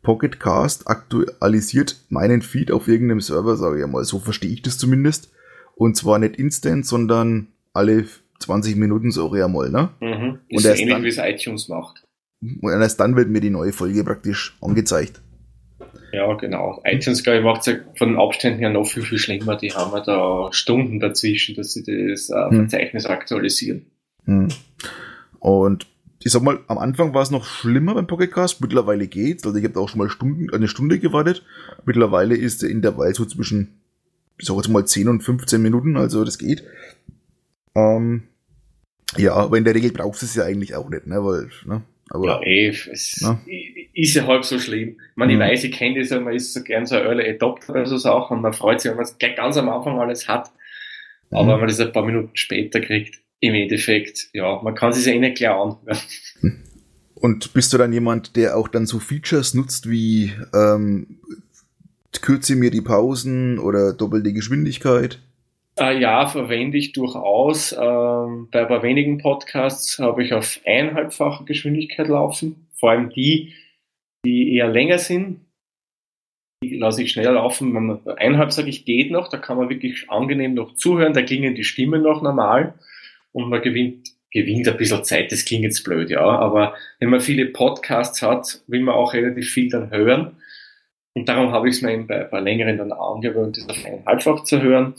Pocketcast 0.03 0.87
aktualisiert 0.87 1.95
meinen 2.09 2.41
Feed 2.41 2.71
auf 2.71 2.87
irgendeinem 2.87 3.21
Server, 3.21 3.55
sage 3.55 3.81
ich 3.81 3.87
mal. 3.87 4.03
So 4.03 4.19
verstehe 4.19 4.51
ich 4.51 4.61
das 4.61 4.77
zumindest. 4.77 5.31
Und 5.75 5.97
zwar 5.97 6.19
nicht 6.19 6.35
instant, 6.35 6.85
sondern 6.85 7.47
alle 7.73 8.05
20 8.39 8.75
Minuten, 8.75 9.11
so 9.11 9.33
ich 9.33 9.47
mal, 9.47 9.69
ne? 9.69 9.89
Mhm. 10.01 10.39
Ist 10.49 10.65
und 10.65 10.69
erst 10.69 10.81
ähnlich, 10.81 11.03
wie 11.03 11.07
es 11.07 11.17
iTunes 11.17 11.69
macht. 11.69 12.03
Und 12.41 12.71
erst 12.71 12.99
dann 12.99 13.15
wird 13.15 13.29
mir 13.29 13.41
die 13.41 13.49
neue 13.49 13.71
Folge 13.73 14.03
praktisch 14.03 14.57
angezeigt. 14.61 15.21
Ja, 16.11 16.33
genau. 16.33 16.81
iTunes, 16.85 17.23
glaube 17.23 17.39
ich, 17.39 17.43
macht 17.43 17.61
es 17.61 17.67
ja 17.67 17.73
von 17.97 18.09
den 18.09 18.19
Abständen 18.19 18.59
her 18.59 18.69
noch 18.69 18.85
viel, 18.85 19.03
viel 19.03 19.17
schlimmer. 19.17 19.55
Die 19.55 19.71
haben 19.71 19.91
ja 19.93 20.01
da 20.01 20.49
Stunden 20.51 20.99
dazwischen, 20.99 21.55
dass 21.55 21.73
sie 21.73 21.83
das 21.83 22.29
äh, 22.29 22.49
hm. 22.49 22.69
Verzeichnis 22.69 23.05
hm. 23.05 23.11
aktualisieren. 23.11 23.85
Hm. 24.25 24.49
Und 25.45 25.85
ich 26.23 26.31
sag 26.31 26.41
mal, 26.41 26.57
am 26.65 26.79
Anfang 26.79 27.13
war 27.13 27.21
es 27.21 27.29
noch 27.29 27.45
schlimmer 27.45 27.93
beim 27.93 28.07
Pocketcast, 28.07 28.61
mittlerweile 28.61 29.05
geht's. 29.05 29.45
Also 29.45 29.59
ich 29.59 29.63
habe 29.63 29.79
auch 29.79 29.87
schon 29.87 29.99
mal 29.99 30.09
Stunden, 30.09 30.51
eine 30.51 30.67
Stunde 30.67 30.97
gewartet. 30.97 31.45
Mittlerweile 31.85 32.35
ist 32.35 32.63
der 32.63 32.71
Intervall 32.71 33.13
so 33.13 33.25
zwischen, 33.25 33.79
ich 34.39 34.47
sag 34.47 34.55
jetzt 34.55 34.69
mal 34.69 34.87
10 34.87 35.07
und 35.07 35.21
15 35.21 35.61
Minuten, 35.61 35.97
also 35.97 36.25
das 36.25 36.39
geht. 36.39 36.63
Ähm, 37.75 38.23
ja, 39.17 39.35
aber 39.35 39.59
in 39.59 39.65
der 39.65 39.75
Regel 39.75 39.91
brauchst 39.91 40.23
du 40.23 40.25
es 40.25 40.33
ja 40.33 40.45
eigentlich 40.45 40.73
auch 40.73 40.89
nicht, 40.89 41.05
ne? 41.05 41.23
Weil, 41.23 41.51
ne? 41.65 41.83
Aber, 42.09 42.25
ja, 42.25 42.41
eh, 42.41 42.69
es 42.69 43.19
na? 43.21 43.39
ist 43.93 44.15
ja 44.15 44.25
halb 44.25 44.45
so 44.45 44.57
schlimm. 44.57 44.97
Ich 45.11 45.15
meine, 45.15 45.35
mhm. 45.35 45.41
ich 45.41 45.47
weiß, 45.47 45.63
ich 45.65 45.73
kenne 45.73 45.99
das 45.99 46.09
ja, 46.09 46.19
man 46.19 46.33
ist 46.33 46.53
so 46.53 46.63
gern 46.63 46.87
so 46.87 46.95
ein 46.95 47.05
Early 47.05 47.29
Adopter 47.29 47.73
oder 47.73 47.85
so 47.85 47.97
Sachen 47.97 48.37
und 48.37 48.41
man 48.41 48.53
freut 48.53 48.81
sich, 48.81 48.89
wenn 48.89 48.97
man 48.97 49.05
es 49.05 49.15
gleich 49.19 49.35
ganz 49.35 49.57
am 49.57 49.69
Anfang 49.69 49.99
alles 49.99 50.27
hat. 50.27 50.49
Aber 51.29 51.43
mhm. 51.43 51.49
wenn 51.49 51.59
man 51.59 51.67
das 51.67 51.79
ein 51.79 51.91
paar 51.91 52.03
Minuten 52.03 52.31
später 52.33 52.81
kriegt, 52.81 53.21
im 53.39 53.53
Endeffekt, 53.53 54.29
ja, 54.33 54.61
man 54.61 54.75
kann 54.75 54.93
sich 54.93 55.05
ja 55.05 55.13
eh 55.13 55.19
nicht 55.19 55.37
klauen. 55.37 55.77
Und 57.15 57.53
bist 57.53 57.73
du 57.73 57.77
dann 57.77 57.93
jemand, 57.93 58.35
der 58.35 58.57
auch 58.57 58.67
dann 58.67 58.85
so 58.85 58.99
Features 58.99 59.53
nutzt 59.53 59.89
wie 59.89 60.33
ähm, 60.53 61.19
kürze 62.25 62.55
mir 62.55 62.71
die 62.71 62.81
Pausen 62.81 63.59
oder 63.59 63.93
doppelte 63.93 64.33
Geschwindigkeit? 64.33 65.19
Äh, 65.79 65.99
ja, 65.99 66.27
verwende 66.27 66.77
ich 66.77 66.91
durchaus. 66.93 67.71
Ähm, 67.71 68.47
bei 68.51 68.61
aber 68.61 68.81
wenigen 68.81 69.19
Podcasts 69.19 69.99
habe 69.99 70.23
ich 70.23 70.33
auf 70.33 70.59
eineinhalbfache 70.65 71.45
Geschwindigkeit 71.45 72.07
laufen. 72.07 72.67
Vor 72.73 72.91
allem 72.91 73.09
die, 73.09 73.53
die 74.25 74.55
eher 74.55 74.69
länger 74.69 74.97
sind. 74.97 75.41
Die 76.63 76.77
lasse 76.77 77.03
ich 77.03 77.11
schneller 77.11 77.33
laufen. 77.33 77.75
Wenn 77.75 77.85
man 77.85 78.07
eineinhalb 78.17 78.51
sage 78.51 78.69
ich, 78.69 78.85
geht 78.85 79.11
noch, 79.11 79.29
da 79.29 79.37
kann 79.37 79.57
man 79.57 79.69
wirklich 79.69 80.09
angenehm 80.09 80.53
noch 80.53 80.73
zuhören, 80.75 81.13
da 81.13 81.21
klingen 81.21 81.53
die 81.53 81.63
Stimmen 81.63 82.01
noch 82.01 82.21
normal 82.21 82.73
und 83.35 83.49
man 83.49 83.61
gewinnt, 83.61 84.11
gewinnt 84.31 84.67
ein 84.67 84.77
bisschen 84.77 85.03
Zeit. 85.03 85.31
Das 85.31 85.43
klingt 85.43 85.63
jetzt 85.63 85.83
blöd, 85.83 86.09
ja. 86.09 86.21
Aber 86.21 86.73
wenn 86.99 87.09
man 87.09 87.19
viele 87.19 87.47
Podcasts 87.47 88.21
hat, 88.21 88.61
will 88.67 88.79
man 88.79 88.95
auch 88.95 89.13
relativ 89.13 89.51
viel 89.51 89.69
dann 89.69 89.91
hören. 89.91 90.37
Und 91.13 91.27
darum 91.27 91.51
habe 91.51 91.67
ich 91.67 91.75
es 91.75 91.81
mir 91.81 91.91
eben 91.93 92.07
bei, 92.07 92.23
bei 92.23 92.39
längeren 92.39 92.77
dann 92.77 92.93
angewöhnt, 92.93 93.57
das 93.57 93.67
auf 93.67 93.85
eineinhalbfach 93.85 94.43
zu 94.45 94.61
hören. 94.61 94.95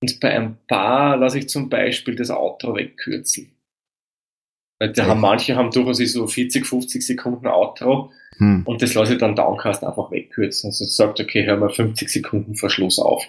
Und 0.00 0.20
bei 0.20 0.30
ein 0.36 0.56
paar 0.68 1.16
lasse 1.16 1.38
ich 1.38 1.48
zum 1.48 1.68
Beispiel 1.68 2.14
das 2.14 2.30
Outro 2.30 2.76
wegkürzen. 2.76 3.50
Weil 4.78 4.92
da 4.92 5.06
haben, 5.06 5.20
manche 5.20 5.56
haben 5.56 5.70
durchaus 5.70 5.98
so 5.98 6.26
40, 6.26 6.64
50 6.64 7.04
Sekunden 7.04 7.46
Outro 7.48 8.12
hm. 8.38 8.62
und 8.66 8.82
das 8.82 8.94
lasse 8.94 9.14
ich 9.14 9.18
dann 9.18 9.36
Downcast 9.36 9.84
einfach 9.84 10.10
wegkürzen. 10.10 10.68
Also 10.68 10.84
es 10.84 10.96
sagt, 10.96 11.20
okay, 11.20 11.44
hör 11.44 11.56
mal 11.56 11.70
50 11.70 12.08
Sekunden 12.08 12.54
Verschluss 12.54 12.98
auf. 12.98 13.24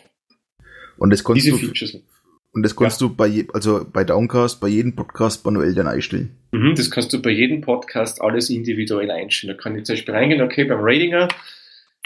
Und 0.98 1.12
das 1.12 1.24
kannst 1.24 1.46
Diese 1.46 1.52
du, 1.52 1.58
Features. 1.58 2.00
Und 2.56 2.64
das 2.64 2.74
kannst 2.74 3.02
ja. 3.02 3.08
du 3.08 3.14
bei, 3.14 3.28
je, 3.28 3.46
also 3.54 3.86
bei 3.92 4.06
Downcast, 4.06 4.62
bei 4.62 4.70
jedem 4.70 4.96
Podcast 4.96 5.44
manuell 5.46 5.76
dann 5.76 5.88
einstellen. 5.88 6.38
Mhm, 6.54 6.74
das 6.76 6.90
kannst 6.90 7.12
du 7.12 7.22
bei 7.22 7.32
jedem 7.32 7.60
Podcast 7.60 8.22
alles 8.22 8.50
individuell 8.50 9.12
einstellen. 9.12 9.58
Da 9.58 9.62
kann 9.62 9.78
ich 9.78 9.84
zum 9.84 9.96
Beispiel 9.96 10.14
reingehen, 10.14 10.42
okay, 10.42 10.64
beim 10.64 10.80
Ratinger 10.80 11.28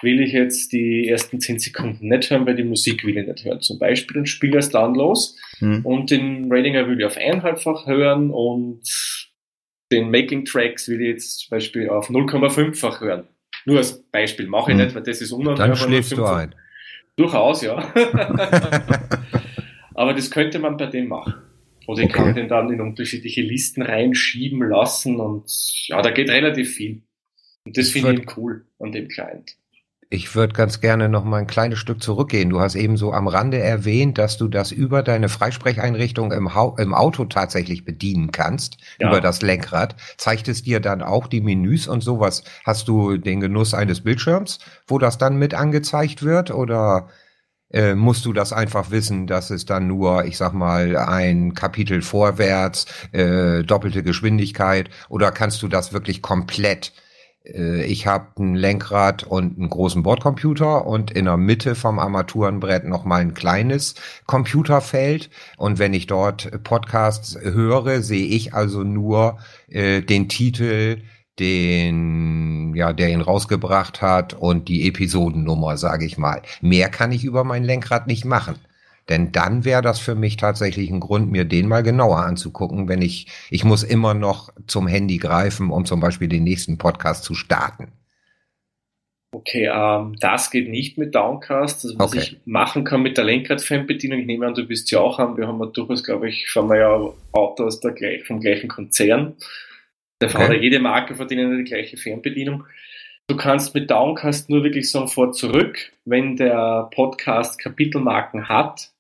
will 0.02 0.20
ich 0.20 0.34
jetzt 0.34 0.72
die 0.72 1.08
ersten 1.08 1.40
10 1.40 1.60
Sekunden 1.60 2.08
nicht 2.08 2.32
hören, 2.32 2.48
weil 2.48 2.56
die 2.56 2.64
Musik 2.64 3.06
will 3.06 3.16
ich 3.16 3.28
nicht 3.28 3.46
hören. 3.46 3.62
Zum 3.62 3.78
Beispiel 3.78 4.18
und 4.18 4.26
spiele 4.26 4.58
es 4.58 4.72
dann 4.72 4.96
los. 4.96 5.38
Mhm. 5.60 5.86
Und 5.86 6.10
den 6.10 6.52
Ratinger 6.52 6.88
will 6.88 7.00
ich 7.00 7.06
auf 7.06 7.18
eineinhalbfach 7.18 7.86
hören 7.86 8.32
und 8.32 8.82
den 9.92 10.10
Making 10.10 10.46
Tracks 10.46 10.88
will 10.88 11.00
ich 11.00 11.10
jetzt 11.10 11.40
zum 11.42 11.50
Beispiel 11.52 11.90
auf 11.90 12.10
0,5-fach 12.10 13.02
hören. 13.02 13.28
Nur 13.66 13.78
als 13.78 14.02
Beispiel 14.12 14.48
mache 14.48 14.72
ich 14.72 14.78
mhm. 14.78 14.84
nicht, 14.84 14.96
weil 14.96 15.04
das 15.04 15.22
ist 15.22 15.32
unangenehm. 15.32 15.58
Dann 15.58 15.76
schläfst 15.76 16.18
du 16.18 16.26
ein. 16.26 16.56
Durchaus, 17.18 17.62
ja. 17.62 17.94
Aber 20.00 20.14
das 20.14 20.32
könnte 20.32 20.60
man 20.60 20.78
bei 20.78 20.86
dem 20.86 21.10
machen. 21.10 21.34
Oder 21.86 22.04
ich 22.04 22.10
okay. 22.10 22.24
kann 22.24 22.34
den 22.34 22.48
dann 22.48 22.72
in 22.72 22.80
unterschiedliche 22.80 23.42
Listen 23.42 23.82
reinschieben 23.82 24.62
lassen 24.62 25.20
und 25.20 25.44
ja, 25.88 26.02
da 26.02 26.10
geht 26.10 26.30
relativ 26.30 26.74
viel. 26.74 27.02
Und 27.66 27.78
das 27.78 27.90
finde 27.90 28.14
ich 28.14 28.38
cool 28.38 28.66
an 28.80 28.94
dem 28.94 29.10
Client. 29.10 29.58
Ich 30.10 30.34
würde 30.36 30.54
ganz 30.54 30.80
gerne 30.80 31.10
noch 31.10 31.26
mal 31.26 31.40
ein 31.40 31.48
kleines 31.48 31.80
Stück 31.80 32.02
zurückgehen. 32.02 32.50
Du 32.50 32.62
hast 32.62 32.76
eben 32.76 32.96
so 32.96 33.12
am 33.12 33.28
Rande 33.28 33.60
erwähnt, 33.60 34.18
dass 34.18 34.38
du 34.38 34.48
das 34.48 34.72
über 34.72 35.04
deine 35.04 35.28
Freisprecheinrichtung 35.28 36.32
im, 36.32 36.50
im 36.78 36.94
Auto 36.94 37.26
tatsächlich 37.26 37.84
bedienen 37.84 38.32
kannst, 38.32 38.78
ja. 39.02 39.10
über 39.10 39.20
das 39.20 39.42
Lenkrad. 39.42 39.98
Zeigt 40.16 40.48
es 40.48 40.64
dir 40.64 40.80
dann 40.80 41.02
auch 41.02 41.28
die 41.28 41.42
Menüs 41.42 41.90
und 41.90 42.00
sowas? 42.00 42.46
Hast 42.64 42.88
du 42.88 43.18
den 43.18 43.42
Genuss 43.42 43.74
eines 43.74 44.00
Bildschirms, 44.00 44.60
wo 44.88 44.98
das 44.98 45.18
dann 45.18 45.36
mit 45.36 45.54
angezeigt 45.54 46.24
wird 46.24 46.52
oder 46.52 47.10
äh, 47.72 47.96
musst 47.96 48.26
du 48.26 48.34
das 48.34 48.54
einfach 48.54 48.92
wissen, 48.92 49.28
dass 49.28 49.50
es 49.50 49.66
dann 49.66 49.88
nur, 49.88 50.26
ich 50.26 50.38
sag 50.38 50.54
mal, 50.54 50.98
ein 50.98 51.54
Kapitel 51.54 52.02
vorwärts, 52.02 52.86
äh, 53.12 53.64
doppelte 53.64 54.04
Geschwindigkeit 54.04 54.90
oder 55.10 55.32
kannst 55.32 55.62
du 55.62 55.68
das 55.68 55.94
wirklich 55.94 56.22
komplett 56.22 56.94
äh, 57.46 57.84
ich 57.84 58.08
habe 58.08 58.28
ein 58.40 58.56
Lenkrad 58.56 59.24
und 59.24 59.58
einen 59.58 59.70
großen 59.70 60.04
Bordcomputer 60.04 60.86
und 60.86 61.12
in 61.12 61.26
der 61.26 61.38
Mitte 61.38 61.76
vom 61.76 62.00
Armaturenbrett 62.00 62.86
noch 62.86 63.06
mal 63.06 63.22
ein 63.22 63.34
kleines 63.34 63.96
Computerfeld. 64.26 65.30
Und 65.58 65.80
wenn 65.80 65.94
ich 65.94 66.08
dort 66.08 66.64
Podcasts 66.64 67.38
höre, 67.40 68.02
sehe 68.02 68.28
ich 68.28 68.54
also 68.54 68.84
nur 68.84 69.38
äh, 69.68 70.02
den 70.02 70.30
Titel, 70.30 71.02
den, 71.40 72.74
ja, 72.76 72.94
der 72.94 73.10
ihn 73.10 73.22
rausgebracht 73.22 74.02
hat 74.02 74.34
und 74.34 74.68
die 74.68 74.88
Episodennummer, 74.88 75.78
sage 75.78 76.06
ich 76.06 76.18
mal. 76.18 76.42
Mehr 76.62 76.90
kann 76.90 77.12
ich 77.12 77.24
über 77.24 77.44
mein 77.44 77.64
Lenkrad 77.64 78.08
nicht 78.08 78.26
machen. 78.26 78.56
Denn 79.10 79.32
dann 79.32 79.66
wäre 79.66 79.82
das 79.82 80.00
für 80.00 80.14
mich 80.14 80.38
tatsächlich 80.38 80.92
ein 80.92 81.00
Grund, 81.00 81.32
mir 81.32 81.44
den 81.44 81.68
mal 81.68 81.82
genauer 81.82 82.20
anzugucken, 82.20 82.88
wenn 82.88 83.02
ich, 83.02 83.28
ich 83.50 83.64
muss 83.64 83.82
immer 83.82 84.14
noch 84.14 84.54
zum 84.68 84.88
Handy 84.88 85.18
greifen, 85.18 85.72
um 85.72 85.86
zum 85.86 86.00
Beispiel 86.00 86.28
den 86.28 86.44
nächsten 86.44 86.78
Podcast 86.78 87.24
zu 87.24 87.34
starten. 87.34 87.92
Okay, 89.32 89.70
ähm, 89.72 90.16
das 90.20 90.50
geht 90.50 90.70
nicht 90.70 90.98
mit 90.98 91.14
Downcast. 91.14 91.86
Also 91.86 92.00
was 92.00 92.14
okay. 92.14 92.20
ich 92.20 92.38
machen 92.46 92.84
kann 92.84 93.02
mit 93.02 93.18
der 93.18 93.26
Lenkrad-Fernbedienung, 93.26 94.20
ich 94.20 94.26
nehme 94.26 94.48
an, 94.48 94.56
du 94.56 94.66
bist 94.66 94.90
ja 94.92 95.00
auch 95.00 95.20
haben, 95.20 95.38
wir 95.38 95.48
haben 95.48 95.60
ja 95.60 95.68
durchaus, 95.68 96.04
glaube 96.04 96.30
ich, 96.30 96.50
fahren 96.50 96.68
wir 96.70 96.78
ja 96.78 97.14
Autos 97.32 97.80
der 97.80 97.96
vom 98.26 98.40
gleichen 98.40 98.70
Konzern. 98.70 99.36
Fahren 100.28 100.46
okay. 100.46 100.56
ja 100.56 100.62
jede 100.62 100.80
Marke 100.80 101.16
verdienen 101.16 101.58
die 101.58 101.70
gleiche 101.70 101.96
Fernbedienung. 101.96 102.66
Du 103.28 103.38
kannst 103.38 103.76
mit 103.76 103.90
Downcast 103.90 104.50
nur 104.50 104.64
wirklich 104.64 104.90
sagen 104.90 105.08
vor 105.08 105.32
zurück, 105.32 105.94
wenn 106.04 106.36
der 106.36 106.90
Podcast 106.92 107.60
Kapitelmarken 107.60 108.50
hat, 108.50 108.92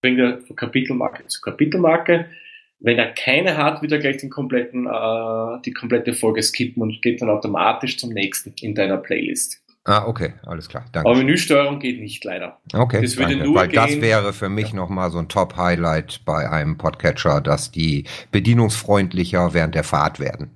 bringt 0.00 0.20
er 0.20 0.38
von 0.38 0.56
Kapitelmarke 0.56 1.26
zu 1.26 1.40
Kapitelmarke. 1.40 2.30
Wenn 2.78 2.98
er 2.98 3.12
keine 3.12 3.56
hat, 3.56 3.82
wird 3.82 3.92
er 3.92 3.98
gleich 3.98 4.18
den 4.18 4.30
kompletten, 4.30 4.86
äh, 4.86 5.60
die 5.64 5.72
komplette 5.72 6.12
Folge 6.12 6.42
skippen 6.42 6.82
und 6.82 7.02
geht 7.02 7.20
dann 7.20 7.30
automatisch 7.30 7.98
zum 7.98 8.10
nächsten 8.10 8.54
in 8.60 8.74
deiner 8.74 8.98
Playlist. 8.98 9.65
Ah, 9.88 10.06
okay, 10.06 10.34
alles 10.44 10.68
klar. 10.68 10.84
Danke. 10.92 11.08
Aber 11.08 11.16
Menüsteuerung 11.16 11.78
geht 11.78 12.00
nicht 12.00 12.24
leider. 12.24 12.58
Okay, 12.74 13.00
das 13.00 13.16
würde 13.16 13.32
danke, 13.32 13.46
nur 13.46 13.54
weil 13.54 13.68
gehen, 13.68 13.76
das 13.76 14.00
wäre 14.00 14.32
für 14.32 14.48
mich 14.48 14.70
ja. 14.70 14.76
nochmal 14.76 15.10
so 15.10 15.18
ein 15.18 15.28
Top-Highlight 15.28 16.22
bei 16.24 16.50
einem 16.50 16.76
Podcatcher, 16.76 17.40
dass 17.40 17.70
die 17.70 18.04
bedienungsfreundlicher 18.32 19.54
während 19.54 19.74
der 19.76 19.84
Fahrt 19.84 20.18
werden. 20.18 20.50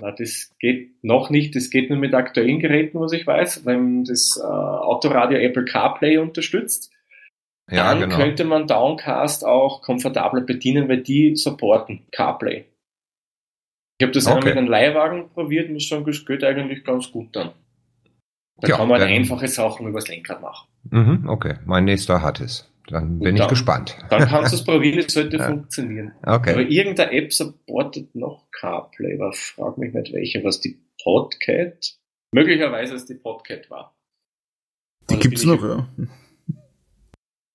Ja, 0.00 0.12
das 0.12 0.54
geht 0.60 1.02
noch 1.02 1.30
nicht, 1.30 1.56
das 1.56 1.70
geht 1.70 1.90
nur 1.90 1.98
mit 1.98 2.14
aktuellen 2.14 2.60
Geräten, 2.60 3.00
was 3.00 3.12
ich 3.12 3.26
weiß, 3.26 3.66
wenn 3.66 4.04
das 4.04 4.38
äh, 4.40 4.46
Autoradio 4.46 5.38
Apple 5.38 5.64
CarPlay 5.64 6.18
unterstützt 6.18 6.92
ja, 7.70 7.94
dann 7.94 8.00
genau. 8.00 8.16
könnte 8.16 8.44
man 8.44 8.66
Downcast 8.66 9.46
auch 9.46 9.80
komfortabler 9.82 10.40
bedienen, 10.40 10.88
weil 10.88 11.02
die 11.02 11.36
supporten 11.36 12.02
CarPlay. 12.10 12.64
Ich 13.98 14.04
habe 14.04 14.12
das 14.12 14.26
okay. 14.26 14.34
einmal 14.34 14.48
mit 14.48 14.58
einem 14.58 14.68
Leihwagen 14.68 15.30
probiert, 15.30 15.70
muss 15.70 15.88
sagen, 15.88 16.04
das 16.04 16.24
geht 16.24 16.42
eigentlich 16.42 16.84
ganz 16.84 17.12
gut 17.12 17.36
dann. 17.36 17.52
Da 18.60 18.68
ja, 18.68 18.76
kann 18.76 18.88
man 18.88 19.00
dann, 19.00 19.08
einfache 19.08 19.48
Sachen 19.48 19.86
übers 19.86 20.08
Lenkrad 20.08 20.40
machen. 20.42 20.68
Mhm, 20.90 21.28
okay, 21.28 21.56
mein 21.64 21.84
nächster 21.84 22.22
hat 22.22 22.40
es. 22.40 22.70
Dann 22.88 23.20
bin 23.20 23.36
dann, 23.36 23.44
ich 23.44 23.48
gespannt. 23.48 23.96
Dann 24.10 24.26
kannst 24.28 24.52
du 24.52 24.56
es 24.56 24.64
probieren, 24.64 24.98
es 24.98 25.12
sollte 25.12 25.36
ja. 25.38 25.46
funktionieren. 25.46 26.12
Okay. 26.22 26.52
Aber 26.52 26.62
irgendeine 26.62 27.12
App 27.12 27.32
supportet 27.32 28.14
noch 28.14 28.50
CarPlay, 28.50 29.14
aber 29.14 29.32
frag 29.32 29.78
mich 29.78 29.94
nicht 29.94 30.12
welche, 30.12 30.42
was 30.42 30.60
die 30.60 30.80
Podcat? 31.02 31.94
Möglicherweise 32.32 32.94
es 32.94 33.06
die 33.06 33.14
Podcat 33.14 33.70
war. 33.70 33.94
Die 35.08 35.18
gibt 35.18 35.38
es 35.38 35.44
noch, 35.44 35.62
ja. 35.62 35.88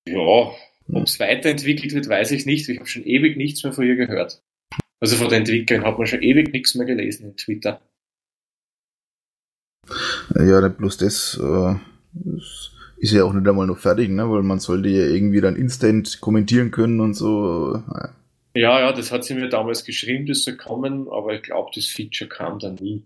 Ja, 0.08 0.52
ob 0.92 1.02
es 1.04 1.18
weiterentwickelt 1.18 1.92
wird, 1.92 2.08
weiß 2.08 2.30
ich 2.32 2.46
nicht. 2.46 2.68
Ich 2.68 2.78
habe 2.78 2.88
schon 2.88 3.04
ewig 3.04 3.36
nichts 3.36 3.62
mehr 3.64 3.72
von 3.72 3.86
ihr 3.86 3.96
gehört. 3.96 4.42
Also 5.00 5.16
von 5.16 5.28
den 5.28 5.40
Entwicklern 5.40 5.84
hat 5.84 5.98
man 5.98 6.06
schon 6.06 6.22
ewig 6.22 6.52
nichts 6.52 6.74
mehr 6.74 6.86
gelesen 6.86 7.30
in 7.30 7.36
Twitter. 7.36 7.80
Ja, 10.34 10.60
nicht 10.60 10.78
bloß 10.78 10.96
das, 10.98 11.40
äh, 11.42 11.74
ist 12.98 13.12
ja 13.12 13.24
auch 13.24 13.32
nicht 13.32 13.46
einmal 13.46 13.66
noch 13.66 13.78
fertig, 13.78 14.08
ne? 14.10 14.30
weil 14.30 14.42
man 14.42 14.58
sollte 14.58 14.88
ja 14.88 15.06
irgendwie 15.06 15.40
dann 15.40 15.56
instant 15.56 16.20
kommentieren 16.20 16.70
können 16.70 17.00
und 17.00 17.14
so. 17.14 17.82
Ja, 18.54 18.80
ja, 18.80 18.92
das 18.92 19.12
hat 19.12 19.24
sie 19.24 19.34
mir 19.34 19.48
damals 19.48 19.84
geschrieben, 19.84 20.26
das 20.26 20.44
soll 20.44 20.56
kommen, 20.56 21.08
aber 21.10 21.34
ich 21.34 21.42
glaube, 21.42 21.70
das 21.74 21.86
Feature 21.86 22.28
kam 22.28 22.58
dann 22.58 22.76
nie. 22.76 23.04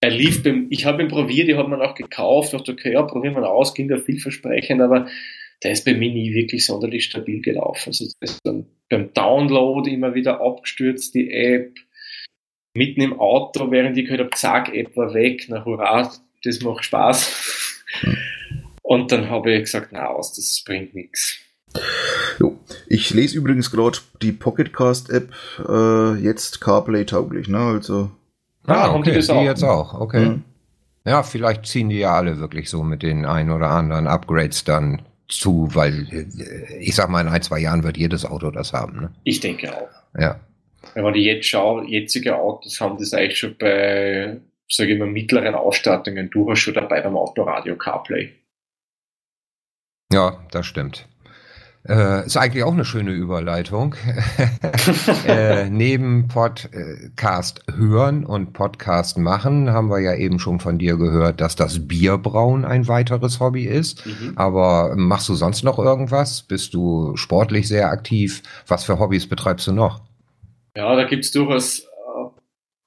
Er 0.00 0.10
lief 0.10 0.42
beim, 0.42 0.68
ich 0.70 0.86
habe 0.86 1.02
ihn 1.02 1.08
probiert, 1.08 1.48
die 1.48 1.56
hat 1.56 1.68
man 1.68 1.82
auch 1.82 1.94
gekauft, 1.94 2.54
dachte, 2.54 2.72
okay, 2.72 2.92
ja, 2.92 3.02
probieren 3.02 3.34
wir 3.34 3.48
aus, 3.48 3.74
ging 3.74 3.90
ja 3.90 3.98
vielversprechend, 3.98 4.80
aber 4.80 5.08
der 5.62 5.72
ist 5.72 5.84
bei 5.84 5.92
mir 5.92 6.10
nie 6.10 6.32
wirklich 6.32 6.64
sonderlich 6.64 7.04
stabil 7.04 7.42
gelaufen. 7.42 7.88
Also 7.88 8.06
das 8.20 8.30
ist 8.30 8.40
dann 8.44 8.66
beim 8.88 9.12
Download 9.12 9.90
immer 9.90 10.14
wieder 10.14 10.40
abgestürzt, 10.40 11.14
die 11.14 11.30
App. 11.32 11.74
Mitten 12.74 13.00
im 13.00 13.18
Auto, 13.18 13.70
während 13.72 13.96
ich 13.96 14.04
gehört 14.04 14.20
habe, 14.20 14.30
zack, 14.36 14.72
App 14.72 14.96
war 14.96 15.12
weg, 15.14 15.46
na 15.48 15.64
hurra, 15.64 16.12
das 16.44 16.60
macht 16.60 16.84
Spaß. 16.84 17.74
Und 18.82 19.12
dann 19.12 19.28
habe 19.28 19.52
ich 19.52 19.64
gesagt, 19.64 19.88
na 19.92 20.06
aus, 20.06 20.34
das 20.34 20.62
bringt 20.64 20.94
nichts. 20.94 21.38
Jo. 22.38 22.58
Ich 22.86 23.10
lese 23.10 23.36
übrigens 23.36 23.70
gerade 23.70 23.98
die 24.22 24.32
Pocketcast 24.32 25.10
App 25.10 25.32
äh, 25.68 26.14
jetzt 26.14 26.60
CarPlay 26.60 27.04
tauglich, 27.04 27.48
ne? 27.48 27.58
Also. 27.58 28.10
Ah, 28.66 28.94
okay, 28.94 29.10
die, 29.10 29.16
das 29.16 29.30
auch? 29.30 29.40
die 29.40 29.46
jetzt 29.46 29.62
auch, 29.62 29.94
okay. 29.94 30.26
Mhm. 30.26 30.44
Ja, 31.04 31.22
vielleicht 31.22 31.66
ziehen 31.66 31.88
die 31.88 31.98
ja 31.98 32.14
alle 32.14 32.38
wirklich 32.38 32.68
so 32.68 32.82
mit 32.82 33.02
den 33.02 33.24
ein 33.24 33.50
oder 33.50 33.70
anderen 33.70 34.06
Upgrades 34.06 34.64
dann 34.64 35.02
zu, 35.28 35.68
weil 35.72 36.06
äh, 36.10 36.78
ich 36.78 36.94
sag 36.94 37.08
mal, 37.08 37.20
in 37.20 37.28
ein, 37.28 37.42
zwei 37.42 37.60
Jahren 37.60 37.82
wird 37.82 37.96
jedes 37.96 38.24
Auto 38.24 38.50
das 38.50 38.72
haben. 38.72 39.00
Ne? 39.00 39.10
Ich 39.24 39.40
denke 39.40 39.74
auch. 39.74 39.88
Ja. 40.18 40.40
Wenn 40.94 41.04
man 41.04 41.14
die 41.14 41.24
jetzt 41.24 41.46
schaut, 41.46 41.88
jetzige 41.88 42.36
Autos 42.36 42.80
haben 42.80 42.98
das 42.98 43.12
eigentlich 43.12 43.38
schon 43.38 43.56
bei, 43.58 44.38
sage 44.68 44.92
ich 44.92 44.98
mal, 44.98 45.08
mittleren 45.08 45.54
Ausstattungen 45.54 46.30
durchaus 46.30 46.58
schon 46.58 46.74
dabei 46.74 47.00
beim 47.00 47.16
Autoradio 47.16 47.76
CarPlay. 47.76 48.32
Ja, 50.12 50.42
das 50.50 50.66
stimmt. 50.66 51.06
Äh, 51.88 52.26
ist 52.26 52.36
eigentlich 52.36 52.64
auch 52.64 52.72
eine 52.72 52.84
schöne 52.84 53.12
Überleitung. 53.12 53.94
äh, 55.26 55.70
neben 55.70 56.28
Podcast 56.28 57.62
hören 57.74 58.26
und 58.26 58.52
Podcast 58.52 59.16
machen 59.16 59.70
haben 59.70 59.88
wir 59.88 60.00
ja 60.00 60.14
eben 60.14 60.38
schon 60.38 60.60
von 60.60 60.78
dir 60.78 60.96
gehört, 60.96 61.40
dass 61.40 61.56
das 61.56 61.86
Bierbrauen 61.86 62.64
ein 62.66 62.88
weiteres 62.88 63.40
Hobby 63.40 63.64
ist. 63.64 64.04
Mhm. 64.04 64.32
Aber 64.36 64.94
machst 64.96 65.28
du 65.30 65.34
sonst 65.34 65.62
noch 65.62 65.78
irgendwas? 65.78 66.42
Bist 66.42 66.74
du 66.74 67.16
sportlich 67.16 67.68
sehr 67.68 67.90
aktiv? 67.90 68.42
Was 68.66 68.84
für 68.84 68.98
Hobbys 68.98 69.26
betreibst 69.26 69.66
du 69.66 69.72
noch? 69.72 70.02
Ja, 70.76 70.94
da 70.94 71.04
gibt's 71.04 71.30
durchaus 71.32 71.80
äh, 71.80 71.87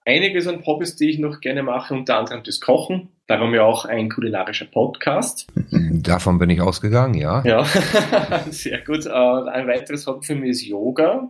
einiges 0.05 0.47
an 0.47 0.65
Hobbys, 0.65 0.95
die 0.95 1.09
ich 1.09 1.19
noch 1.19 1.41
gerne 1.41 1.63
mache, 1.63 1.93
unter 1.93 2.17
anderem 2.17 2.43
das 2.43 2.59
Kochen. 2.59 3.09
Darum 3.27 3.53
ja 3.53 3.63
auch 3.63 3.85
ein 3.85 4.09
kulinarischer 4.09 4.65
Podcast. 4.65 5.47
Davon 5.71 6.37
bin 6.39 6.49
ich 6.49 6.61
ausgegangen, 6.61 7.13
ja. 7.13 7.43
Ja, 7.45 7.63
sehr 8.49 8.81
gut. 8.81 9.07
Ein 9.07 9.67
weiteres 9.67 10.07
Hobby 10.07 10.25
für 10.25 10.35
mich 10.35 10.51
ist 10.51 10.65
Yoga. 10.65 11.29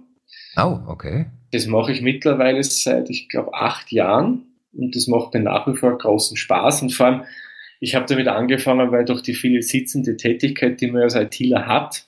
Oh, 0.57 0.79
okay. 0.87 1.27
Das 1.51 1.67
mache 1.67 1.91
ich 1.91 2.01
mittlerweile 2.01 2.63
seit, 2.63 3.09
ich 3.09 3.29
glaube, 3.29 3.53
acht 3.53 3.91
Jahren. 3.91 4.45
Und 4.73 4.95
das 4.95 5.07
macht 5.07 5.33
mir 5.33 5.41
nach 5.41 5.67
wie 5.67 5.75
vor 5.75 5.97
großen 5.97 6.37
Spaß. 6.37 6.83
Und 6.83 6.93
vor 6.93 7.05
allem, 7.07 7.23
ich 7.79 7.95
habe 7.95 8.05
damit 8.05 8.27
angefangen, 8.27 8.91
weil 8.91 9.05
durch 9.05 9.21
die 9.21 9.33
viele 9.33 9.61
sitzende 9.61 10.15
Tätigkeit, 10.15 10.79
die 10.79 10.89
man 10.89 11.01
als 11.01 11.15
ITler 11.15 11.67
hat, 11.67 12.05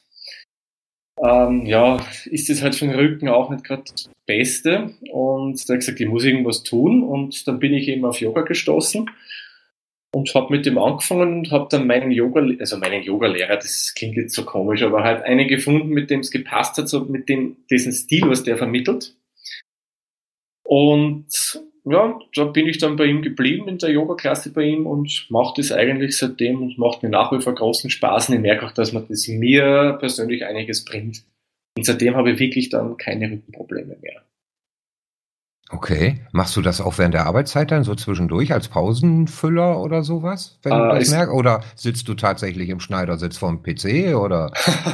ähm, 1.24 1.65
ja, 1.65 2.05
ist 2.26 2.49
es 2.49 2.61
halt 2.61 2.76
für 2.76 2.86
den 2.86 2.95
Rücken 2.95 3.30
auch 3.30 3.49
nicht 3.49 3.63
gerade 3.63 3.84
das 3.89 4.09
Beste. 4.26 4.93
Und 5.11 5.57
da 5.67 5.74
habe 5.74 5.80
ich 5.80 5.86
gesagt, 5.86 5.99
ich 5.99 6.07
muss 6.07 6.26
irgendwas 6.26 6.63
tun. 6.63 7.03
Und 7.03 7.47
dann 7.47 7.59
bin 7.59 7.74
ich 7.74 7.88
eben 7.88 8.05
auf 8.05 8.19
Yoga 8.19 8.41
gestoßen 8.41 9.09
und 10.13 10.36
habe 10.36 10.55
mit 10.55 10.65
dem 10.65 10.78
angefangen 10.78 11.39
und 11.39 11.51
habe 11.51 11.67
dann 11.71 11.88
meinen 11.88 12.11
Yoga, 12.11 12.45
also 12.59 12.78
meinen 12.78 13.03
Yoga-Lehrer, 13.03 13.55
das 13.55 13.93
klingt 13.95 14.15
jetzt 14.15 14.36
so 14.36 14.45
komisch, 14.45 14.84
aber 14.84 15.03
halt 15.03 15.24
einen 15.24 15.47
gefunden, 15.47 15.89
mit 15.89 16.09
dem 16.09 16.19
es 16.19 16.30
gepasst 16.30 16.78
hat, 16.78 16.88
so 16.88 17.05
mit 17.05 17.30
dem, 17.30 17.57
diesen 17.71 17.93
Stil, 17.93 18.30
was 18.30 18.43
der 18.43 18.57
vermittelt. 18.57 19.15
Und 20.63 21.26
ja, 21.86 22.17
da 22.34 22.45
bin 22.45 22.67
ich 22.67 22.77
dann 22.77 22.95
bei 22.95 23.05
ihm 23.05 23.21
geblieben 23.21 23.67
in 23.67 23.77
der 23.77 23.91
Yoga-Klasse 23.91 24.53
bei 24.53 24.63
ihm 24.63 24.88
und 24.88 25.27
mache 25.29 25.55
das 25.57 25.71
eigentlich 25.71 26.17
seitdem 26.17 26.61
und 26.61 26.77
macht 26.77 27.03
mir 27.03 27.09
nach 27.09 27.31
wie 27.31 27.41
vor 27.41 27.53
großen 27.53 27.89
Spaß. 27.89 28.29
Und 28.29 28.36
ich 28.36 28.41
merke 28.41 28.65
auch, 28.65 28.71
dass 28.71 28.93
man 28.93 29.05
das 29.09 29.27
mir 29.27 29.97
persönlich 29.99 30.45
einiges 30.45 30.86
bringt. 30.86 31.23
Und 31.77 31.86
seitdem 31.86 32.15
habe 32.15 32.31
ich 32.31 32.39
wirklich 32.39 32.69
dann 32.69 32.97
keine 32.97 33.29
Rückenprobleme 33.31 33.97
mehr. 34.01 34.23
Okay. 35.69 36.21
Machst 36.31 36.55
du 36.55 36.61
das 36.61 36.79
auch 36.79 36.99
während 36.99 37.15
der 37.15 37.25
Arbeitszeit 37.25 37.71
dann 37.71 37.84
so 37.84 37.95
zwischendurch 37.95 38.53
als 38.53 38.67
Pausenfüller 38.67 39.81
oder 39.81 40.03
sowas? 40.03 40.59
Wenn 40.61 40.73
du 40.73 40.84
äh, 40.84 40.99
das 40.99 41.09
merkst? 41.09 41.34
Oder 41.34 41.63
sitzt 41.75 42.07
du 42.07 42.13
tatsächlich 42.13 42.69
im 42.69 42.79
Schneidersitz 42.79 43.38
vom 43.38 43.63
PC 43.63 44.15
oder? 44.15 44.53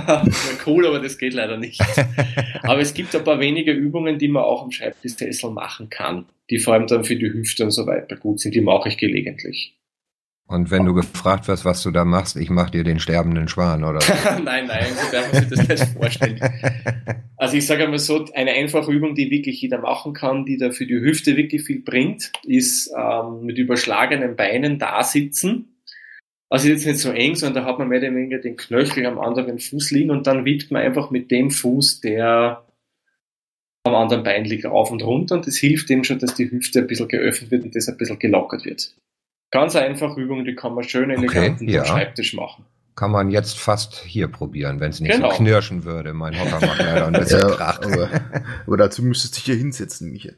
cool, 0.66 0.88
aber 0.88 1.00
das 1.00 1.18
geht 1.18 1.34
leider 1.34 1.58
nicht. 1.58 1.82
aber 2.64 2.80
es 2.80 2.94
gibt 2.94 3.14
ein 3.16 3.24
paar 3.24 3.40
wenige 3.40 3.74
Übungen, 3.74 4.20
die 4.20 4.30
man 4.30 4.44
auch 4.44 4.64
am 4.64 4.72
Schreibtischsessel 4.72 5.52
machen 5.52 5.90
kann, 5.90 6.26
die 6.50 6.60
vor 6.60 6.74
allem 6.74 6.88
dann 6.88 7.04
für 7.04 7.16
die 7.16 7.32
Hüfte 7.32 7.64
und 7.64 7.72
so 7.72 7.86
weiter 7.86 8.16
gut 8.16 8.40
sind. 8.40 8.56
Die 8.56 8.62
mache 8.62 8.90
ich 8.90 8.98
gelegentlich. 8.98 9.76
Und 10.50 10.72
wenn 10.72 10.84
du 10.84 10.96
gefragt 10.96 11.48
wirst, 11.48 11.64
was 11.64 11.84
du 11.84 11.92
da 11.92 12.06
machst, 12.06 12.36
ich 12.36 12.50
mach 12.50 12.72
dir 12.72 12.84
den 12.84 13.00
sterbenden 13.00 13.48
Schwan, 13.48 13.84
oder? 13.84 14.00
nein, 14.44 14.66
nein, 14.66 14.88
so 14.96 15.12
darf 15.12 15.32
man 15.32 15.48
sich 15.48 15.68
das 15.68 15.68
nicht 15.68 15.94
vorstellen. 15.94 16.40
Also 17.42 17.56
ich 17.56 17.66
sage 17.66 17.86
einmal 17.86 18.00
so, 18.00 18.26
eine 18.34 18.52
einfache 18.52 18.92
Übung, 18.92 19.16
die 19.16 19.32
wirklich 19.32 19.62
jeder 19.62 19.78
machen 19.78 20.12
kann, 20.12 20.46
die 20.46 20.58
da 20.58 20.72
für 20.72 20.86
die 20.86 21.00
Hüfte 21.00 21.38
wirklich 21.38 21.64
viel 21.64 21.80
bringt, 21.80 22.34
ist 22.44 22.92
ähm, 22.94 23.46
mit 23.46 23.58
überschlagenen 23.58 24.36
Beinen 24.36 24.78
da 24.78 25.04
sitzen. 25.04 25.82
Also 26.50 26.68
jetzt 26.68 26.86
nicht 26.86 27.00
so 27.00 27.12
eng, 27.12 27.36
sondern 27.36 27.64
da 27.64 27.70
hat 27.70 27.80
man 27.80 27.88
mehr 27.88 28.00
oder 28.00 28.14
weniger 28.14 28.40
den 28.40 28.58
Knöchel 28.58 29.06
am 29.06 29.20
anderen 29.20 29.58
Fuß 29.58 29.92
liegen 29.92 30.12
und 30.12 30.28
dann 30.28 30.44
wippt 30.44 30.70
man 30.70 30.82
einfach 30.82 31.12
mit 31.12 31.32
dem 31.32 31.50
Fuß, 31.50 32.02
der 32.02 32.66
am 33.90 33.96
anderen 33.96 34.24
Bein 34.24 34.46
liegt, 34.46 34.66
auf 34.66 34.92
und 34.92 35.04
runter 35.04 35.36
und 35.36 35.48
das 35.48 35.58
hilft 35.58 35.90
dem 35.90 36.04
schon, 36.04 36.20
dass 36.20 36.34
die 36.36 36.50
Hüfte 36.50 36.80
ein 36.80 36.88
bisschen 36.88 37.08
geöffnet 37.08 37.52
wird 37.52 37.64
und 37.64 37.76
das 37.76 37.88
ein 37.88 37.98
bisschen 37.98 38.20
gelockert 38.20 38.66
wird. 38.66 38.94
Ganz 39.52 39.76
einfache 39.76 40.20
Übung, 40.20 40.46
die 40.46 40.56
kann 40.56 40.76
man 40.76 40.84
schön 40.84 41.10
elegant 41.10 41.62
okay, 41.62 41.72
ja. 41.72 41.86
Schreibtisch 41.86 42.34
machen. 42.34 42.66
Kann 42.96 43.12
man 43.12 43.32
jetzt 43.32 43.58
fast 43.58 43.96
hier 43.96 44.28
probieren, 44.28 44.80
wenn 44.80 44.90
es 44.90 45.00
nicht 45.00 45.14
genau. 45.14 45.32
so 45.32 45.38
knirschen 45.38 45.86
würde. 45.86 46.14
Mein 46.14 46.40
Hocker 46.40 46.66
macht 46.66 46.80
leider 46.80 47.08
ein 47.08 47.14
bisschen 47.14 47.40
ja, 47.40 47.48
Krach. 47.48 47.82
Aber, 47.82 48.10
aber, 48.68 48.78
dazu 48.78 49.04
müsstest 49.04 49.36
du 49.36 49.38
dich 49.38 49.46
hier 49.46 49.56
hinsetzen, 49.56 50.12
Michael. 50.12 50.36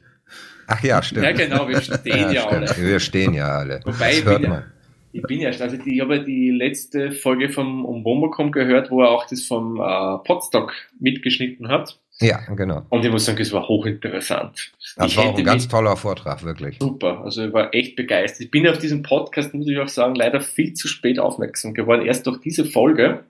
Ach 0.68 0.82
ja, 0.82 1.02
stimmt. 1.02 1.24
Ja, 1.24 1.32
genau, 1.32 1.68
wir 1.68 1.80
stehen 1.80 2.04
ja, 2.06 2.32
ja 2.32 2.48
alle. 2.48 2.76
Wir 2.78 3.00
stehen 3.00 3.34
ja 3.34 3.48
alle. 3.48 3.80
Wobei, 3.84 4.12
das 4.12 4.24
hört 4.24 4.42
man. 4.48 4.64
Ich 5.12 5.22
bin 5.22 5.40
ja, 5.40 5.50
also 5.50 5.76
ich 5.84 6.00
habe 6.00 6.24
die 6.24 6.50
letzte 6.50 7.12
Folge 7.12 7.50
vom 7.50 7.84
Umbomocom 7.84 8.50
gehört, 8.50 8.90
wo 8.90 9.02
er 9.02 9.10
auch 9.10 9.26
das 9.26 9.44
vom 9.44 9.76
äh, 9.78 10.18
Podstock 10.24 10.72
mitgeschnitten 10.98 11.68
hat. 11.68 12.00
Ja, 12.22 12.40
genau. 12.54 12.86
Und 12.88 13.04
ich 13.04 13.10
muss 13.10 13.24
sagen, 13.24 13.40
es 13.40 13.52
war 13.52 13.66
hochinteressant. 13.66 14.72
Das 14.96 15.10
ich 15.10 15.16
war 15.16 15.26
auch 15.26 15.38
ein 15.38 15.44
ganz 15.44 15.68
toller 15.68 15.96
Vortrag, 15.96 16.44
wirklich. 16.44 16.78
Super, 16.80 17.22
also 17.24 17.46
ich 17.46 17.52
war 17.52 17.74
echt 17.74 17.96
begeistert. 17.96 18.42
Ich 18.42 18.50
bin 18.50 18.66
auf 18.68 18.78
diesen 18.78 19.02
Podcast, 19.02 19.52
muss 19.54 19.68
ich 19.68 19.78
auch 19.78 19.88
sagen, 19.88 20.14
leider 20.14 20.40
viel 20.40 20.74
zu 20.74 20.88
spät 20.88 21.18
aufmerksam 21.18 21.74
geworden, 21.74 22.06
erst 22.06 22.26
durch 22.26 22.40
diese 22.40 22.64
Folge. 22.64 23.24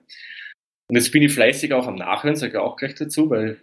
Und 0.87 0.95
jetzt 0.95 1.11
bin 1.11 1.23
ich 1.23 1.33
fleißig 1.33 1.73
auch 1.73 1.87
am 1.87 1.95
Nachhören, 1.95 2.35
sage 2.35 2.53
ich 2.53 2.59
auch 2.59 2.77
gleich 2.77 2.95
dazu, 2.95 3.29
weil 3.29 3.57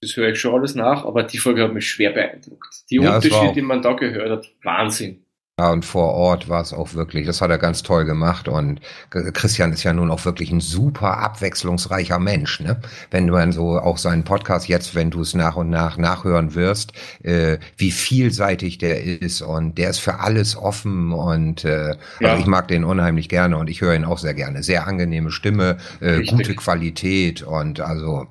das 0.00 0.16
höre 0.16 0.30
ich 0.30 0.40
schon 0.40 0.54
alles 0.54 0.74
nach, 0.74 1.04
aber 1.04 1.22
die 1.22 1.38
Folge 1.38 1.62
hat 1.62 1.72
mich 1.72 1.88
schwer 1.88 2.10
beeindruckt. 2.10 2.84
Die 2.90 2.96
ja, 2.96 3.16
Unterschiede, 3.16 3.54
die 3.54 3.62
man 3.62 3.80
da 3.80 3.92
gehört 3.92 4.30
hat, 4.30 4.52
Wahnsinn. 4.62 5.23
Ja, 5.56 5.70
und 5.70 5.84
vor 5.84 6.14
Ort 6.14 6.48
war 6.48 6.62
es 6.62 6.72
auch 6.72 6.94
wirklich, 6.94 7.26
das 7.26 7.40
hat 7.40 7.48
er 7.48 7.58
ganz 7.58 7.84
toll 7.84 8.04
gemacht. 8.04 8.48
Und 8.48 8.80
Christian 9.10 9.72
ist 9.72 9.84
ja 9.84 9.92
nun 9.92 10.10
auch 10.10 10.24
wirklich 10.24 10.50
ein 10.50 10.60
super 10.60 11.18
abwechslungsreicher 11.18 12.18
Mensch. 12.18 12.58
Ne? 12.58 12.80
Wenn 13.12 13.28
du 13.28 13.34
dann 13.34 13.52
so 13.52 13.78
auch 13.78 13.98
seinen 13.98 14.24
Podcast 14.24 14.66
jetzt, 14.66 14.96
wenn 14.96 15.12
du 15.12 15.20
es 15.20 15.32
nach 15.32 15.54
und 15.54 15.70
nach 15.70 15.96
nachhören 15.96 16.56
wirst, 16.56 16.92
äh, 17.22 17.58
wie 17.76 17.92
vielseitig 17.92 18.78
der 18.78 19.04
ist 19.04 19.42
und 19.42 19.78
der 19.78 19.90
ist 19.90 20.00
für 20.00 20.18
alles 20.18 20.56
offen 20.56 21.12
und 21.12 21.64
äh, 21.64 21.90
ja. 21.90 22.30
also 22.30 22.40
ich 22.40 22.46
mag 22.46 22.66
den 22.66 22.82
unheimlich 22.82 23.28
gerne 23.28 23.56
und 23.56 23.70
ich 23.70 23.80
höre 23.80 23.94
ihn 23.94 24.04
auch 24.04 24.18
sehr 24.18 24.34
gerne. 24.34 24.64
Sehr 24.64 24.88
angenehme 24.88 25.30
Stimme, 25.30 25.76
äh, 26.00 26.24
gute 26.24 26.56
Qualität 26.56 27.42
und 27.42 27.78
also 27.78 28.26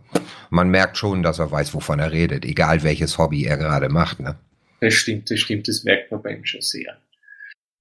man 0.49 0.67
merkt 0.67 0.97
schon, 0.97 1.23
dass 1.23 1.39
er 1.39 1.49
weiß, 1.49 1.73
wovon 1.73 1.99
er 1.99 2.11
redet, 2.11 2.43
egal 2.43 2.83
welches 2.83 3.17
Hobby 3.17 3.45
er 3.45 3.55
gerade 3.55 3.87
macht. 3.87 4.19
Ne? 4.19 4.35
Das 4.81 4.93
stimmt, 4.93 5.31
das 5.31 5.39
stimmt, 5.39 5.69
das 5.69 5.85
merkt 5.85 6.11
man 6.11 6.21
bei 6.21 6.35
ihm 6.35 6.43
schon 6.43 6.59
sehr. 6.59 6.97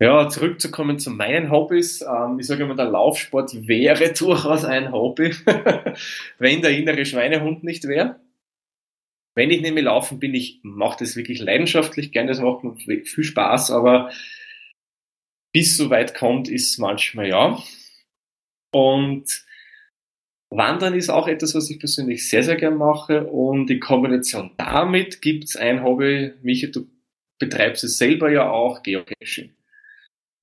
Ja, 0.02 0.28
zurückzukommen 0.28 0.98
zu 0.98 1.10
meinen 1.10 1.52
Hobbys. 1.52 2.02
Ähm, 2.02 2.40
ich 2.40 2.48
sage 2.48 2.64
immer, 2.64 2.74
der 2.74 2.86
Laufsport 2.86 3.68
wäre 3.68 4.12
durchaus 4.18 4.64
ein 4.64 4.90
Hobby, 4.90 5.30
wenn 6.38 6.60
der 6.60 6.76
innere 6.76 7.06
Schweinehund 7.06 7.62
nicht 7.62 7.86
wäre. 7.86 8.18
Wenn 9.36 9.50
ich 9.52 9.62
nämlich 9.62 9.84
laufen 9.84 10.18
bin, 10.18 10.34
ich 10.34 10.58
mache 10.64 10.98
das 10.98 11.14
wirklich 11.14 11.38
leidenschaftlich 11.38 12.10
gerne, 12.10 12.30
das 12.30 12.40
macht 12.40 12.64
mir 12.64 12.74
viel 12.76 13.22
Spaß, 13.22 13.70
aber 13.70 14.10
bis 15.52 15.76
so 15.76 15.88
weit 15.88 16.16
kommt, 16.16 16.48
ist 16.48 16.78
manchmal 16.78 17.28
ja. 17.28 17.62
Und 18.74 19.46
Wandern 20.50 20.94
ist 20.94 21.10
auch 21.10 21.28
etwas, 21.28 21.54
was 21.54 21.70
ich 21.70 21.78
persönlich 21.78 22.28
sehr, 22.28 22.42
sehr 22.42 22.56
gern 22.56 22.76
mache. 22.76 23.28
Und 23.28 23.70
in 23.70 23.78
Kombination 23.78 24.50
damit 24.56 25.22
gibt 25.22 25.44
es 25.44 25.54
ein 25.54 25.84
Hobby, 25.84 26.32
Michael, 26.42 26.72
du 26.72 26.90
betreibst 27.38 27.84
es 27.84 27.98
selber 27.98 28.32
ja 28.32 28.50
auch, 28.50 28.82
Geocaching. 28.82 29.54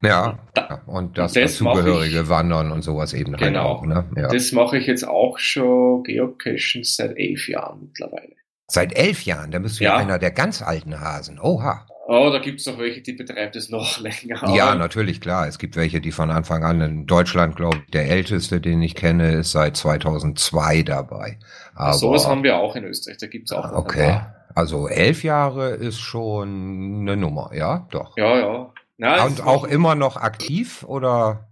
Ja, 0.02 0.40
da, 0.54 0.82
und 0.86 1.18
das, 1.18 1.34
das 1.34 1.58
dazugehörige 1.58 2.22
ich, 2.22 2.30
Wandern 2.30 2.72
und 2.72 2.84
sowas 2.84 3.14
eben 3.14 3.34
halt 3.34 3.44
genau, 3.44 3.66
auch. 3.66 3.86
Ne? 3.86 4.06
Ja. 4.16 4.30
Das 4.30 4.52
mache 4.54 4.78
ich 4.78 4.88
jetzt 4.88 5.06
auch 5.06 5.38
schon 5.40 6.04
Geocachen 6.04 6.84
seit 6.84 7.18
elf 7.18 7.50
Jahren 7.50 7.82
mittlerweile. 7.82 8.34
Seit 8.68 8.96
elf 8.96 9.24
Jahren? 9.24 9.52
Da 9.52 9.60
bist 9.60 9.80
du 9.80 9.84
ja, 9.84 9.96
ja 9.96 9.98
einer 9.98 10.20
der 10.20 10.32
ganz 10.32 10.62
alten 10.62 11.02
Hasen. 11.02 11.40
Oha. 11.40 11.86
Oh, 12.08 12.30
da 12.32 12.40
gibt 12.40 12.60
es 12.60 12.66
noch 12.66 12.80
welche, 12.80 13.02
die 13.02 13.14
betreiben 13.14 13.52
das 13.54 13.70
noch 13.70 14.00
länger. 14.02 14.56
Ja, 14.56 14.74
natürlich, 14.74 15.20
klar. 15.22 15.48
Es 15.48 15.60
gibt 15.60 15.76
welche, 15.76 16.00
die 16.00 16.12
von 16.12 16.32
Anfang 16.32 16.64
an 16.64 16.80
in 16.82 17.06
Deutschland, 17.06 17.56
glaube 17.56 17.78
ich, 17.86 17.92
der 17.92 18.10
älteste, 18.10 18.62
den 18.62 18.82
ich 18.82 18.96
kenne, 18.96 19.34
ist 19.34 19.52
seit 19.52 19.76
2002 19.76 20.84
dabei. 20.84 21.38
Aber, 21.76 21.94
Sowas 21.94 22.26
haben 22.26 22.44
wir 22.44 22.58
auch 22.58 22.76
in 22.76 22.86
Österreich, 22.86 23.18
da 23.18 23.28
gibt 23.28 23.52
es 23.52 23.56
auch. 23.56 23.72
Okay. 23.74 24.22
Also 24.56 24.88
elf 24.88 25.24
Jahre 25.24 25.70
ist 25.70 26.00
schon 26.00 27.02
eine 27.02 27.16
Nummer, 27.16 27.52
ja, 27.54 27.88
doch. 27.92 28.18
Ja, 28.18 28.40
ja. 28.40 28.74
Na, 29.00 29.26
Und 29.26 29.42
auch 29.42 29.64
immer 29.64 29.96
noch 29.96 30.18
aktiv 30.18 30.84
oder? 30.84 31.50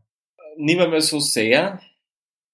Nicht 0.57 0.77
mehr, 0.77 0.89
mehr 0.89 1.01
so 1.01 1.21
sehr. 1.21 1.79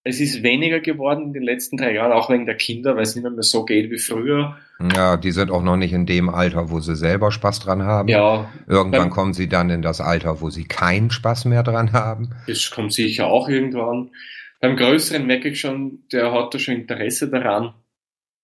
Es 0.03 0.19
ist 0.19 0.43
weniger 0.43 0.81
geworden 0.81 1.23
in 1.23 1.33
den 1.33 1.41
letzten 1.41 1.77
drei 1.77 1.93
Jahren, 1.93 2.11
auch 2.11 2.29
wegen 2.29 2.45
der 2.45 2.57
Kinder, 2.57 2.95
weil 2.95 3.01
es 3.01 3.15
nicht 3.15 3.23
mehr, 3.23 3.31
mehr 3.31 3.41
so 3.41 3.65
geht 3.65 3.89
wie 3.89 3.97
früher. 3.97 4.57
Ja, 4.95 5.17
die 5.17 5.31
sind 5.31 5.49
auch 5.49 5.63
noch 5.63 5.77
nicht 5.77 5.93
in 5.93 6.05
dem 6.05 6.29
Alter, 6.29 6.69
wo 6.69 6.79
sie 6.79 6.95
selber 6.95 7.31
Spaß 7.31 7.61
dran 7.61 7.83
haben. 7.83 8.07
Ja. 8.07 8.51
Irgendwann 8.67 9.03
beim, 9.03 9.09
kommen 9.09 9.33
sie 9.33 9.49
dann 9.49 9.71
in 9.71 9.81
das 9.81 9.99
Alter, 9.99 10.41
wo 10.41 10.51
sie 10.51 10.65
keinen 10.65 11.09
Spaß 11.09 11.45
mehr 11.45 11.63
dran 11.63 11.93
haben. 11.93 12.35
Das 12.47 12.69
kommt 12.69 12.93
sicher 12.93 13.27
auch 13.27 13.49
irgendwann. 13.49 14.11
Beim 14.59 14.75
Größeren 14.75 15.25
merke 15.25 15.49
ich 15.49 15.59
schon, 15.59 16.03
der 16.11 16.31
hat 16.31 16.53
da 16.53 16.59
schon 16.59 16.75
Interesse 16.75 17.29
daran. 17.29 17.73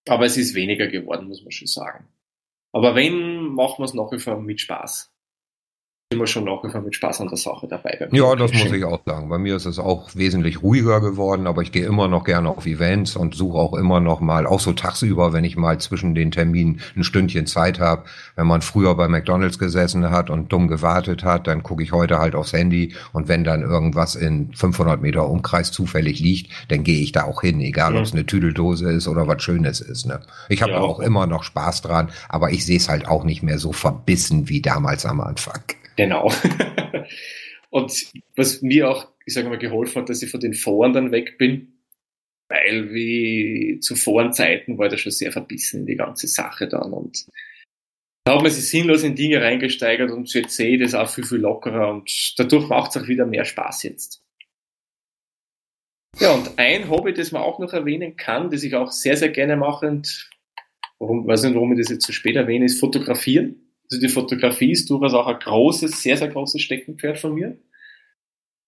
Aber 0.08 0.26
es 0.26 0.36
ist 0.36 0.56
weniger 0.56 0.88
geworden, 0.88 1.28
muss 1.28 1.44
man 1.44 1.52
schon 1.52 1.68
sagen. 1.68 2.08
Aber 2.72 2.96
wenn, 2.96 3.54
machen 3.54 3.80
wir 3.80 3.86
es 3.86 3.94
nach 3.94 4.12
wie 4.12 4.20
vor 4.20 4.42
mit 4.42 4.62
Spaß. 4.62 5.09
Immer 6.12 6.26
schon 6.26 6.48
wie 6.48 6.70
vor 6.72 6.82
mit 6.82 6.96
Spaß 6.96 7.22
an 7.22 7.28
der 7.28 7.38
Sache 7.38 7.68
dabei. 7.68 8.08
Ja, 8.12 8.36
das 8.36 8.52
muss 8.52 8.72
ich 8.72 8.84
auch 8.84 9.00
sagen. 9.06 9.30
Bei 9.30 9.38
mir 9.38 9.56
ist 9.56 9.68
es 9.68 9.78
auch 9.78 10.10
wesentlich 10.16 10.64
ruhiger 10.64 11.02
geworden, 11.02 11.46
aber 11.46 11.62
ich 11.62 11.72
gehe 11.72 11.86
immer 11.86 12.08
noch 12.08 12.24
gerne 12.24 12.50
auf 12.50 12.66
Events 12.66 13.16
und 13.16 13.36
suche 13.36 13.60
auch 13.60 13.76
immer 13.76 14.00
noch 14.00 14.20
mal, 14.20 14.48
auch 14.48 14.60
so 14.60 14.74
tagsüber, 14.74 15.34
wenn 15.34 15.44
ich 15.44 15.56
mal 15.56 15.78
zwischen 15.78 16.16
den 16.16 16.32
Terminen 16.32 16.82
ein 16.96 17.04
Stündchen 17.04 17.46
Zeit 17.46 17.80
habe. 17.80 18.06
Wenn 18.36 18.48
man 18.48 18.64
früher 18.64 18.96
bei 18.96 19.08
McDonalds 19.08 19.60
gesessen 19.60 20.10
hat 20.10 20.32
und 20.32 20.52
dumm 20.52 20.68
gewartet 20.68 21.24
hat, 21.24 21.46
dann 21.46 21.62
gucke 21.62 21.84
ich 21.84 21.92
heute 21.92 22.18
halt 22.18 22.34
aufs 22.34 22.54
Handy 22.54 22.96
und 23.14 23.28
wenn 23.28 23.44
dann 23.44 23.62
irgendwas 23.62 24.16
in 24.16 24.52
500 24.56 25.00
Meter 25.00 25.30
Umkreis 25.30 25.72
zufällig 25.72 26.20
liegt, 26.20 26.52
dann 26.70 26.84
gehe 26.84 27.02
ich 27.02 27.12
da 27.12 27.26
auch 27.26 27.42
hin, 27.42 27.62
egal 27.62 27.92
mhm. 27.92 27.98
ob 27.98 28.04
es 28.06 28.14
eine 28.14 28.26
Tüdeldose 28.26 28.92
ist 28.92 29.08
oder 29.08 29.28
was 29.28 29.44
Schönes 29.44 29.80
ist. 29.80 30.08
Ne? 30.08 30.22
Ich 30.50 30.64
habe 30.64 30.72
ja. 30.72 30.80
auch 30.80 31.00
immer 31.02 31.28
noch 31.28 31.44
Spaß 31.44 31.84
dran, 31.84 32.10
aber 32.30 32.50
ich 32.50 32.66
sehe 32.66 32.78
es 32.78 32.90
halt 32.90 33.08
auch 33.08 33.24
nicht 33.24 33.44
mehr 33.44 33.60
so 33.60 33.74
verbissen 33.74 34.50
wie 34.50 34.64
damals 34.64 35.06
am 35.06 35.22
Anfang. 35.22 35.62
Genau. 36.00 36.32
und 37.72 37.92
was 38.38 38.62
mir 38.62 38.90
auch, 38.90 39.10
ich 39.26 39.34
sage 39.34 39.50
mal, 39.50 39.58
geholfen 39.58 40.02
hat, 40.02 40.10
dass 40.10 40.22
ich 40.22 40.32
von 40.32 40.40
den 40.40 40.54
Foren 40.54 40.94
dann 40.94 41.12
weg 41.12 41.38
bin, 41.38 41.74
weil 42.48 42.94
wie 42.94 43.80
zu 43.82 43.98
Forenzeiten 43.98 44.78
war 44.78 44.88
das 44.88 45.02
schon 45.02 45.12
sehr 45.12 45.34
verbissen 45.34 45.82
in 45.82 45.86
die 45.88 45.98
ganze 45.98 46.28
Sache 46.28 46.70
dann 46.70 46.94
und 46.94 47.26
da 48.24 48.36
hat 48.36 48.44
man 48.44 48.52
sich 48.52 48.70
sinnlos 48.70 49.04
in 49.04 49.16
Dinge 49.16 49.42
reingesteigert 49.42 50.10
und 50.12 50.34
jetzt 50.34 50.56
sehe 50.56 50.76
ich 50.76 50.82
das 50.82 50.94
auch 50.94 51.10
viel, 51.10 51.26
viel 51.26 51.40
lockerer 51.40 51.90
und 51.90 52.34
dadurch 52.38 52.70
macht 52.70 52.96
es 52.96 53.02
auch 53.02 53.08
wieder 53.10 53.26
mehr 53.26 53.44
Spaß 53.44 53.84
jetzt. 53.84 54.22
Ja, 56.18 56.32
und 56.32 56.58
ein 56.58 56.90
Hobby, 56.90 57.14
das 57.14 57.34
man 57.34 57.42
auch 57.42 57.60
noch 57.60 57.74
erwähnen 57.74 58.16
kann, 58.16 58.52
das 58.52 58.64
ich 58.64 58.74
auch 58.74 58.92
sehr, 58.92 59.18
sehr 59.18 59.30
gerne 59.30 59.58
mache 59.58 59.88
und 59.88 60.30
warum, 60.98 61.28
weiß 61.28 61.44
nicht, 61.44 61.56
warum 61.56 61.74
ich 61.74 61.80
das 61.80 61.90
jetzt 61.90 62.06
so 62.06 62.14
spät 62.14 62.38
erwähne, 62.38 62.66
ist 62.66 62.80
Fotografieren. 62.80 63.69
Also 63.92 64.02
die 64.02 64.10
Fotografie 64.10 64.72
ist 64.72 64.90
durchaus 64.90 65.14
auch 65.14 65.28
ein 65.28 65.40
großes, 65.40 66.02
sehr, 66.02 66.18
sehr 66.18 66.28
großes 66.28 66.62
Steckenpferd 66.62 67.18
von 67.18 67.34
mir, 67.34 67.58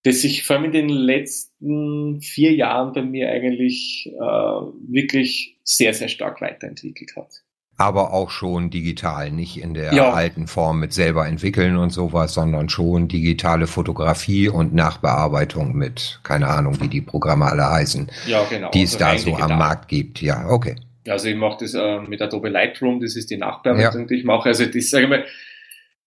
das 0.04 0.22
sich 0.22 0.44
vor 0.44 0.56
allem 0.56 0.66
in 0.66 0.72
den 0.72 0.90
letzten 0.90 2.22
vier 2.22 2.54
Jahren 2.54 2.94
bei 2.94 3.04
mir 3.04 3.30
eigentlich 3.30 4.08
äh, 4.08 4.20
wirklich 4.20 5.60
sehr, 5.64 5.94
sehr 5.94 6.08
stark 6.08 6.42
weiterentwickelt 6.42 7.16
hat. 7.16 7.44
Aber 7.78 8.14
auch 8.14 8.30
schon 8.30 8.70
digital, 8.70 9.32
nicht 9.32 9.58
in 9.58 9.74
der 9.74 9.94
ja. 9.94 10.12
alten 10.12 10.48
Form 10.48 10.80
mit 10.80 10.94
selber 10.94 11.28
entwickeln 11.28 11.78
und 11.78 11.90
sowas, 11.90 12.34
sondern 12.34 12.70
schon 12.70 13.08
digitale 13.08 13.66
Fotografie 13.66 14.50
und 14.50 14.74
Nachbearbeitung 14.74 15.74
mit, 15.74 16.20
keine 16.24 16.48
Ahnung, 16.48 16.80
wie 16.80 16.90
die 16.90 17.02
Programme 17.02 17.46
alle 17.46 17.68
heißen, 17.68 18.12
ja, 18.28 18.44
genau. 18.46 18.70
die 18.72 18.84
es 18.84 18.96
also 18.96 19.06
da 19.06 19.18
so 19.18 19.26
digital. 19.26 19.52
am 19.52 19.58
Markt 19.58 19.88
gibt. 19.88 20.22
Ja, 20.22 20.48
okay. 20.50 20.76
Also 21.08 21.30
ich 21.30 21.36
mache 21.36 21.58
das 21.62 21.74
äh, 21.74 22.00
mit 22.02 22.22
Adobe 22.22 22.50
Lightroom, 22.50 23.00
das 23.00 23.16
ist 23.16 23.32
die 23.32 23.38
Nachbearbeitung, 23.38 24.02
ja. 24.02 24.08
die 24.08 24.16
ich 24.16 24.24
mache. 24.24 24.50
Also 24.50 24.66
das, 24.66 24.90
sage 24.90 25.06
ich 25.06 25.10
mal, 25.10 25.26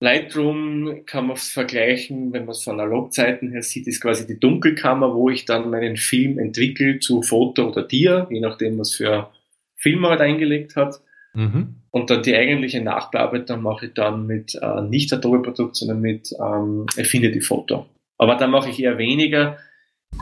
Lightroom 0.00 1.04
kann 1.06 1.28
man 1.28 1.36
vergleichen, 1.36 2.32
wenn 2.32 2.44
man 2.44 2.52
es 2.52 2.62
von 2.62 2.78
Analogzeiten 2.78 3.50
her 3.52 3.62
sieht, 3.62 3.86
ist 3.86 4.00
quasi 4.00 4.26
die 4.26 4.38
Dunkelkammer, 4.38 5.14
wo 5.14 5.30
ich 5.30 5.44
dann 5.44 5.70
meinen 5.70 5.96
Film 5.96 6.38
entwickle 6.38 6.98
zu 6.98 7.22
Foto 7.22 7.68
oder 7.68 7.82
Dia, 7.82 8.26
je 8.30 8.40
nachdem, 8.40 8.78
was 8.78 8.94
für 8.94 9.30
Film 9.76 10.06
halt 10.06 10.20
eingelegt 10.20 10.76
hat. 10.76 11.00
Mhm. 11.32 11.76
Und 11.90 12.10
dann 12.10 12.22
die 12.22 12.34
eigentliche 12.34 12.82
Nachbearbeitung 12.82 13.62
mache 13.62 13.86
ich 13.86 13.94
dann 13.94 14.26
mit 14.26 14.58
äh, 14.60 14.82
nicht 14.82 15.12
Adobe-Produkt, 15.12 15.76
sondern 15.76 16.00
mit 16.00 16.32
ähm, 16.38 16.86
Affinity 16.98 17.40
Photo. 17.40 17.86
Aber 18.18 18.36
da 18.36 18.46
mache 18.46 18.70
ich 18.70 18.82
eher 18.82 18.98
weniger. 18.98 19.58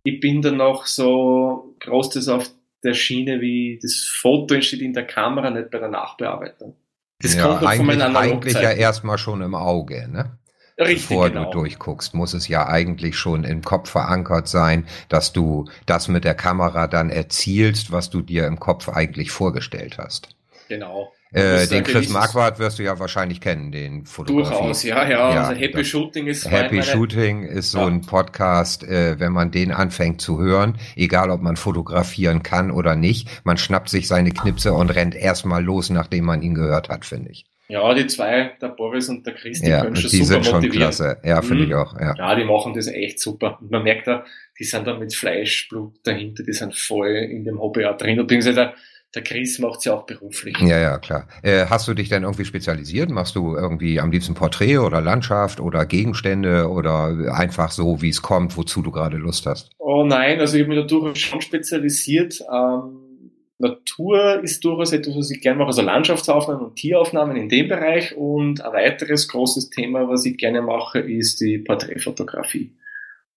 Ich 0.05 0.21
bin 0.21 0.43
dann 0.43 0.59
noch 0.59 0.87
so 0.87 1.75
groß 1.81 2.11
das 2.11 2.29
auf 2.29 2.51
der 2.85 2.95
Schiene, 2.95 3.41
wie 3.41 3.79
das 3.83 4.05
Foto 4.05 4.55
entsteht 4.55 4.81
in 4.81 4.93
der 4.93 5.07
Kamera, 5.07 5.51
nicht 5.51 5.71
bei 5.71 5.79
der 5.79 5.89
Nachbearbeitung. 5.89 6.77
Das 7.21 7.35
ja, 7.35 7.47
kommt 7.47 7.65
eigentlich, 7.65 8.03
eigentlich 8.03 8.55
ja 8.55 8.73
erstmal 8.73 9.19
schon 9.19 9.43
im 9.43 9.55
Auge, 9.55 10.09
ne? 10.09 10.39
Richtig, 10.79 11.09
Bevor 11.09 11.29
genau. 11.29 11.45
du 11.45 11.61
durchguckst, 11.61 12.15
muss 12.15 12.35
es 12.35 12.49
ja 12.49 12.67
eigentlich 12.67 13.17
schon 13.17 13.45
im 13.45 13.63
Kopf 13.63 13.91
verankert 13.91 14.49
sein, 14.49 14.87
dass 15.09 15.33
du 15.33 15.67
das 15.87 16.09
mit 16.09 16.25
der 16.25 16.35
Kamera 16.35 16.89
dann 16.89 17.11
erzielst, 17.11 17.93
was 17.93 18.11
du 18.11 18.23
dir 18.23 18.47
im 18.47 18.59
Kopf 18.59 18.89
eigentlich 18.89 19.31
vorgestellt 19.31 19.99
hast. 19.99 20.35
Genau. 20.69 21.13
Äh, 21.33 21.67
den 21.67 21.83
Chris 21.83 22.11
Marquardt 22.11 22.59
wirst 22.59 22.79
du 22.79 22.83
ja 22.83 22.99
wahrscheinlich 22.99 23.41
kennen, 23.41 23.73
den 23.73 24.05
Fotografen. 24.05 24.53
Durchaus, 24.53 24.83
ja, 24.83 25.09
ja. 25.09 25.35
ja 25.35 25.43
also 25.45 25.61
Happy 25.61 25.85
Shooting 25.85 26.27
ist 26.27 26.51
Happy. 26.51 26.83
Shooting 26.83 27.45
ist 27.45 27.71
so 27.71 27.79
ja. 27.79 27.87
ein 27.87 28.03
Podcast, 28.03 28.85
äh, 28.85 29.19
wenn 29.19 29.33
man 29.33 29.51
den 29.51 29.73
anfängt 29.73 30.21
zu 30.21 30.39
hören, 30.39 30.79
egal 30.95 31.31
ob 31.31 31.41
man 31.41 31.57
fotografieren 31.57 32.43
kann 32.43 32.71
oder 32.71 32.97
nicht, 32.97 33.29
man 33.45 33.57
schnappt 33.57 33.89
sich 33.89 34.09
seine 34.09 34.31
Knipse 34.31 34.75
und 34.75 34.91
rennt 34.91 35.15
erstmal 35.15 35.65
los, 35.65 35.89
nachdem 35.89 36.27
man 36.27 36.43
ihn 36.43 36.55
gehört 36.55 36.91
hat, 36.91 37.07
finde 37.07 37.31
ich. 37.31 37.47
Ja, 37.69 37.95
die 37.95 38.07
zwei, 38.07 38.53
der 38.61 38.69
Boris 38.69 39.09
und 39.09 39.25
der 39.25 39.33
Chris, 39.33 39.63
die 39.63 39.71
ja, 39.71 39.81
können 39.81 39.97
schon 39.97 40.11
die 40.11 40.17
super 40.19 40.27
sind 40.27 40.45
schon 40.45 40.55
motivieren. 40.57 40.83
klasse. 40.83 41.17
Ja, 41.25 41.41
finde 41.41 41.65
mhm. 41.65 41.71
ich 41.71 41.75
auch. 41.75 41.99
Ja. 41.99 42.15
ja, 42.15 42.35
die 42.35 42.45
machen 42.45 42.75
das 42.75 42.87
echt 42.87 43.19
super. 43.19 43.57
Und 43.63 43.71
man 43.71 43.83
merkt 43.83 44.07
da, 44.07 44.27
die 44.59 44.65
sind 44.65 44.87
da 44.87 44.99
mit 44.99 45.15
Fleischblut 45.15 45.95
dahinter, 46.03 46.43
die 46.43 46.53
sind 46.53 46.77
voll 46.77 47.09
in 47.09 47.45
dem 47.45 47.59
Hobby 47.59 47.87
auch 47.87 47.97
drin. 47.97 48.19
Beziehungsweise 48.19 48.75
der 49.15 49.23
Chris 49.23 49.59
macht 49.59 49.85
ja 49.85 49.95
auch 49.95 50.05
beruflich. 50.05 50.57
Ja, 50.61 50.79
ja, 50.79 50.99
klar. 50.99 51.29
Äh, 51.43 51.67
hast 51.67 51.87
du 51.87 51.95
dich 51.95 52.09
denn 52.09 52.23
irgendwie 52.23 52.45
spezialisiert? 52.45 53.11
Machst 53.11 53.37
du 53.37 53.57
irgendwie 53.57 54.01
am 54.01 54.11
liebsten 54.11 54.35
Porträt 54.35 54.79
oder 54.79 55.01
Landschaft 55.01 55.61
oder 55.61 55.85
Gegenstände 55.85 56.69
oder 56.69 57.33
einfach 57.35 57.71
so, 57.71 58.01
wie 58.01 58.09
es 58.09 58.23
kommt, 58.23 58.57
wozu 58.57 58.81
du 58.83 58.91
gerade 58.91 59.19
Lust 59.19 59.47
hast? 59.47 59.71
Oh 59.79 60.05
nein, 60.05 60.41
also 60.41 60.57
ich 60.57 60.63
habe 60.63 60.75
mich 60.75 60.81
da 60.81 60.87
durchaus 60.87 61.19
schon 61.19 61.41
spezialisiert. 61.43 62.41
Ähm, 62.53 63.33
Natur 63.59 64.43
ist 64.43 64.65
durchaus 64.65 64.93
etwas, 64.93 65.15
was 65.17 65.31
ich 65.31 65.41
gerne 65.41 65.59
mache, 65.59 65.69
also 65.69 65.83
Landschaftsaufnahmen 65.83 66.65
und 66.67 66.77
Tieraufnahmen 66.77 67.37
in 67.37 67.49
dem 67.49 67.69
Bereich. 67.69 68.17
Und 68.17 68.61
ein 68.65 68.73
weiteres 68.73 69.29
großes 69.29 69.71
Thema, 69.71 70.09
was 70.09 70.25
ich 70.25 70.37
gerne 70.37 70.63
mache, 70.63 70.99
ist 71.01 71.41
die 71.41 71.59
Porträtfotografie. 71.59 72.75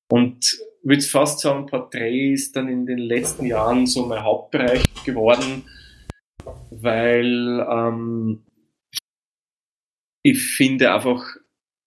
Und 0.08 0.58
würde 0.86 1.02
fast 1.02 1.40
sagen, 1.40 1.66
Porträt 1.66 2.34
ist 2.34 2.56
dann 2.56 2.70
in 2.70 2.86
den 2.86 3.00
letzten 3.00 3.46
Jahren 3.46 3.88
so 3.88 4.06
mein 4.06 4.24
Hauptbereich 4.24 4.84
geworden, 5.04 5.64
weil 6.70 7.66
ähm, 7.70 8.44
ich 10.22 10.42
finde 10.42 10.94
einfach, 10.94 11.24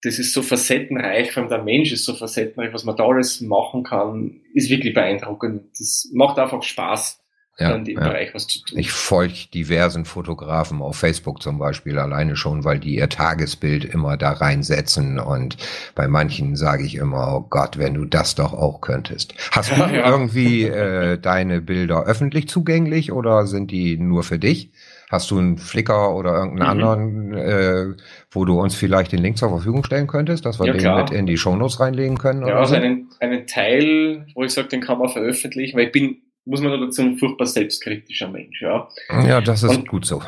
das 0.02 0.18
ist 0.18 0.32
so 0.32 0.42
facettenreich, 0.42 1.32
vor 1.32 1.42
allem 1.42 1.50
der 1.50 1.62
Mensch 1.62 1.92
ist 1.92 2.04
so 2.04 2.14
facettenreich, 2.14 2.72
was 2.72 2.84
man 2.84 2.96
da 2.96 3.06
alles 3.06 3.40
machen 3.40 3.84
kann, 3.84 4.40
ist 4.52 4.70
wirklich 4.70 4.94
beeindruckend. 4.94 5.78
Das 5.78 6.10
macht 6.12 6.38
einfach 6.38 6.62
Spaß 6.62 7.20
ja, 7.60 7.74
in 7.74 7.84
dem 7.84 7.98
ja. 7.98 8.08
Bereich 8.08 8.34
was 8.34 8.46
zu 8.46 8.60
tun. 8.64 8.78
Ich 8.78 8.92
folge 8.92 9.48
diversen 9.52 10.04
Fotografen 10.04 10.80
auf 10.80 10.96
Facebook 10.96 11.42
zum 11.42 11.58
Beispiel 11.58 11.98
alleine 11.98 12.36
schon, 12.36 12.64
weil 12.64 12.78
die 12.78 12.94
ihr 12.94 13.08
Tagesbild 13.08 13.84
immer 13.84 14.16
da 14.16 14.32
reinsetzen 14.32 15.18
und 15.18 15.56
bei 15.94 16.06
manchen 16.06 16.54
sage 16.54 16.84
ich 16.84 16.94
immer, 16.94 17.34
oh 17.34 17.46
Gott, 17.48 17.78
wenn 17.78 17.94
du 17.94 18.04
das 18.04 18.36
doch 18.36 18.52
auch 18.52 18.80
könntest. 18.80 19.34
Hast 19.50 19.72
du 19.72 19.80
ja. 19.80 20.08
irgendwie 20.08 20.64
äh, 20.64 21.18
deine 21.18 21.60
Bilder 21.60 22.04
öffentlich 22.04 22.48
zugänglich 22.48 23.12
oder 23.12 23.46
sind 23.46 23.70
die 23.70 23.98
nur 23.98 24.22
für 24.22 24.38
dich? 24.38 24.70
Hast 25.10 25.30
du 25.30 25.38
einen 25.38 25.56
Flickr 25.56 26.14
oder 26.14 26.34
irgendeinen 26.34 26.78
mhm. 26.78 26.84
anderen, 26.84 27.34
äh, 27.34 27.86
wo 28.30 28.44
du 28.44 28.60
uns 28.60 28.74
vielleicht 28.74 29.10
den 29.10 29.20
Link 29.20 29.38
zur 29.38 29.48
Verfügung 29.48 29.82
stellen 29.82 30.06
könntest, 30.06 30.44
dass 30.44 30.60
wir 30.60 30.66
ja, 30.66 30.72
den 30.74 30.80
klar. 30.80 31.02
mit 31.02 31.10
in 31.10 31.26
die 31.26 31.38
Shownotes 31.38 31.80
reinlegen 31.80 32.18
können? 32.18 32.46
Ja, 32.46 32.58
also 32.58 32.74
so? 32.74 32.80
einen, 32.80 33.08
einen 33.18 33.46
Teil, 33.46 34.26
wo 34.34 34.44
ich 34.44 34.52
sage, 34.52 34.68
den 34.68 34.82
kann 34.82 34.98
man 34.98 35.08
veröffentlichen, 35.08 35.78
weil 35.78 35.86
ich 35.86 35.92
bin 35.92 36.18
muss 36.48 36.62
man 36.62 36.80
dazu 36.80 37.02
ein 37.02 37.18
furchtbar 37.18 37.46
selbstkritischer 37.46 38.28
Mensch, 38.28 38.62
ja. 38.62 38.88
Ja, 39.10 39.40
das 39.42 39.62
ist 39.62 39.76
und, 39.76 39.88
gut 39.88 40.06
so. 40.06 40.22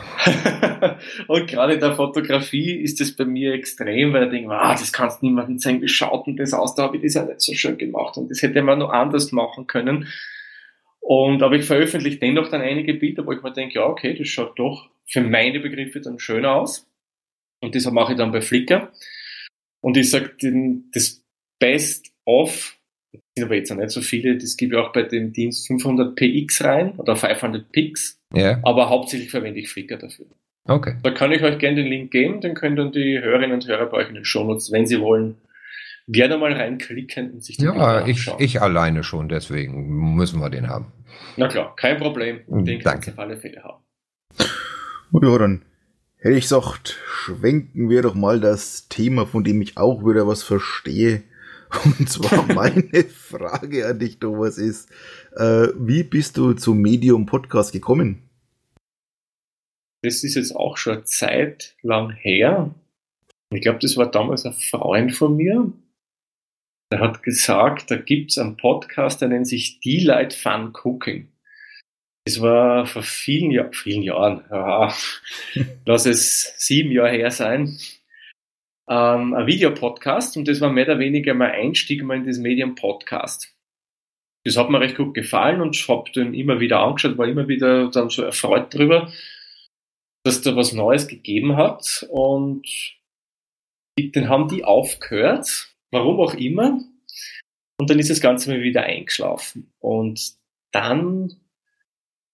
und 1.27 1.49
gerade 1.49 1.75
in 1.75 1.81
der 1.81 1.97
Fotografie 1.97 2.73
ist 2.73 3.01
das 3.01 3.13
bei 3.13 3.25
mir 3.25 3.55
extrem, 3.55 4.13
weil 4.13 4.25
ich 4.25 4.31
denke, 4.31 4.51
ah, 4.53 4.73
das 4.73 4.93
kannst 4.93 5.23
niemandem 5.23 5.59
zeigen, 5.59 5.81
wie 5.81 5.89
schaut 5.89 6.27
denn 6.27 6.37
das 6.37 6.53
aus, 6.53 6.75
da 6.75 6.83
habe 6.85 6.99
ich 6.99 7.03
das 7.03 7.15
ja 7.15 7.25
nicht 7.25 7.41
so 7.41 7.55
schön 7.55 7.79
gemacht 7.79 8.19
und 8.19 8.31
das 8.31 8.43
hätte 8.43 8.61
man 8.63 8.79
noch 8.79 8.91
anders 8.91 9.33
machen 9.33 9.67
können. 9.67 10.09
Und 11.01 11.43
aber 11.43 11.57
ich 11.57 11.65
veröffentliche 11.65 12.19
dennoch 12.19 12.51
dann 12.51 12.61
einige 12.61 12.93
Bilder, 12.95 13.27
wo 13.27 13.33
ich 13.33 13.43
mir 13.43 13.53
denke, 13.53 13.77
ja, 13.77 13.87
okay, 13.87 14.15
das 14.15 14.29
schaut 14.29 14.59
doch 14.59 14.91
für 15.07 15.23
meine 15.23 15.59
Begriffe 15.59 16.03
dann 16.03 16.19
schöner 16.19 16.53
aus. 16.53 16.87
Und 17.61 17.75
das 17.75 17.91
mache 17.91 18.13
ich 18.13 18.19
dann 18.19 18.31
bei 18.31 18.43
Flickr. 18.43 18.93
Und 19.81 19.97
ich 19.97 20.11
sage, 20.11 20.37
das 20.93 21.25
Best 21.59 22.13
of 22.27 22.77
sind 23.37 23.45
aber 23.45 23.57
jetzt 23.57 23.71
auch 23.73 23.77
nicht 23.77 23.91
so 23.91 24.01
viele. 24.01 24.37
Das 24.37 24.57
gibt 24.57 24.73
ja 24.73 24.81
auch 24.81 24.93
bei 24.93 25.03
dem 25.03 25.33
Dienst 25.33 25.67
500 25.67 26.17
PX 26.17 26.65
rein 26.65 26.93
oder 26.97 27.17
500 27.17 27.71
Pix. 27.71 28.19
Ja. 28.35 28.61
Aber 28.63 28.89
hauptsächlich 28.89 29.31
verwende 29.31 29.61
ich 29.61 29.69
Flickr 29.69 29.97
dafür. 29.97 30.27
Okay. 30.65 30.97
Da 31.03 31.11
kann 31.11 31.33
ich 31.33 31.43
euch 31.43 31.59
gerne 31.59 31.77
den 31.77 31.87
Link 31.87 32.11
geben, 32.11 32.41
den 32.41 32.55
können 32.55 32.77
dann 32.77 32.93
die 32.93 33.19
Hörerinnen 33.19 33.53
und 33.53 33.67
Hörer 33.67 33.87
bei 33.87 33.99
euch 33.99 34.09
in 34.09 34.15
den 34.15 34.25
Shownotes, 34.25 34.71
wenn 34.71 34.87
sie 34.87 35.01
wollen, 35.01 35.37
gerne 36.07 36.39
mal 36.39 36.53
reinklicken 36.53 37.31
und 37.33 37.45
sich 37.45 37.57
die 37.57 37.65
Ja, 37.65 38.07
ich, 38.07 38.31
ich 38.39 38.61
alleine 38.61 39.03
schon, 39.03 39.29
deswegen 39.29 40.15
müssen 40.15 40.41
wir 40.41 40.51
den 40.51 40.69
haben. 40.69 40.93
Na 41.37 41.49
klar, 41.49 41.75
kein 41.77 41.99
Problem. 41.99 42.41
Den 42.47 42.81
kannst 42.81 43.09
du 43.09 43.13
auf 43.13 43.19
alle 43.19 43.37
Fälle 43.37 43.63
haben. 43.63 43.83
Ja, 45.13 45.39
dann 45.39 45.63
hätte 46.19 46.37
ich 46.37 46.43
gesagt, 46.43 46.99
schwenken 47.07 47.89
wir 47.89 48.03
doch 48.03 48.15
mal 48.15 48.41
das 48.41 48.89
Thema, 48.89 49.27
von 49.27 49.45
dem 49.45 49.61
ich 49.63 49.77
auch 49.77 50.05
wieder 50.05 50.27
was 50.27 50.43
verstehe, 50.43 51.23
und 51.85 52.09
zwar 52.09 52.47
meine 52.53 53.05
Frage 53.05 53.87
an 53.87 53.99
dich, 53.99 54.19
Thomas, 54.19 54.59
ist, 54.59 54.91
äh, 55.37 55.69
wie 55.77 56.03
bist 56.03 56.37
du 56.37 56.53
zum 56.55 56.79
Medium 56.79 57.27
Podcast 57.27 57.73
gekommen? 57.73 58.29
Das 60.03 60.25
ist 60.25 60.35
jetzt 60.35 60.57
auch 60.57 60.77
schon 60.77 61.05
Zeit 61.05 61.77
lang 61.83 62.11
her. 62.11 62.75
Ich 63.53 63.61
glaube, 63.61 63.79
das 63.81 63.97
war 63.97 64.11
damals 64.11 64.47
ein 64.47 64.55
Freund 64.55 65.15
von 65.15 65.37
mir. 65.37 65.73
Der 66.93 67.01
hat 67.01 67.23
gesagt, 67.23 67.91
da 67.91 67.97
gibt 67.97 68.33
es 68.33 68.39
einen 68.39 68.57
Podcast, 68.57 69.21
der 69.21 69.29
nennt 69.29 69.47
sich 69.47 69.81
Delight 69.81 70.33
Fun 70.33 70.73
Cooking. 70.73 71.29
Das 72.27 72.41
war 72.41 72.87
vor 72.87 73.03
vielen, 73.03 73.51
Jahr, 73.51 73.73
vielen 73.73 74.03
Jahren, 74.03 74.45
ja, 74.51 74.93
lass 75.87 76.07
es 76.07 76.55
sieben 76.59 76.91
Jahre 76.91 77.13
her 77.13 77.31
sein, 77.31 77.79
ähm, 78.91 79.35
ein 79.35 79.47
Videopodcast 79.47 80.37
und 80.37 80.49
das 80.49 80.61
war 80.61 80.73
mehr 80.73 80.85
oder 80.85 80.99
weniger 80.99 81.33
mein 81.35 81.53
Einstieg 81.53 82.03
mal 82.03 82.17
in 82.17 82.27
das 82.27 82.39
Medium 82.39 82.75
Podcast. 82.75 83.55
Das 84.45 84.57
hat 84.57 84.71
mir 84.71 84.81
recht 84.81 84.97
gut 84.97 85.15
gefallen 85.15 85.61
und 85.61 85.77
habe 85.89 86.11
den 86.11 86.35
immer 86.35 86.61
wieder 86.61 86.81
angeschaut, 86.81 87.19
war 87.19 87.29
immer 87.29 87.47
wieder 87.47 87.91
dann 87.91 88.11
so 88.11 88.23
erfreut 88.23 88.75
drüber, 88.75 89.13
dass 90.25 90.43
da 90.43 90.57
was 90.57 90.73
Neues 90.73 91.09
gegeben 91.09 91.57
hat 91.57 92.07
und 92.11 92.67
den 93.99 94.29
haben 94.29 94.49
die 94.49 94.65
aufgehört, 94.65 95.75
warum 95.93 96.21
auch 96.21 96.35
immer. 96.35 96.81
Und 97.79 97.91
dann 97.91 97.99
ist 97.99 98.11
das 98.11 98.21
Ganze 98.21 98.51
mal 98.51 98.63
wieder 98.63 98.83
eingeschlafen. 98.83 99.73
Und 99.79 100.35
dann 100.73 101.40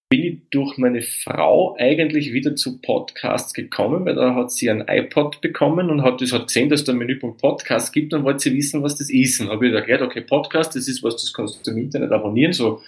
bin 0.09 0.23
ich 0.23 0.51
durch 0.51 0.79
meine 0.79 1.03
Frau 1.03 1.77
eigentlich 1.79 2.33
wieder 2.33 2.55
zu 2.55 2.81
Podcasts 2.81 3.53
gekommen, 3.53 4.05
weil 4.05 4.15
da 4.15 4.35
hat 4.35 4.53
sie 4.53 4.71
ein 4.71 4.85
iPod 4.87 5.41
bekommen 5.41 5.91
und 5.91 6.03
hat, 6.03 6.21
das 6.21 6.33
hat 6.33 6.47
gesehen, 6.47 6.69
dass 6.69 6.85
da 6.85 6.93
ein 6.93 6.99
Menüpunkt 6.99 7.41
Podcast 7.41 7.93
gibt 7.93 8.15
und 8.15 8.23
wollte 8.23 8.41
sie 8.41 8.55
wissen, 8.55 8.83
was 8.83 8.97
das 8.97 9.11
ist. 9.11 9.41
Und 9.41 9.49
habe 9.49 9.67
ich 9.67 9.75
erklärt, 9.75 10.03
okay, 10.03 10.21
Podcast, 10.21 10.77
das 10.77 10.87
ist 10.87 11.03
was, 11.03 11.17
das 11.17 11.33
kannst 11.33 11.67
du 11.67 11.73
im 11.73 11.79
Internet 11.79 12.13
abonnieren, 12.13 12.53
so 12.53 12.83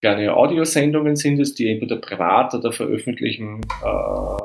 kleine 0.00 0.34
Audiosendungen 0.34 1.16
sind 1.16 1.40
es, 1.40 1.54
die 1.54 1.70
entweder 1.70 1.96
privat 1.96 2.54
oder 2.54 2.70
für 2.70 2.84
öffentlichen 2.84 3.62
äh, 3.82 4.42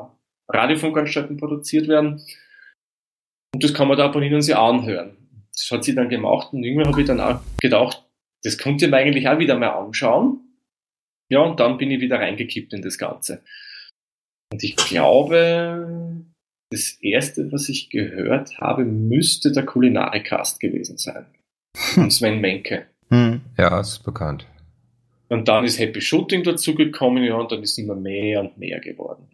Radiofunkanstalten 0.48 1.36
produziert 1.36 1.88
werden. 1.88 2.22
Und 3.54 3.62
das 3.62 3.74
kann 3.74 3.88
man 3.88 3.98
da 3.98 4.06
abonnieren 4.06 4.36
und 4.36 4.42
sie 4.42 4.54
anhören. 4.54 5.16
Das 5.52 5.70
hat 5.70 5.84
sie 5.84 5.94
dann 5.94 6.08
gemacht 6.08 6.52
und 6.52 6.64
irgendwann 6.64 6.90
habe 6.90 7.00
ich 7.02 7.06
dann 7.06 7.20
auch 7.20 7.40
gedacht, 7.60 8.02
das 8.42 8.58
könnte 8.58 8.88
man 8.88 9.00
eigentlich 9.00 9.28
auch 9.28 9.38
wieder 9.38 9.56
mal 9.58 9.68
anschauen. 9.68 10.40
Ja, 11.30 11.40
und 11.40 11.60
dann 11.60 11.78
bin 11.78 11.90
ich 11.90 12.00
wieder 12.00 12.18
reingekippt 12.18 12.72
in 12.72 12.82
das 12.82 12.98
Ganze. 12.98 13.42
Und 14.52 14.62
ich 14.62 14.76
glaube, 14.76 16.24
das 16.70 16.98
erste, 17.00 17.50
was 17.52 17.68
ich 17.68 17.90
gehört 17.90 18.58
habe, 18.58 18.84
müsste 18.84 19.52
der 19.52 19.64
Kulinarikast 19.64 20.60
gewesen 20.60 20.98
sein. 20.98 21.26
Von 21.76 22.10
Sven 22.10 22.40
Menke. 22.40 22.86
Hm. 23.10 23.40
Ja, 23.58 23.80
ist 23.80 24.04
bekannt. 24.04 24.46
Und 25.28 25.48
dann 25.48 25.64
ist 25.64 25.78
Happy 25.78 26.00
Shooting 26.00 26.42
dazugekommen, 26.42 27.24
ja, 27.24 27.34
und 27.34 27.50
dann 27.50 27.62
ist 27.62 27.78
immer 27.78 27.94
mehr 27.94 28.40
und 28.40 28.58
mehr 28.58 28.78
geworden. 28.80 29.28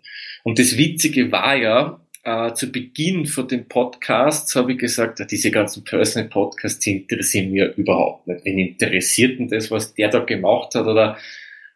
Und 0.45 0.59
das 0.59 0.77
Witzige 0.79 1.33
war 1.33 1.57
ja, 1.57 2.01
äh, 2.23 2.53
zu 2.53 2.71
Beginn 2.71 3.27
von 3.27 3.49
den 3.49 3.67
Podcasts 3.67 4.55
habe 4.55 4.73
ich 4.73 4.79
gesagt, 4.79 5.25
diese 5.31 5.51
ganzen 5.51 5.85
Personal 5.85 6.29
Podcasts 6.29 6.79
die 6.79 6.99
interessieren 6.99 7.51
mir 7.51 7.75
überhaupt 7.77 8.27
nicht. 8.27 8.45
Wen 8.45 8.59
interessiert 8.59 9.39
denn 9.39 9.49
das, 9.49 9.71
was 9.71 9.95
der 9.95 10.11
da 10.11 10.21
gemacht 10.21 10.75
hat 10.75 10.87
oder 10.87 11.17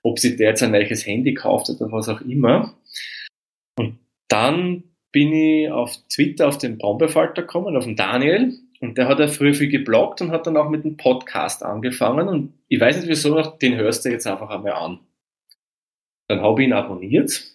ob 0.05 0.19
sich 0.19 0.37
der 0.37 0.51
jetzt 0.51 0.63
ein 0.63 0.71
neues 0.71 1.07
Handy 1.07 1.35
kauft 1.35 1.71
oder 1.71 1.91
was 1.91 2.09
auch 2.09 2.21
immer. 2.21 2.75
Und 3.77 3.99
dann 4.29 4.85
bin 5.11 5.33
ich 5.33 5.71
auf 5.71 5.97
Twitter 6.09 6.47
auf 6.47 6.59
den 6.59 6.79
Brombeerfalter 6.79 7.43
gekommen, 7.43 7.77
auf 7.77 7.85
den 7.85 7.97
Daniel. 7.97 8.59
Und 8.81 8.99
der 8.99 9.09
hat 9.09 9.19
ja 9.19 9.29
früher 9.29 9.55
viel 9.55 9.71
gebloggt 9.71 10.21
und 10.21 10.31
hat 10.31 10.47
dann 10.47 10.57
auch 10.57 10.69
mit 10.69 10.85
dem 10.85 10.97
Podcast 10.97 11.63
angefangen. 11.63 12.29
Und 12.29 12.53
ich 12.69 12.81
weiß 12.81 12.97
nicht 12.97 13.09
wieso, 13.09 13.41
den 13.41 13.77
hörst 13.77 14.05
du 14.05 14.11
jetzt 14.11 14.27
einfach 14.27 14.51
einmal 14.51 14.73
an. 14.73 15.01
Dann 16.29 16.43
habe 16.43 16.61
ich 16.61 16.69
ihn 16.69 16.75
abonniert 16.75 17.54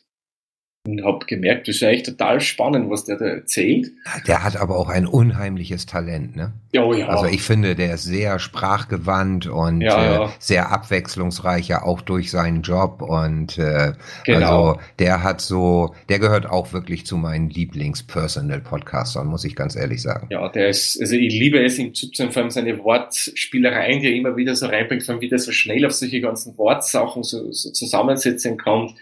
und 0.92 1.04
habe 1.04 1.26
gemerkt, 1.26 1.68
das 1.68 1.78
ist 1.78 1.82
echt 1.82 2.06
total 2.06 2.42
spannend, 2.42 2.90
was 2.90 3.06
der 3.06 3.18
da 3.18 3.26
erzählt. 3.26 3.92
Der 4.28 4.44
hat 4.44 4.58
aber 4.58 4.78
auch 4.78 4.90
ein 4.90 5.06
unheimliches 5.06 5.86
Talent, 5.86 6.36
ne? 6.36 6.54
Ja, 6.72 6.94
ja. 6.94 7.08
Also 7.08 7.26
ich 7.26 7.42
finde, 7.42 7.76
der 7.76 7.96
ist 7.96 8.04
sehr 8.04 8.38
sprachgewandt 8.38 9.48
und 9.48 9.82
ja, 9.82 10.04
äh, 10.04 10.14
ja. 10.14 10.34
sehr 10.40 10.72
abwechslungsreich, 10.72 11.68
ja 11.68 11.84
auch 11.84 12.02
durch 12.02 12.30
seinen 12.30 12.62
Job 12.62 13.02
und 13.02 13.58
äh, 13.58 13.94
genau. 14.26 14.68
also 14.70 14.80
der 15.00 15.24
hat 15.24 15.42
so, 15.42 15.96
der 16.10 16.20
gehört 16.20 16.48
auch 16.48 16.74
wirklich 16.74 17.06
zu 17.06 17.18
meinen 17.18 17.50
Lieblings-Personal-Podcastern, 17.50 19.26
muss 19.28 19.46
ich 19.46 19.56
ganz 19.56 19.76
ehrlich 19.76 20.02
sagen. 20.02 20.28
Ja, 20.30 20.48
der 20.50 20.70
ist, 20.70 21.00
also 21.02 21.16
ich 21.16 21.34
liebe 21.34 21.64
es 21.64 21.80
ihm 21.80 21.94
zuzuhören, 21.94 22.32
vor 22.32 22.44
allem 22.44 22.52
seine 22.52 22.78
Wortspielereien, 22.78 24.02
die 24.02 24.08
er 24.08 24.16
immer 24.16 24.38
wieder 24.38 24.56
so 24.56 24.68
reinbringt, 24.68 25.04
vor 25.04 25.14
allem 25.14 25.22
wie 25.22 25.30
der 25.30 25.40
so 25.40 25.52
schnell 25.52 25.86
auf 25.86 25.94
solche 25.94 26.22
ganzen 26.22 26.58
Wortsachen 26.58 27.24
so, 27.24 27.52
so 27.52 27.72
zusammensetzen 27.72 28.58
kommt. 28.58 28.94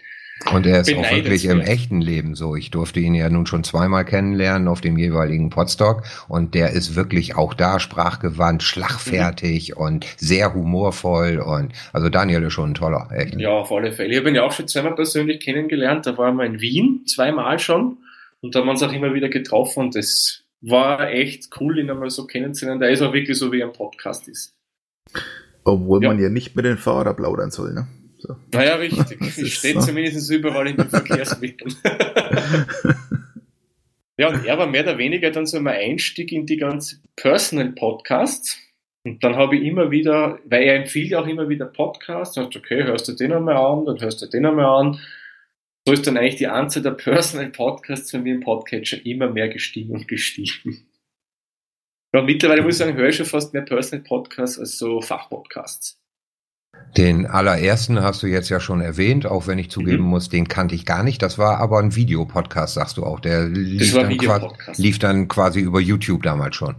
Und 0.52 0.66
er 0.66 0.80
ist 0.80 0.94
auch 0.94 1.10
wirklich 1.10 1.46
im 1.46 1.60
echten 1.60 2.00
Leben 2.00 2.34
so. 2.34 2.54
Ich 2.54 2.70
durfte 2.70 3.00
ihn 3.00 3.14
ja 3.14 3.28
nun 3.28 3.46
schon 3.46 3.64
zweimal 3.64 4.04
kennenlernen 4.04 4.68
auf 4.68 4.80
dem 4.80 4.96
jeweiligen 4.96 5.50
Podstock 5.50 6.04
und 6.28 6.54
der 6.54 6.70
ist 6.70 6.94
wirklich 6.94 7.36
auch 7.36 7.54
da 7.54 7.80
sprachgewandt, 7.80 8.62
schlagfertig 8.62 9.70
mhm. 9.70 9.82
und 9.82 10.06
sehr 10.16 10.54
humorvoll 10.54 11.38
und 11.38 11.72
also 11.92 12.08
Daniel 12.08 12.44
ist 12.44 12.52
schon 12.52 12.70
ein 12.70 12.74
toller, 12.74 13.08
echt. 13.12 13.34
Ja, 13.34 13.50
auf 13.50 13.72
alle 13.72 13.92
Fälle. 13.92 14.10
Ich 14.10 14.18
habe 14.18 14.28
ihn 14.28 14.36
ja 14.36 14.44
auch 14.44 14.52
schon 14.52 14.68
zweimal 14.68 14.94
persönlich 14.94 15.40
kennengelernt. 15.40 16.06
Da 16.06 16.16
waren 16.16 16.36
wir 16.36 16.46
in 16.46 16.60
Wien, 16.60 17.02
zweimal 17.06 17.58
schon 17.58 17.98
und 18.40 18.54
da 18.54 18.60
haben 18.60 18.66
wir 18.66 18.72
uns 18.72 18.82
auch 18.82 18.92
immer 18.92 19.14
wieder 19.14 19.28
getroffen 19.28 19.86
und 19.86 19.96
das 19.96 20.44
war 20.60 21.10
echt 21.10 21.48
cool, 21.60 21.78
ihn 21.78 21.90
einmal 21.90 22.10
so 22.10 22.26
kennenzulernen. 22.26 22.80
Der 22.80 22.90
ist 22.90 23.02
auch 23.02 23.12
wirklich 23.12 23.38
so, 23.38 23.52
wie 23.52 23.60
er 23.60 23.66
im 23.66 23.72
Podcast 23.72 24.28
ist. 24.28 24.54
Obwohl 25.64 26.02
ja. 26.02 26.08
man 26.08 26.20
ja 26.20 26.30
nicht 26.30 26.56
mit 26.56 26.64
den 26.64 26.78
Fahrer 26.78 27.14
plaudern 27.14 27.50
soll, 27.50 27.74
ne? 27.74 27.86
So. 28.18 28.36
Naja, 28.52 28.74
richtig. 28.76 29.20
Es 29.20 29.52
steht 29.52 29.80
so. 29.80 29.86
zumindest 29.86 30.30
überall 30.30 30.66
in 30.68 30.76
den 30.76 30.90
Verkehrsmitteln. 30.90 31.74
ja, 34.18 34.28
und 34.28 34.44
er 34.44 34.58
war 34.58 34.66
mehr 34.66 34.82
oder 34.82 34.98
weniger 34.98 35.30
dann 35.30 35.46
so 35.46 35.60
mein 35.60 35.76
Einstieg 35.76 36.32
in 36.32 36.44
die 36.44 36.56
ganzen 36.56 37.02
Personal 37.16 37.70
Podcasts. 37.72 38.58
Und 39.04 39.22
dann 39.22 39.36
habe 39.36 39.56
ich 39.56 39.62
immer 39.64 39.90
wieder, 39.90 40.40
weil 40.44 40.64
er 40.64 40.76
empfiehlt 40.76 41.14
auch 41.14 41.26
immer 41.26 41.48
wieder 41.48 41.66
Podcasts, 41.66 42.34
sagt, 42.34 42.56
okay, 42.56 42.82
hörst 42.84 43.06
du 43.08 43.12
den 43.12 43.32
einmal 43.32 43.56
an, 43.56 43.84
dann 43.86 44.00
hörst 44.00 44.20
du 44.20 44.26
den 44.26 44.44
einmal 44.44 44.66
an. 44.66 45.00
So 45.86 45.92
ist 45.92 46.06
dann 46.06 46.18
eigentlich 46.18 46.36
die 46.36 46.48
Anzahl 46.48 46.82
der 46.82 46.90
Personal 46.90 47.50
Podcasts 47.50 48.10
von 48.10 48.22
mir 48.22 48.34
im 48.34 48.40
Podcatcher 48.40 48.98
immer 49.06 49.30
mehr 49.30 49.48
gestiegen 49.48 49.94
und 49.94 50.08
gestiegen. 50.08 50.86
Ja, 52.14 52.22
mittlerweile 52.22 52.62
muss 52.62 52.74
ich 52.74 52.78
sagen, 52.78 52.96
höre 52.96 53.08
ich 53.08 53.16
schon 53.16 53.26
fast 53.26 53.54
mehr 53.54 53.62
Personal 53.62 54.04
Podcasts 54.04 54.58
als 54.58 54.76
so 54.76 55.00
Fachpodcasts. 55.00 55.97
Den 56.96 57.26
allerersten 57.26 58.02
hast 58.02 58.22
du 58.22 58.26
jetzt 58.26 58.48
ja 58.48 58.60
schon 58.60 58.80
erwähnt, 58.80 59.26
auch 59.26 59.46
wenn 59.46 59.58
ich 59.58 59.70
zugeben 59.70 60.04
mhm. 60.04 60.10
muss, 60.10 60.28
den 60.28 60.48
kannte 60.48 60.74
ich 60.74 60.86
gar 60.86 61.02
nicht. 61.02 61.22
Das 61.22 61.38
war 61.38 61.58
aber 61.58 61.78
ein 61.78 61.94
Videopodcast, 61.94 62.74
sagst 62.74 62.96
du 62.96 63.04
auch. 63.04 63.20
Der 63.20 63.46
lief 63.46 63.94
dann, 63.94 64.16
quasi, 64.16 64.82
lief 64.82 64.98
dann 64.98 65.28
quasi 65.28 65.60
über 65.60 65.80
YouTube 65.80 66.22
damals 66.22 66.56
schon. 66.56 66.76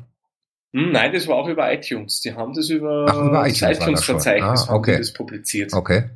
Hm, 0.74 0.92
nein, 0.92 1.14
das 1.14 1.28
war 1.28 1.36
auch 1.36 1.48
über 1.48 1.72
iTunes. 1.72 2.22
Die 2.22 2.34
haben 2.34 2.54
das 2.54 2.70
über, 2.70 3.06
Ach, 3.10 3.18
über 3.18 3.48
iTunes-Verzeichnis 3.48 4.68
ah, 4.68 4.74
okay. 4.74 5.02
publiziert. 5.16 5.74
Okay. 5.74 6.10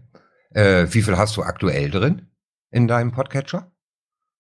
Äh, 0.52 0.88
wie 0.92 1.02
viel 1.02 1.18
hast 1.18 1.38
du 1.38 1.44
aktuell 1.44 1.90
drin 1.90 2.28
in 2.72 2.88
deinem 2.88 3.12
Podcatcher? 3.12 3.73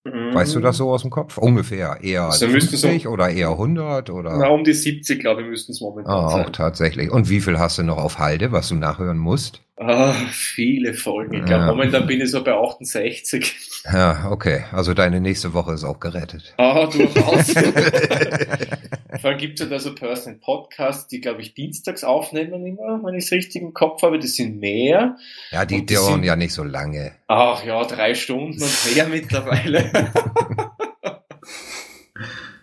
Weißt 0.05 0.53
du 0.55 0.59
das 0.59 0.77
so 0.77 0.91
aus 0.91 1.03
dem 1.03 1.11
Kopf? 1.11 1.37
Ungefähr 1.37 1.97
eher 2.01 2.23
also 2.23 2.47
50 2.47 3.03
so, 3.03 3.09
oder 3.09 3.29
eher 3.29 3.51
100 3.51 4.09
oder? 4.09 4.37
Na, 4.37 4.49
um 4.49 4.65
die 4.65 4.73
70, 4.73 5.19
glaube 5.19 5.43
ich, 5.43 5.47
müssten 5.47 5.71
es 5.71 5.79
momentan 5.79 6.13
ah, 6.13 6.29
sein. 6.29 6.45
Auch 6.45 6.49
tatsächlich. 6.49 7.09
Und 7.09 7.29
wie 7.29 7.39
viel 7.39 7.57
hast 7.57 7.77
du 7.77 7.83
noch 7.83 7.97
auf 7.97 8.19
Halde, 8.19 8.51
was 8.51 8.67
du 8.67 8.75
nachhören 8.75 9.17
musst? 9.17 9.61
Ah, 9.75 10.13
viele 10.29 10.93
Folgen. 10.93 11.33
Ich 11.33 11.45
glaube, 11.45 11.63
ja. 11.63 11.71
momentan 11.71 12.05
bin 12.05 12.21
ich 12.21 12.29
so 12.29 12.43
bei 12.43 12.53
68. 12.53 13.81
Ja, 13.91 14.29
okay. 14.29 14.65
Also 14.71 14.93
deine 14.93 15.19
nächste 15.19 15.53
Woche 15.55 15.73
ist 15.73 15.83
auch 15.83 15.99
gerettet. 15.99 16.53
Ah, 16.57 16.85
durchaus. 16.85 17.53
Vor 19.19 19.29
allem 19.29 19.39
gibt 19.39 19.59
es 19.59 19.65
ja 19.65 19.71
da 19.71 19.79
so 19.79 19.95
Personal 19.95 20.39
Podcasts, 20.39 21.07
die, 21.07 21.21
glaube 21.21 21.41
ich, 21.41 21.55
dienstags 21.55 22.03
aufnehmen 22.03 22.65
immer, 22.65 23.03
wenn 23.03 23.15
ich 23.15 23.25
es 23.25 23.31
richtig 23.31 23.63
im 23.63 23.73
Kopf 23.73 24.03
habe. 24.03 24.19
Das 24.19 24.35
sind 24.35 24.59
mehr. 24.59 25.17
Ja, 25.49 25.65
die 25.65 25.85
dauern 25.85 26.23
ja 26.23 26.35
nicht 26.35 26.53
so 26.53 26.63
lange. 26.63 27.13
Ach 27.27 27.65
ja, 27.65 27.83
drei 27.83 28.13
Stunden 28.13 28.61
und 28.61 28.95
mehr 28.95 29.07
mittlerweile. 29.07 29.91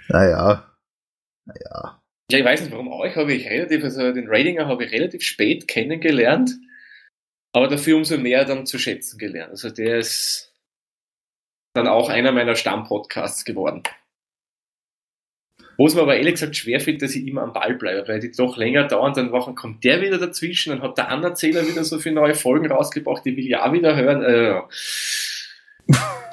naja. 0.09 0.65
Naja. 1.45 2.01
Ja, 2.31 2.39
ich 2.39 2.45
weiß 2.45 2.61
nicht, 2.61 2.70
warum 2.70 2.93
euch 2.93 3.16
habe 3.16 3.32
ich 3.32 3.49
relativ, 3.49 3.82
also 3.82 4.12
den 4.12 4.28
Ratinger 4.28 4.69
habe 4.69 4.85
ich 4.85 4.93
relativ 4.93 5.23
spät 5.23 5.66
kennengelernt 5.66 6.53
aber 7.52 7.68
dafür 7.68 7.97
umso 7.97 8.16
mehr 8.18 8.44
dann 8.44 8.66
zu 8.66 8.78
schätzen 8.78 9.18
gelernt. 9.18 9.51
Also 9.51 9.70
der 9.70 9.98
ist 9.98 10.52
dann 11.74 11.86
auch 11.86 12.09
einer 12.09 12.32
meiner 12.32 12.56
Stammpodcasts 12.56 13.44
geworden. 13.44 13.82
Wo 15.77 15.86
es 15.86 15.94
mir 15.94 16.02
aber 16.02 16.16
ehrlich 16.16 16.35
gesagt 16.35 16.56
schwerfällt, 16.56 17.01
dass 17.01 17.14
ich 17.14 17.27
immer 17.27 17.43
am 17.43 17.55
Ball 17.55 17.74
bleibe, 17.74 18.06
weil 18.06 18.20
die 18.20 18.32
doch 18.32 18.59
länger 18.59 18.86
dauern, 18.86 19.14
dann 19.14 19.32
Wochen 19.32 19.55
kommt 19.55 19.82
der 19.82 20.02
wieder 20.02 20.18
dazwischen, 20.18 20.70
dann 20.70 20.82
hat 20.82 20.98
der 20.98 21.09
Anerzähler 21.09 21.66
wieder 21.66 21.85
so 21.85 21.98
viele 21.98 22.16
neue 22.16 22.35
Folgen 22.35 22.70
rausgebracht, 22.70 23.24
die 23.24 23.35
will 23.36 23.47
ich 23.47 23.56
auch 23.56 23.72
wieder 23.72 23.97
hören. 23.97 24.22
Äh, 24.22 24.60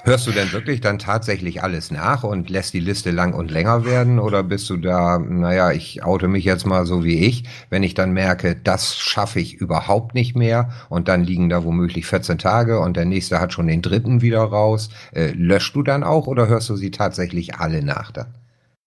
Hörst 0.07 0.25
du 0.25 0.31
denn 0.31 0.53
wirklich 0.53 0.79
dann 0.79 0.99
tatsächlich 0.99 1.63
alles 1.63 1.91
nach 1.91 2.23
und 2.23 2.49
lässt 2.49 2.73
die 2.73 2.79
Liste 2.79 3.11
lang 3.11 3.33
und 3.33 3.51
länger 3.51 3.83
werden? 3.83 4.19
Oder 4.19 4.41
bist 4.41 4.69
du 4.69 4.77
da, 4.77 5.19
naja, 5.19 5.73
ich 5.73 6.01
oute 6.01 6.29
mich 6.29 6.45
jetzt 6.45 6.65
mal 6.65 6.85
so 6.85 7.03
wie 7.03 7.25
ich, 7.25 7.43
wenn 7.69 7.83
ich 7.83 7.93
dann 7.93 8.13
merke, 8.13 8.55
das 8.55 8.97
schaffe 8.97 9.41
ich 9.41 9.55
überhaupt 9.55 10.15
nicht 10.15 10.33
mehr 10.33 10.71
und 10.87 11.09
dann 11.09 11.25
liegen 11.25 11.49
da 11.49 11.65
womöglich 11.65 12.05
14 12.05 12.37
Tage 12.37 12.79
und 12.79 12.95
der 12.95 13.03
nächste 13.03 13.41
hat 13.41 13.51
schon 13.51 13.67
den 13.67 13.81
dritten 13.81 14.21
wieder 14.21 14.39
raus. 14.39 14.89
Äh, 15.13 15.33
löschst 15.35 15.75
du 15.75 15.83
dann 15.83 16.05
auch 16.05 16.27
oder 16.27 16.47
hörst 16.47 16.69
du 16.69 16.77
sie 16.77 16.91
tatsächlich 16.91 17.55
alle 17.55 17.83
nach 17.83 18.11
dann? 18.11 18.33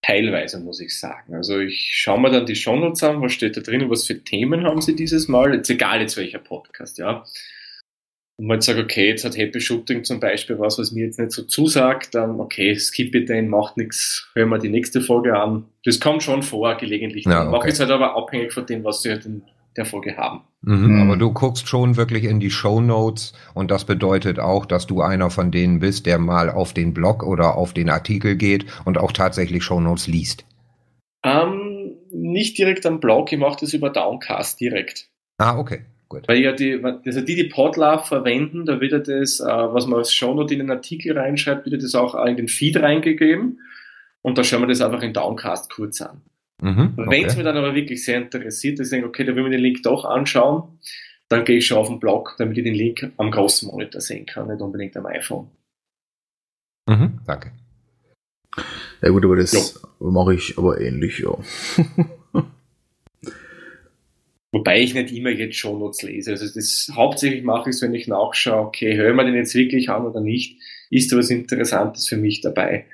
Teilweise, 0.01 0.59
muss 0.59 0.79
ich 0.79 0.97
sagen. 0.97 1.35
Also 1.35 1.59
ich 1.59 1.91
schaue 1.93 2.19
mir 2.19 2.31
dann 2.31 2.47
die 2.47 2.55
Shownotes 2.55 3.03
an, 3.03 3.21
was 3.21 3.33
steht 3.33 3.55
da 3.55 3.61
drin, 3.61 3.87
was 3.91 4.07
für 4.07 4.23
Themen 4.23 4.63
haben 4.63 4.81
sie 4.81 4.95
dieses 4.95 5.27
Mal, 5.27 5.53
jetzt 5.53 5.69
egal 5.69 6.01
jetzt 6.01 6.17
welcher 6.17 6.39
Podcast, 6.39 6.97
ja. 6.97 7.23
Und 8.41 8.47
man 8.47 8.59
sagt, 8.59 8.79
okay, 8.79 9.09
jetzt 9.09 9.23
hat 9.23 9.37
Happy 9.37 9.61
Shooting 9.61 10.03
zum 10.03 10.19
Beispiel 10.19 10.57
was, 10.57 10.79
was 10.79 10.91
mir 10.91 11.05
jetzt 11.05 11.19
nicht 11.19 11.31
so 11.31 11.43
zusagt, 11.43 12.15
dann 12.15 12.39
okay, 12.39 12.75
skip 12.75 13.13
it 13.13 13.29
den, 13.29 13.49
macht 13.49 13.77
nichts, 13.77 14.31
hören 14.33 14.49
wir 14.49 14.57
die 14.57 14.69
nächste 14.69 14.99
Folge 14.99 15.37
an. 15.37 15.65
Das 15.85 15.99
kommt 15.99 16.23
schon 16.23 16.41
vor, 16.41 16.75
gelegentlich. 16.75 17.25
Ja, 17.25 17.43
okay. 17.43 17.51
Mache 17.51 17.69
ich 17.69 17.79
halt 17.79 17.91
aber 17.91 18.17
abhängig 18.17 18.51
von 18.51 18.65
dem, 18.65 18.83
was 18.83 19.03
sie 19.03 19.11
halt 19.11 19.27
in 19.27 19.43
der 19.77 19.85
Folge 19.85 20.17
haben. 20.17 20.41
Mhm, 20.63 20.87
mhm. 20.87 21.01
Aber 21.03 21.17
du 21.17 21.31
guckst 21.31 21.67
schon 21.67 21.97
wirklich 21.97 22.23
in 22.23 22.39
die 22.39 22.49
Show 22.49 22.81
Notes 22.81 23.33
und 23.53 23.69
das 23.69 23.85
bedeutet 23.85 24.39
auch, 24.39 24.65
dass 24.65 24.87
du 24.87 25.03
einer 25.03 25.29
von 25.29 25.51
denen 25.51 25.77
bist, 25.77 26.07
der 26.07 26.17
mal 26.17 26.49
auf 26.49 26.73
den 26.73 26.95
Blog 26.95 27.21
oder 27.21 27.55
auf 27.57 27.73
den 27.73 27.91
Artikel 27.91 28.37
geht 28.37 28.65
und 28.85 28.97
auch 28.97 29.11
tatsächlich 29.11 29.63
Show 29.63 29.79
Notes 29.79 30.07
liest. 30.07 30.45
Ähm, 31.23 31.91
nicht 32.11 32.57
direkt 32.57 32.87
am 32.87 32.99
Blog, 32.99 33.31
ich 33.31 33.37
mache 33.37 33.57
das 33.61 33.73
über 33.75 33.91
Downcast 33.91 34.59
direkt. 34.59 35.09
Ah, 35.37 35.59
okay. 35.59 35.81
Gut. 36.11 36.27
Weil 36.27 36.39
ja 36.39 36.51
die, 36.51 36.83
also 36.83 37.21
die, 37.21 37.35
die 37.35 37.45
Podlove 37.45 38.03
verwenden, 38.03 38.65
da 38.65 38.81
wird 38.81 38.91
ja 38.91 38.99
das, 38.99 39.39
äh, 39.39 39.45
was 39.45 39.87
man 39.87 39.99
als 39.99 40.13
Shownote 40.13 40.53
in 40.53 40.59
den 40.59 40.69
Artikel 40.69 41.17
reinschreibt, 41.17 41.63
wird 41.63 41.75
ja 41.75 41.81
das 41.81 41.95
auch 41.95 42.25
in 42.25 42.35
den 42.35 42.49
Feed 42.49 42.75
reingegeben. 42.75 43.61
Und 44.21 44.37
da 44.37 44.43
schauen 44.43 44.59
wir 44.59 44.67
das 44.67 44.81
einfach 44.81 45.03
in 45.03 45.13
Downcast 45.13 45.71
kurz 45.71 46.01
an. 46.01 46.19
Mhm, 46.61 46.95
okay. 46.97 47.09
Wenn 47.09 47.25
es 47.27 47.37
mir 47.37 47.43
dann 47.43 47.55
aber 47.55 47.75
wirklich 47.75 48.03
sehr 48.03 48.17
interessiert, 48.17 48.77
dass 48.77 48.87
ich 48.87 48.91
denke, 48.91 49.07
okay, 49.07 49.23
da 49.23 49.33
will 49.37 49.45
ich 49.45 49.51
den 49.51 49.61
Link 49.61 49.83
doch 49.83 50.03
anschauen, 50.03 50.79
dann 51.29 51.45
gehe 51.45 51.59
ich 51.59 51.67
schon 51.67 51.77
auf 51.77 51.87
den 51.87 52.01
Blog, 52.01 52.35
damit 52.37 52.57
ich 52.57 52.65
den 52.65 52.75
Link 52.75 53.09
am 53.15 53.31
großen 53.31 53.71
Monitor 53.71 54.01
sehen 54.01 54.25
kann, 54.25 54.49
nicht 54.49 54.59
unbedingt 54.59 54.97
am 54.97 55.05
iPhone. 55.05 55.47
Mhm, 56.89 57.21
danke. 57.25 57.53
Ja 59.01 59.09
gut, 59.11 59.23
aber 59.23 59.37
das 59.37 59.53
ja. 59.53 59.87
mache 60.05 60.33
ich 60.33 60.57
aber 60.57 60.81
ähnlich, 60.81 61.19
ja. 61.19 61.37
Wobei 64.53 64.81
ich 64.81 64.93
nicht 64.93 65.13
immer 65.13 65.29
jetzt 65.29 65.55
Shownotes 65.55 66.01
lese. 66.01 66.31
Also 66.31 66.45
das 66.53 66.91
hauptsächlich 66.93 67.43
mache 67.43 67.69
ich 67.69 67.77
es, 67.77 67.81
wenn 67.81 67.93
ich 67.93 68.07
nachschaue, 68.07 68.67
okay, 68.67 68.97
hören 68.97 69.15
wir 69.15 69.23
den 69.23 69.35
jetzt 69.35 69.55
wirklich 69.55 69.89
an 69.89 70.05
oder 70.05 70.19
nicht? 70.19 70.59
Ist 70.89 71.11
da 71.11 71.17
was 71.17 71.29
Interessantes 71.29 72.07
für 72.07 72.17
mich 72.17 72.41
dabei? 72.41 72.85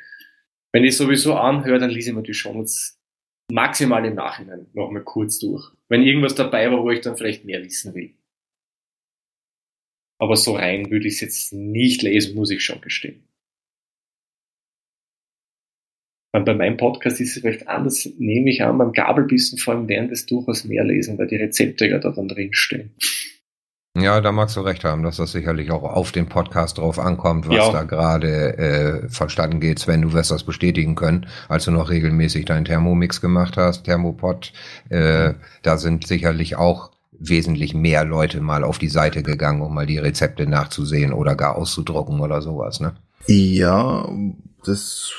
Wenn 0.72 0.84
ich 0.84 0.96
sowieso 0.96 1.34
anhöre, 1.34 1.80
dann 1.80 1.90
lese 1.90 2.12
ich 2.12 2.16
mir 2.16 2.22
die 2.22 2.36
Shownotes 2.36 3.00
maximal 3.52 4.06
im 4.06 4.16
Nachhinein 4.16 4.68
nochmal 4.74 5.04
kurz 5.04 5.40
durch. 5.40 5.72
Wenn 5.90 6.04
irgendwas 6.04 6.36
dabei 6.36 6.70
war, 6.72 6.84
wo 6.84 6.92
ich 6.92 7.02
dann 7.02 7.18
vielleicht 7.18 7.46
mehr 7.46 7.64
wissen 7.64 7.96
will. 7.96 8.14
Aber 10.20 10.36
so 10.36 10.56
rein 10.56 10.92
würde 10.92 11.08
ich 11.08 11.16
es 11.16 11.22
jetzt 11.22 11.54
nicht 11.54 12.02
lesen, 12.02 12.36
muss 12.36 12.52
ich 12.52 12.64
schon 12.64 12.82
gestehen. 12.82 13.28
Bei 16.46 16.54
meinem 16.54 16.78
Podcast 16.78 17.22
ist 17.22 17.36
es 17.36 17.42
vielleicht 17.42 17.68
anders, 17.68 18.08
nehme 18.18 18.50
ich 18.50 18.64
an, 18.64 18.78
beim 18.78 18.92
Gabelbissen 18.92 19.58
vor 19.58 19.76
allem 19.76 19.88
während 19.88 20.12
des 20.12 20.26
durchaus 20.26 20.66
mehr 20.66 20.84
lesen, 20.84 21.18
weil 21.18 21.28
die 21.28 21.38
Rezepte 21.38 21.88
ja 21.88 22.00
da 22.00 22.12
dann 22.12 22.28
drinstehen. 22.28 22.92
Ja, 24.00 24.22
da 24.22 24.32
magst 24.32 24.56
du 24.56 24.62
recht 24.62 24.84
haben, 24.84 25.02
dass 25.02 25.18
das 25.18 25.32
sicherlich 25.32 25.72
auch 25.72 25.82
auf 25.82 26.12
den 26.12 26.30
Podcast 26.30 26.78
drauf 26.78 27.00
ankommt, 27.00 27.48
was 27.48 27.56
ja. 27.56 27.72
da 27.72 27.84
gerade 27.84 28.58
äh, 28.58 29.10
verstanden 29.10 29.60
geht. 29.60 29.80
Sven, 29.80 30.04
du 30.04 30.14
wirst 30.14 30.30
das 30.30 30.44
bestätigen 30.44 30.94
können, 30.94 31.26
als 31.50 31.66
du 31.66 31.72
noch 31.72 31.90
regelmäßig 31.90 32.46
deinen 32.46 32.66
Thermomix 32.66 33.22
gemacht 33.22 33.58
hast, 33.58 33.86
Thermopod. 33.86 34.54
Äh, 34.90 35.34
da 35.64 35.78
sind 35.78 36.06
sicherlich 36.06 36.58
auch 36.58 36.92
wesentlich 37.20 37.74
mehr 37.74 38.06
Leute 38.06 38.40
mal 38.40 38.64
auf 38.64 38.78
die 38.78 38.90
Seite 38.90 39.24
gegangen, 39.24 39.64
um 39.64 39.74
mal 39.74 39.88
die 39.88 39.98
Rezepte 39.98 40.46
nachzusehen 40.46 41.12
oder 41.12 41.36
gar 41.36 41.56
auszudrucken 41.56 42.20
oder 42.20 42.44
sowas, 42.44 42.80
ne? 42.80 42.94
Ja, 43.26 44.08
das 44.64 45.12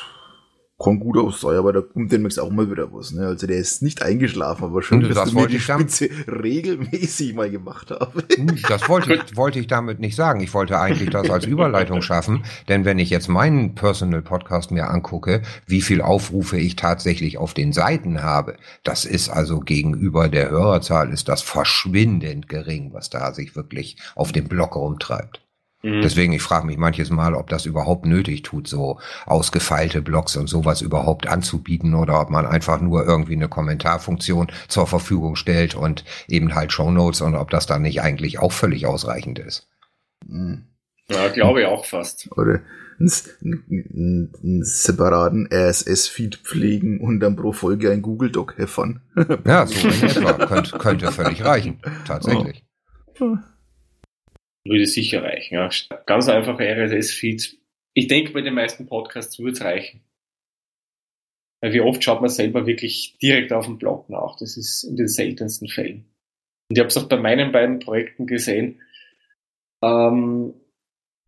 kann 0.78 1.00
gut 1.00 1.18
aussehen, 1.18 1.56
aber 1.56 1.72
da 1.72 1.80
kommt 1.80 2.12
demnächst 2.12 2.38
auch 2.38 2.50
mal 2.50 2.70
wieder 2.70 2.92
was. 2.92 3.12
Ne? 3.12 3.26
Also 3.26 3.46
der 3.48 3.58
ist 3.58 3.82
nicht 3.82 4.02
eingeschlafen, 4.02 4.64
aber 4.64 4.82
schon, 4.82 5.00
dass 5.00 5.14
das 5.14 5.30
du 5.30 5.40
mir 5.40 5.48
die 5.48 5.58
Spitze 5.58 6.08
regelmäßig 6.28 7.34
mal 7.34 7.50
gemacht 7.50 7.90
habe. 7.90 8.24
Das 8.68 8.88
wollte 8.88 9.14
ich, 9.14 9.36
wollte 9.36 9.58
ich 9.58 9.66
damit 9.66 9.98
nicht 9.98 10.14
sagen. 10.14 10.40
Ich 10.40 10.54
wollte 10.54 10.78
eigentlich 10.78 11.10
das 11.10 11.30
als 11.30 11.46
Überleitung 11.46 12.00
schaffen, 12.00 12.44
denn 12.68 12.84
wenn 12.84 13.00
ich 13.00 13.10
jetzt 13.10 13.28
meinen 13.28 13.74
Personal 13.74 14.22
Podcast 14.22 14.70
mir 14.70 14.88
angucke, 14.88 15.42
wie 15.66 15.82
viel 15.82 16.00
Aufrufe 16.00 16.58
ich 16.58 16.76
tatsächlich 16.76 17.38
auf 17.38 17.54
den 17.54 17.72
Seiten 17.72 18.22
habe, 18.22 18.56
das 18.84 19.04
ist 19.04 19.30
also 19.30 19.58
gegenüber 19.60 20.28
der 20.28 20.50
Hörerzahl 20.50 21.12
ist 21.12 21.28
das 21.28 21.42
verschwindend 21.42 22.48
gering, 22.48 22.92
was 22.92 23.10
da 23.10 23.34
sich 23.34 23.56
wirklich 23.56 23.96
auf 24.14 24.30
dem 24.30 24.46
Blog 24.46 24.76
rumtreibt. 24.76 25.47
Mhm. 25.88 26.02
Deswegen, 26.02 26.32
ich 26.32 26.42
frage 26.42 26.66
mich 26.66 26.76
manches 26.76 27.10
Mal, 27.10 27.34
ob 27.34 27.48
das 27.48 27.66
überhaupt 27.66 28.06
nötig 28.06 28.42
tut, 28.42 28.68
so 28.68 28.98
ausgefeilte 29.26 30.02
Blogs 30.02 30.36
und 30.36 30.46
sowas 30.48 30.82
überhaupt 30.82 31.26
anzubieten 31.26 31.94
oder 31.94 32.20
ob 32.20 32.30
man 32.30 32.46
einfach 32.46 32.80
nur 32.80 33.06
irgendwie 33.06 33.34
eine 33.34 33.48
Kommentarfunktion 33.48 34.48
zur 34.68 34.86
Verfügung 34.86 35.36
stellt 35.36 35.74
und 35.74 36.04
eben 36.28 36.54
halt 36.54 36.72
Shownotes 36.72 37.20
und 37.20 37.34
ob 37.34 37.50
das 37.50 37.66
dann 37.66 37.82
nicht 37.82 38.02
eigentlich 38.02 38.38
auch 38.38 38.52
völlig 38.52 38.86
ausreichend 38.86 39.38
ist. 39.38 39.68
Mhm. 40.26 40.64
Ja, 41.10 41.28
glaube 41.28 41.62
ich 41.62 41.66
auch 41.66 41.86
fast. 41.86 42.28
Oder 42.36 42.60
einen, 43.00 44.30
einen 44.44 44.62
separaten 44.62 45.48
RSS-Feed 45.50 46.36
pflegen 46.36 47.00
und 47.00 47.20
dann 47.20 47.36
pro 47.36 47.52
Folge 47.52 47.90
ein 47.90 48.02
Google-Doc 48.02 48.58
heffern. 48.58 49.00
ja, 49.46 49.66
so 49.66 49.88
in 49.88 50.02
etwa. 50.02 50.32
könnte, 50.46 50.76
könnte 50.76 51.12
völlig 51.12 51.42
reichen. 51.44 51.80
Tatsächlich. 52.04 52.66
Oh 53.20 53.36
würde 54.68 54.86
sicher 54.86 55.22
reichen. 55.22 55.54
Ja. 55.54 55.70
Ganz 56.06 56.28
einfache 56.28 56.64
RSS-Feeds. 56.64 57.56
Ich 57.94 58.06
denke, 58.06 58.32
bei 58.32 58.42
den 58.42 58.54
meisten 58.54 58.86
Podcasts 58.86 59.38
würde 59.38 59.52
es 59.52 59.60
reichen. 59.62 60.02
Weil 61.60 61.72
wie 61.72 61.80
oft 61.80 62.02
schaut 62.02 62.20
man 62.20 62.30
selber 62.30 62.66
wirklich 62.66 63.16
direkt 63.20 63.52
auf 63.52 63.66
den 63.66 63.78
Blog 63.78 64.08
nach. 64.08 64.36
Das 64.36 64.56
ist 64.56 64.84
in 64.84 64.96
den 64.96 65.08
seltensten 65.08 65.68
Fällen. 65.68 66.04
Und 66.68 66.76
ich 66.76 66.78
habe 66.78 66.88
es 66.88 66.96
auch 66.96 67.08
bei 67.08 67.16
meinen 67.16 67.50
beiden 67.50 67.80
Projekten 67.80 68.26
gesehen. 68.26 68.80
Ähm, 69.82 70.54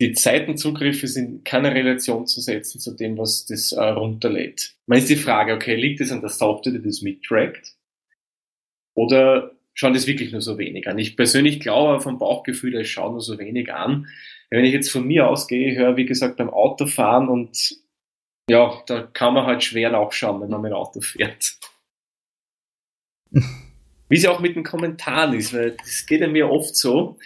die 0.01 0.15
Seitenzugriffe 0.15 1.07
sind 1.07 1.45
keine 1.45 1.75
Relation 1.75 2.25
zu 2.25 2.41
setzen 2.41 2.79
zu 2.79 2.95
dem, 2.95 3.17
was 3.17 3.45
das 3.45 3.71
äh, 3.71 3.83
runterlädt. 3.83 4.75
Man 4.87 4.97
ist 4.97 5.09
die 5.09 5.15
Frage, 5.15 5.53
okay, 5.53 5.75
liegt 5.75 6.01
es 6.01 6.11
an 6.11 6.21
der 6.21 6.29
Software, 6.29 6.73
die 6.73 6.81
das 6.81 7.01
mittrackt? 7.01 7.75
Oder 8.95 9.51
schauen 9.81 9.93
das 9.95 10.05
wirklich 10.05 10.31
nur 10.31 10.41
so 10.41 10.59
wenig 10.59 10.87
an. 10.87 10.99
Ich 10.99 11.17
persönlich 11.17 11.59
glaube 11.59 11.99
vom 12.01 12.19
Bauchgefühl, 12.19 12.79
ich 12.79 12.91
schaue 12.91 13.13
nur 13.13 13.21
so 13.21 13.39
wenig 13.39 13.73
an. 13.73 14.07
Wenn 14.51 14.63
ich 14.63 14.73
jetzt 14.73 14.91
von 14.91 15.07
mir 15.07 15.27
ausgehe, 15.27 15.75
höre, 15.75 15.97
wie 15.97 16.05
gesagt, 16.05 16.37
beim 16.37 16.51
Autofahren 16.51 17.29
und 17.29 17.77
ja, 18.47 18.79
da 18.85 19.01
kann 19.01 19.33
man 19.33 19.47
halt 19.47 19.63
schwer 19.63 19.89
nachschauen, 19.89 20.39
wenn 20.39 20.51
man 20.51 20.61
mit 20.61 20.71
dem 20.71 20.75
Auto 20.75 21.01
fährt. 21.01 21.57
wie 23.31 24.15
es 24.15 24.21
ja 24.21 24.29
auch 24.29 24.39
mit 24.39 24.55
den 24.55 24.63
Kommentaren 24.63 25.33
ist, 25.33 25.51
weil 25.51 25.71
das 25.71 26.05
geht 26.05 26.21
ja 26.21 26.27
mir 26.27 26.47
oft 26.47 26.75
so. 26.75 27.17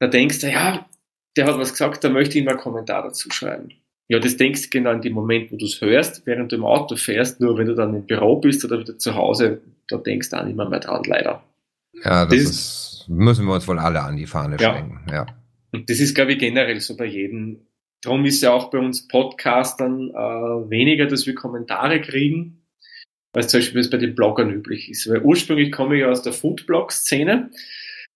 Da 0.00 0.06
denkst 0.06 0.40
du, 0.40 0.50
ja, 0.50 0.88
der 1.36 1.46
hat 1.46 1.58
was 1.58 1.72
gesagt, 1.72 2.02
da 2.02 2.08
möchte 2.08 2.38
ich 2.38 2.46
mal 2.46 2.52
einen 2.52 2.60
Kommentar 2.60 3.02
dazu 3.02 3.30
schreiben. 3.30 3.74
Ja, 4.08 4.18
das 4.18 4.38
denkst 4.38 4.62
du 4.62 4.68
genau 4.70 4.92
in 4.92 5.02
dem 5.02 5.12
Moment, 5.12 5.52
wo 5.52 5.56
du 5.56 5.66
es 5.66 5.82
hörst, 5.82 6.24
während 6.24 6.50
du 6.50 6.56
im 6.56 6.64
Auto 6.64 6.96
fährst, 6.96 7.40
nur 7.40 7.58
wenn 7.58 7.66
du 7.66 7.74
dann 7.74 7.94
im 7.94 8.06
Büro 8.06 8.36
bist 8.36 8.64
oder 8.64 8.78
wieder 8.78 8.96
zu 8.96 9.14
Hause, 9.14 9.60
da 9.88 9.98
denkst 9.98 10.30
du 10.30 10.36
auch 10.38 10.44
nicht 10.44 10.56
mehr, 10.56 10.66
mehr 10.66 10.80
dran, 10.80 11.02
leider. 11.04 11.42
Ja, 12.04 12.26
das, 12.26 12.34
das 12.34 12.42
ist, 12.42 13.04
müssen 13.08 13.46
wir 13.46 13.54
uns 13.54 13.66
wohl 13.68 13.78
alle 13.78 14.02
an 14.02 14.16
die 14.16 14.26
Fahne 14.26 14.56
ja. 14.60 14.74
schenken. 14.74 15.00
Ja. 15.10 15.26
Und 15.72 15.90
das 15.90 16.00
ist, 16.00 16.14
glaube 16.14 16.32
ich, 16.32 16.38
generell 16.38 16.80
so 16.80 16.96
bei 16.96 17.06
jedem. 17.06 17.60
Darum 18.02 18.24
ist 18.24 18.42
ja 18.42 18.52
auch 18.52 18.70
bei 18.70 18.78
uns 18.78 19.08
Podcastern 19.08 20.10
äh, 20.10 20.70
weniger, 20.70 21.06
dass 21.06 21.26
wir 21.26 21.34
Kommentare 21.34 22.00
kriegen, 22.00 22.62
als 23.32 23.48
zum 23.48 23.58
Beispiel 23.58 23.80
es 23.80 23.90
bei 23.90 23.96
den 23.96 24.14
Bloggern 24.14 24.50
üblich 24.50 24.88
ist. 24.88 25.08
Weil 25.08 25.22
ursprünglich 25.22 25.72
komme 25.72 25.96
ich 25.96 26.02
ja 26.02 26.08
aus 26.08 26.22
der 26.22 26.32
Foodblog-Szene. 26.32 27.50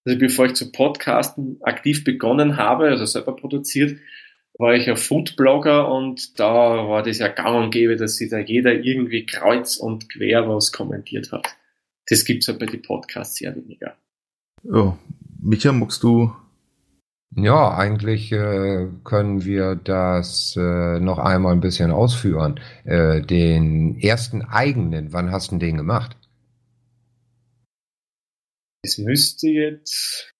Also 0.05 0.19
bevor 0.19 0.47
ich 0.47 0.55
zu 0.55 0.71
Podcasten 0.71 1.59
aktiv 1.63 2.05
begonnen 2.05 2.57
habe, 2.57 2.89
also 2.89 3.05
selber 3.05 3.35
produziert, 3.35 3.99
war 4.59 4.75
ich 4.75 4.87
ja 4.87 4.97
Foodblogger 4.97 5.89
und 5.93 6.39
da 6.39 6.89
war 6.89 7.03
das 7.03 7.19
ja 7.19 7.29
gang 7.29 7.65
und 7.65 7.71
gäbe, 7.71 7.97
dass 7.97 8.17
sich 8.17 8.31
da 8.31 8.39
jeder 8.39 8.75
irgendwie 8.75 9.27
kreuz 9.27 9.77
und 9.77 10.09
quer 10.11 10.49
was 10.49 10.73
kommentiert 10.73 11.33
hat 11.33 11.57
das 12.07 12.25
gibt 12.25 12.43
es 12.43 12.49
ja 12.49 12.55
bei 12.55 12.67
den 12.67 12.83
Podcasts 12.83 13.37
sehr 13.37 13.55
weniger. 13.55 13.97
Oh, 14.65 14.95
Micha, 15.41 15.73
magst 15.73 16.03
du? 16.03 16.33
Ja, 17.35 17.75
eigentlich 17.75 18.31
äh, 18.31 18.89
können 19.05 19.45
wir 19.45 19.75
das 19.75 20.55
äh, 20.57 21.01
noch 21.01 21.19
einmal 21.19 21.53
ein 21.53 21.61
bisschen 21.61 21.91
ausführen. 21.91 22.61
Äh, 22.85 23.23
den 23.23 23.99
ersten 23.99 24.43
eigenen, 24.43 25.15
wann 25.15 25.33
hast 25.33 25.51
du 25.51 25.57
den 25.57 25.79
gemacht? 25.79 26.17
Es 28.85 28.99
müsste 28.99 29.49
jetzt 29.49 30.35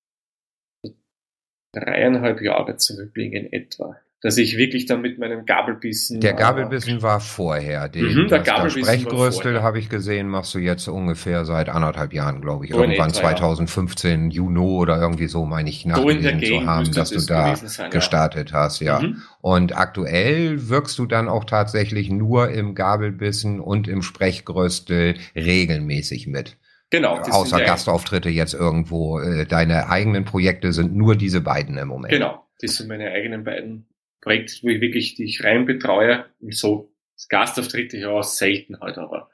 dreieinhalb 1.73 2.43
Jahre 2.43 2.77
zurückliegen 2.77 3.51
etwa. 3.51 3.97
Dass 4.23 4.39
ich 4.39 4.57
wirklich 4.57 4.87
dann 4.87 5.01
mit 5.01 5.19
meinem 5.19 5.45
Gabelbissen. 5.45 6.21
Der 6.21 6.35
Gabelbissen 6.35 6.99
äh, 6.99 7.03
war 7.03 7.19
vorher. 7.19 7.89
Den, 7.89 8.05
mhm, 8.05 8.29
der 8.29 8.39
Gabelbissen 8.39 8.85
Sprechgröstel 8.85 9.63
habe 9.63 9.81
ich 9.81 9.89
gesehen, 9.89 10.29
machst 10.29 10.55
du 10.55 10.61
jetzt 10.61 10.87
ungefähr 10.87 11.45
seit 11.45 11.69
anderthalb 11.69 12.13
Jahren, 12.13 12.41
glaube 12.41 12.65
ich. 12.65 12.71
So 12.71 12.81
Irgendwann 12.81 13.11
etwa, 13.11 13.21
2015, 13.21 14.31
ja. 14.31 14.37
Juno 14.37 14.77
oder 14.77 15.01
irgendwie 15.01 15.27
so, 15.27 15.45
meine 15.45 15.69
ich, 15.69 15.85
nachgelesen 15.87 16.41
so 16.41 16.47
zu 16.47 16.67
haben, 16.67 16.93
dass 16.93 17.11
du 17.11 17.21
da 17.21 17.57
sein, 17.57 17.91
gestartet 17.91 18.53
ja. 18.53 18.57
hast, 18.57 18.81
ja. 18.81 19.01
Mhm. 19.01 19.23
Und 19.41 19.77
aktuell 19.77 20.69
wirkst 20.69 20.97
du 21.01 21.07
dann 21.07 21.29
auch 21.29 21.45
tatsächlich 21.45 22.09
nur 22.09 22.49
im 22.51 22.77
Gabelbissen 22.77 23.59
und 23.59 23.89
im 23.89 24.03
Sprechgröstel 24.03 25.17
regelmäßig 25.35 26.29
mit. 26.29 26.59
Genau. 26.91 27.19
Außer 27.19 27.59
Gastauftritte 27.61 28.29
jetzt 28.29 28.55
irgendwo. 28.55 29.19
Äh, 29.19 29.47
deine 29.47 29.89
eigenen 29.89 30.25
Projekte 30.25 30.73
sind 30.73 30.95
nur 30.95 31.17
diese 31.17 31.41
beiden 31.41 31.77
im 31.77 31.89
Moment. 31.89 32.13
Genau. 32.13 32.47
Das 32.61 32.77
sind 32.77 32.87
meine 32.89 33.11
eigenen 33.11 33.43
beiden 33.43 33.87
Projekte, 34.23 34.63
wo 34.63 34.69
ich 34.69 34.81
wirklich 34.81 35.17
dich 35.17 35.45
rein 35.45 35.67
betreue. 35.67 36.25
So 36.51 36.89
Gastauftritte 37.29 37.99
ja 37.99 38.23
selten 38.23 38.81
halt, 38.81 38.97
aber 38.99 39.31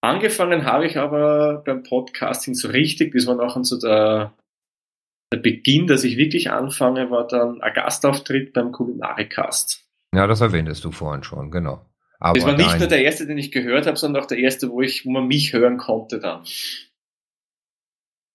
angefangen 0.00 0.64
habe 0.64 0.86
ich 0.86 0.98
aber 0.98 1.62
beim 1.64 1.82
Podcasting 1.82 2.54
so 2.54 2.68
richtig, 2.68 3.12
das 3.14 3.26
war 3.26 3.34
nachher 3.34 3.64
so 3.64 3.78
der, 3.78 4.34
der 5.32 5.38
Beginn, 5.38 5.86
dass 5.86 6.04
ich 6.04 6.16
wirklich 6.16 6.50
anfange, 6.50 7.10
war 7.10 7.26
dann 7.26 7.60
ein 7.60 7.74
Gastauftritt 7.74 8.52
beim 8.52 8.72
Kulinarikast. 8.72 9.84
Ja, 10.14 10.26
das 10.26 10.40
erwähntest 10.40 10.84
du 10.84 10.90
vorhin 10.90 11.22
schon, 11.22 11.50
genau. 11.50 11.84
Aber 12.20 12.38
das 12.38 12.46
war 12.46 12.56
nicht 12.56 12.78
nur 12.78 12.88
der 12.88 13.02
erste, 13.02 13.26
den 13.26 13.38
ich 13.38 13.52
gehört 13.52 13.86
habe, 13.86 13.96
sondern 13.96 14.22
auch 14.22 14.26
der 14.26 14.38
erste, 14.38 14.70
wo 14.70 14.80
ich, 14.80 15.06
wo 15.06 15.10
man 15.10 15.28
mich 15.28 15.52
hören 15.52 15.76
konnte 15.76 16.18
dann. 16.18 16.42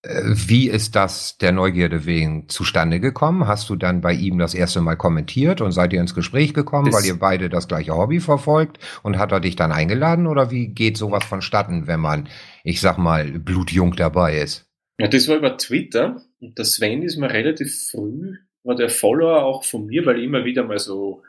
Wie 0.06 0.70
ist 0.70 0.98
das 0.98 1.38
der 1.38 1.54
Neugierde 1.54 2.06
wegen 2.06 2.50
zustande 2.50 3.00
gekommen? 3.00 3.48
Hast 3.48 3.70
du 3.70 3.78
dann 3.78 4.02
bei 4.02 4.12
ihm 4.12 4.38
das 4.38 4.54
erste 4.54 4.82
Mal 4.82 4.98
kommentiert 4.98 5.62
und 5.62 5.72
seid 5.72 5.94
ihr 5.94 6.02
ins 6.02 6.14
Gespräch 6.14 6.54
gekommen, 6.54 6.92
das 6.92 6.96
weil 6.96 7.08
ihr 7.08 7.18
beide 7.18 7.48
das 7.48 7.70
gleiche 7.70 7.96
Hobby 7.96 8.20
verfolgt? 8.20 8.80
Und 9.02 9.18
hat 9.18 9.32
er 9.32 9.40
dich 9.40 9.56
dann 9.56 9.72
eingeladen 9.72 10.28
oder 10.28 10.52
wie 10.52 10.68
geht 10.68 10.98
sowas 10.98 11.24
vonstatten, 11.24 11.88
wenn 11.88 12.02
man, 12.02 12.28
ich 12.66 12.82
sag 12.82 12.98
mal, 12.98 13.32
blutjung 13.40 13.96
dabei 13.96 14.42
ist? 14.42 14.66
Ja, 15.00 15.08
das 15.08 15.30
war 15.30 15.38
über 15.38 15.58
Twitter 15.58 16.22
und 16.42 16.58
der 16.58 16.66
Sven 16.66 17.02
ist 17.02 17.18
mir 17.18 17.32
relativ 17.32 17.90
früh, 17.90 18.36
war 18.64 18.76
der 18.76 18.90
Follower 18.90 19.44
auch 19.44 19.64
von 19.64 19.86
mir, 19.86 20.06
weil 20.06 20.20
ich 20.20 20.26
immer 20.26 20.44
wieder 20.44 20.66
mal 20.66 20.80
so 20.80 21.24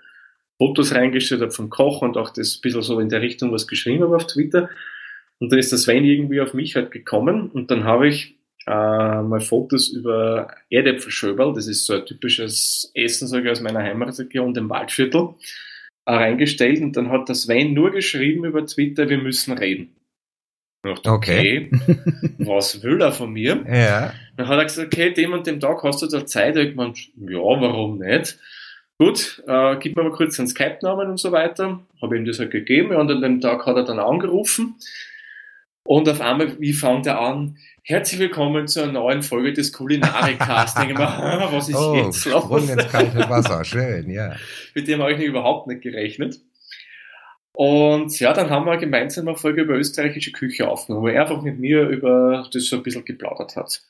Fotos 0.59 0.93
reingestellt 0.93 1.43
habe 1.43 1.53
vom 1.53 1.71
Koch 1.71 2.03
und 2.03 2.17
auch 2.17 2.31
das 2.31 2.57
ein 2.57 2.61
bisschen 2.61 2.83
so 2.83 2.99
in 2.99 3.09
der 3.09 3.21
Richtung 3.23 3.53
was 3.53 3.69
geschrieben 3.69 4.03
habe 4.03 4.17
auf 4.17 4.27
Twitter. 4.27 4.69
Und 5.39 5.53
dann 5.53 5.61
ist 5.61 5.71
der 5.71 5.79
Sven 5.79 6.05
irgendwie 6.05 6.41
auf 6.41 6.55
mich 6.55 6.75
halt 6.75 6.91
gekommen 6.91 7.51
und 7.51 7.71
dann 7.71 7.85
habe 7.85 8.09
ich 8.09 8.37
äh, 8.67 8.71
mal 9.23 9.41
Fotos 9.41 9.89
über 9.91 10.49
Erdäpfelschöberl, 10.71 11.55
das 11.55 11.67
ist 11.67 11.87
so 11.87 11.95
ein 11.95 12.07
typisches 12.07 12.91
Essen, 12.95 13.29
sage 13.29 13.47
ich, 13.47 13.53
aus 13.53 13.61
meiner 13.61 13.83
Heimatregion, 13.83 14.55
dem 14.55 14.71
Waldviertel, 14.71 15.31
äh, 16.07 16.15
reingestellt 16.15 16.81
und 16.81 16.97
dann 16.97 17.11
hat 17.11 17.29
der 17.29 17.35
Sven 17.35 17.75
nur 17.75 17.91
geschrieben 17.91 18.45
über 18.45 18.67
Twitter, 18.67 19.09
wir 19.09 19.19
müssen 19.19 19.57
reden. 19.57 19.95
Dachte, 20.83 21.11
okay. 21.11 21.71
okay. 21.73 22.01
was 22.39 22.83
will 22.83 23.01
er 23.01 23.13
von 23.13 23.33
mir? 23.33 23.65
Ja. 23.69 24.13
Dann 24.37 24.49
hat 24.49 24.59
er 24.59 24.65
gesagt, 24.65 24.93
okay, 24.93 25.13
dem 25.13 25.33
und 25.33 25.47
dem 25.47 25.61
Tag 25.61 25.83
hast 25.83 26.03
du 26.03 26.07
da 26.07 26.27
Zeit. 26.27 26.57
Ich 26.57 26.75
meine, 26.75 26.93
ja, 27.17 27.39
warum 27.39 27.99
nicht? 27.99 28.39
Gut, 28.99 29.43
äh, 29.47 29.77
gib 29.79 29.97
mir 29.97 30.03
mal 30.03 30.13
kurz 30.13 30.39
einen 30.39 30.49
Skype-Namen 30.49 31.11
und 31.11 31.19
so 31.19 31.33
weiter. 31.33 31.81
Habe 32.03 32.17
ihm 32.17 32.25
das 32.25 32.39
halt 32.39 32.51
gegeben 32.51 32.95
und 32.95 33.11
an 33.11 33.23
dem 33.23 33.41
Tag 33.41 33.65
hat 33.67 33.77
er 33.77 33.85
dann 33.85 33.99
angerufen. 33.99 34.77
Und 35.87 36.09
auf 36.09 36.23
einmal, 36.23 36.59
wie 36.61 36.73
fängt 36.73 37.07
er 37.07 37.21
an? 37.21 37.59
Herzlich 37.83 38.19
willkommen 38.19 38.67
zu 38.67 38.83
einer 38.83 38.93
neuen 38.93 39.23
Folge 39.23 39.53
des 39.53 39.71
Kulinarikcasts. 39.71 40.75
Denke 40.81 40.95
mir, 40.95 41.49
was 41.53 41.69
ist 41.69 41.77
oh, 41.77 41.95
jetzt 41.95 42.25
los? 42.25 42.43
Sprung 42.43 42.67
ins 42.67 42.89
kalte 42.89 43.29
Wasser, 43.29 43.63
schön, 43.67 44.09
ja. 44.09 44.35
Mit 44.75 44.89
dem 44.89 45.03
habe 45.03 45.13
ich 45.13 45.21
überhaupt 45.21 45.67
nicht 45.67 45.83
gerechnet. 45.83 46.41
Und 47.53 48.19
ja, 48.19 48.33
dann 48.33 48.49
haben 48.49 48.65
wir 48.65 48.79
gemeinsam 48.79 49.29
eine 49.29 49.37
Folge 49.37 49.61
über 49.61 49.75
österreichische 49.75 50.33
Küche 50.33 50.69
aufgenommen, 50.69 51.05
wo 51.05 51.09
er 51.09 51.21
einfach 51.21 51.43
mit 51.43 51.59
mir 51.59 51.83
über 51.83 52.49
das 52.51 52.65
so 52.65 52.77
ein 52.77 52.83
bisschen 52.83 53.05
geplaudert 53.05 53.55
hat. 53.55 53.83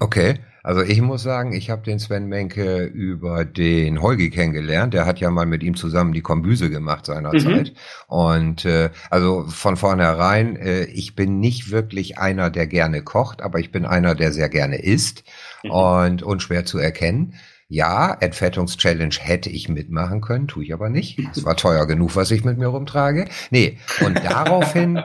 Okay, 0.00 0.38
also 0.62 0.82
ich 0.82 1.00
muss 1.00 1.22
sagen, 1.22 1.52
ich 1.52 1.70
habe 1.70 1.82
den 1.82 1.98
Sven 1.98 2.26
Menke 2.26 2.84
über 2.84 3.44
den 3.44 4.00
Holgi 4.00 4.30
kennengelernt. 4.30 4.94
Der 4.94 5.06
hat 5.06 5.20
ja 5.20 5.30
mal 5.30 5.46
mit 5.46 5.62
ihm 5.62 5.74
zusammen 5.74 6.12
die 6.12 6.22
Kombüse 6.22 6.70
gemacht 6.70 7.06
seinerzeit. 7.06 7.72
Mhm. 7.72 8.14
Und 8.14 8.64
äh, 8.64 8.90
also 9.10 9.44
von 9.48 9.76
vornherein, 9.76 10.56
äh, 10.56 10.84
ich 10.84 11.14
bin 11.14 11.38
nicht 11.38 11.70
wirklich 11.70 12.18
einer, 12.18 12.50
der 12.50 12.66
gerne 12.66 13.02
kocht, 13.02 13.42
aber 13.42 13.58
ich 13.58 13.72
bin 13.72 13.84
einer, 13.84 14.14
der 14.14 14.32
sehr 14.32 14.48
gerne 14.48 14.82
isst 14.82 15.24
mhm. 15.62 15.70
und 15.70 16.22
unschwer 16.22 16.64
zu 16.64 16.78
erkennen. 16.78 17.34
Ja, 17.72 18.14
Entfettungschallenge 18.18 19.14
hätte 19.20 19.48
ich 19.48 19.68
mitmachen 19.68 20.20
können, 20.20 20.48
tue 20.48 20.64
ich 20.64 20.74
aber 20.74 20.90
nicht. 20.90 21.20
Es 21.30 21.44
war 21.44 21.56
teuer 21.56 21.86
genug, 21.86 22.16
was 22.16 22.32
ich 22.32 22.44
mit 22.44 22.58
mir 22.58 22.66
rumtrage. 22.66 23.26
Nee, 23.50 23.78
und 24.04 24.16
daraufhin 24.16 25.00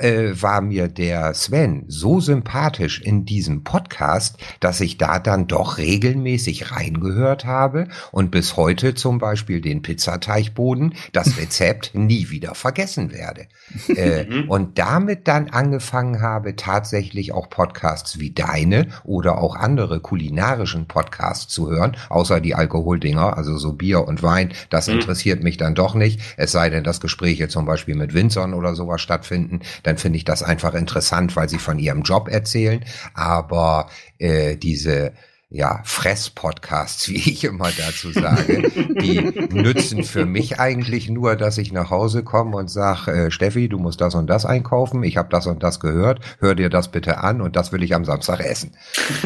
äh, 0.00 0.30
war 0.34 0.60
mir 0.60 0.88
der 0.88 1.32
Sven 1.32 1.84
so 1.88 2.20
sympathisch 2.20 3.00
in 3.00 3.24
diesem 3.24 3.64
Podcast, 3.64 4.36
dass 4.60 4.82
ich 4.82 4.98
da 4.98 5.18
dann 5.18 5.46
doch 5.46 5.78
regelmäßig 5.78 6.70
reingehört 6.72 7.46
habe 7.46 7.88
und 8.12 8.30
bis 8.30 8.58
heute 8.58 8.94
zum 8.94 9.18
Beispiel 9.18 9.62
den 9.62 9.80
Pizzateichboden, 9.80 10.94
das 11.12 11.38
Rezept 11.40 11.94
nie 11.94 12.28
wieder 12.28 12.54
vergessen 12.54 13.12
werde. 13.12 13.46
Äh, 13.88 14.24
mhm. 14.28 14.50
und 14.50 14.78
damit 14.78 15.26
dann 15.26 15.48
angefangen 15.48 16.20
habe, 16.20 16.54
tatsächlich 16.54 17.32
auch 17.32 17.48
Podcasts 17.48 18.18
wie 18.18 18.32
deine 18.32 18.88
oder 19.04 19.38
auch 19.38 19.56
andere 19.56 20.00
kulinarischen 20.00 20.86
Podcasts 20.86 21.48
zu 21.50 21.70
hören 21.70 21.96
außer 22.10 22.40
die 22.40 22.54
Alkoholdinger, 22.54 23.36
also 23.36 23.56
so 23.56 23.72
Bier 23.72 24.06
und 24.06 24.22
Wein, 24.22 24.52
das 24.68 24.88
mhm. 24.88 24.94
interessiert 24.94 25.42
mich 25.42 25.56
dann 25.56 25.74
doch 25.74 25.94
nicht. 25.94 26.20
Es 26.36 26.52
sei 26.52 26.68
denn, 26.68 26.84
dass 26.84 27.00
Gespräche 27.00 27.48
zum 27.48 27.64
Beispiel 27.64 27.94
mit 27.94 28.12
Winzern 28.12 28.52
oder 28.52 28.74
sowas 28.74 29.00
stattfinden, 29.00 29.60
dann 29.82 29.96
finde 29.96 30.18
ich 30.18 30.24
das 30.24 30.42
einfach 30.42 30.74
interessant, 30.74 31.36
weil 31.36 31.48
sie 31.48 31.58
von 31.58 31.78
ihrem 31.78 32.02
Job 32.02 32.28
erzählen. 32.28 32.84
Aber 33.14 33.88
äh, 34.18 34.56
diese 34.56 35.12
ja, 35.50 35.80
Fress-Podcasts, 35.84 37.08
wie 37.10 37.16
ich 37.16 37.44
immer 37.44 37.70
dazu 37.76 38.12
sage, 38.12 38.70
die 38.70 39.20
nützen 39.52 40.04
für 40.04 40.24
mich 40.24 40.60
eigentlich 40.60 41.10
nur, 41.10 41.36
dass 41.36 41.58
ich 41.58 41.72
nach 41.72 41.90
Hause 41.90 42.22
komme 42.22 42.56
und 42.56 42.70
sage, 42.70 43.10
äh, 43.10 43.30
Steffi, 43.30 43.68
du 43.68 43.78
musst 43.78 44.00
das 44.00 44.14
und 44.14 44.28
das 44.28 44.46
einkaufen, 44.46 45.02
ich 45.02 45.16
habe 45.16 45.28
das 45.28 45.46
und 45.46 45.62
das 45.62 45.80
gehört, 45.80 46.20
hör 46.38 46.54
dir 46.54 46.70
das 46.70 46.90
bitte 46.90 47.18
an 47.18 47.40
und 47.40 47.56
das 47.56 47.72
will 47.72 47.82
ich 47.82 47.94
am 47.94 48.04
Samstag 48.04 48.40
essen. 48.40 48.76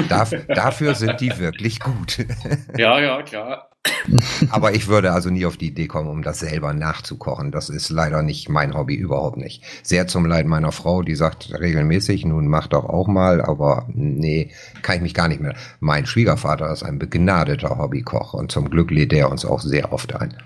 Darf, 0.09 0.33
dafür 0.49 0.95
sind 0.95 1.21
die 1.21 1.39
wirklich 1.39 1.81
gut. 1.81 2.27
ja, 2.77 2.99
ja, 3.01 3.23
klar. 3.23 3.74
Aber 4.51 4.75
ich 4.75 4.89
würde 4.89 5.13
also 5.13 5.31
nie 5.31 5.47
auf 5.47 5.57
die 5.57 5.69
Idee 5.69 5.87
kommen, 5.87 6.09
um 6.09 6.23
das 6.23 6.41
selber 6.41 6.73
nachzukochen. 6.73 7.53
Das 7.53 7.69
ist 7.69 7.91
leider 7.91 8.23
nicht 8.23 8.49
mein 8.49 8.75
Hobby, 8.75 8.95
überhaupt 8.95 9.37
nicht. 9.37 9.63
Sehr 9.83 10.07
zum 10.07 10.27
Leid 10.27 10.47
meiner 10.47 10.73
Frau, 10.73 11.03
die 11.03 11.15
sagt 11.15 11.53
regelmäßig, 11.59 12.25
nun 12.25 12.47
mach 12.49 12.67
doch 12.67 12.85
auch 12.85 13.07
mal, 13.07 13.41
aber 13.41 13.89
nee, 13.93 14.51
kann 14.83 14.97
ich 14.97 15.03
mich 15.03 15.15
gar 15.15 15.29
nicht 15.29 15.41
mehr. 15.41 15.55
Mein 15.81 16.07
Schwiegervater 16.07 16.71
ist 16.73 16.83
ein 16.83 16.99
begnadeter 16.99 17.79
Hobbykoch 17.79 18.35
und 18.35 18.53
zum 18.53 18.71
Glück 18.71 18.91
lädt 18.91 19.13
er 19.13 19.31
uns 19.31 19.45
auch 19.45 19.61
sehr 19.61 19.93
oft 19.93 20.15
ein. 20.15 20.37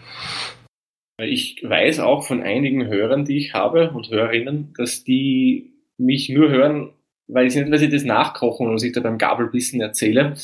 Ich 1.20 1.62
weiß 1.64 1.98
auch 1.98 2.24
von 2.24 2.42
einigen 2.42 2.86
Hörern, 2.86 3.24
die 3.24 3.38
ich 3.38 3.52
habe 3.52 3.90
und 3.90 4.08
Hörerinnen, 4.08 4.72
dass 4.76 5.02
die 5.02 5.72
mich 5.96 6.28
nur 6.28 6.48
hören, 6.48 6.92
weil 7.26 7.50
sie 7.50 7.60
nicht, 7.60 7.72
weil 7.72 7.78
sie 7.80 7.88
das 7.88 8.04
nachkochen 8.04 8.68
und 8.68 8.82
ich 8.82 8.92
da 8.92 9.00
beim 9.00 9.18
Gabelbissen 9.18 9.80
erzähle, 9.80 10.36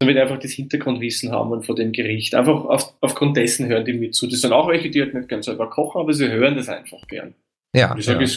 damit 0.00 0.16
einfach 0.16 0.38
das 0.38 0.52
Hintergrundwissen 0.52 1.30
haben 1.30 1.52
und 1.52 1.66
vor 1.66 1.74
dem 1.74 1.92
Gericht. 1.92 2.34
Einfach 2.34 2.64
auf, 2.64 2.94
aufgrund 3.00 3.36
dessen 3.36 3.68
hören 3.68 3.84
die 3.84 3.92
mit 3.92 4.14
zu. 4.14 4.26
Das 4.26 4.40
sind 4.40 4.52
auch 4.52 4.68
welche, 4.68 4.90
die 4.90 5.00
halt 5.00 5.14
nicht 5.14 5.28
gern 5.28 5.42
selber 5.42 5.68
kochen, 5.68 6.00
aber 6.00 6.12
sie 6.14 6.28
hören 6.28 6.56
das 6.56 6.68
einfach 6.68 7.06
gern. 7.06 7.34
Ja. 7.76 7.94
Ich 7.96 8.06
sage, 8.06 8.24
ja 8.24 8.30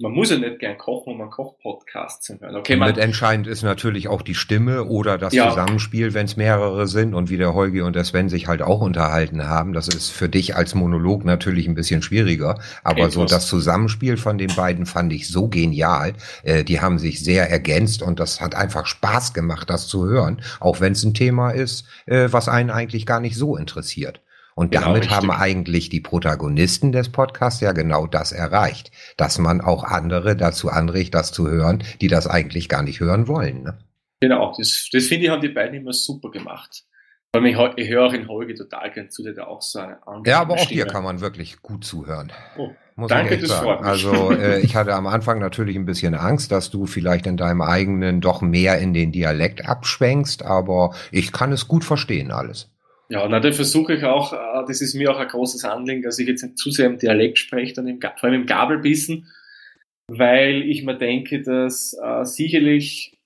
man 0.00 0.12
muss 0.12 0.30
ja 0.30 0.38
nicht 0.38 0.58
gern 0.58 0.78
kochen, 0.78 1.12
um 1.14 1.20
einen 1.20 1.30
Koch-Podcast 1.30 2.22
zu 2.22 2.40
hören. 2.40 2.56
Okay, 2.56 2.76
man, 2.76 2.96
entscheidend 2.96 3.46
ist 3.46 3.62
natürlich 3.62 4.08
auch 4.08 4.22
die 4.22 4.34
Stimme 4.34 4.84
oder 4.84 5.18
das 5.18 5.34
ja. 5.34 5.50
Zusammenspiel, 5.50 6.14
wenn 6.14 6.24
es 6.24 6.36
mehrere 6.36 6.86
sind 6.86 7.14
und 7.14 7.28
wie 7.28 7.36
der 7.36 7.52
Holgi 7.52 7.82
und 7.82 7.94
der 7.94 8.04
Sven 8.04 8.30
sich 8.30 8.48
halt 8.48 8.62
auch 8.62 8.80
unterhalten 8.80 9.46
haben. 9.46 9.74
Das 9.74 9.88
ist 9.88 10.10
für 10.10 10.28
dich 10.28 10.56
als 10.56 10.74
Monolog 10.74 11.24
natürlich 11.24 11.68
ein 11.68 11.74
bisschen 11.74 12.00
schwieriger, 12.00 12.58
aber 12.82 13.00
Etwas. 13.00 13.14
so 13.14 13.24
das 13.26 13.46
Zusammenspiel 13.46 14.16
von 14.16 14.38
den 14.38 14.54
beiden 14.56 14.86
fand 14.86 15.12
ich 15.12 15.28
so 15.28 15.48
genial. 15.48 16.14
Äh, 16.44 16.64
die 16.64 16.80
haben 16.80 16.98
sich 16.98 17.22
sehr 17.22 17.50
ergänzt 17.50 18.02
und 18.02 18.20
das 18.20 18.40
hat 18.40 18.54
einfach 18.54 18.86
Spaß 18.86 19.34
gemacht, 19.34 19.68
das 19.68 19.86
zu 19.86 20.06
hören, 20.06 20.40
auch 20.60 20.80
wenn 20.80 20.92
es 20.92 21.04
ein 21.04 21.14
Thema 21.14 21.50
ist, 21.50 21.84
äh, 22.06 22.28
was 22.30 22.48
einen 22.48 22.70
eigentlich 22.70 23.04
gar 23.04 23.20
nicht 23.20 23.36
so 23.36 23.56
interessiert. 23.56 24.22
Und 24.60 24.72
genau, 24.72 24.88
damit 24.88 25.04
richtig. 25.04 25.16
haben 25.16 25.30
eigentlich 25.30 25.88
die 25.88 26.02
Protagonisten 26.02 26.92
des 26.92 27.08
Podcasts 27.08 27.62
ja 27.62 27.72
genau 27.72 28.06
das 28.06 28.30
erreicht, 28.30 28.90
dass 29.16 29.38
man 29.38 29.62
auch 29.62 29.84
andere 29.84 30.36
dazu 30.36 30.68
anregt, 30.68 31.14
das 31.14 31.32
zu 31.32 31.48
hören, 31.48 31.82
die 32.02 32.08
das 32.08 32.26
eigentlich 32.26 32.68
gar 32.68 32.82
nicht 32.82 33.00
hören 33.00 33.26
wollen. 33.26 33.62
Ne? 33.62 33.78
Genau, 34.20 34.52
das, 34.58 34.90
das 34.92 35.06
finde 35.06 35.24
ich, 35.24 35.30
haben 35.30 35.40
die 35.40 35.48
beiden 35.48 35.80
immer 35.80 35.94
super 35.94 36.30
gemacht. 36.30 36.84
Weil 37.32 37.46
ich, 37.46 37.56
ich 37.76 37.88
höre 37.88 38.04
auch 38.04 38.12
in 38.12 38.28
Holge 38.28 38.54
total 38.54 38.90
gern 38.90 39.08
zu, 39.08 39.22
der 39.22 39.32
da 39.32 39.44
auch 39.44 39.62
so 39.62 39.78
eine 39.78 39.96
Ja, 40.26 40.42
aber 40.42 40.52
auch 40.52 40.58
Stimme. 40.58 40.74
hier 40.74 40.84
kann 40.84 41.04
man 41.04 41.22
wirklich 41.22 41.62
gut 41.62 41.82
zuhören. 41.82 42.30
Oh, 42.58 42.68
danke, 43.08 43.38
das 43.38 43.48
sagen. 43.48 43.64
freut 43.64 43.80
mich. 43.80 43.88
Also 43.88 44.32
äh, 44.32 44.60
ich 44.60 44.76
hatte 44.76 44.94
am 44.94 45.06
Anfang 45.06 45.38
natürlich 45.38 45.76
ein 45.76 45.86
bisschen 45.86 46.14
Angst, 46.14 46.52
dass 46.52 46.68
du 46.68 46.84
vielleicht 46.84 47.26
in 47.26 47.38
deinem 47.38 47.62
eigenen 47.62 48.20
doch 48.20 48.42
mehr 48.42 48.78
in 48.78 48.92
den 48.92 49.10
Dialekt 49.10 49.66
abschwenkst, 49.66 50.42
aber 50.42 50.94
ich 51.12 51.32
kann 51.32 51.50
es 51.50 51.66
gut 51.66 51.82
verstehen 51.82 52.30
alles. 52.30 52.68
Ja, 53.10 53.26
na, 53.28 53.40
da 53.40 53.50
versuche 53.50 53.94
ich 53.94 54.04
auch, 54.04 54.32
äh, 54.32 54.64
das 54.68 54.80
ist 54.80 54.94
mir 54.94 55.10
auch 55.10 55.18
ein 55.18 55.26
großes 55.26 55.64
Anliegen, 55.64 56.02
dass 56.02 56.20
ich 56.20 56.28
jetzt 56.28 56.42
nicht 56.44 56.58
zu 56.58 56.70
sehr 56.70 56.86
im 56.86 56.98
Dialekt 56.98 57.38
spreche, 57.38 57.74
dann 57.74 57.88
im, 57.88 58.00
vor 58.00 58.24
allem 58.24 58.42
im 58.42 58.46
Gabelbissen, 58.46 59.26
weil 60.08 60.62
ich 60.62 60.84
mir 60.84 60.96
denke, 60.96 61.42
dass 61.42 61.96
äh, 62.00 62.24
sicherlich 62.24 63.18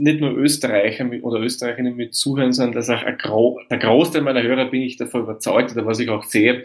nicht 0.00 0.20
nur 0.20 0.36
Österreicher 0.36 1.04
mit, 1.04 1.22
oder 1.22 1.38
Österreicherinnen 1.38 1.94
mit 1.94 2.16
zuhören, 2.16 2.52
sondern 2.52 2.74
dass 2.74 2.90
auch 2.90 3.04
Gro 3.18 3.60
der 3.70 3.78
Großteil 3.78 4.22
meiner 4.22 4.42
Hörer 4.42 4.68
bin 4.68 4.82
ich 4.82 4.96
davon 4.96 5.22
überzeugt, 5.22 5.70
oder 5.70 5.86
was 5.86 6.00
ich 6.00 6.08
auch 6.08 6.24
sehe, 6.24 6.64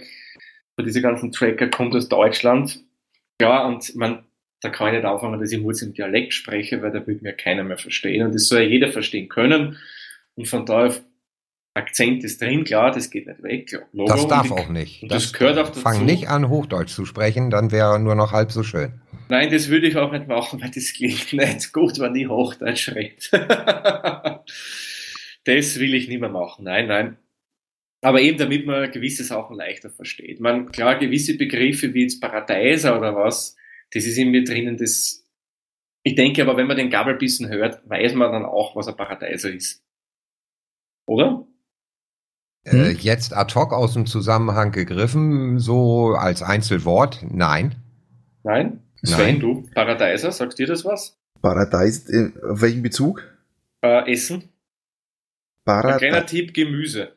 bei 0.75 0.83
diese 0.83 1.03
ganzen 1.03 1.31
Tracker 1.31 1.67
kommt 1.67 1.95
aus 1.95 2.09
Deutschland. 2.09 2.79
Ja, 3.39 3.67
und 3.67 3.95
man, 3.95 4.25
da 4.61 4.69
kann 4.69 4.87
ich 4.87 4.93
nicht 4.95 5.05
anfangen, 5.05 5.39
dass 5.39 5.51
ich 5.51 5.61
nur 5.61 5.79
im 5.79 5.93
Dialekt 5.93 6.33
spreche, 6.33 6.81
weil 6.81 6.91
da 6.91 7.05
wird 7.05 7.21
mir 7.21 7.33
keiner 7.33 7.63
mehr 7.63 7.77
verstehen. 7.77 8.25
Und 8.25 8.33
das 8.33 8.47
soll 8.47 8.61
ja 8.61 8.67
jeder 8.67 8.91
verstehen 8.91 9.29
können. 9.29 9.77
Und 10.35 10.47
von 10.47 10.65
daher 10.65 10.95
Akzent 11.79 12.23
ist 12.23 12.41
drin, 12.41 12.63
klar, 12.63 12.91
das 12.91 13.09
geht 13.09 13.27
nicht 13.27 13.41
weg. 13.41 13.71
Logo. 13.91 14.11
Das 14.11 14.27
darf 14.27 14.51
auch 14.51 14.69
nicht. 14.69 15.03
Das, 15.03 15.23
das 15.23 15.33
gehört 15.33 15.57
auch 15.57 15.67
dazu. 15.67 15.81
Fang 15.81 16.05
nicht 16.05 16.27
an, 16.29 16.49
Hochdeutsch 16.49 16.93
zu 16.93 17.05
sprechen, 17.05 17.49
dann 17.49 17.71
wäre 17.71 17.99
nur 17.99 18.15
noch 18.15 18.31
halb 18.31 18.51
so 18.51 18.63
schön. 18.63 19.01
Nein, 19.29 19.51
das 19.51 19.69
würde 19.69 19.87
ich 19.87 19.95
auch 19.95 20.11
nicht 20.11 20.27
machen, 20.27 20.61
weil 20.61 20.71
das 20.71 20.93
klingt 20.93 21.33
nicht 21.33 21.73
gut, 21.73 21.99
wenn 21.99 22.15
ich 22.15 22.27
Hochdeutsch 22.27 22.89
rede. 22.89 23.15
das 25.45 25.79
will 25.79 25.93
ich 25.93 26.07
nicht 26.07 26.19
mehr 26.19 26.29
machen. 26.29 26.65
Nein, 26.65 26.87
nein. 26.87 27.17
Aber 28.01 28.21
eben, 28.21 28.37
damit 28.37 28.65
man 28.65 28.91
gewisse 28.91 29.23
Sachen 29.23 29.57
leichter 29.57 29.89
versteht. 29.89 30.39
Man, 30.39 30.71
klar, 30.71 30.97
gewisse 30.97 31.37
Begriffe 31.37 31.93
wie 31.93 32.03
jetzt 32.03 32.21
Paradeiser 32.21 32.97
oder 32.97 33.15
was, 33.15 33.55
das 33.91 34.05
ist 34.05 34.17
in 34.17 34.31
mir 34.31 34.43
drinnen, 34.43 34.77
das, 34.77 35.25
ich 36.03 36.15
denke 36.15 36.41
aber, 36.41 36.55
wenn 36.55 36.67
man 36.67 36.77
den 36.77 36.89
Gabelbissen 36.89 37.49
hört, 37.49 37.87
weiß 37.89 38.13
man 38.13 38.31
dann 38.31 38.45
auch, 38.45 38.75
was 38.75 38.87
ein 38.87 38.95
Paradeiser 38.95 39.51
ist. 39.51 39.83
Oder? 41.05 41.45
Äh, 42.63 42.71
hm? 42.71 42.97
jetzt 42.99 43.35
ad 43.35 43.53
hoc 43.55 43.73
aus 43.73 43.93
dem 43.93 44.05
Zusammenhang 44.05 44.71
gegriffen, 44.71 45.59
so 45.59 46.13
als 46.13 46.43
Einzelwort? 46.43 47.25
Nein. 47.29 47.75
Nein? 48.43 48.83
Sven, 49.03 49.17
Nein. 49.17 49.39
du, 49.39 49.69
Paradeiser, 49.73 50.31
sagst 50.31 50.59
dir 50.59 50.67
das 50.67 50.83
was? 50.83 51.17
Paradeis, 51.41 52.09
äh, 52.09 52.31
auf 52.49 52.61
welchen 52.61 52.81
Bezug? 52.81 53.23
Äh, 53.81 54.11
Essen. 54.11 54.49
Parade 55.65 55.93
Ein 55.93 55.99
kleiner 55.99 56.25
Tipp, 56.25 56.53
Gemüse. 56.53 57.15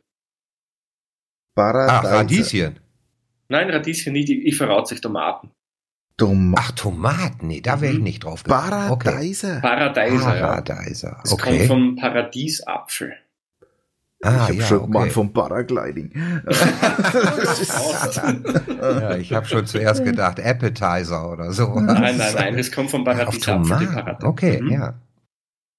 Paradeiser. 1.55 1.99
Ach, 1.99 2.05
Radieschen. 2.05 2.79
Nein, 3.49 3.71
Radieschen 3.71 4.13
nicht, 4.13 4.31
ich, 4.31 4.47
ich 4.47 4.57
verrate 4.57 4.89
sich 4.91 5.01
Tomaten. 5.01 5.51
Tom 6.17 6.55
Ach, 6.57 6.71
Tomaten, 6.73 7.49
nee, 7.49 7.61
da 7.61 7.81
wäre 7.81 7.93
ich 7.93 7.99
mhm. 7.99 8.05
nicht 8.05 8.25
drauf 8.25 8.45
gekommen. 8.45 8.71
Paradeiser. 8.71 9.57
Okay. 9.57 9.61
Paradeiser, 9.61 10.25
Paradeiser, 10.25 11.09
ja. 11.09 11.21
Das 11.23 11.33
okay. 11.33 11.59
kommt 11.59 11.63
vom 11.67 11.97
Paradiesapfel. 11.97 13.17
Ah, 14.25 14.35
ich 14.35 14.41
habe 14.41 14.55
ja, 14.55 14.67
schon 14.67 14.81
okay. 14.83 14.93
mal 14.93 15.11
vom 15.11 15.33
Paragliding. 15.33 16.13
ja, 18.81 19.17
ich 19.17 19.33
habe 19.33 19.47
schon 19.47 19.67
zuerst 19.67 20.05
gedacht 20.05 20.39
Appetizer 20.39 21.33
oder 21.33 21.51
so. 21.51 21.75
Nein, 21.81 22.17
nein, 22.17 22.35
nein, 22.35 22.57
das 22.59 22.71
kommt 22.71 22.93
vom 22.93 23.03
Paradiesapfel. 23.03 24.17
Okay, 24.23 24.63
mhm. 24.63 24.71
ja. 24.71 24.95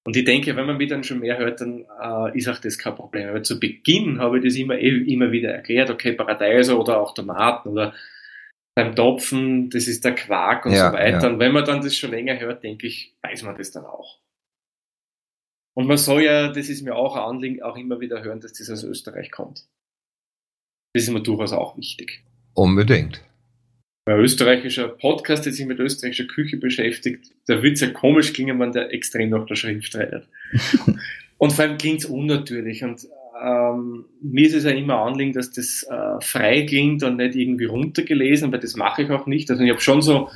Und 0.06 0.14
ich 0.16 0.24
denke, 0.24 0.54
wenn 0.56 0.66
man 0.66 0.76
mich 0.76 0.90
dann 0.90 1.02
schon 1.02 1.20
mehr 1.20 1.38
hört, 1.38 1.62
dann 1.62 1.86
äh, 2.02 2.36
ist 2.36 2.46
auch 2.48 2.58
das 2.58 2.76
kein 2.76 2.94
Problem. 2.94 3.30
Aber 3.30 3.42
zu 3.42 3.58
Beginn 3.58 4.20
habe 4.20 4.36
ich 4.38 4.44
das 4.44 4.56
immer, 4.56 4.78
eh, 4.78 4.90
immer 5.10 5.32
wieder 5.32 5.50
erklärt, 5.50 5.88
okay, 5.88 6.12
Paradeiser 6.12 6.78
oder 6.78 7.00
auch 7.00 7.14
Tomaten 7.14 7.70
oder 7.70 7.94
beim 8.74 8.94
Topfen, 8.94 9.70
das 9.70 9.86
ist 9.86 10.04
der 10.04 10.14
Quark 10.14 10.66
und 10.66 10.72
ja, 10.72 10.90
so 10.90 10.96
weiter. 10.96 11.22
Ja. 11.22 11.28
Und 11.28 11.38
wenn 11.38 11.52
man 11.52 11.64
dann 11.64 11.80
das 11.80 11.96
schon 11.96 12.10
länger 12.10 12.38
hört, 12.38 12.62
denke 12.62 12.86
ich, 12.86 13.14
weiß 13.22 13.44
man 13.44 13.56
das 13.56 13.70
dann 13.70 13.86
auch. 13.86 14.18
Und 15.74 15.86
man 15.86 15.96
soll 15.96 16.22
ja, 16.22 16.48
das 16.52 16.68
ist 16.68 16.82
mir 16.82 16.94
auch 16.94 17.16
ein 17.16 17.22
Anliegen, 17.22 17.62
auch 17.62 17.76
immer 17.76 18.00
wieder 18.00 18.22
hören, 18.22 18.40
dass 18.40 18.52
das 18.52 18.70
aus 18.70 18.84
Österreich 18.84 19.30
kommt. 19.30 19.66
Das 20.94 21.02
ist 21.02 21.10
mir 21.10 21.22
durchaus 21.22 21.52
auch 21.52 21.76
wichtig. 21.76 22.22
Unbedingt. 22.54 23.22
Ein 24.06 24.20
österreichischer 24.20 24.88
Podcast, 24.88 25.46
der 25.46 25.52
sich 25.52 25.66
mit 25.66 25.80
österreichischer 25.80 26.26
Küche 26.26 26.58
beschäftigt, 26.58 27.32
da 27.46 27.62
wird 27.62 27.74
es 27.74 27.80
ja 27.80 27.88
komisch 27.88 28.32
klingen, 28.32 28.60
wenn 28.60 28.70
der 28.70 28.92
extrem 28.92 29.30
nach 29.30 29.46
der 29.46 29.56
Schrift 29.56 29.96
redet. 29.96 30.28
und 31.38 31.52
vor 31.52 31.64
allem 31.64 31.78
klingt 31.78 32.00
es 32.00 32.04
unnatürlich. 32.04 32.84
Und 32.84 33.08
ähm, 33.42 34.04
mir 34.22 34.46
ist 34.46 34.54
es 34.54 34.64
ja 34.64 34.70
immer 34.70 34.98
Anliegen, 34.98 35.32
dass 35.32 35.50
das 35.50 35.84
äh, 35.90 36.20
frei 36.20 36.66
klingt 36.66 37.02
und 37.02 37.16
nicht 37.16 37.34
irgendwie 37.34 37.64
runtergelesen, 37.64 38.52
weil 38.52 38.60
das 38.60 38.76
mache 38.76 39.02
ich 39.02 39.10
auch 39.10 39.26
nicht. 39.26 39.50
Also 39.50 39.64
ich 39.64 39.70
habe 39.70 39.80
schon 39.80 40.02
so 40.02 40.30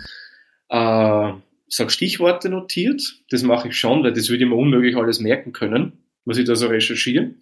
äh, 0.70 1.32
sag 1.68 1.90
Stichworte 1.90 2.48
notiert. 2.48 3.20
Das 3.30 3.42
mache 3.42 3.68
ich 3.68 3.76
schon, 3.76 4.02
weil 4.02 4.12
das 4.12 4.28
würde 4.28 4.44
ich 4.44 4.50
mir 4.50 4.56
unmöglich 4.56 4.96
alles 4.96 5.20
merken 5.20 5.52
können, 5.52 5.92
was 6.24 6.38
ich 6.38 6.46
da 6.46 6.56
so 6.56 6.66
recherchiere. 6.66 7.34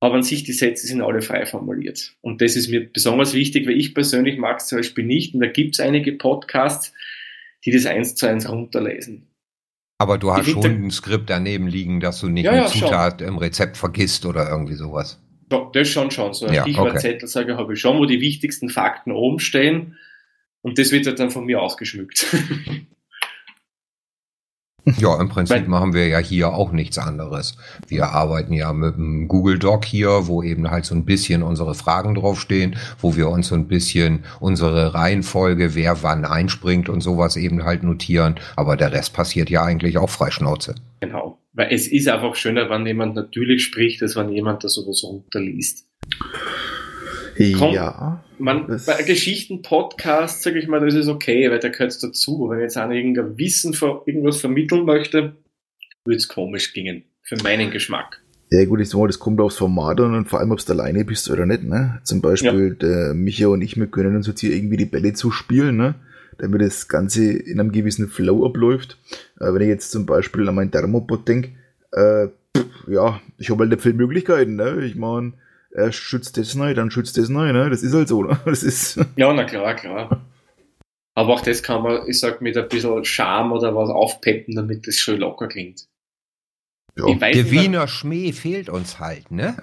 Aber 0.00 0.16
an 0.16 0.22
sich, 0.22 0.44
die 0.44 0.52
Sätze 0.52 0.86
sind 0.86 1.00
alle 1.00 1.22
frei 1.22 1.46
formuliert. 1.46 2.14
Und 2.20 2.42
das 2.42 2.56
ist 2.56 2.68
mir 2.68 2.92
besonders 2.92 3.32
wichtig, 3.32 3.66
weil 3.66 3.78
ich 3.78 3.94
persönlich 3.94 4.36
mag 4.38 4.58
es 4.58 4.66
zum 4.66 4.78
Beispiel 4.78 5.04
nicht. 5.04 5.34
Und 5.34 5.40
da 5.40 5.46
gibt 5.46 5.74
es 5.74 5.80
einige 5.80 6.12
Podcasts, 6.12 6.92
die 7.64 7.70
das 7.70 7.86
eins 7.86 8.14
zu 8.14 8.26
eins 8.26 8.48
runterlesen. 8.48 9.28
Aber 9.98 10.18
du 10.18 10.32
hast 10.32 10.50
schon 10.50 10.64
ein 10.64 10.90
Skript 10.90 11.30
daneben 11.30 11.66
liegen, 11.66 12.00
dass 12.00 12.20
du 12.20 12.28
nicht 12.28 12.44
ja, 12.44 12.50
eine 12.50 12.60
ja, 12.62 12.66
Zutat 12.66 13.20
schon. 13.20 13.28
im 13.28 13.38
Rezept 13.38 13.76
vergisst 13.76 14.26
oder 14.26 14.50
irgendwie 14.50 14.74
sowas. 14.74 15.22
Ja, 15.50 15.70
das 15.72 15.88
schon 15.88 16.10
schon. 16.10 16.34
So 16.34 16.46
ein 16.46 16.54
ja, 16.54 16.62
Stichwortzettel 16.62 17.16
okay. 17.16 17.26
sage 17.26 17.56
habe 17.56 17.74
ich 17.74 17.80
schon, 17.80 17.98
wo 17.98 18.04
die 18.04 18.20
wichtigsten 18.20 18.68
Fakten 18.68 19.12
oben 19.12 19.38
stehen. 19.38 19.96
Und 20.62 20.78
das 20.78 20.90
wird 20.92 21.06
dann 21.18 21.30
von 21.30 21.44
mir 21.44 21.62
ausgeschmückt. 21.62 22.26
Ja, 24.98 25.18
im 25.18 25.28
Prinzip 25.28 25.66
machen 25.66 25.94
wir 25.94 26.08
ja 26.08 26.18
hier 26.18 26.52
auch 26.52 26.72
nichts 26.72 26.98
anderes. 26.98 27.56
Wir 27.88 28.10
arbeiten 28.10 28.52
ja 28.52 28.72
mit 28.72 28.96
einem 28.96 29.28
Google 29.28 29.58
Doc 29.58 29.84
hier, 29.84 30.26
wo 30.26 30.42
eben 30.42 30.70
halt 30.70 30.84
so 30.84 30.94
ein 30.94 31.06
bisschen 31.06 31.42
unsere 31.42 31.74
Fragen 31.74 32.14
draufstehen, 32.14 32.76
wo 33.00 33.16
wir 33.16 33.30
uns 33.30 33.48
so 33.48 33.54
ein 33.54 33.66
bisschen 33.66 34.24
unsere 34.40 34.92
Reihenfolge, 34.94 35.74
wer 35.74 36.02
wann 36.02 36.24
einspringt 36.24 36.88
und 36.88 37.00
sowas 37.00 37.36
eben 37.36 37.64
halt 37.64 37.82
notieren. 37.82 38.34
Aber 38.56 38.76
der 38.76 38.92
Rest 38.92 39.14
passiert 39.14 39.48
ja 39.48 39.64
eigentlich 39.64 39.96
auch 39.96 40.10
freischnauze. 40.10 40.74
Genau. 41.00 41.38
Weil 41.54 41.68
es 41.70 41.86
ist 41.86 42.08
einfach 42.08 42.34
schöner, 42.34 42.68
wenn 42.68 42.84
jemand 42.84 43.14
natürlich 43.14 43.64
spricht, 43.64 44.02
als 44.02 44.16
wenn 44.16 44.28
jemand 44.28 44.64
das 44.64 44.76
oder 44.76 44.92
so 44.92 45.06
runterliest. 45.08 45.86
Kommt, 47.58 47.74
ja. 47.74 48.22
Man, 48.38 48.66
bei 48.86 49.02
Geschichten-Podcast, 49.02 50.42
sage 50.42 50.58
ich 50.58 50.68
mal, 50.68 50.80
das 50.80 50.94
ist 50.94 51.08
okay, 51.08 51.50
weil 51.50 51.58
der 51.58 51.70
gehört 51.70 52.00
dazu. 52.02 52.48
Wenn 52.48 52.60
jetzt 52.60 52.76
einer 52.76 52.94
irgendein 52.94 53.36
Wissen, 53.38 53.76
irgendwas 54.06 54.40
vermitteln 54.40 54.84
möchte, 54.84 55.36
würde 56.04 56.16
es 56.16 56.28
komisch 56.28 56.72
gingen. 56.72 57.04
Für 57.22 57.36
meinen 57.42 57.70
Geschmack. 57.70 58.20
Ja 58.50 58.64
gut, 58.66 58.80
ich 58.80 58.88
sag 58.88 58.98
mal, 58.98 59.06
das 59.06 59.18
kommt 59.18 59.40
aufs 59.40 59.56
Format 59.56 60.00
an 60.00 60.14
und 60.14 60.28
vor 60.28 60.38
allem, 60.38 60.52
ob 60.52 60.64
du 60.64 60.72
alleine 60.72 61.04
bist 61.04 61.28
oder 61.30 61.46
nicht. 61.46 61.64
Ne? 61.64 62.00
Zum 62.04 62.20
Beispiel 62.20 62.68
ja. 62.68 62.88
der 62.88 63.14
Micha 63.14 63.48
und 63.48 63.62
ich, 63.62 63.76
wir 63.76 63.86
können 63.86 64.14
uns 64.14 64.26
jetzt 64.26 64.40
hier 64.40 64.54
irgendwie 64.54 64.76
die 64.76 64.84
Bälle 64.84 65.12
zuspielen, 65.14 65.76
ne? 65.76 65.96
damit 66.38 66.60
das 66.60 66.88
Ganze 66.88 67.32
in 67.32 67.58
einem 67.58 67.72
gewissen 67.72 68.08
Flow 68.08 68.44
abläuft. 68.44 68.98
Äh, 69.40 69.52
wenn 69.52 69.62
ich 69.62 69.68
jetzt 69.68 69.90
zum 69.90 70.06
Beispiel 70.06 70.48
an 70.48 70.54
meinen 70.54 70.70
Thermopod 70.70 71.26
denke, 71.26 71.52
äh, 71.92 72.28
ja, 72.86 73.20
ich 73.38 73.50
habe 73.50 73.60
halt 73.60 73.70
nicht 73.70 73.82
viele 73.82 73.94
Möglichkeiten. 73.94 74.56
Ne? 74.56 74.84
Ich 74.84 74.94
meine, 74.94 75.32
er 75.74 75.90
schützt 75.92 76.38
das 76.38 76.54
neu, 76.54 76.72
dann 76.72 76.90
schützt 76.90 77.18
das 77.18 77.28
neu, 77.28 77.52
ne? 77.52 77.68
Das 77.68 77.82
ist 77.82 77.92
halt 77.92 78.08
so, 78.08 78.22
ne? 78.22 78.38
Das 78.44 78.62
ist. 78.62 78.98
Ja, 79.16 79.32
na 79.32 79.44
klar, 79.44 79.74
klar. 79.74 80.24
Aber 81.16 81.34
auch 81.34 81.40
das 81.40 81.62
kann 81.62 81.82
man, 81.82 82.08
ich 82.08 82.18
sag, 82.18 82.40
mit 82.40 82.56
ein 82.56 82.68
bisschen 82.68 83.04
Charme 83.04 83.52
oder 83.52 83.74
was 83.74 83.90
aufpeppen, 83.90 84.54
damit 84.54 84.86
das 84.86 84.96
schön 84.96 85.20
locker 85.20 85.48
klingt. 85.48 85.86
Ja. 86.96 87.12
Der 87.12 87.50
Wiener 87.50 87.88
Schmäh 87.88 88.32
fehlt 88.32 88.68
uns 88.68 89.00
halt, 89.00 89.32
ne? 89.32 89.56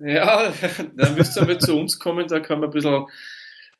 Ja, 0.00 0.06
ja 0.06 0.52
dann 0.96 1.14
müsst 1.14 1.36
ihr 1.36 1.42
aber 1.42 1.58
zu 1.58 1.78
uns 1.78 1.98
kommen, 1.98 2.28
da 2.28 2.40
kann 2.40 2.60
man 2.60 2.68
ein 2.68 2.72
bisschen 2.72 3.06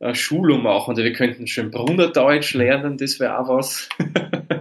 äh, 0.01 0.15
Schulung 0.15 0.62
machen. 0.62 0.94
Oder 0.94 1.05
wir 1.05 1.12
könnten 1.12 1.47
schön 1.47 1.70
Brunnerdeutsch 1.70 2.55
lernen, 2.55 2.97
das 2.97 3.20
wäre 3.20 3.39
auch 3.39 3.48
was. 3.48 3.89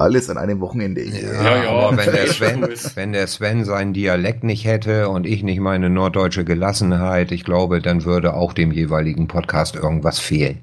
Alles 0.00 0.30
an 0.30 0.38
einem 0.38 0.60
Wochenende. 0.60 1.04
Ja, 1.04 1.62
ja, 1.62 1.70
aber 1.70 1.98
wenn 1.98 2.10
der, 2.10 2.26
Sven, 2.26 2.62
wenn 2.94 3.12
der 3.12 3.26
Sven 3.26 3.66
seinen 3.66 3.92
Dialekt 3.92 4.44
nicht 4.44 4.64
hätte 4.64 5.10
und 5.10 5.26
ich 5.26 5.42
nicht 5.42 5.60
meine 5.60 5.90
norddeutsche 5.90 6.42
Gelassenheit, 6.42 7.32
ich 7.32 7.44
glaube, 7.44 7.82
dann 7.82 8.06
würde 8.06 8.32
auch 8.32 8.54
dem 8.54 8.72
jeweiligen 8.72 9.28
Podcast 9.28 9.76
irgendwas 9.76 10.18
fehlen. 10.18 10.60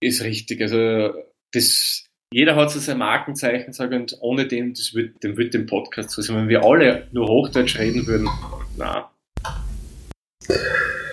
Ist 0.00 0.22
richtig. 0.22 0.62
Also 0.62 1.12
das, 1.52 2.06
jeder 2.32 2.54
hat 2.54 2.70
so 2.70 2.78
sein 2.78 2.98
Markenzeichen, 2.98 3.72
sagen, 3.72 4.02
und 4.02 4.16
ohne 4.20 4.46
dem, 4.46 4.74
das 4.74 4.94
wird, 4.94 5.20
dem 5.24 5.36
wird 5.36 5.52
dem 5.52 5.66
Podcast 5.66 6.10
so 6.10 6.22
sein. 6.22 6.36
Wenn 6.36 6.48
wir 6.48 6.62
alle 6.62 7.08
nur 7.10 7.26
Hochdeutsch 7.26 7.80
reden 7.80 8.06
würden, 8.06 8.28
na, 8.76 9.10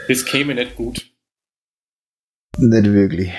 das 0.08 0.24
käme 0.26 0.54
nicht 0.54 0.76
gut. 0.76 1.12
Nicht 2.60 2.86
wirklich. 2.86 3.32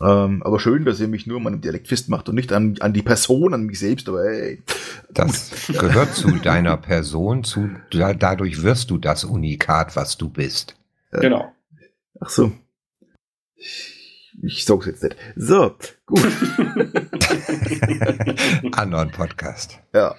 Ähm, 0.00 0.42
aber 0.42 0.58
schön, 0.58 0.84
dass 0.84 1.00
ihr 1.00 1.08
mich 1.08 1.26
nur 1.26 1.38
an 1.38 1.44
meinem 1.44 1.60
Dialekt 1.60 1.88
festmacht 1.88 2.28
und 2.28 2.34
nicht 2.34 2.52
an, 2.52 2.76
an 2.80 2.92
die 2.92 3.02
Person, 3.02 3.54
an 3.54 3.64
mich 3.64 3.78
selbst. 3.78 4.08
Aber 4.08 4.24
ey, 4.24 4.62
das 5.10 5.66
gehört 5.78 6.14
zu 6.14 6.30
deiner 6.36 6.76
Person, 6.76 7.44
zu, 7.44 7.70
da, 7.90 8.14
dadurch 8.14 8.62
wirst 8.62 8.90
du 8.90 8.98
das 8.98 9.24
Unikat, 9.24 9.96
was 9.96 10.16
du 10.16 10.28
bist. 10.28 10.76
Äh, 11.12 11.20
genau. 11.20 11.52
Ach 12.20 12.28
so. 12.28 12.52
Ich, 14.42 14.64
sag's 14.64 14.86
jetzt 14.86 15.02
nicht. 15.02 15.16
So, 15.36 15.74
gut. 16.06 16.20
Anderen 18.72 19.12
Podcast. 19.12 19.78
Ja. 19.94 20.16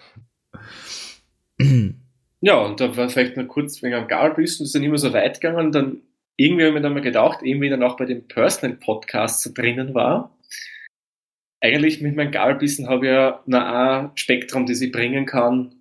Ja, 2.40 2.58
und 2.58 2.80
da 2.80 2.96
war 2.96 3.10
vielleicht 3.10 3.38
noch 3.38 3.48
kurz 3.48 3.82
wegen 3.82 3.96
am 3.96 4.08
Gabelbissen, 4.08 4.64
das 4.64 4.70
ist 4.70 4.76
dann 4.76 4.84
immer 4.84 4.98
so 4.98 5.14
weit 5.14 5.42
gegangen, 5.42 5.72
dann 5.72 6.02
irgendwie 6.38 6.64
habe 6.64 6.70
ich 6.70 6.74
mir 6.76 6.82
dann 6.82 6.94
mal 6.94 7.02
gedacht, 7.02 7.44
eben 7.44 7.62
wie 7.62 7.70
dann 7.70 7.84
auch 7.84 7.98
bei 7.98 8.06
den 8.06 8.28
Personal 8.28 8.78
Podcasts 8.78 9.44
so 9.44 9.52
drinnen 9.54 9.94
war, 9.94 10.36
eigentlich 11.62 12.02
mit 12.02 12.16
meinem 12.16 12.32
Gabelbissen 12.32 12.88
habe 12.88 13.06
ich 13.06 13.12
ja 13.12 13.42
noch 13.46 13.62
ein 13.62 14.12
Spektrum, 14.16 14.66
das 14.66 14.82
ich 14.82 14.92
bringen 14.92 15.26
kann, 15.26 15.76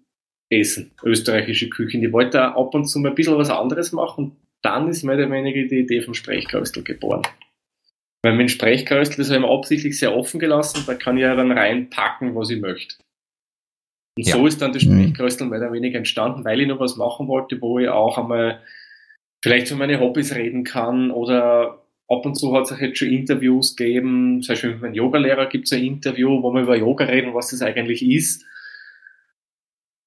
Essen, 0.51 0.93
österreichische 1.03 1.69
Küche. 1.69 1.99
Ich 1.99 2.13
wollte 2.13 2.39
da 2.39 2.53
ab 2.53 2.75
und 2.75 2.87
zu 2.87 3.01
mal 3.01 3.11
ein 3.11 3.15
bisschen 3.15 3.37
was 3.37 3.51
anderes 3.51 3.93
machen. 3.93 4.37
Dann 4.63 4.89
ist 4.89 5.03
mehr 5.03 5.17
oder 5.17 5.31
weniger 5.31 5.69
die 5.69 5.81
Idee 5.81 6.01
vom 6.01 6.15
Sprechkörstl 6.15 6.83
geboren. 6.83 7.23
Weil 8.23 8.33
mit 8.33 8.49
dem 8.49 8.49
Sprechkörstl, 8.49 9.19
das 9.19 9.29
habe 9.29 9.41
ich 9.41 9.47
mir 9.47 9.53
absichtlich 9.53 9.99
sehr 9.99 10.17
offen 10.17 10.41
gelassen, 10.41 10.85
da 10.87 10.95
kann 10.95 11.17
ich 11.17 11.23
ja 11.23 11.37
dann 11.37 11.53
reinpacken, 11.53 12.35
was 12.35 12.51
ich 12.51 12.61
möchte. 12.61 12.97
Und 14.17 14.27
ja. 14.27 14.37
so 14.37 14.47
ist 14.47 14.63
dann 14.63 14.73
das 14.73 14.85
mhm. 14.85 15.03
Sprechkörstl 15.03 15.45
mehr 15.45 15.59
oder 15.59 15.73
weniger 15.73 15.99
entstanden, 15.99 16.45
weil 16.45 16.61
ich 16.61 16.69
noch 16.69 16.81
was 16.81 16.97
machen 16.97 17.29
wollte, 17.29 17.61
wo 17.61 17.79
ich 17.79 17.89
auch 17.89 18.17
einmal 18.17 18.63
vielleicht 19.45 19.69
für 19.69 19.77
meine 19.77 20.01
Hobbys 20.01 20.35
reden 20.35 20.65
kann 20.65 21.11
oder 21.11 21.85
ab 22.09 22.25
und 22.25 22.35
zu 22.35 22.55
hat 22.55 22.65
es 22.65 22.73
auch 22.73 22.79
jetzt 22.79 22.99
schon 22.99 23.11
Interviews 23.11 23.77
gegeben, 23.77 24.41
zum 24.41 24.55
Beispiel 24.55 24.71
mit 24.71 24.81
meinem 24.81 24.95
Yogalehrer 24.95 25.51
gibt 25.51 25.67
es 25.67 25.73
ein 25.75 25.85
Interview, 25.85 26.43
wo 26.43 26.51
wir 26.51 26.63
über 26.63 26.77
Yoga 26.77 27.05
reden, 27.05 27.35
was 27.35 27.51
das 27.51 27.61
eigentlich 27.61 28.03
ist. 28.03 28.43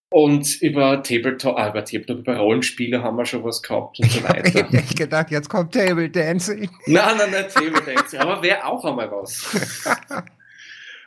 Und 0.09 0.59
über 0.64 1.03
Tabletop, 1.03 1.55
ah, 1.55 1.69
über 1.69 1.85
Tabletop, 1.85 2.18
über 2.18 2.38
Rollenspiele 2.38 3.03
haben 3.03 3.15
wir 3.15 3.26
schon 3.26 3.43
was 3.43 3.61
gehabt 3.61 3.99
und 3.99 4.09
so 4.09 4.23
weiter. 4.23 4.43
ich 4.45 4.55
hätte 4.55 4.95
gedacht, 4.95 5.30
jetzt 5.30 5.49
kommt 5.49 5.72
Table 5.72 6.09
Dancing. 6.09 6.72
Nein, 6.88 7.18
nein, 7.19 7.30
nein, 7.31 7.45
Table 7.47 7.81
Dancing. 7.85 8.19
Aber 8.19 8.41
wäre 8.41 8.65
auch 8.65 8.84
einmal 8.85 9.11
was. 9.11 9.53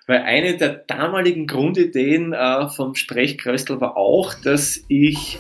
Weil 0.07 0.23
eine 0.23 0.57
der 0.57 0.69
damaligen 0.86 1.48
Grundideen 1.48 2.32
äh, 2.32 2.69
vom 2.69 2.94
Sprechkröstel 2.94 3.81
war 3.81 3.97
auch, 3.97 4.35
dass 4.35 4.85
ich 4.86 5.39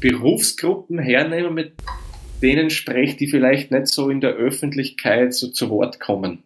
Berufsgruppen 0.00 0.98
hernehme, 0.98 1.50
mit 1.50 1.74
denen 2.42 2.70
spreche, 2.70 3.16
die 3.16 3.28
vielleicht 3.28 3.70
nicht 3.70 3.86
so 3.88 4.10
in 4.10 4.20
der 4.20 4.32
Öffentlichkeit 4.32 5.34
so 5.34 5.48
zu 5.48 5.70
Wort 5.70 6.00
kommen. 6.00 6.42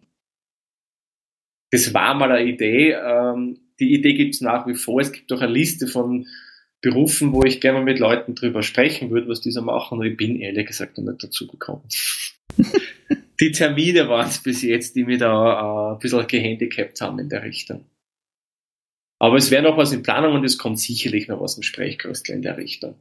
Das 1.71 1.93
war 1.93 2.13
mal 2.13 2.31
eine 2.31 2.49
Idee. 2.49 2.91
Ähm, 2.91 3.59
die 3.79 3.93
Idee 3.93 4.13
gibt 4.13 4.35
es 4.35 4.41
nach 4.41 4.67
wie 4.67 4.75
vor. 4.75 5.01
Es 5.01 5.11
gibt 5.11 5.31
auch 5.33 5.41
eine 5.41 5.51
Liste 5.51 5.87
von 5.87 6.27
Berufen, 6.81 7.33
wo 7.33 7.43
ich 7.43 7.59
gerne 7.59 7.81
mit 7.81 7.99
Leuten 7.99 8.35
drüber 8.35 8.61
sprechen 8.63 9.09
würde, 9.09 9.27
was 9.27 9.41
diese 9.41 9.61
machen. 9.61 9.99
Und 9.99 10.05
ich 10.05 10.15
bin 10.15 10.39
ehrlich 10.39 10.67
gesagt 10.67 10.97
noch 10.97 11.05
nicht 11.05 11.23
dazu 11.23 11.47
gekommen. 11.47 11.83
die 13.39 13.51
Termine 13.51 14.07
waren 14.07 14.27
es 14.27 14.41
bis 14.41 14.61
jetzt, 14.61 14.95
die 14.95 15.03
mir 15.03 15.17
da 15.17 15.91
äh, 15.91 15.95
ein 15.95 15.99
bisschen 15.99 16.27
gehandicapt 16.27 17.01
haben 17.01 17.19
in 17.19 17.29
der 17.29 17.43
Richtung. 17.43 17.85
Aber 19.19 19.37
es 19.37 19.49
wäre 19.49 19.63
noch 19.63 19.77
was 19.77 19.91
in 19.91 20.03
Planung 20.03 20.35
und 20.35 20.45
es 20.45 20.57
kommt 20.57 20.79
sicherlich 20.79 21.27
noch 21.27 21.41
was 21.41 21.57
im 21.57 21.63
Sprechkostel 21.63 22.35
in 22.35 22.43
der 22.43 22.57
Richtung. 22.57 22.95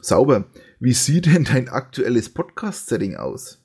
Sauber. 0.00 0.44
Wie 0.78 0.92
sieht 0.92 1.26
denn 1.26 1.44
dein 1.44 1.68
aktuelles 1.68 2.32
Podcast-Setting 2.32 3.16
aus? 3.16 3.62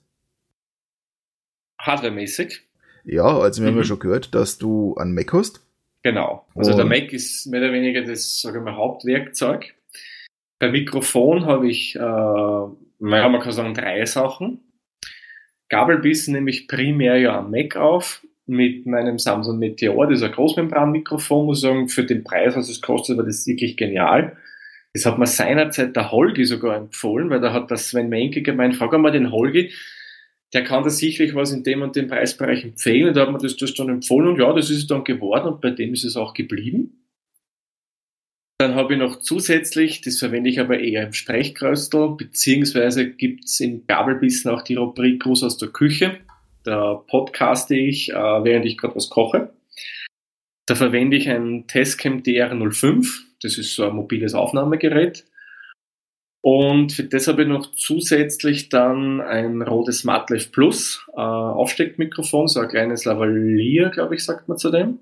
Hardware-mäßig. 1.79 2.61
Ja, 3.05 3.39
also 3.39 3.61
wir 3.61 3.67
mhm. 3.67 3.73
haben 3.73 3.77
ja 3.77 3.83
mhm. 3.83 3.87
schon 3.87 3.99
gehört, 3.99 4.35
dass 4.35 4.57
du 4.57 4.95
an 4.95 5.13
Mac 5.13 5.31
hast. 5.33 5.61
Genau. 6.03 6.45
Also 6.55 6.71
Und 6.71 6.77
der 6.77 6.85
Mac 6.85 7.13
ist 7.13 7.45
mehr 7.47 7.61
oder 7.61 7.73
weniger 7.73 8.03
das, 8.03 8.41
sage 8.41 8.59
ich 8.59 8.63
mal, 8.63 8.75
Hauptwerkzeug. 8.75 9.73
Beim 10.59 10.71
Mikrofon 10.71 11.45
habe 11.45 11.69
ich, 11.69 11.95
äh, 11.95 11.99
man 11.99 13.39
kann 13.39 13.51
sagen, 13.51 13.73
drei 13.73 14.05
Sachen. 14.05 14.61
Gabelbissen 15.69 16.33
nehme 16.33 16.49
ich 16.49 16.67
primär 16.67 17.17
ja 17.17 17.39
am 17.39 17.51
Mac 17.51 17.75
auf 17.75 18.23
mit 18.45 18.85
meinem 18.85 19.17
Samsung 19.17 19.57
Meteor, 19.57 20.07
das 20.07 20.19
ist 20.19 20.23
ein 20.23 20.31
Großmembran-Mikrofon, 20.31 21.47
muss 21.47 21.57
ich 21.57 21.63
sagen, 21.63 21.89
für 21.89 22.03
den 22.03 22.23
Preis, 22.23 22.55
was 22.55 22.69
es 22.69 22.81
kostet, 22.81 23.17
war 23.17 23.25
das 23.25 23.47
wirklich 23.47 23.75
genial. 23.75 24.37
Das 24.95 25.05
hat 25.05 25.17
mir 25.17 25.27
seinerzeit 25.27 25.93
der 25.93 26.09
Holgi 26.13 26.45
sogar 26.45 26.77
empfohlen, 26.77 27.29
weil 27.29 27.41
da 27.41 27.51
hat 27.51 27.69
der 27.69 27.75
Sven 27.75 28.07
Menke 28.07 28.41
gemeint, 28.41 28.77
frag 28.77 28.93
einmal 28.93 29.11
den 29.11 29.29
Holgi, 29.29 29.73
der 30.53 30.63
kann 30.63 30.85
da 30.85 30.89
sicherlich 30.89 31.35
was 31.35 31.51
in 31.51 31.63
dem 31.63 31.81
und 31.81 31.97
dem 31.97 32.07
Preisbereich 32.07 32.63
empfehlen. 32.63 33.09
Und 33.09 33.17
da 33.17 33.23
hat 33.23 33.31
man 33.31 33.41
das, 33.41 33.57
das 33.57 33.73
dann 33.73 33.89
empfohlen 33.89 34.29
und 34.29 34.39
ja, 34.39 34.53
das 34.53 34.69
ist 34.69 34.77
es 34.77 34.87
dann 34.87 35.03
geworden 35.03 35.49
und 35.49 35.59
bei 35.59 35.71
dem 35.71 35.93
ist 35.93 36.05
es 36.05 36.15
auch 36.15 36.33
geblieben. 36.33 37.09
Dann 38.57 38.75
habe 38.75 38.93
ich 38.93 38.99
noch 38.99 39.19
zusätzlich, 39.19 39.99
das 39.99 40.17
verwende 40.17 40.49
ich 40.49 40.61
aber 40.61 40.79
eher 40.79 41.07
im 41.07 41.11
Sprechkröstel, 41.11 42.15
beziehungsweise 42.15 43.11
gibt 43.11 43.43
es 43.43 43.59
in 43.59 43.85
Gabelbissen 43.85 44.49
auch 44.49 44.61
die 44.61 44.75
Rubrik 44.75 45.23
Gruß 45.23 45.43
aus 45.43 45.57
der 45.57 45.69
Küche. 45.71 46.21
Da 46.63 46.93
podcaste 46.93 47.75
ich, 47.75 48.11
äh, 48.11 48.15
während 48.15 48.65
ich 48.65 48.77
gerade 48.77 48.95
was 48.95 49.09
koche. 49.09 49.53
Da 50.67 50.75
verwende 50.75 51.17
ich 51.17 51.27
ein 51.29 51.67
Testcam 51.67 52.21
DR05. 52.21 53.24
Das 53.45 53.57
ist 53.57 53.75
so 53.75 53.87
ein 53.87 53.95
mobiles 53.95 54.33
Aufnahmegerät. 54.33 55.23
Und 56.41 56.93
für 56.93 57.03
das 57.03 57.27
habe 57.27 57.41
ich 57.41 57.47
noch 57.47 57.71
zusätzlich 57.73 58.69
dann 58.69 59.19
ein 59.19 59.63
rotes 59.63 59.99
Smartlife 59.99 60.51
Plus 60.51 61.03
äh, 61.15 61.19
Aufsteckmikrofon, 61.19 62.47
so 62.47 62.59
ein 62.59 62.67
kleines 62.67 63.05
Lavalier, 63.05 63.89
glaube 63.89 64.13
ich, 64.13 64.23
sagt 64.23 64.47
man 64.47 64.57
zu 64.57 64.69
dem. 64.69 64.99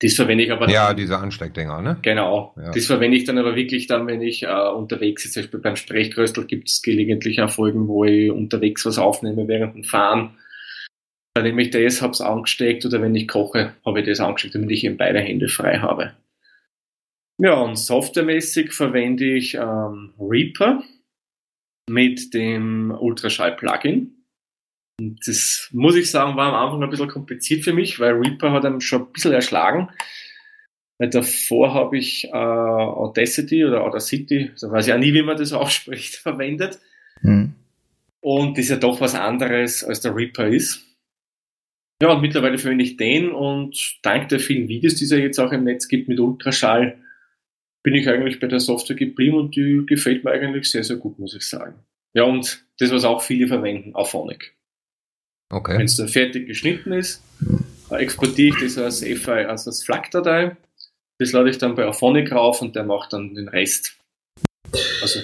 Das 0.00 0.14
verwende 0.14 0.44
ich 0.44 0.52
aber. 0.52 0.70
Ja, 0.70 0.94
diese 0.94 1.18
Ansteckdinger, 1.18 1.82
ne? 1.82 1.98
Genau. 2.02 2.54
Ja. 2.56 2.70
Das 2.70 2.86
verwende 2.86 3.16
ich 3.16 3.24
dann 3.24 3.36
aber 3.36 3.56
wirklich 3.56 3.88
dann, 3.88 4.06
wenn 4.06 4.22
ich 4.22 4.44
äh, 4.44 4.68
unterwegs 4.70 5.24
bin. 5.24 5.32
Zum 5.32 5.42
Beispiel 5.42 5.60
beim 5.60 5.76
Sprechkröstel 5.76 6.46
gibt 6.46 6.68
es 6.68 6.82
gelegentlich 6.82 7.42
auch 7.42 7.50
Folgen, 7.50 7.88
wo 7.88 8.04
ich 8.04 8.30
unterwegs 8.30 8.86
was 8.86 8.96
aufnehme 8.96 9.48
während 9.48 9.74
dem 9.74 9.84
Fahren. 9.84 10.38
Dann 11.34 11.44
nehme 11.44 11.62
ich 11.62 11.70
das, 11.70 12.00
habe 12.00 12.12
es 12.12 12.20
angesteckt 12.20 12.86
oder 12.86 13.02
wenn 13.02 13.14
ich 13.14 13.28
koche, 13.28 13.74
habe 13.84 14.00
ich 14.00 14.06
das 14.06 14.20
angesteckt, 14.20 14.54
damit 14.54 14.70
ich 14.70 14.84
eben 14.84 14.96
beide 14.96 15.20
Hände 15.20 15.48
frei 15.48 15.78
habe. 15.78 16.12
Ja, 17.40 17.54
und 17.54 17.76
softwaremäßig 17.76 18.72
verwende 18.72 19.36
ich 19.36 19.54
ähm, 19.54 20.12
Reaper 20.18 20.82
mit 21.88 22.34
dem 22.34 22.90
Ultraschall-Plugin. 22.90 24.14
Und 25.00 25.20
das 25.26 25.68
muss 25.72 25.94
ich 25.94 26.10
sagen, 26.10 26.36
war 26.36 26.52
am 26.52 26.66
Anfang 26.66 26.82
ein 26.82 26.90
bisschen 26.90 27.08
kompliziert 27.08 27.62
für 27.62 27.72
mich, 27.72 28.00
weil 28.00 28.14
Reaper 28.14 28.50
hat 28.52 28.64
einem 28.64 28.80
schon 28.80 29.02
ein 29.02 29.12
bisschen 29.12 29.32
erschlagen. 29.32 29.88
Weil 30.98 31.10
davor 31.10 31.74
habe 31.74 31.96
ich 31.96 32.24
äh, 32.24 32.36
Audacity 32.36 33.64
oder 33.64 33.82
Audacity, 33.82 34.50
da 34.60 34.70
weiß 34.72 34.88
ich 34.88 34.92
auch 34.92 34.98
nie, 34.98 35.14
wie 35.14 35.22
man 35.22 35.36
das 35.36 35.52
ausspricht, 35.52 36.16
verwendet. 36.16 36.80
Mhm. 37.22 37.54
Und 38.20 38.58
das 38.58 38.64
ist 38.64 38.70
ja 38.70 38.76
doch 38.76 39.00
was 39.00 39.14
anderes, 39.14 39.84
als 39.84 40.00
der 40.00 40.14
Reaper 40.14 40.48
ist. 40.48 40.84
Ja, 42.02 42.12
und 42.12 42.20
mittlerweile 42.20 42.58
verwende 42.58 42.84
ich 42.84 42.96
den 42.96 43.30
und 43.30 43.98
dank 44.02 44.28
der 44.28 44.40
vielen 44.40 44.68
Videos, 44.68 44.96
die 44.96 45.04
es 45.04 45.10
ja 45.10 45.18
jetzt 45.18 45.38
auch 45.38 45.52
im 45.52 45.64
Netz 45.64 45.88
gibt 45.88 46.08
mit 46.08 46.18
Ultraschall, 46.20 46.98
bin 47.82 47.94
ich 47.94 48.08
eigentlich 48.08 48.40
bei 48.40 48.46
der 48.46 48.60
Software 48.60 48.96
geblieben 48.96 49.36
und 49.36 49.56
die 49.56 49.84
gefällt 49.86 50.24
mir 50.24 50.32
eigentlich 50.32 50.70
sehr, 50.70 50.84
sehr 50.84 50.96
gut, 50.96 51.18
muss 51.18 51.34
ich 51.34 51.42
sagen. 51.42 51.74
Ja, 52.14 52.24
und 52.24 52.64
das, 52.78 52.90
was 52.90 53.04
auch 53.04 53.22
viele 53.22 53.48
verwenden, 53.48 53.94
Auphonic. 53.94 54.54
Okay. 55.50 55.78
Wenn 55.78 55.86
es 55.86 55.96
dann 55.96 56.08
fertig 56.08 56.46
geschnitten 56.46 56.92
ist, 56.92 57.22
exportiere 57.90 58.56
ich 58.56 58.62
das 58.62 58.78
als 58.78 59.00
FI, 59.00 59.30
also 59.30 59.70
als 59.70 59.82
FLAC-Datei. 59.84 60.56
Das 61.18 61.32
lade 61.32 61.50
ich 61.50 61.58
dann 61.58 61.74
bei 61.74 61.86
Auphonic 61.86 62.32
rauf 62.32 62.62
und 62.62 62.76
der 62.76 62.84
macht 62.84 63.12
dann 63.12 63.34
den 63.34 63.48
Rest. 63.48 63.96
Also. 65.02 65.20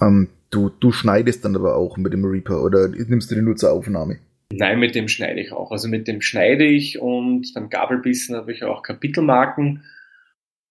Um, 0.00 0.08
ähm, 0.08 0.28
du, 0.50 0.68
du 0.68 0.92
schneidest 0.92 1.44
dann 1.44 1.56
aber 1.56 1.76
auch 1.76 1.96
mit 1.96 2.12
dem 2.12 2.24
Reaper 2.24 2.62
oder 2.62 2.88
nimmst 2.88 3.30
du 3.30 3.34
den 3.34 3.44
nur 3.44 3.56
zur 3.56 3.72
Aufnahme? 3.72 4.18
Nein, 4.52 4.80
mit 4.80 4.94
dem 4.94 5.08
schneide 5.08 5.40
ich 5.40 5.52
auch. 5.52 5.70
Also 5.70 5.88
mit 5.88 6.08
dem 6.08 6.20
schneide 6.20 6.64
ich 6.64 6.98
und 6.98 7.54
beim 7.54 7.70
Gabelbissen 7.70 8.36
habe 8.36 8.52
ich 8.52 8.64
auch 8.64 8.82
Kapitelmarken 8.82 9.84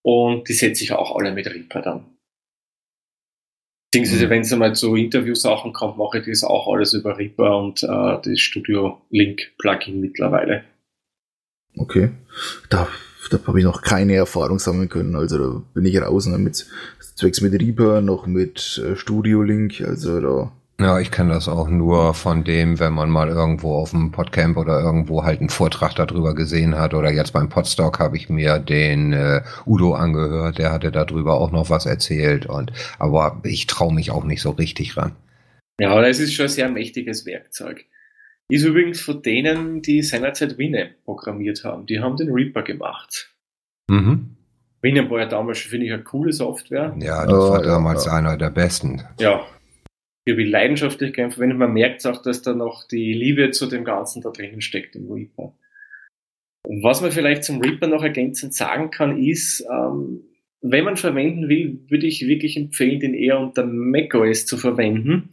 und 0.03 0.47
die 0.47 0.53
setze 0.53 0.83
ich 0.83 0.91
auch 0.93 1.15
alle 1.15 1.31
mit 1.31 1.47
Reaper 1.47 1.81
dann. 1.81 2.05
Beziehungsweise, 3.91 4.25
mhm. 4.25 4.29
wenn 4.29 4.41
es 4.41 4.53
einmal 4.53 4.75
zu 4.75 4.95
Interviewsachen 4.95 5.73
kommt, 5.73 5.97
mache 5.97 6.19
ich 6.19 6.25
das 6.25 6.43
auch 6.43 6.71
alles 6.71 6.93
über 6.93 7.17
Reaper 7.17 7.57
und 7.57 7.83
äh, 7.83 8.17
das 8.23 8.39
Studio 8.39 9.01
Link 9.09 9.51
Plugin 9.57 9.99
mittlerweile. 9.99 10.63
Okay. 11.75 12.11
Da, 12.69 12.87
da 13.29 13.39
habe 13.45 13.59
ich 13.59 13.65
noch 13.65 13.81
keine 13.81 14.15
Erfahrung 14.15 14.59
sammeln 14.59 14.87
können. 14.87 15.15
Also 15.15 15.37
da 15.37 15.61
bin 15.73 15.85
ich 15.85 16.01
raus 16.01 16.25
und 16.27 16.41
mit 16.41 16.65
zwecks 17.15 17.41
mit 17.41 17.53
Reaper 17.53 17.99
noch 17.99 18.27
mit 18.27 18.81
äh, 18.83 18.95
Studio 18.95 19.41
Link. 19.41 19.81
Also 19.81 20.21
da 20.21 20.51
ja, 20.83 20.99
ich 20.99 21.11
kenne 21.11 21.33
das 21.33 21.47
auch 21.47 21.67
nur 21.67 22.13
von 22.13 22.43
dem, 22.43 22.79
wenn 22.79 22.93
man 22.93 23.09
mal 23.09 23.29
irgendwo 23.29 23.75
auf 23.75 23.91
dem 23.91 24.11
Podcamp 24.11 24.57
oder 24.57 24.79
irgendwo 24.79 25.23
halt 25.23 25.39
einen 25.39 25.49
Vortrag 25.49 25.95
darüber 25.95 26.35
gesehen 26.35 26.77
hat. 26.77 26.93
Oder 26.93 27.11
jetzt 27.11 27.33
beim 27.33 27.49
Podstock 27.49 27.99
habe 27.99 28.17
ich 28.17 28.29
mir 28.29 28.59
den 28.59 29.13
äh, 29.13 29.41
Udo 29.65 29.93
angehört, 29.93 30.57
der 30.57 30.71
hatte 30.71 30.91
darüber 30.91 31.35
auch 31.35 31.51
noch 31.51 31.69
was 31.69 31.85
erzählt. 31.85 32.45
Und 32.45 32.71
aber 32.99 33.39
ich 33.43 33.67
traue 33.67 33.93
mich 33.93 34.11
auch 34.11 34.23
nicht 34.23 34.41
so 34.41 34.51
richtig 34.51 34.97
ran. 34.97 35.15
Ja, 35.79 35.99
das 36.01 36.19
ist 36.19 36.33
schon 36.33 36.45
ein 36.45 36.49
sehr 36.49 36.69
mächtiges 36.69 37.25
Werkzeug. 37.25 37.85
Ist 38.49 38.65
übrigens 38.65 39.01
von 39.01 39.21
denen, 39.21 39.81
die 39.81 40.01
seinerzeit 40.01 40.57
Winamp 40.57 41.03
programmiert 41.05 41.63
haben. 41.63 41.85
Die 41.85 41.99
haben 41.99 42.17
den 42.17 42.31
Reaper 42.31 42.63
gemacht. 42.63 43.33
Mhm. 43.89 44.35
Winamp 44.81 45.09
war 45.09 45.19
ja 45.19 45.25
damals, 45.25 45.59
finde 45.59 45.85
ich, 45.85 45.93
eine 45.93 46.03
coole 46.03 46.33
Software. 46.33 46.95
Ja, 46.99 47.25
das 47.25 47.33
oh, 47.33 47.51
war 47.51 47.61
damals 47.61 48.05
ja. 48.05 48.13
einer 48.13 48.37
der 48.37 48.49
besten. 48.49 49.03
Ja, 49.19 49.45
wie 50.25 50.43
leidenschaftlich 50.43 51.13
gern 51.13 51.31
verwendet. 51.31 51.57
Man 51.57 51.73
merkt 51.73 52.05
auch, 52.05 52.21
dass 52.21 52.41
da 52.41 52.53
noch 52.53 52.87
die 52.87 53.13
Liebe 53.13 53.51
zu 53.51 53.67
dem 53.67 53.83
Ganzen 53.83 54.21
da 54.21 54.29
drinnen 54.29 54.61
steckt 54.61 54.95
im 54.95 55.11
Reaper. 55.11 55.53
Was 56.67 57.01
man 57.01 57.11
vielleicht 57.11 57.43
zum 57.43 57.59
Reaper 57.61 57.87
noch 57.87 58.03
ergänzend 58.03 58.53
sagen 58.53 58.91
kann, 58.91 59.17
ist, 59.17 59.65
ähm, 59.69 60.23
wenn 60.61 60.83
man 60.83 60.95
verwenden 60.95 61.49
will, 61.49 61.79
würde 61.87 62.05
ich 62.05 62.27
wirklich 62.27 62.55
empfehlen, 62.55 62.99
den 62.99 63.13
eher 63.15 63.39
unter 63.39 63.65
macOS 63.65 64.45
zu 64.45 64.57
verwenden, 64.57 65.31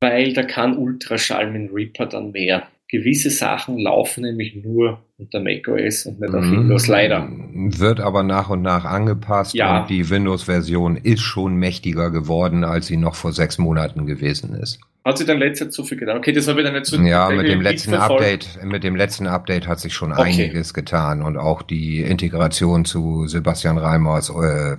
weil 0.00 0.32
da 0.32 0.44
kann 0.44 0.78
Ultraschall 0.78 1.50
mit 1.50 1.72
Reaper 1.72 2.06
dann 2.06 2.30
mehr. 2.30 2.68
Gewisse 2.90 3.28
Sachen 3.28 3.78
laufen 3.78 4.22
nämlich 4.22 4.56
nur 4.56 5.02
unter 5.18 5.40
macOS 5.40 6.06
und 6.06 6.20
nicht 6.20 6.32
auf 6.32 6.44
mhm. 6.44 6.60
Windows, 6.60 6.86
leider. 6.86 7.28
Wird 7.30 8.00
aber 8.00 8.22
nach 8.22 8.48
und 8.48 8.62
nach 8.62 8.86
angepasst 8.86 9.54
ja. 9.54 9.82
und 9.82 9.90
die 9.90 10.08
Windows-Version 10.08 10.96
ist 10.96 11.20
schon 11.20 11.56
mächtiger 11.56 12.10
geworden, 12.10 12.64
als 12.64 12.86
sie 12.86 12.96
noch 12.96 13.14
vor 13.14 13.32
sechs 13.32 13.58
Monaten 13.58 14.06
gewesen 14.06 14.54
ist. 14.54 14.80
Hat 15.08 15.16
sich 15.16 15.26
dann 15.26 15.38
letztes 15.38 15.74
so 15.74 15.84
viel 15.84 15.96
getan? 15.96 16.18
Okay, 16.18 16.32
das 16.32 16.48
habe 16.48 16.60
ich 16.60 16.66
dann 16.66 16.74
nicht 16.74 16.84
so 16.84 16.98
Ja, 16.98 17.30
mit 17.30 17.48
dem 17.48 17.62
letzten 17.62 17.94
Update, 17.94 18.62
mit 18.62 18.84
dem 18.84 18.94
letzten 18.94 19.26
Update 19.26 19.66
hat 19.66 19.80
sich 19.80 19.94
schon 19.94 20.12
okay. 20.12 20.24
einiges 20.24 20.74
getan 20.74 21.22
und 21.22 21.38
auch 21.38 21.62
die 21.62 22.02
Integration 22.02 22.84
zu 22.84 23.26
Sebastian 23.26 23.78
Reimers 23.78 24.28
äh, 24.28 24.76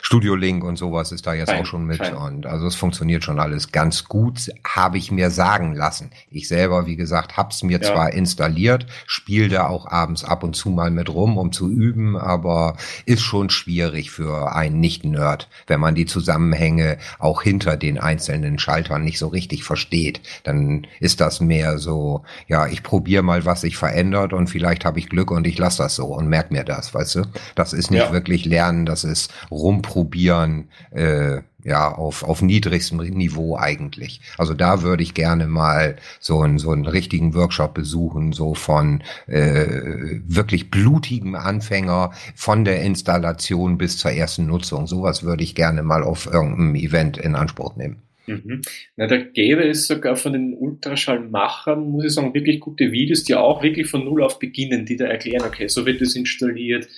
Studio 0.00 0.36
Link 0.36 0.62
und 0.62 0.76
sowas 0.76 1.10
ist 1.10 1.26
da 1.26 1.34
jetzt 1.34 1.50
fein, 1.50 1.62
auch 1.62 1.66
schon 1.66 1.84
mit 1.84 1.98
fein. 1.98 2.14
und 2.14 2.46
also 2.46 2.68
es 2.68 2.76
funktioniert 2.76 3.24
schon 3.24 3.40
alles 3.40 3.72
ganz 3.72 4.04
gut, 4.04 4.52
habe 4.64 4.98
ich 4.98 5.10
mir 5.10 5.30
sagen 5.30 5.74
lassen. 5.74 6.10
Ich 6.30 6.46
selber, 6.46 6.86
wie 6.86 6.94
gesagt, 6.94 7.36
hab's 7.36 7.64
mir 7.64 7.80
ja. 7.80 7.82
zwar 7.82 8.12
installiert, 8.12 8.86
spiele 9.08 9.48
da 9.48 9.66
auch 9.66 9.90
abends 9.90 10.22
ab 10.22 10.44
und 10.44 10.54
zu 10.54 10.70
mal 10.70 10.92
mit 10.92 11.12
rum, 11.12 11.36
um 11.36 11.50
zu 11.50 11.68
üben, 11.68 12.16
aber 12.16 12.76
ist 13.04 13.22
schon 13.22 13.50
schwierig 13.50 14.12
für 14.12 14.54
einen 14.54 14.78
Nicht-Nerd, 14.78 15.48
wenn 15.66 15.80
man 15.80 15.96
die 15.96 16.06
Zusammenhänge 16.06 16.98
auch 17.18 17.42
hinter 17.42 17.76
den 17.76 17.98
einzelnen 17.98 18.60
Schaltern 18.60 19.02
nicht 19.02 19.18
so 19.18 19.26
richtig 19.26 19.64
versteht, 19.72 20.20
dann 20.44 20.86
ist 21.00 21.22
das 21.22 21.40
mehr 21.40 21.78
so, 21.78 22.24
ja, 22.46 22.66
ich 22.66 22.82
probiere 22.82 23.22
mal, 23.22 23.46
was 23.46 23.62
sich 23.62 23.78
verändert 23.78 24.34
und 24.34 24.50
vielleicht 24.50 24.84
habe 24.84 24.98
ich 24.98 25.08
Glück 25.08 25.30
und 25.30 25.46
ich 25.46 25.56
lasse 25.56 25.82
das 25.82 25.94
so 25.94 26.08
und 26.08 26.28
merk 26.28 26.50
mir 26.50 26.62
das, 26.62 26.92
weißt 26.92 27.14
du? 27.14 27.22
Das 27.54 27.72
ist 27.72 27.90
nicht 27.90 28.04
ja. 28.04 28.12
wirklich 28.12 28.44
lernen, 28.44 28.84
das 28.84 29.02
ist 29.02 29.32
rumprobieren, 29.50 30.68
äh, 30.90 31.38
ja, 31.64 31.90
auf, 31.90 32.22
auf 32.22 32.42
niedrigstem 32.42 32.98
Niveau 32.98 33.56
eigentlich. 33.56 34.20
Also 34.36 34.52
da 34.52 34.82
würde 34.82 35.02
ich 35.02 35.14
gerne 35.14 35.46
mal 35.46 35.96
so 36.20 36.42
einen, 36.42 36.58
so 36.58 36.70
einen 36.70 36.86
richtigen 36.86 37.34
Workshop 37.34 37.72
besuchen, 37.72 38.32
so 38.32 38.52
von 38.54 39.02
äh, 39.26 40.20
wirklich 40.26 40.70
blutigem 40.70 41.34
Anfänger 41.34 42.10
von 42.34 42.66
der 42.66 42.82
Installation 42.82 43.78
bis 43.78 43.96
zur 43.96 44.10
ersten 44.10 44.44
Nutzung. 44.44 44.86
Sowas 44.86 45.22
würde 45.22 45.44
ich 45.44 45.54
gerne 45.54 45.82
mal 45.82 46.02
auf 46.02 46.26
irgendeinem 46.26 46.74
Event 46.74 47.16
in 47.16 47.34
Anspruch 47.36 47.74
nehmen. 47.76 48.02
Mhm. 48.26 48.62
Na, 48.96 49.06
da 49.06 49.16
gäbe 49.16 49.66
es 49.68 49.86
sogar 49.86 50.16
von 50.16 50.32
den 50.32 50.54
Ultraschallmachern, 50.54 51.90
muss 51.90 52.04
ich 52.04 52.12
sagen, 52.12 52.34
wirklich 52.34 52.60
gute 52.60 52.92
Videos, 52.92 53.24
die 53.24 53.34
auch 53.34 53.62
wirklich 53.62 53.88
von 53.88 54.04
Null 54.04 54.22
auf 54.22 54.38
beginnen, 54.38 54.86
die 54.86 54.96
da 54.96 55.06
erklären, 55.06 55.44
okay, 55.46 55.68
so 55.68 55.86
wird 55.86 56.00
das 56.00 56.14
installiert, 56.14 56.88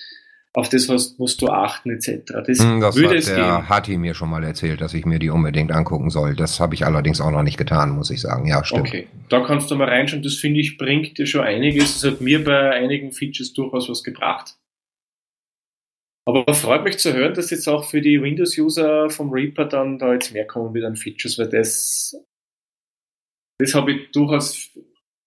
auf 0.53 0.69
das 0.69 0.89
was 0.89 1.19
musst 1.19 1.43
du 1.43 1.49
achten, 1.49 1.91
etc. 1.91 2.33
Das, 2.47 2.61
hm, 2.61 2.81
das 2.81 2.95
würde 2.95 3.09
hat 3.09 3.17
es 3.17 3.27
der 3.27 3.37
geben. 3.37 3.69
Hati 3.69 3.99
mir 3.99 4.15
schon 4.15 4.31
mal 4.31 4.45
erzählt, 4.45 4.81
dass 4.81 4.95
ich 4.95 5.05
mir 5.05 5.19
die 5.19 5.31
unbedingt 5.31 5.73
angucken 5.73 6.11
soll. 6.11 6.37
Das 6.37 6.61
habe 6.61 6.75
ich 6.75 6.87
allerdings 6.87 7.21
auch 7.21 7.33
noch 7.33 7.43
nicht 7.43 7.59
getan, 7.59 7.91
muss 7.91 8.11
ich 8.11 8.21
sagen. 8.21 8.47
Ja, 8.47 8.65
stimmt. 8.65 8.87
Okay, 8.87 9.09
da 9.29 9.41
kannst 9.41 9.71
du 9.71 9.75
mal 9.75 9.89
reinschauen. 9.89 10.23
Das 10.23 10.35
finde 10.35 10.61
ich 10.61 10.79
bringt 10.79 11.19
dir 11.19 11.27
schon 11.27 11.41
einiges. 11.41 12.01
Das 12.01 12.13
hat 12.13 12.21
mir 12.21 12.45
bei 12.45 12.71
einigen 12.71 13.11
Features 13.11 13.53
durchaus 13.53 13.89
was 13.89 14.05
gebracht. 14.05 14.55
Aber 16.27 16.55
freut 16.55 16.85
mich 16.85 16.99
zu 16.99 17.13
hören, 17.13 17.35
dass 17.35 17.51
jetzt 17.51 17.69
auch 17.69 17.85
für 17.85 18.01
die 18.01 18.23
Windows-User 18.23 19.11
vom 19.11 19.31
Reaper 19.31 19.67
dann 19.67 19.99
da 19.99 20.13
jetzt 20.13 20.33
mehr 20.33 20.47
kommen 20.47 20.75
wieder 20.75 20.87
an 20.87 20.97
Features, 20.97 21.39
weil 21.39 21.51
das, 21.51 22.17
das 23.59 23.75
habe 23.75 23.93
ich 23.93 24.11
durchaus 24.13 24.71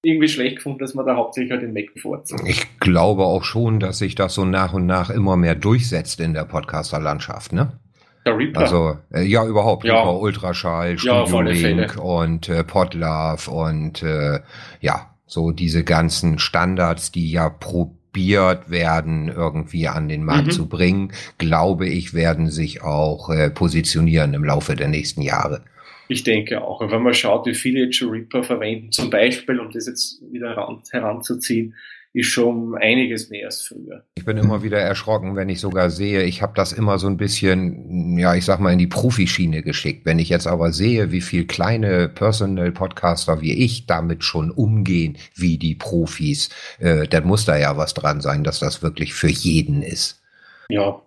irgendwie 0.04 0.28
schlecht 0.28 0.58
gefunden, 0.58 0.80
dass 0.80 0.96
man 0.96 1.06
da 1.06 1.16
hauptsächlich 1.16 1.52
halt 1.52 1.62
den 1.62 1.74
Mac 1.74 1.94
bevorzugt. 1.94 2.42
Ich 2.48 2.80
glaube 2.80 3.26
auch 3.26 3.44
schon, 3.44 3.80
dass 3.80 4.00
sich 4.00 4.16
das 4.16 4.34
so 4.34 4.46
nach 4.46 4.74
und 4.74 4.86
nach 4.86 5.10
immer 5.10 5.38
mehr 5.38 5.56
durchsetzt 5.56 6.20
in 6.20 6.34
der 6.34 6.46
Podcaster-Landschaft, 6.46 7.54
ne? 7.54 7.80
Der 8.26 8.38
Reaper? 8.38 8.60
Also, 8.60 8.98
äh, 9.12 9.24
ja, 9.24 9.46
überhaupt. 9.46 9.86
Ja. 9.86 10.00
Reaper, 10.00 10.20
Ultraschall, 10.20 10.98
Studio 10.98 11.26
ja, 11.26 11.42
Link 11.42 11.98
und 11.98 12.50
äh, 12.50 12.64
Podlove 12.64 13.50
und 13.50 14.02
äh, 14.04 14.40
ja, 14.82 15.16
so 15.26 15.52
diese 15.52 15.84
ganzen 15.84 16.40
Standards, 16.40 17.12
die 17.12 17.32
ja 17.32 17.50
pro 17.50 17.97
probiert 18.18 18.72
werden, 18.72 19.30
irgendwie 19.30 19.88
an 19.88 20.10
den 20.10 20.24
Markt 20.24 20.48
mhm. 20.48 20.52
zu 20.52 20.68
bringen, 20.68 21.12
glaube 21.38 21.88
ich, 21.88 22.16
werden 22.16 22.50
sich 22.50 22.82
auch 22.82 23.30
äh, 23.30 23.52
positionieren 23.52 24.34
im 24.34 24.44
Laufe 24.44 24.76
der 24.76 24.88
nächsten 24.88 25.22
Jahre. 25.22 25.62
Ich 26.08 26.24
denke 26.24 26.64
auch. 26.64 26.82
Und 26.82 26.92
wenn 26.92 27.04
man 27.04 27.14
schaut, 27.14 27.46
wie 27.46 27.54
viele 27.54 27.86
jetzt 27.86 27.98
schon 27.98 28.10
Reaper 28.10 28.42
verwenden, 28.42 28.92
zum 28.92 29.12
Beispiel, 29.12 29.60
um 29.60 29.70
das 29.72 29.86
jetzt 29.86 30.20
wieder 30.32 30.50
heran, 30.50 30.82
heranzuziehen, 30.90 31.76
ist 32.14 32.28
schon 32.28 32.76
einiges 32.76 33.30
mehr 33.30 33.46
als 33.46 33.62
früher. 33.62 34.04
Ich 34.16 34.26
bin 34.26 34.38
immer 34.38 34.64
wieder 34.64 34.80
erschrocken, 34.80 35.36
wenn 35.36 35.50
ich 35.50 35.60
sogar 35.60 35.90
sehe, 35.90 36.24
ich 36.24 36.42
habe 36.42 36.54
das 36.56 36.74
immer 36.74 36.98
so 36.98 37.08
ein 37.08 37.18
bisschen, 37.18 38.18
ja, 38.18 38.36
ich 38.36 38.46
sag 38.46 38.60
mal, 38.60 38.72
in 38.72 38.80
die 38.80 38.88
Profischiene 38.88 39.62
geschickt. 39.62 40.06
Wenn 40.06 40.20
ich 40.20 40.30
jetzt 40.30 40.48
aber 40.48 40.72
sehe, 40.72 41.12
wie 41.12 41.22
viel 41.22 41.46
kleine 41.46 42.10
Personal-Podcaster 42.10 43.42
wie 43.42 43.54
ich 43.54 43.86
damit 43.86 44.24
schon 44.24 44.52
umgehen, 44.52 45.18
wie 45.36 45.58
die 45.58 45.76
Profis, 45.76 46.50
äh, 46.80 47.08
dann 47.08 47.26
muss 47.26 47.46
da 47.46 47.58
ja 47.58 47.78
was 47.78 47.94
dran 47.94 48.22
sein, 48.22 48.44
dass 48.44 48.60
das 48.60 48.82
wirklich 48.82 49.14
für 49.14 49.30
jeden 49.30 49.84
ist. 49.84 50.22
Ja, 50.70 51.02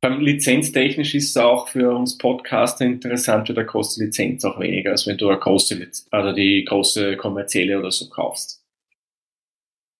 beim 0.00 0.20
Lizenztechnisch 0.20 1.14
ist 1.14 1.30
es 1.30 1.36
auch 1.36 1.68
für 1.68 1.94
uns 1.94 2.18
Podcaster 2.18 2.84
interessant, 2.84 3.48
weil 3.48 3.56
da 3.56 3.64
kostet 3.64 4.00
die 4.00 4.04
Lizenz 4.06 4.44
auch 4.44 4.58
weniger, 4.60 4.90
als 4.90 5.06
wenn 5.06 5.16
du 5.16 5.28
eine 5.28 5.38
große, 5.38 5.90
also 6.10 6.32
die 6.32 6.64
große 6.64 7.16
kommerzielle 7.16 7.78
oder 7.78 7.90
so 7.90 8.08
kaufst. 8.08 8.63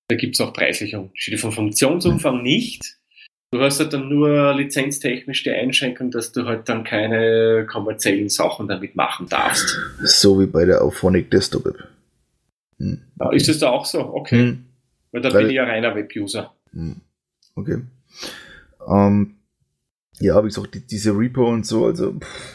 Da 0.08 0.16
gibt 0.16 0.34
es 0.34 0.40
auch 0.40 0.52
preisliche 0.52 1.00
Unterschiede. 1.00 1.38
Vom 1.38 1.52
Funktionsumfang 1.52 2.42
nicht. 2.42 2.98
Du 3.50 3.60
hast 3.60 3.78
halt 3.78 3.92
dann 3.92 4.08
nur 4.08 4.52
lizenztechnisch 4.54 5.44
die 5.44 5.50
Einschränkung, 5.50 6.10
dass 6.10 6.32
du 6.32 6.44
halt 6.44 6.68
dann 6.68 6.82
keine 6.82 7.66
kommerziellen 7.70 8.28
Sachen 8.28 8.66
damit 8.66 8.96
machen 8.96 9.28
darfst. 9.28 9.78
So 10.02 10.40
wie 10.40 10.46
bei 10.46 10.64
der 10.64 10.82
Auphonic 10.82 11.30
Desktop 11.30 11.66
App. 11.66 11.88
Hm. 12.78 13.02
Ja, 13.20 13.32
ist 13.32 13.48
das 13.48 13.60
da 13.60 13.70
auch 13.70 13.84
so? 13.84 14.00
Okay. 14.00 14.38
Hm. 14.38 14.64
Weil 15.12 15.22
da 15.22 15.30
bin 15.30 15.46
ich 15.48 15.54
ja 15.54 15.64
reiner 15.64 15.94
Web-User. 15.94 16.52
Hm. 16.72 17.00
Okay. 17.54 17.82
Ähm, 18.88 19.36
ja, 20.18 20.42
wie 20.42 20.48
gesagt, 20.48 20.74
die, 20.74 20.80
diese 20.80 21.16
Repo 21.16 21.48
und 21.48 21.64
so, 21.64 21.86
also 21.86 22.18
pff, 22.18 22.54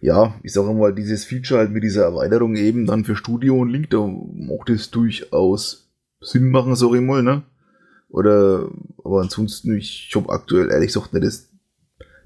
ja, 0.00 0.34
ich 0.42 0.54
sage 0.54 0.72
mal, 0.72 0.94
dieses 0.94 1.26
Feature 1.26 1.60
halt 1.60 1.70
mit 1.70 1.84
dieser 1.84 2.04
Erweiterung 2.04 2.56
eben 2.56 2.86
dann 2.86 3.04
für 3.04 3.16
Studio 3.16 3.58
und 3.58 3.68
Link, 3.68 3.90
da 3.90 3.98
macht 3.98 4.70
es 4.70 4.90
durchaus 4.90 5.89
Sinn 6.20 6.50
machen, 6.50 6.74
sag 6.76 6.94
ich 6.94 7.00
mal, 7.00 7.22
ne? 7.22 7.42
Oder, 8.08 8.68
aber 9.04 9.20
ansonsten, 9.20 9.76
ich 9.76 10.10
habe 10.14 10.30
aktuell 10.30 10.70
ehrlich 10.70 10.88
gesagt 10.88 11.12
nicht 11.12 11.24
das, 11.24 11.48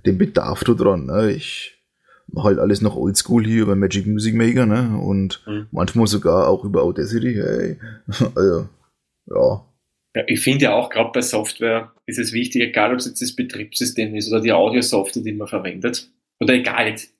den 0.06 0.18
Bedarf 0.18 0.64
da 0.64 0.72
dran, 0.74 1.06
ne? 1.06 1.30
Ich 1.30 1.82
mache 2.26 2.48
halt 2.48 2.58
alles 2.58 2.80
noch 2.80 2.96
oldschool 2.96 3.44
hier 3.44 3.62
über 3.62 3.76
Magic 3.76 4.06
Music 4.06 4.34
Maker, 4.34 4.66
ne? 4.66 4.98
Und 4.98 5.42
mhm. 5.46 5.68
manchmal 5.70 6.06
sogar 6.06 6.48
auch 6.48 6.64
über 6.64 6.82
Audacity, 6.82 7.34
hey. 7.34 7.78
also, 8.34 8.68
ja. 9.26 9.64
Ja, 10.16 10.22
ich 10.28 10.40
finde 10.40 10.64
ja 10.66 10.74
auch, 10.74 10.90
gerade 10.90 11.10
bei 11.12 11.22
Software 11.22 11.92
ist 12.06 12.18
es 12.18 12.32
wichtig, 12.32 12.62
egal 12.62 12.92
ob 12.92 12.98
es 13.00 13.06
jetzt 13.06 13.20
das 13.20 13.34
Betriebssystem 13.34 14.14
ist 14.14 14.30
oder 14.30 14.40
die 14.40 14.52
Audio-Software, 14.52 15.22
die 15.22 15.32
man 15.32 15.48
verwendet, 15.48 16.08
oder 16.40 16.54
egal 16.54 16.88
jetzt, 16.88 17.12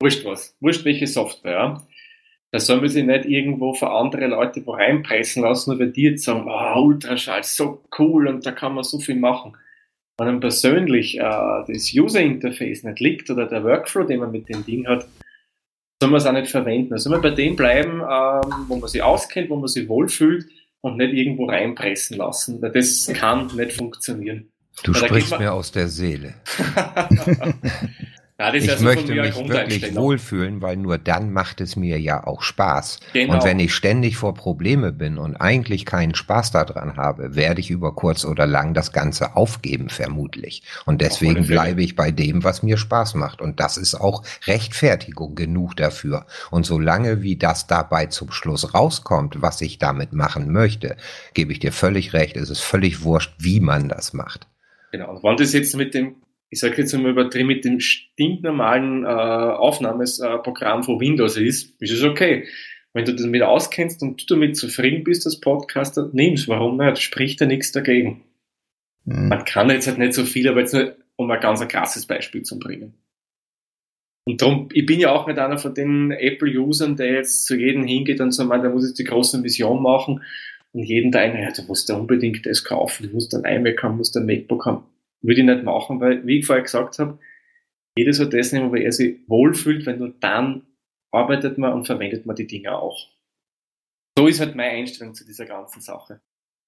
wurscht 0.00 0.24
was, 0.24 0.56
wurscht 0.60 0.84
welche 0.84 1.06
Software, 1.06 1.86
da 2.52 2.60
soll 2.60 2.82
man 2.82 2.90
sich 2.90 3.04
nicht 3.04 3.24
irgendwo 3.24 3.72
für 3.72 3.90
andere 3.90 4.26
Leute 4.26 4.64
wo 4.66 4.72
reinpressen 4.72 5.42
lassen, 5.42 5.70
nur 5.70 5.80
weil 5.80 5.90
die 5.90 6.02
jetzt 6.02 6.24
sagen, 6.24 6.44
oh, 6.46 6.82
Ultraschall, 6.82 7.42
so 7.44 7.82
cool 7.98 8.28
und 8.28 8.44
da 8.44 8.52
kann 8.52 8.74
man 8.74 8.84
so 8.84 8.98
viel 8.98 9.16
machen. 9.16 9.56
Wenn 10.18 10.28
einem 10.28 10.40
persönlich 10.40 11.18
äh, 11.18 11.20
das 11.20 11.92
User-Interface 11.94 12.84
nicht 12.84 13.00
liegt 13.00 13.30
oder 13.30 13.46
der 13.46 13.64
Workflow, 13.64 14.04
den 14.04 14.20
man 14.20 14.30
mit 14.30 14.50
dem 14.50 14.66
Ding 14.66 14.86
hat, 14.86 15.08
soll 15.98 16.10
man 16.10 16.20
es 16.20 16.26
auch 16.26 16.32
nicht 16.32 16.50
verwenden. 16.50 16.90
Da 16.90 16.98
soll 16.98 17.12
man 17.12 17.22
bei 17.22 17.30
dem 17.30 17.56
bleiben, 17.56 18.02
ähm, 18.02 18.66
wo 18.68 18.76
man 18.76 18.88
sich 18.88 19.02
auskennt, 19.02 19.48
wo 19.48 19.56
man 19.56 19.68
sich 19.68 19.88
wohlfühlt 19.88 20.46
und 20.82 20.98
nicht 20.98 21.14
irgendwo 21.14 21.46
reinpressen 21.46 22.18
lassen, 22.18 22.60
weil 22.60 22.72
das 22.72 23.10
kann 23.14 23.46
nicht 23.56 23.72
funktionieren. 23.72 24.52
Du 24.84 24.92
sprichst 24.92 25.38
mir 25.38 25.54
aus 25.54 25.72
der 25.72 25.88
Seele. 25.88 26.34
Ja, 28.42 28.52
ich 28.52 28.68
also 28.68 28.84
möchte 28.84 29.14
mich 29.14 29.36
wirklich 29.36 29.94
wohlfühlen, 29.94 30.60
weil 30.62 30.76
nur 30.76 30.98
dann 30.98 31.32
macht 31.32 31.60
es 31.60 31.76
mir 31.76 32.00
ja 32.00 32.26
auch 32.26 32.42
Spaß. 32.42 32.98
Genau. 33.12 33.34
Und 33.34 33.44
wenn 33.44 33.60
ich 33.60 33.72
ständig 33.72 34.16
vor 34.16 34.34
Probleme 34.34 34.90
bin 34.92 35.16
und 35.16 35.36
eigentlich 35.36 35.86
keinen 35.86 36.16
Spaß 36.16 36.50
daran 36.50 36.96
habe, 36.96 37.36
werde 37.36 37.60
ich 37.60 37.70
über 37.70 37.94
kurz 37.94 38.24
oder 38.24 38.46
lang 38.46 38.74
das 38.74 38.92
Ganze 38.92 39.36
aufgeben, 39.36 39.90
vermutlich. 39.90 40.64
Und 40.86 41.02
deswegen 41.02 41.46
bleibe 41.46 41.84
ich 41.84 41.94
bei 41.94 42.10
dem, 42.10 42.42
was 42.42 42.64
mir 42.64 42.78
Spaß 42.78 43.14
macht. 43.14 43.40
Und 43.40 43.60
das 43.60 43.76
ist 43.76 43.94
auch 43.94 44.24
Rechtfertigung 44.46 45.36
genug 45.36 45.76
dafür. 45.76 46.26
Und 46.50 46.66
solange 46.66 47.22
wie 47.22 47.36
das 47.36 47.68
dabei 47.68 48.06
zum 48.06 48.32
Schluss 48.32 48.74
rauskommt, 48.74 49.40
was 49.40 49.60
ich 49.60 49.78
damit 49.78 50.12
machen 50.12 50.50
möchte, 50.50 50.96
gebe 51.34 51.52
ich 51.52 51.60
dir 51.60 51.72
völlig 51.72 52.12
recht, 52.12 52.36
es 52.36 52.50
ist 52.50 52.60
völlig 52.60 53.04
wurscht, 53.04 53.34
wie 53.38 53.60
man 53.60 53.88
das 53.88 54.12
macht. 54.12 54.48
Genau. 54.90 55.12
Und 55.12 55.22
wenn 55.22 55.36
das 55.36 55.52
jetzt 55.52 55.76
mit 55.76 55.94
dem 55.94 56.16
ich 56.52 56.60
sage 56.60 56.76
jetzt 56.76 56.94
einmal 56.94 57.12
übertrieben, 57.12 57.48
mit 57.48 57.64
dem 57.64 57.80
stinknormalen 57.80 59.04
äh, 59.04 59.08
Aufnahmeprogramm 59.08 60.82
von 60.82 61.00
Windows 61.00 61.38
ist, 61.38 61.80
ist 61.80 61.92
es 61.92 62.02
okay. 62.02 62.46
Wenn 62.92 63.06
du 63.06 63.14
damit 63.14 63.40
auskennst 63.40 64.02
und 64.02 64.20
du 64.20 64.34
damit 64.34 64.58
zufrieden 64.58 65.02
bist 65.02 65.24
als 65.24 65.40
Podcaster, 65.40 66.10
nimm's. 66.12 66.48
Warum 66.48 66.76
nicht? 66.76 67.00
Spricht 67.00 67.40
ja 67.40 67.46
nichts 67.46 67.72
dagegen. 67.72 68.24
Mhm. 69.06 69.28
Man 69.28 69.46
kann 69.46 69.70
jetzt 69.70 69.86
halt 69.86 69.96
nicht 69.96 70.12
so 70.12 70.24
viel, 70.24 70.46
aber 70.46 70.60
jetzt 70.60 70.74
nur 70.74 70.94
um 71.16 71.30
ein 71.30 71.40
ganz 71.40 71.62
ein 71.62 71.68
krasses 71.68 72.04
Beispiel 72.04 72.42
zu 72.42 72.58
bringen. 72.58 72.92
Und 74.26 74.42
darum, 74.42 74.68
ich 74.74 74.84
bin 74.84 75.00
ja 75.00 75.10
auch 75.10 75.26
mit 75.26 75.38
einer 75.38 75.56
von 75.56 75.72
den 75.72 76.10
Apple-Usern, 76.10 76.96
der 76.96 77.14
jetzt 77.14 77.46
zu 77.46 77.56
jedem 77.56 77.84
hingeht 77.84 78.20
und 78.20 78.32
so 78.32 78.44
meint, 78.44 78.62
der 78.62 78.70
muss 78.70 78.86
jetzt 78.86 78.98
die 78.98 79.04
große 79.04 79.42
Vision 79.42 79.82
machen 79.82 80.22
und 80.72 80.82
jeden 80.82 81.12
da 81.12 81.20
ein, 81.20 81.34
ja, 81.34 81.50
du 81.50 81.62
musst 81.62 81.88
da 81.88 81.96
unbedingt 81.96 82.44
das 82.44 82.62
kaufen, 82.62 83.08
du 83.08 83.14
musst 83.14 83.34
ein 83.34 83.46
iMac 83.46 83.82
haben, 83.82 83.92
du 83.92 83.98
musst 83.98 84.16
ein 84.18 84.26
MacBook 84.26 84.66
haben. 84.66 84.84
Würde 85.22 85.40
ich 85.40 85.46
nicht 85.46 85.64
machen, 85.64 86.00
weil, 86.00 86.26
wie 86.26 86.40
ich 86.40 86.46
vorher 86.46 86.62
gesagt 86.62 86.98
habe, 86.98 87.18
jeder 87.96 88.12
soll 88.12 88.28
das 88.28 88.52
nehmen, 88.52 88.70
wo 88.70 88.76
er 88.76 88.92
sich 88.92 89.20
wohlfühlt, 89.28 89.86
weil 89.86 89.96
nur 89.96 90.14
dann 90.20 90.62
arbeitet 91.10 91.58
man 91.58 91.72
und 91.74 91.86
verwendet 91.86 92.26
man 92.26 92.36
die 92.36 92.46
Dinge 92.46 92.72
auch. 92.72 93.08
So 94.18 94.26
ist 94.26 94.40
halt 94.40 94.56
meine 94.56 94.70
Einstellung 94.70 95.14
zu 95.14 95.24
dieser 95.24 95.46
ganzen 95.46 95.80
Sache. 95.80 96.20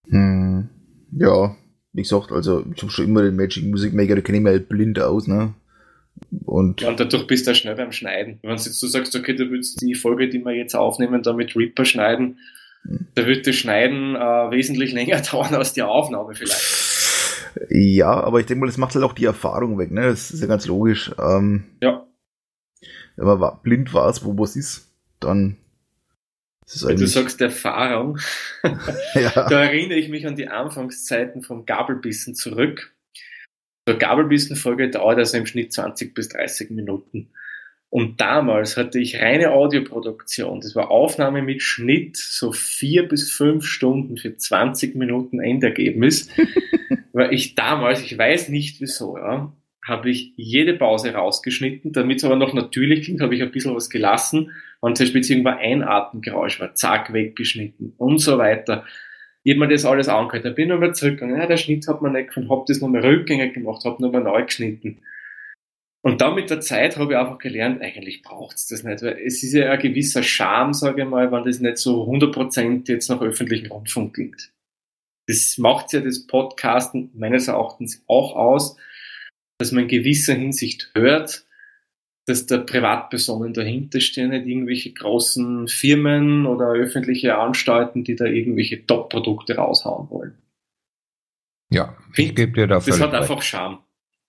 Hm, 0.08 0.68
ja, 1.12 1.56
wie 1.92 2.02
gesagt, 2.02 2.32
also 2.32 2.64
ich 2.74 2.82
habe 2.82 2.92
schon 2.92 3.06
immer 3.06 3.22
den 3.22 3.36
Magic 3.36 3.64
Music 3.64 3.92
Maker, 3.92 4.16
da 4.16 4.20
kenne 4.20 4.38
ich 4.38 4.44
mir 4.44 4.50
halt 4.50 4.68
blind 4.68 5.00
aus, 5.00 5.26
ne? 5.26 5.54
Und, 6.44 6.80
ja, 6.80 6.88
und 6.88 7.00
dadurch 7.00 7.26
bist 7.26 7.46
du 7.46 7.54
schnell 7.54 7.74
beim 7.74 7.92
Schneiden. 7.92 8.38
Wenn 8.42 8.50
du 8.50 8.62
jetzt 8.62 8.78
so 8.78 8.86
sagst, 8.86 9.16
okay, 9.16 9.34
du 9.34 9.50
willst 9.50 9.80
die 9.82 9.94
Folge, 9.94 10.28
die 10.28 10.44
wir 10.44 10.52
jetzt 10.52 10.74
aufnehmen, 10.74 11.22
da 11.22 11.32
mit 11.32 11.56
Reaper 11.56 11.84
schneiden, 11.84 12.38
hm. 12.82 13.08
da 13.14 13.26
wird 13.26 13.46
das 13.46 13.56
Schneiden 13.56 14.14
äh, 14.14 14.50
wesentlich 14.50 14.92
länger 14.92 15.20
dauern 15.30 15.54
als 15.54 15.72
die 15.72 15.82
Aufnahme 15.82 16.34
vielleicht. 16.34 16.83
Ja, 17.70 18.10
aber 18.10 18.40
ich 18.40 18.46
denke 18.46 18.60
mal, 18.60 18.66
das 18.66 18.78
macht 18.78 18.94
halt 18.94 19.04
auch 19.04 19.12
die 19.12 19.24
Erfahrung 19.24 19.78
weg, 19.78 19.90
ne? 19.90 20.02
Das 20.02 20.30
ist 20.30 20.40
ja 20.40 20.46
ganz 20.46 20.66
logisch. 20.66 21.12
Ähm, 21.18 21.64
ja. 21.82 22.06
Wenn 23.16 23.26
man 23.26 23.58
blind 23.62 23.94
weiß, 23.94 24.24
wo 24.24 24.36
was 24.38 24.56
ist, 24.56 24.90
dann 25.20 25.56
wenn 26.82 26.96
du 26.96 27.06
sagst 27.06 27.40
Erfahrung, 27.40 28.18
ja. 29.14 29.30
da 29.48 29.64
erinnere 29.64 29.98
ich 29.98 30.08
mich 30.08 30.26
an 30.26 30.34
die 30.34 30.48
Anfangszeiten 30.48 31.42
vom 31.42 31.66
Gabelbissen 31.66 32.34
zurück. 32.34 32.94
So 33.86 33.98
Gabelbissen-Folge 33.98 34.90
dauert 34.90 35.18
also 35.18 35.36
im 35.36 35.44
Schnitt 35.44 35.74
20 35.74 36.14
bis 36.14 36.30
30 36.30 36.70
Minuten. 36.70 37.30
Und 37.94 38.20
damals 38.20 38.76
hatte 38.76 38.98
ich 38.98 39.22
reine 39.22 39.52
Audioproduktion. 39.52 40.60
Das 40.60 40.74
war 40.74 40.90
Aufnahme 40.90 41.42
mit 41.42 41.62
Schnitt, 41.62 42.16
so 42.16 42.50
vier 42.50 43.06
bis 43.06 43.30
fünf 43.30 43.66
Stunden 43.66 44.16
für 44.16 44.36
20 44.36 44.96
Minuten 44.96 45.38
Endergebnis. 45.38 46.28
Weil 47.12 47.32
ich 47.32 47.54
damals, 47.54 48.02
ich 48.02 48.18
weiß 48.18 48.48
nicht 48.48 48.80
wieso, 48.80 49.16
ja, 49.16 49.52
habe 49.86 50.10
ich 50.10 50.32
jede 50.34 50.74
Pause 50.74 51.14
rausgeschnitten. 51.14 51.92
Damit 51.92 52.16
es 52.16 52.24
aber 52.24 52.34
noch 52.34 52.52
natürlich 52.52 53.04
klingt, 53.04 53.20
habe 53.20 53.36
ich 53.36 53.42
ein 53.42 53.52
bisschen 53.52 53.76
was 53.76 53.88
gelassen. 53.88 54.50
Und 54.80 54.96
zum 54.96 55.06
Beispiel 55.06 55.22
irgendwo 55.30 55.50
ein 55.50 55.84
Atemgeräusch 55.84 56.58
war, 56.58 56.74
zack, 56.74 57.12
weggeschnitten 57.12 57.94
und 57.96 58.18
so 58.18 58.38
weiter. 58.38 58.84
Ich 59.44 59.52
habe 59.52 59.60
mir 59.60 59.72
das 59.72 59.84
alles 59.84 60.08
angehört. 60.08 60.44
Dann 60.44 60.56
bin 60.56 60.64
ich 60.64 60.70
nochmal 60.70 60.96
zurückgegangen. 60.96 61.38
Ja, 61.38 61.46
der 61.46 61.58
Schnitt 61.58 61.86
hat 61.86 62.02
man 62.02 62.14
nicht 62.14 62.26
gefunden, 62.26 62.50
habe 62.50 62.64
das 62.66 62.80
nochmal 62.80 63.06
rückgängig 63.06 63.54
gemacht, 63.54 63.84
habe 63.84 64.02
nochmal 64.02 64.24
neu 64.24 64.42
geschnitten. 64.42 64.98
Und 66.04 66.20
dann 66.20 66.34
mit 66.34 66.50
der 66.50 66.60
Zeit 66.60 66.98
habe 66.98 67.14
ich 67.14 67.18
einfach 67.18 67.38
gelernt, 67.38 67.80
eigentlich 67.80 68.20
braucht 68.20 68.56
es 68.56 68.66
das 68.66 68.82
nicht. 68.82 69.02
Weil 69.02 69.18
es 69.24 69.42
ist 69.42 69.54
ja 69.54 69.70
ein 69.70 69.78
gewisser 69.78 70.22
Charme, 70.22 70.74
sage 70.74 71.02
ich 71.02 71.08
mal, 71.08 71.32
wenn 71.32 71.44
das 71.44 71.60
nicht 71.60 71.78
so 71.78 72.04
100% 72.04 72.86
jetzt 72.88 73.08
nach 73.08 73.22
öffentlichen 73.22 73.68
Rundfunk 73.68 74.14
klingt. 74.14 74.52
Das 75.26 75.56
macht 75.56 75.94
ja 75.94 76.00
das 76.00 76.26
Podcasten 76.26 77.10
meines 77.14 77.48
Erachtens 77.48 78.04
auch 78.06 78.36
aus, 78.36 78.76
dass 79.58 79.72
man 79.72 79.84
in 79.84 79.88
gewisser 79.88 80.34
Hinsicht 80.34 80.90
hört, 80.94 81.46
dass 82.26 82.44
da 82.44 82.58
Privatpersonen 82.58 83.54
dahinter 83.54 84.00
stehen, 84.00 84.28
nicht 84.28 84.46
irgendwelche 84.46 84.92
großen 84.92 85.68
Firmen 85.68 86.44
oder 86.44 86.66
öffentliche 86.72 87.38
Anstalten, 87.38 88.04
die 88.04 88.14
da 88.14 88.26
irgendwelche 88.26 88.84
Top-Produkte 88.86 89.56
raushauen 89.56 90.10
wollen. 90.10 90.36
Ja, 91.72 91.96
ich 92.14 92.34
gebe 92.34 92.52
dir 92.52 92.66
dafür. 92.66 92.92
Das 92.92 93.00
hat 93.00 93.14
einfach 93.14 93.40
Charme. 93.40 93.78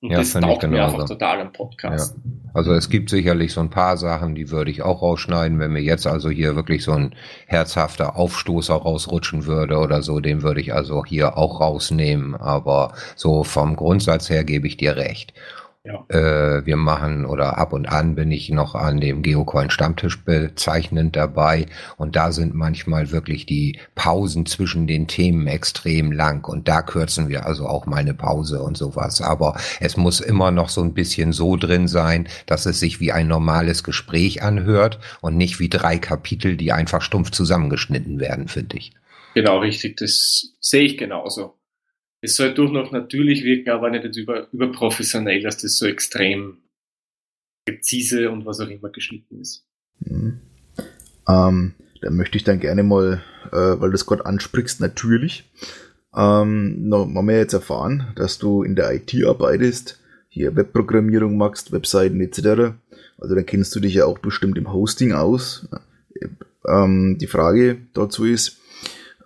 Und 0.05 0.11
ja, 0.11 0.19
das 0.19 0.33
taugt 0.33 0.67
mir 0.69 0.85
einfach 0.85 1.05
total 1.05 1.41
am 1.41 1.51
Podcast. 1.51 2.15
Ja. 2.15 2.31
Also 2.53 2.73
es 2.73 2.89
gibt 2.89 3.09
sicherlich 3.09 3.53
so 3.53 3.59
ein 3.61 3.71
paar 3.71 3.97
Sachen, 3.97 4.35
die 4.35 4.51
würde 4.51 4.69
ich 4.69 4.83
auch 4.83 5.01
rausschneiden. 5.01 5.57
Wenn 5.57 5.71
mir 5.71 5.81
jetzt 5.81 6.05
also 6.05 6.29
hier 6.29 6.55
wirklich 6.55 6.83
so 6.83 6.91
ein 6.91 7.15
herzhafter 7.47 8.15
Aufstoßer 8.15 8.75
rausrutschen 8.75 9.47
würde 9.47 9.79
oder 9.79 10.03
so, 10.03 10.19
den 10.19 10.43
würde 10.43 10.61
ich 10.61 10.75
also 10.75 11.03
hier 11.03 11.37
auch 11.39 11.59
rausnehmen. 11.59 12.35
Aber 12.35 12.93
so 13.15 13.43
vom 13.43 13.75
Grundsatz 13.75 14.29
her 14.29 14.43
gebe 14.43 14.67
ich 14.67 14.77
dir 14.77 14.95
recht. 14.95 15.33
Ja. 15.85 16.03
Äh, 16.09 16.65
wir 16.65 16.77
machen 16.77 17.25
oder 17.25 17.59
ab 17.59 17.71
und 17.71 17.87
an 17.87 18.15
bin 18.15 18.31
ich 18.31 18.49
noch 18.49 18.73
an 18.73 18.99
dem 18.99 19.21
Geocoin 19.21 19.69
Stammtisch 19.69 20.23
bezeichnend 20.23 21.15
dabei 21.15 21.67
und 21.97 22.15
da 22.15 22.31
sind 22.31 22.55
manchmal 22.55 23.11
wirklich 23.11 23.45
die 23.45 23.77
Pausen 23.93 24.47
zwischen 24.47 24.87
den 24.87 25.07
Themen 25.07 25.45
extrem 25.45 26.11
lang 26.11 26.43
und 26.49 26.67
da 26.67 26.81
kürzen 26.81 27.29
wir 27.29 27.45
also 27.45 27.67
auch 27.67 27.85
mal 27.85 27.97
eine 27.97 28.15
Pause 28.15 28.63
und 28.63 28.75
sowas. 28.75 29.21
Aber 29.21 29.57
es 29.79 29.95
muss 29.95 30.21
immer 30.21 30.49
noch 30.49 30.69
so 30.69 30.81
ein 30.81 30.95
bisschen 30.95 31.33
so 31.33 31.55
drin 31.55 31.87
sein, 31.87 32.27
dass 32.47 32.65
es 32.65 32.79
sich 32.79 32.99
wie 32.99 33.11
ein 33.11 33.27
normales 33.27 33.83
Gespräch 33.83 34.41
anhört 34.41 34.97
und 35.21 35.37
nicht 35.37 35.59
wie 35.59 35.69
drei 35.69 35.99
Kapitel, 35.99 36.57
die 36.57 36.71
einfach 36.71 37.03
stumpf 37.03 37.29
zusammengeschnitten 37.29 38.19
werden, 38.19 38.47
finde 38.47 38.77
ich. 38.77 38.93
Genau, 39.35 39.59
richtig. 39.59 39.97
Das 39.97 40.55
sehe 40.59 40.83
ich 40.83 40.97
genauso 40.97 41.53
es 42.25 42.35
soll 42.35 42.53
durch 42.53 42.71
noch 42.71 42.91
natürlich 42.91 43.43
wirken, 43.43 43.69
aber 43.69 43.89
nicht 43.89 44.15
über, 44.17 44.47
überprofessionell, 44.51 45.41
dass 45.41 45.57
das 45.57 45.77
so 45.77 45.85
extrem 45.85 46.57
präzise 47.65 48.29
und 48.29 48.45
was 48.45 48.59
auch 48.59 48.69
immer 48.69 48.89
geschnitten 48.89 49.39
ist. 49.41 49.65
Mhm. 49.99 50.39
Ähm, 51.27 51.73
da 52.01 52.09
möchte 52.11 52.37
ich 52.37 52.43
dann 52.43 52.59
gerne 52.59 52.83
mal, 52.83 53.23
äh, 53.51 53.55
weil 53.55 53.89
du 53.89 53.91
das 53.91 54.05
gerade 54.05 54.25
ansprichst, 54.25 54.79
natürlich, 54.81 55.49
ähm, 56.15 56.87
noch 56.87 57.07
mal 57.07 57.23
mehr 57.23 57.39
jetzt 57.39 57.53
erfahren, 57.53 58.13
dass 58.15 58.37
du 58.37 58.63
in 58.63 58.75
der 58.75 58.93
IT 58.93 59.13
arbeitest, 59.25 59.99
hier 60.29 60.55
Webprogrammierung 60.55 61.37
machst, 61.37 61.71
Webseiten 61.71 62.21
etc. 62.21 62.75
Also 63.17 63.35
dann 63.35 63.45
kennst 63.45 63.75
du 63.75 63.79
dich 63.79 63.95
ja 63.95 64.05
auch 64.05 64.19
bestimmt 64.19 64.57
im 64.57 64.71
Hosting 64.71 65.13
aus. 65.13 65.67
Ähm, 66.67 67.17
die 67.19 67.27
Frage 67.27 67.77
dazu 67.93 68.25
ist, 68.25 68.57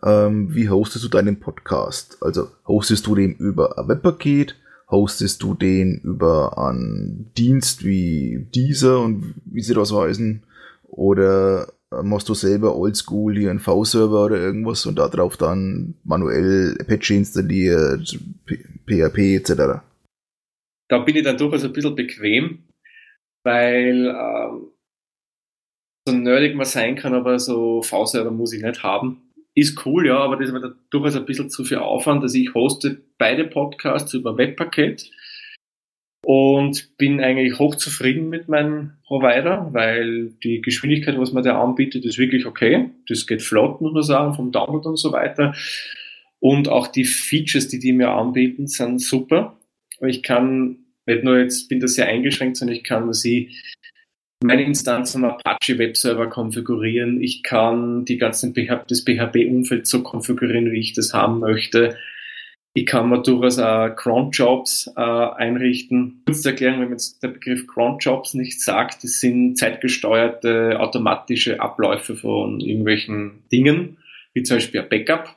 ähm, 0.04 0.54
wie 0.54 0.70
hostest 0.70 1.04
du 1.04 1.10
deinen 1.10 1.40
Podcast? 1.40 2.18
Also 2.22 2.48
hostest 2.68 3.08
du 3.08 3.16
den 3.16 3.36
über 3.36 3.78
ein 3.78 3.88
Webpaket? 3.88 4.56
Hostest 4.90 5.44
du 5.44 5.54
den 5.54 6.00
über 6.04 6.58
einen 6.58 7.32
Dienst 7.38 7.86
wie 7.86 8.48
dieser 8.56 9.02
und 9.02 9.36
wie 9.46 9.62
sie 9.62 9.74
das 9.74 9.94
heißen? 9.94 10.44
Oder 10.88 11.72
machst 12.04 12.30
du 12.30 12.34
selber 12.34 12.76
oldschool 12.76 13.38
hier 13.38 13.52
einen 13.52 13.60
V-Server 13.60 14.26
oder 14.26 14.38
irgendwas 14.38 14.86
und 14.86 14.98
darauf 14.98 15.38
dann 15.38 15.96
manuell 16.04 16.78
Apache 16.80 17.16
installiert, 17.16 18.18
PHP 18.88 19.36
etc.? 19.36 19.82
Da 20.88 21.00
bin 21.00 21.16
ich 21.16 21.24
dann 21.24 21.38
durchaus 21.38 21.64
ein 21.64 21.74
bisschen 21.74 21.96
bequem, 21.96 22.64
weil 23.44 24.08
ähm, 24.08 24.72
so 26.08 26.16
nerdig 26.16 26.56
man 26.56 26.66
sein 26.66 26.96
kann, 26.96 27.14
aber 27.14 27.38
so 27.38 27.84
V-Server 27.84 28.32
muss 28.32 28.54
ich 28.54 28.64
nicht 28.64 28.82
haben 28.82 29.29
ist 29.56 29.86
cool, 29.86 30.08
ja, 30.08 30.18
aber 30.18 30.38
das 30.38 30.54
war 30.54 30.74
durchaus 30.90 31.16
ein 31.16 31.26
bisschen 31.26 31.50
zu 31.50 31.64
viel 31.64 31.78
Aufwand. 31.78 32.22
Also 32.22 32.38
ich 32.38 32.54
hoste 32.54 33.02
beide 33.18 33.46
Podcasts 33.46 34.14
über 34.14 34.38
Webpaket 34.38 35.10
und 36.26 36.98
bin 36.98 37.22
eigentlich 37.22 37.60
hochzufrieden 37.60 38.30
mit 38.30 38.48
meinem 38.48 38.94
Provider, 39.06 39.70
weil 39.72 40.32
die 40.44 40.62
Geschwindigkeit, 40.62 41.18
was 41.18 41.34
man 41.34 41.44
da 41.44 41.62
anbietet, 41.62 42.06
ist 42.06 42.18
wirklich 42.18 42.46
okay. 42.46 42.90
Das 43.08 43.26
geht 43.26 43.42
flott, 43.42 43.82
muss 43.82 43.94
man 43.94 44.04
sagen, 44.04 44.34
vom 44.34 44.52
Download 44.52 44.88
und 44.88 44.98
so 44.98 45.12
weiter. 45.12 45.56
Und 46.40 46.70
auch 46.70 46.88
die 46.88 47.06
Features, 47.06 47.68
die 47.68 47.80
die 47.80 47.94
mir 47.94 48.10
anbieten, 48.10 48.68
sind 48.68 49.00
super. 49.00 49.58
Ich 50.02 50.24
kann 50.24 50.78
nicht 51.06 51.24
nur 51.24 51.40
jetzt, 51.40 51.68
bin 51.68 51.80
da 51.80 51.88
sehr 51.88 52.08
eingeschränkt, 52.08 52.58
sondern 52.58 52.78
ich 52.78 52.84
kann 52.84 53.12
sie 53.14 53.56
meine 54.42 54.64
Instanz 54.64 55.16
am 55.16 55.26
Apache 55.26 55.78
Webserver 55.78 56.28
konfigurieren. 56.28 57.22
Ich 57.22 57.44
kann 57.44 58.06
die 58.06 58.18
ganzen 58.18 58.54
PHP, 58.54 58.88
das 58.88 59.02
PHP-Umfeld 59.02 59.86
so 59.86 60.02
konfigurieren, 60.02 60.72
wie 60.72 60.80
ich 60.80 60.94
das 60.94 61.14
haben 61.14 61.40
möchte. 61.40 61.98
Ich 62.74 62.86
kann 62.86 63.10
mir 63.10 63.22
durchaus 63.22 63.60
auch 63.60 63.90
Cronjobs 63.96 64.92
äh, 64.96 65.02
einrichten. 65.02 66.22
Kurz 66.26 66.44
zu 66.44 66.50
erklären, 66.50 66.76
wenn 66.76 66.84
man 66.84 66.92
jetzt 66.92 67.22
der 67.22 67.30
Begriff 67.30 67.68
Cronjobs 67.68 68.36
nicht 68.36 68.62
sagt, 68.62 69.04
das 69.04 69.20
sind 69.20 69.58
zeitgesteuerte 69.58 70.80
automatische 70.80 71.60
Abläufe 71.60 72.16
von 72.16 72.62
irgendwelchen 72.62 73.44
Dingen, 73.52 73.98
wie 74.34 74.44
zum 74.44 74.58
Beispiel 74.58 74.82
ein 74.82 74.90
Backup. 74.90 75.36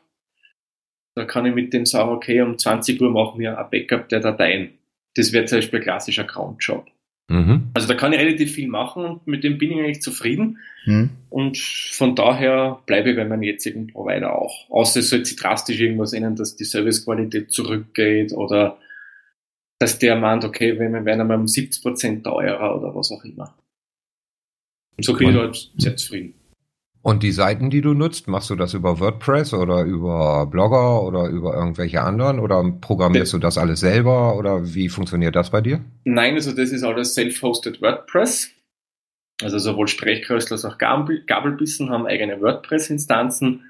Da 1.16 1.24
kann 1.24 1.46
ich 1.46 1.54
mit 1.54 1.72
dem 1.72 1.86
sagen, 1.86 2.10
okay, 2.10 2.40
um 2.42 2.56
20 2.56 3.00
Uhr 3.00 3.10
machen 3.10 3.40
wir 3.40 3.58
ein 3.58 3.70
Backup 3.70 4.08
der 4.08 4.20
Dateien. 4.20 4.78
Das 5.16 5.32
wäre 5.32 5.46
zum 5.46 5.58
Beispiel 5.58 5.80
ein 5.80 5.84
klassischer 5.84 6.24
Cronjob. 6.24 6.91
Mhm. 7.28 7.70
Also 7.74 7.88
da 7.88 7.94
kann 7.94 8.12
ich 8.12 8.18
relativ 8.18 8.52
viel 8.52 8.68
machen 8.68 9.04
und 9.04 9.26
mit 9.26 9.44
dem 9.44 9.58
bin 9.58 9.72
ich 9.72 9.78
eigentlich 9.78 10.02
zufrieden. 10.02 10.58
Mhm. 10.84 11.10
Und 11.30 11.58
von 11.58 12.14
daher 12.14 12.80
bleibe 12.86 13.10
ich 13.10 13.16
bei 13.16 13.24
meinem 13.24 13.42
jetzigen 13.42 13.86
Provider 13.86 14.36
auch. 14.36 14.68
Außer 14.70 15.00
es 15.00 15.10
sollte 15.10 15.26
sich 15.26 15.36
drastisch 15.36 15.80
irgendwas 15.80 16.12
ändern, 16.12 16.36
dass 16.36 16.56
die 16.56 16.64
Servicequalität 16.64 17.52
zurückgeht 17.52 18.32
oder 18.32 18.78
dass 19.78 19.98
der 19.98 20.16
meint, 20.16 20.44
okay, 20.44 20.78
wenn 20.78 20.92
wir 20.92 21.04
werden 21.04 21.22
einmal 21.22 21.38
um 21.38 21.46
70% 21.46 22.22
teurer 22.22 22.78
oder 22.78 22.94
was 22.94 23.10
auch 23.10 23.24
immer. 23.24 23.56
Und 24.96 25.04
so 25.04 25.14
bin 25.14 25.30
ich 25.30 25.36
halt 25.36 25.70
sehr 25.76 25.96
zufrieden. 25.96 26.34
Und 27.02 27.24
die 27.24 27.32
Seiten, 27.32 27.68
die 27.68 27.80
du 27.80 27.94
nutzt, 27.94 28.28
machst 28.28 28.48
du 28.50 28.54
das 28.54 28.74
über 28.74 29.00
WordPress 29.00 29.54
oder 29.54 29.82
über 29.82 30.46
Blogger 30.46 31.02
oder 31.02 31.26
über 31.28 31.54
irgendwelche 31.54 32.00
anderen 32.00 32.38
oder 32.38 32.62
programmierst 32.80 33.32
du 33.32 33.38
das 33.38 33.58
alles 33.58 33.80
selber 33.80 34.36
oder 34.36 34.74
wie 34.74 34.88
funktioniert 34.88 35.34
das 35.34 35.50
bei 35.50 35.60
dir? 35.60 35.80
Nein, 36.04 36.34
also 36.34 36.52
das 36.52 36.70
ist 36.70 36.84
alles 36.84 37.14
self-hosted 37.14 37.82
WordPress. 37.82 38.50
Also 39.42 39.58
sowohl 39.58 39.88
Sprechkröstel 39.88 40.54
als 40.54 40.64
auch 40.64 40.78
Gabelbissen 40.78 41.90
haben 41.90 42.06
eigene 42.06 42.40
WordPress-Instanzen. 42.40 43.64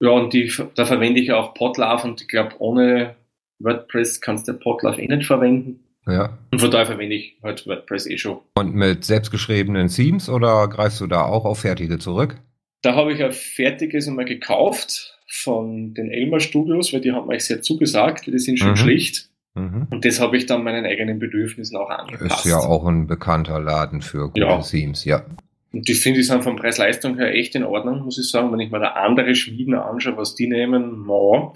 Ja, 0.00 0.10
und 0.10 0.32
die, 0.32 0.50
da 0.74 0.86
verwende 0.86 1.20
ich 1.20 1.32
auch 1.32 1.52
Podlove 1.52 2.04
und 2.04 2.22
ich 2.22 2.28
glaube, 2.28 2.54
ohne 2.60 3.14
WordPress 3.58 4.22
kannst 4.22 4.48
du 4.48 4.54
Podlove 4.54 5.02
eh 5.02 5.08
nicht 5.08 5.26
verwenden. 5.26 5.84
Ja. 6.06 6.38
Und 6.50 6.60
von 6.60 6.70
daher 6.70 6.86
verwende 6.86 7.14
ich 7.14 7.36
halt 7.42 7.66
WordPress 7.66 8.06
eh 8.06 8.16
schon. 8.16 8.38
Und 8.56 8.74
mit 8.74 9.04
selbstgeschriebenen 9.04 9.88
Themes 9.88 10.30
oder 10.30 10.66
greifst 10.68 11.02
du 11.02 11.06
da 11.06 11.24
auch 11.24 11.44
auf 11.44 11.60
fertige 11.60 11.98
zurück? 11.98 12.36
Da 12.84 12.94
habe 12.94 13.14
ich 13.14 13.24
ein 13.24 13.32
fertiges 13.32 14.06
einmal 14.06 14.26
gekauft 14.26 15.18
von 15.26 15.94
den 15.94 16.10
Elmer 16.10 16.38
Studios, 16.38 16.92
weil 16.92 17.00
die 17.00 17.12
haben 17.12 17.28
euch 17.30 17.46
sehr 17.46 17.62
zugesagt, 17.62 18.26
die 18.26 18.38
sind 18.38 18.58
schon 18.58 18.72
mhm. 18.72 18.76
schlicht. 18.76 19.30
Mhm. 19.54 19.86
Und 19.90 20.04
das 20.04 20.20
habe 20.20 20.36
ich 20.36 20.44
dann 20.44 20.64
meinen 20.64 20.84
eigenen 20.84 21.18
Bedürfnissen 21.18 21.78
auch 21.78 21.88
angepasst. 21.88 22.44
Ist 22.44 22.50
ja 22.50 22.58
auch 22.58 22.84
ein 22.84 23.06
bekannter 23.06 23.58
Laden 23.58 24.02
für 24.02 24.28
gute 24.28 24.40
ja. 24.40 24.60
Themes, 24.60 25.06
ja. 25.06 25.24
Und 25.72 25.88
die 25.88 25.94
finde 25.94 26.20
ich 26.20 26.26
sind 26.26 26.44
vom 26.44 26.56
Preis-Leistung 26.56 27.16
her 27.16 27.34
echt 27.34 27.54
in 27.54 27.64
Ordnung, 27.64 28.02
muss 28.02 28.18
ich 28.18 28.28
sagen. 28.28 28.52
Wenn 28.52 28.60
ich 28.60 28.70
mir 28.70 28.80
da 28.80 28.88
andere 28.90 29.34
Schmieden 29.34 29.74
anschaue, 29.74 30.18
was 30.18 30.34
die 30.34 30.46
nehmen, 30.46 31.06
no, 31.06 31.54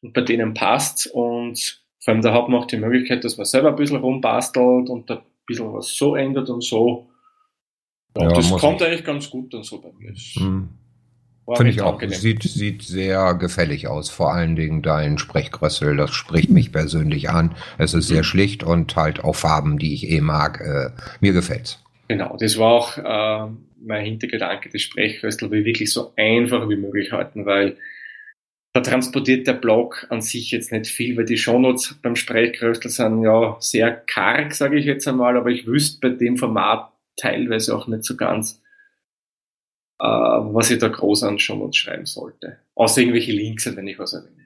und 0.00 0.12
bei 0.14 0.22
denen 0.22 0.54
passt. 0.54 1.08
Und 1.12 1.82
vor 2.00 2.14
allem 2.14 2.22
da 2.22 2.32
hat 2.32 2.48
man 2.48 2.60
auch 2.60 2.66
die 2.66 2.78
Möglichkeit, 2.78 3.22
dass 3.24 3.36
man 3.36 3.44
selber 3.44 3.68
ein 3.68 3.76
bisschen 3.76 3.98
rumbastelt 3.98 4.88
und 4.88 5.10
da 5.10 5.16
ein 5.16 5.22
bisschen 5.46 5.72
was 5.74 5.94
so 5.94 6.16
ändert 6.16 6.48
und 6.48 6.64
so. 6.64 7.06
Ja, 8.16 8.28
das 8.28 8.50
kommt 8.50 8.80
ich. 8.80 8.86
eigentlich 8.86 9.04
ganz 9.04 9.30
gut 9.30 9.52
dann 9.52 9.62
so 9.62 9.80
bei 9.80 9.90
mir. 9.98 10.12
Mhm. 10.36 10.68
Finde 11.56 11.72
ich 11.72 11.82
auch. 11.82 12.00
Sieht, 12.00 12.42
sieht 12.42 12.82
sehr 12.82 13.34
gefällig 13.34 13.86
aus. 13.86 14.08
Vor 14.08 14.32
allen 14.32 14.56
Dingen 14.56 14.80
dein 14.80 15.18
Sprechkrössel, 15.18 15.96
das 15.96 16.12
spricht 16.12 16.48
mich 16.48 16.72
persönlich 16.72 17.28
an. 17.28 17.54
Es 17.76 17.92
ist 17.92 18.08
sehr 18.08 18.18
mhm. 18.18 18.24
schlicht 18.24 18.62
und 18.62 18.96
halt 18.96 19.22
auch 19.22 19.36
Farben, 19.36 19.78
die 19.78 19.92
ich 19.92 20.10
eh 20.10 20.22
mag. 20.22 20.60
Äh, 20.60 20.90
mir 21.20 21.32
gefällt's. 21.32 21.82
Genau, 22.08 22.36
das 22.38 22.58
war 22.58 22.72
auch 22.72 22.98
äh, 22.98 23.50
mein 23.82 24.04
Hintergedanke 24.04 24.70
des 24.70 24.82
Sprechkrössel, 24.82 25.50
will 25.50 25.64
wirklich 25.64 25.92
so 25.92 26.12
einfach 26.16 26.68
wie 26.68 26.76
möglich 26.76 27.12
halten, 27.12 27.44
weil 27.44 27.76
da 28.72 28.80
transportiert 28.80 29.46
der 29.46 29.52
Blog 29.52 30.06
an 30.10 30.20
sich 30.20 30.50
jetzt 30.50 30.72
nicht 30.72 30.86
viel, 30.86 31.16
weil 31.16 31.26
die 31.26 31.36
Shownotes 31.36 31.98
beim 32.02 32.16
Sprechkrössel 32.16 32.90
sind 32.90 33.22
ja 33.22 33.56
sehr 33.60 33.92
karg, 33.92 34.54
sage 34.54 34.78
ich 34.78 34.86
jetzt 34.86 35.06
einmal, 35.06 35.36
aber 35.36 35.50
ich 35.50 35.66
wüsste 35.66 36.00
bei 36.00 36.14
dem 36.14 36.36
Format 36.36 36.90
teilweise 37.16 37.76
auch 37.76 37.86
nicht 37.86 38.04
so 38.04 38.16
ganz, 38.16 38.62
äh, 40.00 40.06
was 40.06 40.70
ich 40.70 40.78
da 40.78 40.88
groß 40.88 41.24
an 41.24 41.38
Shownotes 41.38 41.76
schreiben 41.76 42.06
sollte. 42.06 42.58
Außer 42.74 43.00
irgendwelche 43.00 43.32
Links, 43.32 43.66
wenn 43.74 43.86
ich 43.86 43.98
was 43.98 44.12
erwähne. 44.12 44.43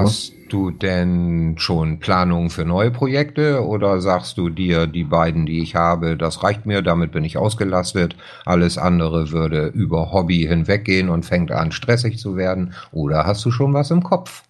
Hast 0.00 0.34
du 0.48 0.70
denn 0.70 1.54
schon 1.58 1.98
Planungen 1.98 2.50
für 2.50 2.64
neue 2.64 2.90
Projekte 2.90 3.64
oder 3.64 4.00
sagst 4.00 4.38
du 4.38 4.48
dir, 4.48 4.86
die 4.86 5.04
beiden, 5.04 5.46
die 5.46 5.60
ich 5.60 5.74
habe, 5.74 6.16
das 6.16 6.42
reicht 6.42 6.66
mir, 6.66 6.82
damit 6.82 7.12
bin 7.12 7.24
ich 7.24 7.36
ausgelastet, 7.36 8.16
alles 8.44 8.78
andere 8.78 9.30
würde 9.30 9.68
über 9.74 10.12
Hobby 10.12 10.46
hinweggehen 10.48 11.08
und 11.08 11.24
fängt 11.24 11.50
an 11.50 11.72
stressig 11.72 12.18
zu 12.18 12.36
werden 12.36 12.74
oder 12.92 13.26
hast 13.26 13.44
du 13.44 13.50
schon 13.50 13.74
was 13.74 13.90
im 13.90 14.02
Kopf? 14.02 14.44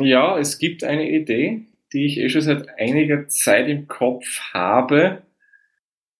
Ja, 0.00 0.38
es 0.38 0.58
gibt 0.58 0.84
eine 0.84 1.10
Idee, 1.10 1.62
die 1.92 2.06
ich 2.06 2.18
eh 2.18 2.28
schon 2.28 2.42
seit 2.42 2.68
einiger 2.78 3.26
Zeit 3.28 3.68
im 3.68 3.88
Kopf 3.88 4.24
habe, 4.52 5.22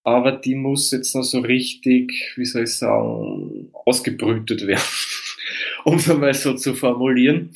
aber 0.03 0.33
die 0.33 0.55
muss 0.55 0.91
jetzt 0.91 1.15
noch 1.15 1.23
so 1.23 1.41
richtig, 1.41 2.33
wie 2.37 2.45
soll 2.45 2.65
ich 2.65 2.75
sagen, 2.77 3.71
ausgebrütet 3.85 4.67
werden, 4.67 4.83
um 5.85 5.97
es 5.97 6.11
einmal 6.11 6.35
so 6.35 6.55
zu 6.55 6.75
formulieren. 6.75 7.51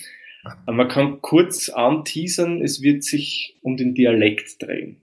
Man 0.67 0.89
kann 0.89 1.21
kurz 1.23 1.69
anteasern, 1.69 2.63
es 2.63 2.83
wird 2.83 3.05
sich 3.05 3.57
um 3.63 3.77
den 3.77 3.95
Dialekt 3.95 4.63
drehen. 4.63 5.01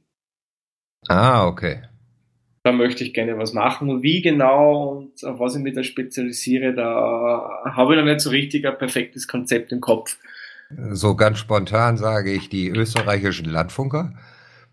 Ah, 1.07 1.47
okay. 1.47 1.81
Da 2.63 2.71
möchte 2.71 3.03
ich 3.03 3.13
gerne 3.13 3.37
was 3.37 3.53
machen. 3.53 3.89
Und 3.89 4.03
wie 4.03 4.21
genau 4.21 4.89
und 4.97 5.23
auf 5.25 5.39
was 5.39 5.55
ich 5.55 5.63
mich 5.63 5.73
da 5.73 5.83
spezialisiere, 5.83 6.75
da 6.75 7.49
habe 7.65 7.95
ich 7.95 7.99
noch 7.99 8.05
nicht 8.05 8.21
so 8.21 8.29
richtig 8.29 8.67
ein 8.67 8.77
perfektes 8.77 9.27
Konzept 9.27 9.71
im 9.71 9.81
Kopf. 9.81 10.17
So 10.91 11.15
ganz 11.15 11.39
spontan 11.39 11.97
sage 11.97 12.31
ich 12.31 12.49
die 12.49 12.69
österreichischen 12.69 13.49
Landfunker. 13.49 14.13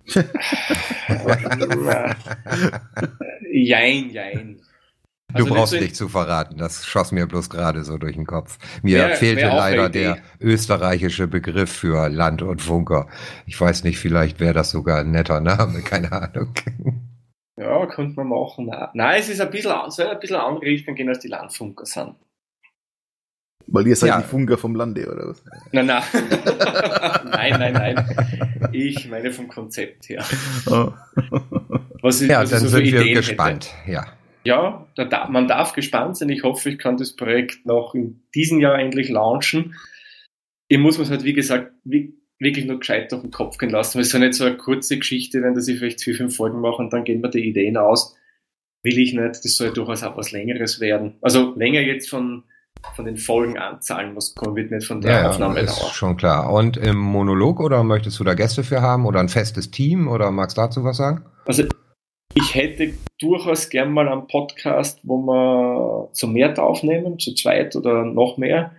jein, 3.51 4.11
jein. 4.11 4.61
Du 5.35 5.43
also 5.43 5.55
brauchst 5.55 5.73
nicht 5.75 5.95
zu 5.95 6.09
verraten, 6.09 6.57
das 6.57 6.87
schoss 6.87 7.13
mir 7.13 7.27
bloß 7.27 7.51
gerade 7.51 7.85
so 7.85 7.99
durch 7.99 8.17
den 8.17 8.25
Kopf. 8.25 8.57
Mir 8.83 9.01
wär, 9.01 9.17
fehlte 9.17 9.43
wär 9.43 9.55
leider 9.55 9.91
der 9.91 10.19
österreichische 10.41 11.29
Begriff 11.29 11.71
für 11.71 12.09
Land 12.09 12.41
und 12.41 12.63
Funker. 12.63 13.09
Ich 13.45 13.61
weiß 13.61 13.85
nicht, 13.85 13.99
vielleicht 13.99 14.41
wäre 14.41 14.55
das 14.55 14.71
sogar 14.71 15.01
ein 15.01 15.11
netter 15.11 15.41
Name, 15.41 15.83
keine 15.85 16.11
Ahnung. 16.13 16.55
Ja, 17.59 17.85
könnte 17.87 18.17
man 18.17 18.29
machen. 18.29 18.71
Nein, 18.95 19.21
es 19.21 19.29
ist 19.29 19.43
ein 19.43 19.51
bisschen, 19.51 19.75
soll 19.89 20.07
ein 20.07 20.19
bisschen 20.19 20.37
andere 20.37 20.65
Richtung 20.65 20.95
gehen, 20.95 21.11
als 21.11 21.19
die 21.19 21.29
Landfunker 21.29 21.85
sind. 21.85 22.15
Weil 23.67 23.87
ihr 23.87 23.97
seid 23.97 24.09
ja. 24.09 24.23
die 24.23 24.27
Funker 24.27 24.57
vom 24.57 24.75
Lande, 24.75 25.13
oder 25.13 25.29
was? 25.29 25.43
Nein, 25.73 25.85
nein. 25.85 26.03
nein, 27.31 27.53
nein, 27.59 27.73
nein. 27.75 28.71
Ich 28.73 29.07
meine 29.11 29.31
vom 29.31 29.47
Konzept 29.47 30.09
her. 30.09 30.25
Oh. 30.71 30.91
Was 32.01 32.23
ich, 32.23 32.31
ja, 32.31 32.41
was 32.41 32.49
dann 32.49 32.61
so 32.61 32.69
sind 32.69 32.85
wir 32.85 33.03
Ideen 33.03 33.17
gespannt. 33.17 33.71
Hätte. 33.85 33.93
Ja 33.93 34.18
ja, 34.49 34.87
da, 34.97 35.29
man 35.29 35.47
darf 35.47 35.75
gespannt 35.75 36.17
sein. 36.17 36.31
Ich 36.31 36.43
hoffe, 36.43 36.71
ich 36.71 36.79
kann 36.79 36.97
das 36.97 37.15
Projekt 37.15 37.67
noch 37.67 37.95
in 37.95 38.23
diesem 38.35 38.61
Jahr 38.61 38.79
endlich 38.79 39.11
launchen. 39.11 39.75
Ich 40.69 40.79
muss 40.79 40.97
mir 40.97 41.05
es 41.05 41.11
halt, 41.11 41.25
wie 41.25 41.35
gesagt, 41.35 41.73
wie, 41.85 42.15
wirklich 42.39 42.65
nur 42.65 42.79
gescheit 42.79 43.13
durch 43.13 43.21
den 43.21 43.31
Kopf 43.31 43.59
gehen 43.59 43.69
lassen. 43.69 43.97
Weil 43.97 44.03
es 44.03 44.09
ist 44.09 44.15
ja 44.15 44.21
nicht 44.21 44.35
so 44.35 44.45
eine 44.45 44.57
kurze 44.57 44.99
Geschichte, 44.99 45.43
wenn 45.43 45.55
das 45.55 45.69
ich 45.69 45.79
vielleicht 45.79 46.03
vier, 46.03 46.15
fünf 46.15 46.35
Folgen 46.35 46.61
mache 46.61 46.81
und 46.83 46.93
dann 46.95 47.05
gehen 47.05 47.23
wir 47.23 47.29
die 47.29 47.47
Ideen 47.47 47.77
aus. 47.77 48.17
Will 48.83 48.99
ich 48.99 49.13
nicht. 49.13 49.45
Das 49.45 49.57
soll 49.57 49.71
durchaus 49.71 50.03
auch 50.03 50.17
was 50.17 50.33
Längeres 50.33 50.81
werden. 50.81 51.19
Also 51.21 51.55
länger 51.55 51.81
jetzt 51.81 52.09
von, 52.09 52.45
von 52.97 53.05
den 53.05 53.19
Folgenanzahlen, 53.19 54.17
was 54.17 54.35
kommen 54.35 54.57
wird 54.57 54.71
nicht 54.71 54.87
von 54.87 55.03
der 55.03 55.13
ja, 55.13 55.29
Aufnahme 55.29 55.61
ist 55.61 55.79
dauer. 55.79 55.91
schon 55.93 56.17
klar. 56.17 56.51
Und 56.51 56.79
im 56.79 56.97
Monolog 56.97 57.61
oder 57.61 57.85
möchtest 57.85 58.19
du 58.19 58.25
da 58.25 58.33
Gäste 58.33 58.65
für 58.65 58.81
haben 58.81 59.05
oder 59.05 59.21
ein 59.21 59.29
festes 59.29 59.71
Team 59.71 60.09
oder 60.09 60.31
magst 60.31 60.57
du 60.57 60.63
dazu 60.63 60.85
was 60.85 60.97
sagen? 60.97 61.27
Also 61.45 61.65
ich 62.35 62.55
hätte 62.55 62.95
durchaus 63.21 63.69
gern 63.69 63.93
mal 63.93 64.09
einen 64.09 64.27
Podcast, 64.27 65.01
wo 65.03 65.19
wir 65.19 66.11
zu 66.13 66.29
mehr 66.29 66.57
aufnehmen, 66.63 67.19
zu 67.19 67.35
zweit 67.35 67.75
oder 67.77 68.05
noch 68.05 68.37
mehr. 68.37 68.75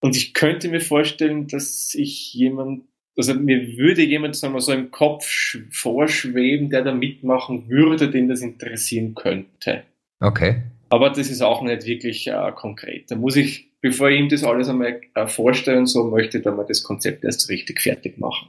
Und 0.00 0.16
ich 0.16 0.34
könnte 0.34 0.68
mir 0.68 0.80
vorstellen, 0.80 1.46
dass 1.46 1.94
ich 1.94 2.34
jemand, 2.34 2.84
also 3.16 3.34
mir 3.34 3.76
würde 3.76 4.02
jemand 4.02 4.36
sagen 4.36 4.54
wir, 4.54 4.60
so 4.60 4.72
im 4.72 4.90
Kopf 4.90 5.56
vorschweben, 5.70 6.70
der 6.70 6.82
da 6.82 6.92
mitmachen 6.92 7.68
würde, 7.68 8.10
den 8.10 8.28
das 8.28 8.40
interessieren 8.40 9.14
könnte. 9.14 9.84
Okay. 10.20 10.62
Aber 10.88 11.10
das 11.10 11.30
ist 11.30 11.40
auch 11.40 11.62
nicht 11.62 11.86
wirklich 11.86 12.26
äh, 12.26 12.52
konkret. 12.54 13.10
Da 13.10 13.16
muss 13.16 13.36
ich, 13.36 13.70
bevor 13.80 14.10
ich 14.10 14.20
ihm 14.20 14.28
das 14.28 14.44
alles 14.44 14.68
einmal 14.68 15.00
äh, 15.14 15.26
vorstellen, 15.26 15.86
so 15.86 16.04
möchte 16.04 16.38
ich 16.38 16.44
da 16.44 16.50
mal 16.50 16.66
das 16.66 16.82
Konzept 16.82 17.24
erst 17.24 17.48
richtig 17.48 17.80
fertig 17.80 18.18
machen. 18.18 18.48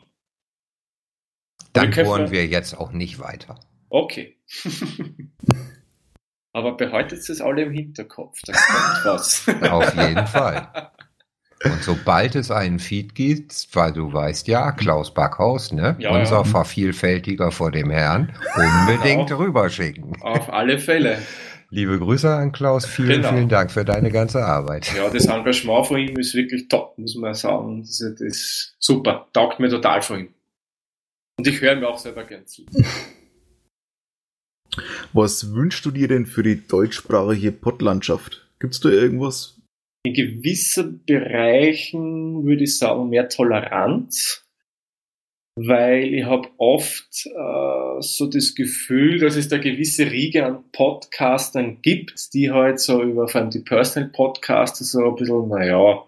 Dann 1.74 1.92
bohren 1.92 2.32
wir 2.32 2.46
jetzt 2.46 2.78
auch 2.78 2.92
nicht 2.92 3.20
weiter. 3.20 3.60
Okay. 3.94 4.36
Aber 6.52 6.76
behaltet 6.76 7.30
es 7.30 7.40
alle 7.42 7.62
im 7.62 7.72
Hinterkopf, 7.72 8.40
da 8.44 8.54
kommt 8.54 9.06
was. 9.06 9.48
Auf 9.70 9.94
jeden 9.96 10.26
Fall. 10.26 10.92
Und 11.64 11.84
sobald 11.84 12.34
es 12.34 12.50
einen 12.50 12.80
Feed 12.80 13.14
gibt, 13.14 13.68
weil 13.74 13.94
du 13.94 14.12
weißt 14.12 14.48
ja, 14.48 14.72
Klaus 14.72 15.14
Backhaus, 15.14 15.72
ne? 15.72 15.96
Ja, 16.00 16.10
unser 16.10 16.38
ja. 16.38 16.44
Vervielfältiger 16.44 17.52
vor 17.52 17.70
dem 17.70 17.92
Herrn, 17.92 18.34
unbedingt 18.56 19.30
genau. 19.30 19.40
rüberschicken. 19.40 20.20
Auf 20.22 20.52
alle 20.52 20.80
Fälle. 20.80 21.20
Liebe 21.70 22.00
Grüße 22.00 22.34
an 22.34 22.52
Klaus, 22.52 22.88
vielen, 22.88 23.22
genau. 23.22 23.30
vielen 23.30 23.50
Dank 23.50 23.72
für 23.72 23.86
deine 23.86 24.10
ganze 24.10 24.44
Arbeit. 24.44 24.92
Ja, 24.96 25.08
das 25.08 25.28
Engagement 25.28 25.86
von 25.86 26.00
ihm 26.00 26.18
ist 26.18 26.34
wirklich 26.34 26.68
top, 26.68 26.98
muss 26.98 27.14
man 27.16 27.36
sagen. 27.36 27.82
Das 27.82 28.02
ist, 28.02 28.20
das 28.20 28.22
ist 28.22 28.76
super, 28.80 29.28
taugt 29.34 29.60
mir 29.60 29.70
total 29.70 30.02
von 30.02 30.20
ihm. 30.20 30.34
Und 31.38 31.48
ich 31.48 31.62
höre 31.62 31.76
mir 31.76 31.88
auch 31.88 32.00
selber 32.00 32.24
gern 32.24 32.48
zu. 32.48 32.66
Was 35.14 35.54
wünschst 35.54 35.86
du 35.86 35.92
dir 35.92 36.08
denn 36.08 36.26
für 36.26 36.42
die 36.42 36.68
deutschsprachige 36.68 37.52
Podlandschaft? 37.52 38.48
Gibt's 38.60 38.80
da 38.80 38.90
irgendwas? 38.90 39.62
In 40.06 40.14
gewissen 40.14 41.04
Bereichen 41.06 42.44
würde 42.46 42.64
ich 42.64 42.78
sagen 42.78 43.10
mehr 43.10 43.30
Toleranz. 43.30 44.44
weil 45.56 46.14
ich 46.14 46.26
habe 46.26 46.50
oft 46.58 47.28
äh, 47.28 48.02
so 48.02 48.28
das 48.28 48.56
Gefühl, 48.56 49.20
dass 49.20 49.36
es 49.36 49.50
da 49.50 49.60
gewisse 49.60 50.10
Riege 50.10 50.46
an 50.46 50.64
Podcastern 50.72 51.82
gibt, 51.82 52.34
die 52.34 52.52
halt 52.52 52.80
so 52.80 53.04
über 53.04 53.28
vor 53.28 53.42
allem 53.42 53.52
die 53.52 53.60
Personal 53.60 54.10
Podcaster 54.10 54.84
so 54.84 55.08
ein 55.08 55.16
bisschen, 55.16 55.48
naja, 55.50 56.04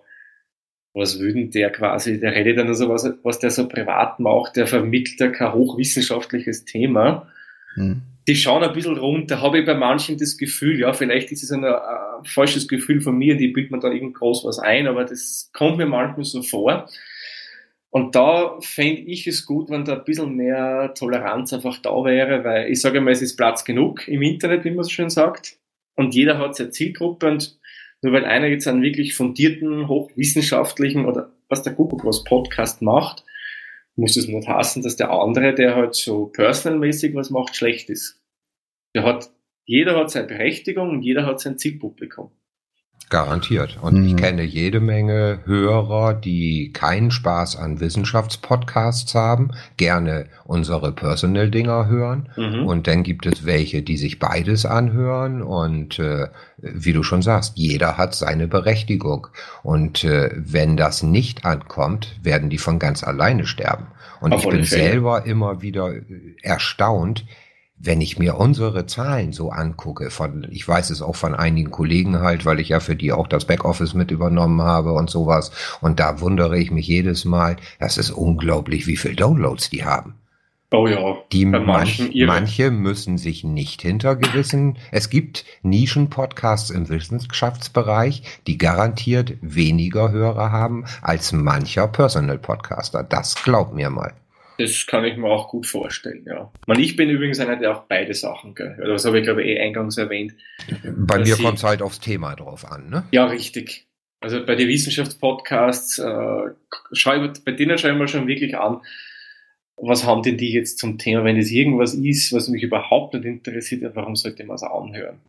was 0.93 1.19
würden 1.19 1.51
der 1.51 1.71
quasi, 1.71 2.19
der 2.19 2.33
redet 2.33 2.57
dann 2.57 2.73
so 2.73 2.89
was, 2.89 3.07
was 3.21 3.39
der 3.39 3.51
so 3.51 3.67
privat 3.67 4.19
macht, 4.19 4.55
der 4.55 4.65
vermittelt 4.65 5.19
ja 5.19 5.27
kein 5.29 5.53
hochwissenschaftliches 5.53 6.65
Thema. 6.65 7.31
Hm. 7.75 8.01
Die 8.27 8.35
schauen 8.35 8.63
ein 8.63 8.73
bisschen 8.73 8.97
runter, 8.97 9.41
habe 9.41 9.59
ich 9.59 9.65
bei 9.65 9.75
manchen 9.75 10.17
das 10.17 10.37
Gefühl, 10.37 10.79
ja, 10.79 10.93
vielleicht 10.93 11.31
ist 11.31 11.43
es 11.43 11.51
ein, 11.51 11.63
ein 11.63 12.25
falsches 12.25 12.67
Gefühl 12.67 13.01
von 13.01 13.17
mir, 13.17 13.37
die 13.37 13.49
bildet 13.49 13.71
man 13.71 13.81
da 13.81 13.91
irgend 13.91 14.15
groß 14.15 14.45
was 14.45 14.57
ein, 14.57 14.87
aber 14.87 15.05
das 15.05 15.51
kommt 15.53 15.77
mir 15.77 15.85
manchmal 15.85 16.25
so 16.25 16.41
vor. 16.41 16.89
Und 17.91 18.15
da 18.15 18.57
fände 18.59 19.03
ich 19.03 19.25
es 19.25 19.45
gut, 19.45 19.69
wenn 19.69 19.85
da 19.85 19.93
ein 19.93 20.03
bisschen 20.03 20.35
mehr 20.35 20.93
Toleranz 20.97 21.53
einfach 21.53 21.77
da 21.77 21.91
wäre, 22.03 22.43
weil 22.43 22.69
ich 22.69 22.81
sage 22.81 22.99
mal, 22.99 23.11
es 23.11 23.21
ist 23.21 23.37
Platz 23.37 23.63
genug 23.63 24.07
im 24.07 24.21
Internet, 24.21 24.65
wie 24.65 24.71
man 24.71 24.83
so 24.83 24.89
schön 24.89 25.09
sagt. 25.09 25.57
Und 25.95 26.13
jeder 26.13 26.37
hat 26.37 26.55
seine 26.57 26.71
Zielgruppe 26.71 27.27
und 27.27 27.57
nur 28.01 28.11
weil 28.11 28.25
einer 28.25 28.47
jetzt 28.47 28.67
einen 28.67 28.81
wirklich 28.81 29.15
fundierten, 29.15 29.87
hochwissenschaftlichen 29.87 31.05
oder 31.05 31.31
was 31.47 31.63
der 31.63 31.73
Google 31.73 32.11
Podcast 32.25 32.81
macht, 32.81 33.23
muss 33.95 34.17
es 34.17 34.27
nicht 34.27 34.47
heißen, 34.47 34.81
dass 34.81 34.95
der 34.95 35.11
andere, 35.11 35.53
der 35.53 35.75
halt 35.75 35.95
so 35.95 36.27
personalmäßig 36.27 37.15
was 37.15 37.29
macht, 37.29 37.55
schlecht 37.55 37.89
ist. 37.89 38.21
Der 38.93 39.03
hat, 39.03 39.31
jeder 39.65 39.97
hat 39.97 40.11
seine 40.11 40.27
Berechtigung 40.27 40.89
und 40.89 41.01
jeder 41.01 41.25
hat 41.25 41.39
sein 41.39 41.57
Zielpublikum. 41.57 42.31
Garantiert. 43.09 43.77
Und 43.81 43.99
mhm. 43.99 44.07
ich 44.07 44.15
kenne 44.17 44.41
jede 44.41 44.79
Menge 44.79 45.39
Hörer, 45.45 46.15
die 46.15 46.71
keinen 46.73 47.11
Spaß 47.11 47.55
an 47.55 47.79
Wissenschaftspodcasts 47.79 49.13
haben, 49.13 49.51
gerne 49.77 50.25
unsere 50.43 50.91
Personal-Dinger 50.91 51.87
hören. 51.87 52.29
Mhm. 52.35 52.65
Und 52.65 52.87
dann 52.87 53.03
gibt 53.03 53.27
es 53.27 53.45
welche, 53.45 53.83
die 53.83 53.97
sich 53.97 54.17
beides 54.17 54.65
anhören. 54.65 55.43
Und 55.43 55.99
äh, 55.99 56.29
wie 56.57 56.93
du 56.93 57.03
schon 57.03 57.21
sagst, 57.21 57.53
jeder 57.57 57.97
hat 57.97 58.15
seine 58.15 58.47
Berechtigung. 58.47 59.27
Und 59.61 60.03
äh, 60.03 60.31
wenn 60.35 60.75
das 60.75 61.03
nicht 61.03 61.45
ankommt, 61.45 62.19
werden 62.23 62.49
die 62.49 62.57
von 62.57 62.79
ganz 62.79 63.03
alleine 63.03 63.45
sterben. 63.45 63.85
Und 64.19 64.33
Auf 64.33 64.43
ich 64.43 64.49
bin 64.49 64.63
selber 64.63 65.25
immer 65.25 65.61
wieder 65.61 65.93
äh, 65.93 66.01
erstaunt, 66.41 67.25
wenn 67.77 68.01
ich 68.01 68.17
mir 68.17 68.37
unsere 68.37 68.85
Zahlen 68.85 69.33
so 69.33 69.49
angucke, 69.49 70.09
von, 70.09 70.47
ich 70.49 70.67
weiß 70.67 70.89
es 70.89 71.01
auch 71.01 71.15
von 71.15 71.35
einigen 71.35 71.71
Kollegen 71.71 72.21
halt, 72.21 72.45
weil 72.45 72.59
ich 72.59 72.69
ja 72.69 72.79
für 72.79 72.95
die 72.95 73.11
auch 73.11 73.27
das 73.27 73.45
Backoffice 73.45 73.93
mit 73.93 74.11
übernommen 74.11 74.61
habe 74.61 74.93
und 74.93 75.09
sowas. 75.09 75.51
Und 75.81 75.99
da 75.99 76.21
wundere 76.21 76.57
ich 76.57 76.71
mich 76.71 76.87
jedes 76.87 77.25
Mal, 77.25 77.57
das 77.79 77.97
ist 77.97 78.11
unglaublich, 78.11 78.87
wie 78.87 78.97
viel 78.97 79.15
Downloads 79.15 79.69
die 79.69 79.83
haben. 79.83 80.15
Oh 80.71 80.87
ja. 80.87 81.15
Die 81.31 81.45
manch, 81.45 82.11
manche 82.25 82.71
müssen 82.71 83.17
sich 83.17 83.43
nicht 83.43 83.81
hinter 83.81 84.15
gewissen. 84.15 84.77
Es 84.91 85.09
gibt 85.09 85.45
Nischen-Podcasts 85.61 86.69
im 86.69 86.89
Wissenschaftsbereich, 86.89 88.23
die 88.47 88.57
garantiert 88.57 89.33
weniger 89.41 90.11
Hörer 90.11 90.51
haben 90.51 90.85
als 91.01 91.31
mancher 91.31 91.87
Personal-Podcaster. 91.87 93.03
Das 93.03 93.35
glaub 93.35 93.73
mir 93.73 93.89
mal. 93.89 94.13
Das 94.57 94.85
kann 94.87 95.03
ich 95.05 95.17
mir 95.17 95.27
auch 95.27 95.49
gut 95.49 95.65
vorstellen, 95.65 96.25
ja. 96.27 96.51
Man, 96.67 96.79
ich 96.79 96.95
bin 96.95 97.09
übrigens 97.09 97.39
einer, 97.39 97.57
der 97.57 97.75
auch 97.75 97.83
beide 97.83 98.13
Sachen, 98.13 98.55
gell. 98.55 98.77
Das 98.85 99.05
habe 99.05 99.19
ich, 99.19 99.25
glaube 99.25 99.43
ich, 99.43 99.49
eh 99.49 99.59
eingangs 99.59 99.97
erwähnt. 99.97 100.35
Bei 100.83 101.19
mir 101.19 101.35
kommt 101.35 101.57
es 101.57 101.63
halt 101.63 101.81
aufs 101.81 101.99
Thema 101.99 102.35
drauf 102.35 102.69
an, 102.71 102.89
ne? 102.89 103.03
Ja, 103.11 103.25
richtig. 103.25 103.87
Also 104.21 104.45
bei 104.45 104.55
den 104.55 104.67
Wissenschaftspodcasts, 104.67 105.99
äh, 105.99 106.51
schau, 106.93 107.27
bei 107.43 107.51
denen 107.51 107.77
schauen 107.77 107.99
wir 107.99 108.07
schon 108.07 108.27
wirklich 108.27 108.57
an, 108.57 108.81
was 109.77 110.05
haben 110.05 110.23
denn 110.23 110.37
die 110.37 110.51
jetzt 110.51 110.79
zum 110.79 110.97
Thema? 110.97 111.23
Wenn 111.23 111.37
es 111.37 111.51
irgendwas 111.51 111.93
ist, 111.93 112.31
was 112.33 112.47
mich 112.47 112.63
überhaupt 112.63 113.13
nicht 113.13 113.25
interessiert, 113.25 113.95
warum 113.95 114.15
sollte 114.15 114.45
man 114.45 114.55
es 114.55 114.63
anhören? 114.63 115.19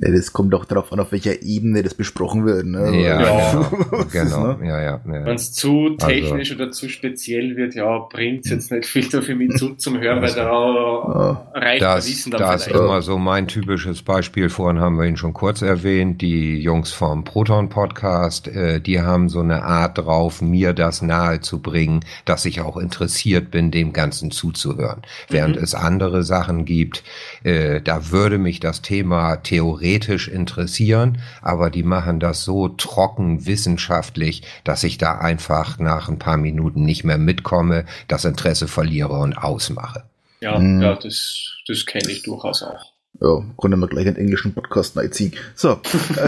Ja, 0.00 0.10
das 0.10 0.32
kommt 0.32 0.54
auch 0.54 0.64
darauf 0.64 0.92
an, 0.92 1.00
auf 1.00 1.12
welcher 1.12 1.42
Ebene 1.42 1.82
das 1.82 1.94
besprochen 1.94 2.44
wird. 2.44 2.66
Ne? 2.66 3.02
Ja, 3.02 3.20
ja. 3.20 3.70
genau. 4.12 4.36
Ne? 4.56 4.68
Ja, 4.68 4.80
ja, 4.80 5.00
ja. 5.06 5.24
Wenn 5.24 5.34
es 5.34 5.52
zu 5.52 5.96
also 5.98 6.06
technisch 6.06 6.50
also. 6.50 6.62
oder 6.62 6.72
zu 6.72 6.88
speziell 6.88 7.56
wird, 7.56 7.74
ja, 7.74 7.98
bringt 7.98 8.44
es 8.44 8.50
jetzt 8.50 8.70
nicht 8.70 8.86
viel 8.86 9.04
für 9.04 9.34
mich 9.34 9.56
zu, 9.56 9.74
zum 9.76 9.98
Hören, 9.98 10.20
weil 10.20 10.34
da 10.34 11.48
reicht 11.54 11.82
das, 11.82 12.08
Wissen 12.08 12.32
dann 12.32 12.40
Das 12.40 12.66
ist 12.66 12.74
immer 12.74 13.02
so 13.02 13.18
mein 13.18 13.48
typisches 13.48 14.02
Beispiel. 14.02 14.48
Vorhin 14.50 14.80
haben 14.80 14.98
wir 14.98 15.06
ihn 15.06 15.16
schon 15.16 15.32
kurz 15.32 15.62
erwähnt. 15.62 16.20
Die 16.20 16.60
Jungs 16.60 16.92
vom 16.92 17.24
Proton 17.24 17.68
Podcast, 17.68 18.48
äh, 18.48 18.80
die 18.80 19.00
haben 19.00 19.28
so 19.28 19.40
eine 19.40 19.62
Art 19.62 19.98
drauf, 19.98 20.42
mir 20.42 20.72
das 20.72 21.02
nahe 21.02 21.40
zu 21.40 21.60
bringen, 21.60 22.00
dass 22.24 22.44
ich 22.44 22.60
auch 22.60 22.76
interessiert 22.76 23.50
bin, 23.50 23.70
dem 23.70 23.92
Ganzen 23.92 24.30
zuzuhören. 24.30 25.02
Während 25.28 25.56
mhm. 25.56 25.62
es 25.62 25.74
andere 25.74 26.22
Sachen 26.22 26.64
gibt, 26.64 27.04
äh, 27.42 27.80
da 27.80 28.10
würde 28.10 28.38
mich 28.38 28.60
das 28.60 28.82
Thema 28.82 29.36
theoretisch 29.36 29.85
theoretisch 29.86 30.28
interessieren, 30.28 31.18
aber 31.42 31.70
die 31.70 31.84
machen 31.84 32.18
das 32.18 32.44
so 32.44 32.68
trocken 32.68 33.46
wissenschaftlich, 33.46 34.42
dass 34.64 34.82
ich 34.82 34.98
da 34.98 35.18
einfach 35.18 35.78
nach 35.78 36.08
ein 36.08 36.18
paar 36.18 36.36
Minuten 36.36 36.84
nicht 36.84 37.04
mehr 37.04 37.18
mitkomme, 37.18 37.84
das 38.08 38.24
Interesse 38.24 38.66
verliere 38.66 39.14
und 39.14 39.38
ausmache. 39.38 40.04
Ja, 40.40 40.58
hm. 40.58 40.82
ja 40.82 40.94
das, 40.96 41.52
das 41.68 41.86
kenne 41.86 42.10
ich 42.10 42.22
durchaus 42.22 42.62
auch. 42.62 42.95
Ja, 43.20 43.42
konnte 43.56 43.78
man 43.78 43.88
gleich 43.88 44.06
einen 44.06 44.16
englischen 44.16 44.52
Podcast 44.52 44.98
einziehen. 44.98 45.32
So. 45.54 45.80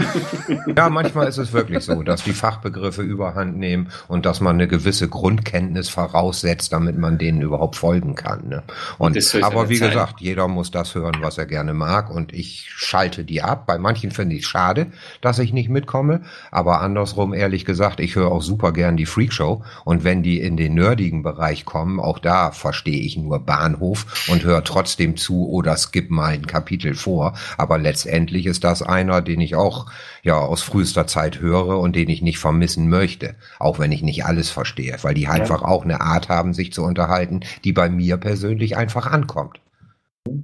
ja, 0.75 0.89
manchmal 0.89 1.27
ist 1.27 1.37
es 1.37 1.53
wirklich 1.53 1.83
so, 1.83 2.01
dass 2.01 2.23
die 2.23 2.33
Fachbegriffe 2.33 3.03
überhand 3.03 3.57
nehmen 3.57 3.89
und 4.07 4.25
dass 4.25 4.41
man 4.41 4.55
eine 4.55 4.67
gewisse 4.67 5.07
Grundkenntnis 5.07 5.89
voraussetzt, 5.89 6.73
damit 6.73 6.97
man 6.97 7.19
denen 7.19 7.41
überhaupt 7.41 7.75
folgen 7.75 8.15
kann. 8.15 8.47
Ne? 8.47 8.63
Und, 8.97 9.15
und 9.15 9.43
aber 9.43 9.69
wie 9.69 9.77
Zeit. 9.77 9.91
gesagt, 9.91 10.21
jeder 10.21 10.47
muss 10.47 10.71
das 10.71 10.95
hören, 10.95 11.17
was 11.21 11.37
er 11.37 11.45
gerne 11.45 11.75
mag 11.75 12.09
und 12.09 12.33
ich 12.33 12.69
schalte 12.69 13.23
die 13.23 13.43
ab. 13.43 13.67
Bei 13.67 13.77
manchen 13.77 14.09
finde 14.09 14.35
ich 14.35 14.41
es 14.43 14.47
schade, 14.47 14.87
dass 15.21 15.37
ich 15.37 15.53
nicht 15.53 15.69
mitkomme, 15.69 16.21
aber 16.49 16.81
andersrum 16.81 17.33
ehrlich 17.33 17.65
gesagt, 17.65 17.99
ich 17.99 18.15
höre 18.15 18.31
auch 18.31 18.41
super 18.41 18.73
gern 18.73 18.97
die 18.97 19.05
Freakshow 19.05 19.63
und 19.85 20.03
wenn 20.03 20.23
die 20.23 20.39
in 20.39 20.57
den 20.57 20.73
nerdigen 20.73 21.21
Bereich 21.21 21.65
kommen, 21.65 21.99
auch 21.99 22.17
da 22.17 22.51
verstehe 22.51 23.01
ich 23.01 23.15
nur 23.15 23.39
Bahnhof 23.39 24.27
und 24.27 24.43
höre 24.43 24.63
trotzdem 24.63 25.17
zu 25.17 25.47
oder 25.49 25.77
skip 25.77 26.09
mal 26.09 26.33
ein 26.33 26.47
Kapitel 26.47 26.78
Titel 26.79 26.95
vor. 26.95 27.37
Aber 27.57 27.77
letztendlich 27.77 28.45
ist 28.45 28.63
das 28.63 28.81
einer, 28.81 29.21
den 29.21 29.41
ich 29.41 29.55
auch 29.55 29.87
ja 30.23 30.37
aus 30.37 30.61
frühester 30.61 31.07
Zeit 31.07 31.39
höre 31.39 31.79
und 31.79 31.95
den 31.95 32.09
ich 32.09 32.21
nicht 32.21 32.39
vermissen 32.39 32.89
möchte. 32.89 33.35
Auch 33.59 33.79
wenn 33.79 33.91
ich 33.91 34.01
nicht 34.01 34.25
alles 34.25 34.49
verstehe, 34.49 34.97
weil 35.01 35.13
die 35.13 35.27
einfach 35.27 35.61
auch 35.61 35.83
eine 35.83 36.01
Art 36.01 36.29
haben, 36.29 36.53
sich 36.53 36.73
zu 36.73 36.83
unterhalten, 36.83 37.41
die 37.63 37.73
bei 37.73 37.89
mir 37.89 38.17
persönlich 38.17 38.77
einfach 38.77 39.05
ankommt. 39.05 39.59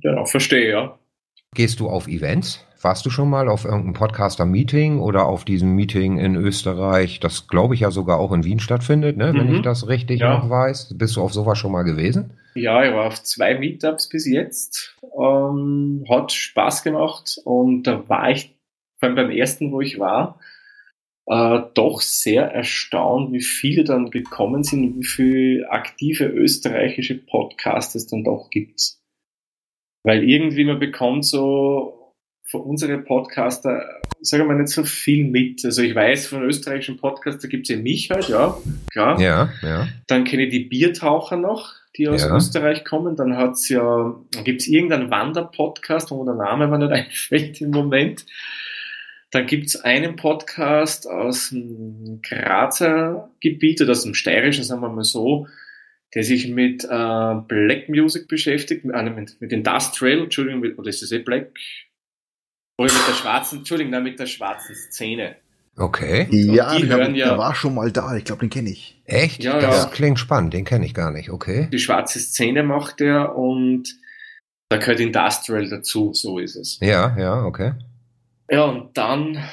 Ja, 0.01 0.25
verstehe, 0.25 0.69
ja. 0.69 0.97
Gehst 1.53 1.79
du 1.79 1.89
auf 1.89 2.07
Events? 2.07 2.65
Warst 2.85 3.03
du 3.03 3.09
schon 3.09 3.31
mal 3.31 3.49
auf 3.49 3.65
irgendeinem 3.65 3.93
Podcaster-Meeting 3.93 4.99
oder 4.99 5.25
auf 5.25 5.43
diesem 5.43 5.71
Meeting 5.73 6.19
in 6.19 6.35
Österreich, 6.35 7.19
das 7.19 7.47
glaube 7.47 7.73
ich 7.73 7.79
ja 7.79 7.89
sogar 7.89 8.19
auch 8.19 8.31
in 8.31 8.43
Wien 8.43 8.59
stattfindet, 8.59 9.17
ne? 9.17 9.33
Mhm. 9.33 9.37
wenn 9.39 9.55
ich 9.55 9.61
das 9.63 9.87
richtig 9.87 10.19
ja. 10.19 10.37
noch 10.37 10.51
weiß? 10.51 10.95
Bist 10.95 11.15
du 11.15 11.23
auf 11.23 11.33
sowas 11.33 11.57
schon 11.57 11.71
mal 11.71 11.81
gewesen? 11.81 12.37
Ja, 12.53 12.85
ich 12.85 12.93
war 12.93 13.07
auf 13.07 13.23
zwei 13.23 13.57
Meetups 13.57 14.07
bis 14.07 14.27
jetzt. 14.27 14.95
Ähm, 15.19 16.05
hat 16.07 16.31
Spaß 16.31 16.83
gemacht 16.83 17.39
und 17.43 17.87
da 17.87 18.07
war 18.07 18.29
ich, 18.29 18.55
vor 18.99 19.07
allem 19.09 19.15
beim 19.15 19.31
ersten, 19.31 19.71
wo 19.71 19.81
ich 19.81 19.97
war, 19.97 20.39
äh, 21.25 21.61
doch 21.73 22.01
sehr 22.01 22.51
erstaunt, 22.51 23.33
wie 23.33 23.41
viele 23.41 23.83
dann 23.83 24.11
gekommen 24.11 24.61
sind 24.61 24.83
und 24.83 24.99
wie 24.99 25.05
viele 25.05 25.71
aktive 25.71 26.25
österreichische 26.25 27.15
Podcasts 27.15 27.95
es 27.95 28.05
dann 28.05 28.23
doch 28.23 28.51
gibt. 28.51 28.99
Weil 30.03 30.23
irgendwie 30.23 30.65
man 30.65 30.77
bekommt 30.77 31.25
so 31.25 31.94
von 32.55 32.69
unseren 32.69 33.03
Podcaster, 33.03 33.99
sagen 34.21 34.43
wir 34.43 34.47
mal, 34.53 34.61
nicht 34.61 34.69
so 34.69 34.83
viel 34.83 35.25
mit. 35.25 35.63
Also 35.65 35.81
ich 35.81 35.95
weiß, 35.95 36.27
von 36.27 36.43
österreichischen 36.43 36.97
Podcaster 36.97 37.47
gibt 37.47 37.69
es 37.69 37.75
ja 37.75 37.81
mich 37.81 38.09
halt, 38.09 38.29
ja, 38.29 38.57
klar. 38.91 39.19
Ja, 39.19 39.49
ja. 39.61 39.87
Dann 40.07 40.23
kenne 40.23 40.43
ich 40.43 40.51
die 40.51 40.65
Biertaucher 40.65 41.37
noch 41.37 41.73
die 41.97 42.07
aus 42.09 42.23
ja. 42.23 42.35
Österreich 42.35 42.83
kommen. 42.83 43.15
Dann 43.15 43.37
hat's 43.37 43.69
ja, 43.69 44.15
gibt's 44.43 44.67
irgendeinen 44.67 45.11
Wanderpodcast, 45.11 46.11
wo 46.11 46.25
der 46.25 46.35
Name 46.35 46.67
mir 46.67 46.77
nicht 46.77 46.91
einfällt 46.91 47.61
im 47.61 47.71
Moment. 47.71 48.25
Dann 49.31 49.47
gibt's 49.47 49.75
einen 49.75 50.15
Podcast 50.15 51.09
aus 51.09 51.49
dem 51.49 52.21
Grazer 52.21 53.29
Gebiet 53.39 53.81
oder 53.81 53.91
aus 53.91 54.03
dem 54.03 54.13
Steirischen, 54.13 54.63
sagen 54.63 54.81
wir 54.81 54.89
mal 54.89 55.03
so, 55.03 55.47
der 56.13 56.23
sich 56.23 56.47
mit 56.47 56.85
äh, 56.85 57.35
Black 57.47 57.89
Music 57.89 58.27
beschäftigt, 58.27 58.85
mit, 58.85 58.95
einem, 58.95 59.25
mit 59.39 59.51
Industrial, 59.51 60.19
Entschuldigung, 60.19 60.61
oder 60.77 60.89
ist 60.89 61.01
das 61.01 61.11
eh 61.11 61.19
Black? 61.19 61.51
Oder 62.77 62.93
mit 62.93 63.07
der 63.07 63.13
schwarzen, 63.13 63.59
Entschuldigung, 63.59 63.91
nein, 63.91 64.03
mit 64.03 64.19
der 64.19 64.25
schwarzen 64.25 64.75
Szene. 64.75 65.37
Okay. 65.77 66.27
Ja, 66.31 66.77
die 66.77 66.87
hören 66.87 67.15
ja, 67.15 67.29
der 67.29 67.37
war 67.37 67.53
schon 67.53 67.75
mal 67.75 67.91
da. 67.91 68.15
Ich 68.15 68.23
glaube, 68.23 68.41
den 68.41 68.49
kenne 68.49 68.69
ich. 68.69 69.01
Echt? 69.05 69.43
Ja, 69.43 69.59
das 69.59 69.83
ja. 69.83 69.89
klingt 69.89 70.19
spannend. 70.19 70.53
Den 70.53 70.63
kenne 70.63 70.85
ich 70.85 70.93
gar 70.93 71.11
nicht. 71.11 71.29
Okay. 71.29 71.67
Die 71.71 71.79
schwarze 71.79 72.19
Szene 72.19 72.63
macht 72.63 73.01
er 73.01 73.35
und 73.35 73.95
da 74.69 74.77
gehört 74.77 74.99
Industrial 74.99 75.67
dazu. 75.69 76.13
So 76.13 76.39
ist 76.39 76.55
es. 76.55 76.79
Ja, 76.81 77.17
ja, 77.17 77.43
okay. 77.43 77.73
Ja, 78.49 78.63
und 78.63 78.97
dann 78.97 79.43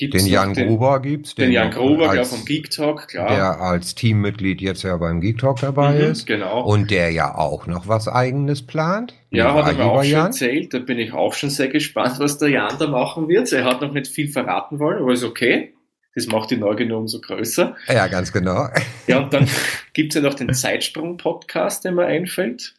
Gibt's 0.00 0.24
den 0.24 0.32
Jan 0.32 0.54
den, 0.54 0.68
Gruber 0.68 1.00
gibt's. 1.00 1.34
Den, 1.34 1.46
den 1.46 1.52
Jan 1.52 1.70
Gruber, 1.70 2.08
als, 2.08 2.30
vom 2.30 2.46
Geek 2.46 2.70
Talk, 2.70 3.08
klar. 3.08 3.28
Der 3.28 3.60
als 3.60 3.94
Teammitglied 3.94 4.62
jetzt 4.62 4.82
ja 4.82 4.96
beim 4.96 5.20
Geek 5.20 5.36
Talk 5.36 5.60
dabei 5.60 5.92
mhm, 5.92 6.12
ist. 6.12 6.26
Genau. 6.26 6.64
Und 6.64 6.90
der 6.90 7.10
ja 7.10 7.34
auch 7.34 7.66
noch 7.66 7.86
was 7.86 8.08
eigenes 8.08 8.66
plant. 8.66 9.12
Ja, 9.28 9.52
hat 9.52 9.66
er 9.66 9.74
mir 9.74 9.84
auch 9.84 10.02
schon 10.02 10.14
erzählt. 10.14 10.72
Da 10.72 10.78
bin 10.78 10.98
ich 10.98 11.12
auch 11.12 11.34
schon 11.34 11.50
sehr 11.50 11.68
gespannt, 11.68 12.18
was 12.18 12.38
der 12.38 12.48
Jan 12.48 12.78
da 12.78 12.86
machen 12.86 13.28
wird. 13.28 13.52
Er 13.52 13.64
hat 13.64 13.82
noch 13.82 13.92
nicht 13.92 14.08
viel 14.08 14.28
verraten 14.28 14.78
wollen, 14.78 15.02
aber 15.02 15.12
ist 15.12 15.22
okay. 15.22 15.74
Das 16.14 16.26
macht 16.28 16.50
die 16.50 16.56
Neugier 16.56 16.96
umso 16.96 17.20
größer. 17.20 17.76
Ja, 17.86 18.06
ganz 18.06 18.32
genau. 18.32 18.68
Ja, 19.06 19.18
und 19.18 19.34
dann 19.34 19.46
gibt's 19.92 20.14
ja 20.14 20.22
noch 20.22 20.34
den 20.34 20.54
Zeitsprung-Podcast, 20.54 21.84
der 21.84 21.92
mir 21.92 22.06
einfällt. 22.06 22.74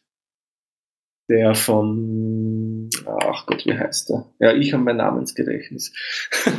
Der 1.32 1.56
von, 1.56 2.90
ach 3.06 3.46
Gott, 3.46 3.66
wie 3.66 3.74
heißt 3.74 4.10
der? 4.10 4.26
Ja, 4.40 4.54
ich 4.54 4.74
habe 4.74 4.84
mein 4.84 4.98
Namensgedächtnis. 4.98 5.94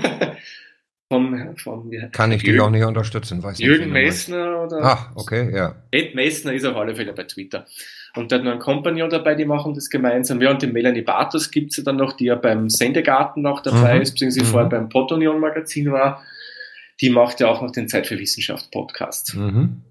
Vom, 1.10 1.56
vom, 1.58 1.90
Kann 2.12 2.32
ich 2.32 2.42
dich 2.42 2.58
auch 2.58 2.70
nicht 2.70 2.86
unterstützen, 2.86 3.42
weiß 3.42 3.58
Jürgen 3.58 3.92
Messner 3.92 4.62
oder? 4.62 4.82
Ah, 4.82 5.12
okay, 5.14 5.54
ja. 5.54 5.74
Ed 5.90 6.14
Messner 6.14 6.54
ist 6.54 6.64
auf 6.64 6.74
alle 6.74 6.96
Fälle 6.96 7.12
bei 7.12 7.24
Twitter. 7.24 7.66
Und 8.16 8.32
da 8.32 8.36
hat 8.36 8.44
noch 8.44 8.52
ein 8.52 8.58
Kompagnon 8.58 9.10
dabei, 9.10 9.34
die 9.34 9.44
machen 9.44 9.74
das 9.74 9.90
gemeinsam. 9.90 10.40
Ja, 10.40 10.52
und 10.52 10.62
die 10.62 10.68
Melanie 10.68 11.02
Bartos 11.02 11.50
gibt 11.50 11.72
es 11.72 11.76
ja 11.76 11.82
dann 11.82 11.96
noch, 11.96 12.14
die 12.14 12.24
ja 12.24 12.34
beim 12.34 12.70
Sendegarten 12.70 13.42
noch 13.42 13.60
dabei 13.60 13.96
mhm. 13.96 14.00
ist, 14.00 14.12
beziehungsweise 14.12 14.46
mhm. 14.46 14.50
vorher 14.50 14.70
beim 14.70 14.88
Potonion 14.88 15.38
Magazin 15.38 15.92
war. 15.92 16.22
Die 17.02 17.10
macht 17.10 17.40
ja 17.40 17.48
auch 17.48 17.60
noch 17.60 17.72
den 17.72 17.88
Zeit 17.88 18.06
für 18.06 18.18
Wissenschaft 18.18 18.70
Podcast. 18.70 19.36
Mhm. 19.36 19.82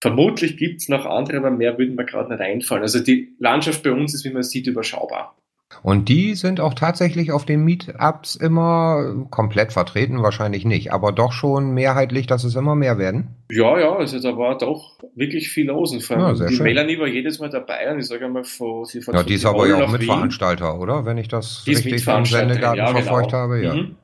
Vermutlich 0.00 0.56
gibt 0.56 0.80
es 0.80 0.88
noch 0.88 1.04
andere, 1.04 1.38
aber 1.38 1.50
mehr 1.50 1.76
würden 1.76 1.94
mir 1.94 2.06
gerade 2.06 2.30
nicht 2.30 2.40
einfallen. 2.40 2.82
Also 2.82 3.00
die 3.00 3.34
Landschaft 3.38 3.82
bei 3.82 3.92
uns 3.92 4.14
ist, 4.14 4.24
wie 4.24 4.30
man 4.30 4.42
sieht, 4.42 4.66
überschaubar. 4.66 5.36
Und 5.82 6.08
die 6.08 6.34
sind 6.34 6.60
auch 6.60 6.74
tatsächlich 6.74 7.30
auf 7.30 7.44
den 7.44 7.62
Meetups 7.64 8.34
immer 8.34 9.26
komplett 9.30 9.72
vertreten, 9.72 10.22
wahrscheinlich 10.22 10.64
nicht, 10.64 10.92
aber 10.92 11.12
doch 11.12 11.32
schon 11.32 11.72
mehrheitlich, 11.72 12.26
dass 12.26 12.44
es 12.44 12.56
immer 12.56 12.74
mehr 12.74 12.98
werden. 12.98 13.36
Ja, 13.50 13.78
ja, 13.78 13.94
also 13.94 14.18
da 14.18 14.36
war 14.36 14.58
doch 14.58 14.98
wirklich 15.14 15.48
viel 15.48 15.68
los. 15.68 15.92
Und 15.92 16.02
vor 16.02 16.16
allem 16.16 16.36
ja, 16.36 16.46
die 16.46 16.56
schön. 16.56 16.64
Melanie 16.64 16.98
war 16.98 17.06
jedes 17.06 17.38
Mal 17.38 17.50
dabei 17.50 17.92
und 17.92 18.00
ich 18.00 18.06
sage 18.06 18.26
einmal, 18.26 18.44
von, 18.44 18.84
sie 18.84 19.00
Ja, 19.00 19.22
die 19.22 19.34
ist 19.34 19.46
aber 19.46 19.68
ja 19.68 19.84
auch 19.84 19.90
Mitveranstalter, 19.90 20.78
oder? 20.78 21.04
Wenn 21.04 21.18
ich 21.18 21.28
das 21.28 21.62
die 21.64 21.74
richtig 21.74 22.06
im 22.06 22.24
Sendegarten 22.24 22.78
ja, 22.78 22.88
verfolgt 22.88 23.30
genau. 23.30 23.42
habe, 23.42 23.62
ja. 23.62 23.74
Mhm. 23.74 23.96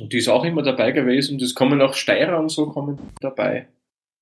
Und 0.00 0.12
die 0.12 0.18
ist 0.18 0.28
auch 0.28 0.44
immer 0.44 0.62
dabei 0.62 0.92
gewesen 0.92 1.34
und 1.34 1.42
es 1.42 1.54
kommen 1.54 1.80
auch 1.80 1.94
Steirer 1.94 2.38
und 2.38 2.50
so 2.50 2.66
kommen 2.66 2.98
dabei. 3.20 3.66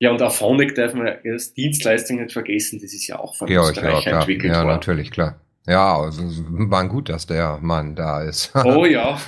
Ja, 0.04 0.10
und 0.10 0.20
auch 0.20 0.34
Phonic 0.34 0.74
darf 0.74 0.92
man 0.92 1.08
als 1.24 1.54
Dienstleistung 1.54 2.20
nicht 2.20 2.34
vergessen, 2.34 2.78
das 2.78 2.92
ist 2.92 3.06
ja 3.06 3.18
auch 3.18 3.34
von 3.34 3.48
ja, 3.48 3.62
Österreich 3.62 4.04
ja, 4.04 4.18
entwickelt 4.18 4.52
worden. 4.52 4.68
Ja, 4.68 4.74
natürlich, 4.74 5.10
klar. 5.10 5.40
Ja, 5.66 5.98
also 5.98 6.22
war 6.50 6.86
gut, 6.88 7.08
dass 7.08 7.24
der 7.26 7.58
Mann 7.62 7.94
da 7.96 8.20
ist. 8.22 8.52
Oh 8.66 8.84
ja. 8.84 9.18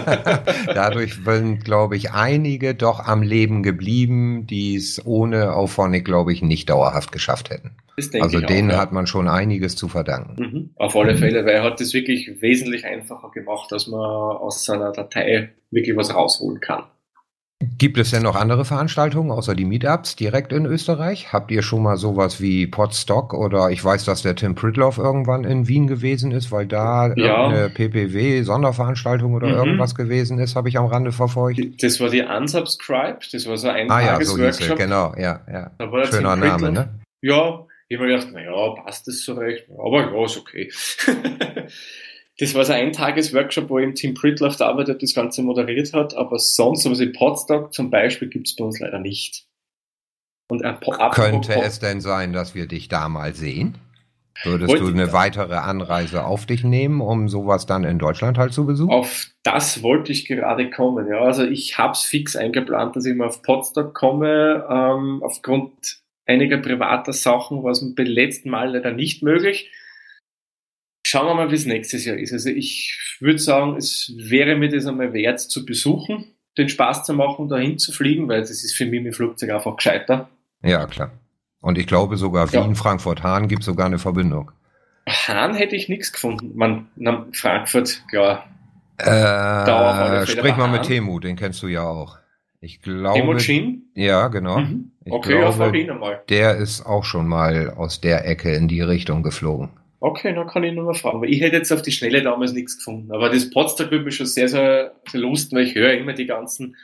Dadurch 0.66 1.16
sind, 1.24 1.64
glaube 1.64 1.96
ich, 1.96 2.12
einige 2.12 2.76
doch 2.76 3.00
am 3.00 3.22
Leben 3.22 3.64
geblieben, 3.64 4.46
die 4.46 4.76
es 4.76 5.04
ohne 5.04 5.56
Auphonic, 5.56 6.04
glaube 6.04 6.32
ich, 6.32 6.40
nicht 6.40 6.70
dauerhaft 6.70 7.10
geschafft 7.10 7.50
hätten. 7.50 7.72
also 8.20 8.38
denen 8.38 8.70
auch, 8.70 8.74
ja. 8.74 8.80
hat 8.80 8.92
man 8.92 9.08
schon 9.08 9.26
einiges 9.26 9.74
zu 9.74 9.88
verdanken. 9.88 10.40
Mhm. 10.40 10.70
Auf 10.76 10.94
alle 10.94 11.16
Fälle, 11.16 11.44
weil 11.44 11.54
er 11.54 11.64
hat 11.64 11.80
es 11.80 11.94
wirklich 11.94 12.40
wesentlich 12.40 12.84
einfacher 12.84 13.32
gemacht, 13.32 13.72
dass 13.72 13.88
man 13.88 14.00
aus 14.00 14.64
seiner 14.64 14.92
Datei 14.92 15.50
wirklich 15.72 15.96
was 15.96 16.14
rausholen 16.14 16.60
kann. 16.60 16.84
Gibt 17.78 17.98
es 17.98 18.10
denn 18.10 18.22
noch 18.22 18.34
andere 18.34 18.64
Veranstaltungen 18.64 19.30
außer 19.30 19.54
die 19.54 19.64
Meetups 19.64 20.16
direkt 20.16 20.52
in 20.52 20.66
Österreich? 20.66 21.32
Habt 21.32 21.50
ihr 21.50 21.62
schon 21.62 21.82
mal 21.82 21.96
sowas 21.96 22.40
wie 22.40 22.66
Podstock 22.66 23.34
oder 23.34 23.70
ich 23.70 23.84
weiß, 23.84 24.04
dass 24.04 24.22
der 24.22 24.34
Tim 24.34 24.54
Pritloff 24.54 24.98
irgendwann 24.98 25.44
in 25.44 25.68
Wien 25.68 25.86
gewesen 25.86 26.32
ist, 26.32 26.50
weil 26.50 26.66
da 26.66 27.12
ja. 27.14 27.46
eine 27.46 27.70
PPW-Sonderveranstaltung 27.70 29.34
oder 29.34 29.48
mhm. 29.48 29.54
irgendwas 29.54 29.94
gewesen 29.94 30.38
ist, 30.38 30.56
habe 30.56 30.68
ich 30.68 30.78
am 30.78 30.86
Rande 30.86 31.12
verfolgt. 31.12 31.60
Das 31.82 32.00
war 32.00 32.08
die 32.08 32.22
Unsubscribe, 32.22 33.20
das 33.30 33.46
war 33.46 33.56
so 33.56 33.68
ein 33.68 33.90
ah, 33.90 34.00
ja, 34.00 34.24
so 34.24 34.38
Workshop. 34.38 34.78
genau, 34.78 35.14
ja, 35.16 35.40
ja. 35.50 35.70
Schöner 36.10 36.36
Name, 36.36 36.72
ne? 36.72 36.88
Ja, 37.20 37.66
ich 37.88 37.98
habe 37.98 38.08
mir 38.08 38.16
gedacht, 38.16 38.32
naja, 38.32 38.74
passt 38.82 39.06
das 39.06 39.22
so 39.22 39.34
recht, 39.34 39.66
aber 39.70 40.12
ja, 40.12 40.24
ist 40.24 40.36
okay. 40.36 40.70
Das 42.38 42.54
war 42.54 42.64
so 42.64 42.72
ein 42.72 42.92
Tagesworkshop, 42.92 43.68
wo 43.68 43.78
eben 43.78 43.94
Tim 43.94 44.14
Pritloff 44.14 44.56
da 44.56 44.68
arbeitet, 44.68 45.02
das 45.02 45.14
Ganze 45.14 45.42
moderiert 45.42 45.92
hat, 45.92 46.14
aber 46.14 46.38
sonst, 46.38 46.88
wie 46.98 47.06
Podstock 47.06 47.72
zum 47.74 47.90
Beispiel, 47.90 48.28
gibt 48.28 48.48
es 48.48 48.56
bei 48.56 48.64
uns 48.64 48.80
leider 48.80 48.98
nicht. 48.98 49.46
Und 50.48 50.62
Könnte 51.12 51.54
es 51.62 51.78
denn 51.78 52.00
sein, 52.00 52.32
dass 52.32 52.54
wir 52.54 52.66
dich 52.66 52.88
da 52.88 53.08
mal 53.08 53.34
sehen? 53.34 53.78
Würdest 54.44 54.78
du 54.78 54.88
eine 54.88 55.12
weitere 55.12 55.54
Anreise 55.54 56.24
auf 56.24 56.46
dich 56.46 56.64
nehmen, 56.64 57.00
um 57.00 57.28
sowas 57.28 57.66
dann 57.66 57.84
in 57.84 57.98
Deutschland 57.98 58.38
halt 58.38 58.52
zu 58.52 58.66
besuchen? 58.66 58.90
Auf 58.90 59.28
das 59.42 59.82
wollte 59.82 60.10
ich 60.10 60.26
gerade 60.26 60.70
kommen, 60.70 61.06
ja. 61.08 61.20
Also 61.20 61.44
ich 61.44 61.78
habe 61.78 61.92
es 61.92 62.02
fix 62.02 62.34
eingeplant, 62.34 62.96
dass 62.96 63.04
ich 63.04 63.14
mal 63.14 63.28
auf 63.28 63.42
Podstock 63.42 63.94
komme. 63.94 64.66
Ähm, 64.68 65.22
aufgrund 65.22 66.00
einiger 66.26 66.58
privater 66.58 67.12
Sachen 67.12 67.62
war 67.62 67.72
es 67.72 67.94
beim 67.94 68.06
letzten 68.06 68.50
Mal 68.50 68.72
leider 68.72 68.92
nicht 68.92 69.22
möglich. 69.22 69.70
Schauen 71.12 71.26
wir 71.26 71.34
mal, 71.34 71.50
wie 71.50 71.56
es 71.56 71.66
nächstes 71.66 72.06
Jahr 72.06 72.16
ist. 72.16 72.32
Also 72.32 72.48
ich 72.48 72.98
würde 73.20 73.38
sagen, 73.38 73.76
es 73.76 74.14
wäre 74.16 74.56
mir 74.56 74.70
das 74.70 74.86
einmal 74.86 75.12
wert 75.12 75.40
zu 75.40 75.66
besuchen, 75.66 76.24
den 76.56 76.70
Spaß 76.70 77.04
zu 77.04 77.12
machen, 77.12 77.50
dahin 77.50 77.76
zu 77.76 77.92
fliegen, 77.92 78.28
weil 78.28 78.40
das 78.40 78.48
ist 78.48 78.74
für 78.74 78.86
mich 78.86 79.02
mit 79.02 79.12
dem 79.12 79.12
Flugzeug 79.12 79.50
einfach 79.50 79.76
gescheiter. 79.76 80.30
Ja, 80.62 80.86
klar. 80.86 81.10
Und 81.60 81.76
ich 81.76 81.86
glaube 81.86 82.16
sogar 82.16 82.50
Wien, 82.54 82.70
ja. 82.70 82.74
Frankfurt, 82.74 83.22
Hahn 83.22 83.46
gibt 83.46 83.62
sogar 83.62 83.84
eine 83.84 83.98
Verbindung. 83.98 84.52
Hahn 85.06 85.52
hätte 85.52 85.76
ich 85.76 85.90
nichts 85.90 86.14
gefunden. 86.14 86.52
Man, 86.54 86.88
na, 86.96 87.26
Frankfurt, 87.34 88.04
klar. 88.08 88.46
Äh, 88.96 90.26
sprich 90.26 90.56
mal 90.56 90.62
Hahn. 90.62 90.72
mit 90.72 90.84
Temu, 90.84 91.20
den 91.20 91.36
kennst 91.36 91.62
du 91.62 91.66
ja 91.66 91.82
auch. 91.82 92.16
Ich 92.62 92.80
glaube. 92.80 93.20
Temujin? 93.20 93.82
Ja, 93.94 94.28
genau. 94.28 94.60
Mhm. 94.60 94.92
Okay, 95.10 95.36
glaube, 95.36 95.62
auf 95.62 95.74
ihn 95.74 95.90
einmal. 95.90 96.22
Der 96.30 96.56
ist 96.56 96.86
auch 96.86 97.04
schon 97.04 97.28
mal 97.28 97.68
aus 97.68 98.00
der 98.00 98.26
Ecke 98.26 98.54
in 98.54 98.66
die 98.66 98.80
Richtung 98.80 99.22
geflogen. 99.22 99.68
Okay, 100.04 100.34
dann 100.34 100.48
kann 100.48 100.64
ich 100.64 100.74
nur 100.74 100.86
mal 100.86 100.94
fragen. 100.94 101.20
Weil 101.20 101.30
ich 101.30 101.40
hätte 101.40 101.56
jetzt 101.56 101.70
auf 101.70 101.80
die 101.80 101.92
Schnelle 101.92 102.22
damals 102.22 102.52
nichts 102.52 102.76
gefunden. 102.76 103.12
Aber 103.12 103.28
das 103.28 103.48
Podstock 103.50 103.92
würde 103.92 104.04
mich 104.04 104.16
schon 104.16 104.26
sehr, 104.26 104.48
sehr 104.48 104.96
verlusten, 105.04 105.56
weil 105.56 105.64
ich 105.64 105.76
höre 105.76 105.94
immer 105.94 106.12
die 106.12 106.26
ganzen 106.26 106.76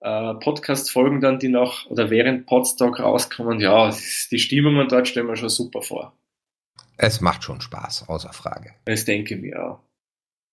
äh, 0.00 0.34
Podcast-Folgen 0.34 1.22
dann, 1.22 1.38
die 1.38 1.48
noch 1.48 1.86
oder 1.86 2.10
während 2.10 2.44
Podstock 2.44 3.00
rauskommen. 3.00 3.58
Ja, 3.58 3.96
die 4.30 4.38
Stimmungen 4.38 4.86
dort 4.86 5.08
stellen 5.08 5.28
wir 5.28 5.36
schon 5.36 5.48
super 5.48 5.80
vor. 5.80 6.12
Es 6.98 7.22
macht 7.22 7.42
schon 7.42 7.62
Spaß, 7.62 8.10
außer 8.10 8.34
Frage. 8.34 8.74
Das 8.84 9.06
denke 9.06 9.34
ich 9.34 9.40
mir 9.40 9.64
auch. 9.64 9.80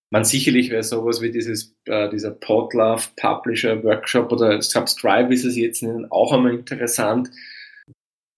Man 0.08 0.24
sicherlich 0.24 0.70
wäre 0.70 0.82
sowas 0.82 1.20
wie 1.20 1.30
dieses, 1.30 1.76
äh, 1.84 2.08
dieser 2.08 2.30
Podlove 2.30 3.08
Publisher 3.14 3.84
Workshop 3.84 4.32
oder 4.32 4.62
Subscribe, 4.62 5.28
wie 5.28 5.36
sie 5.36 5.48
es 5.48 5.56
jetzt 5.56 5.82
nennen, 5.82 6.10
auch 6.10 6.32
einmal 6.32 6.54
interessant 6.54 7.30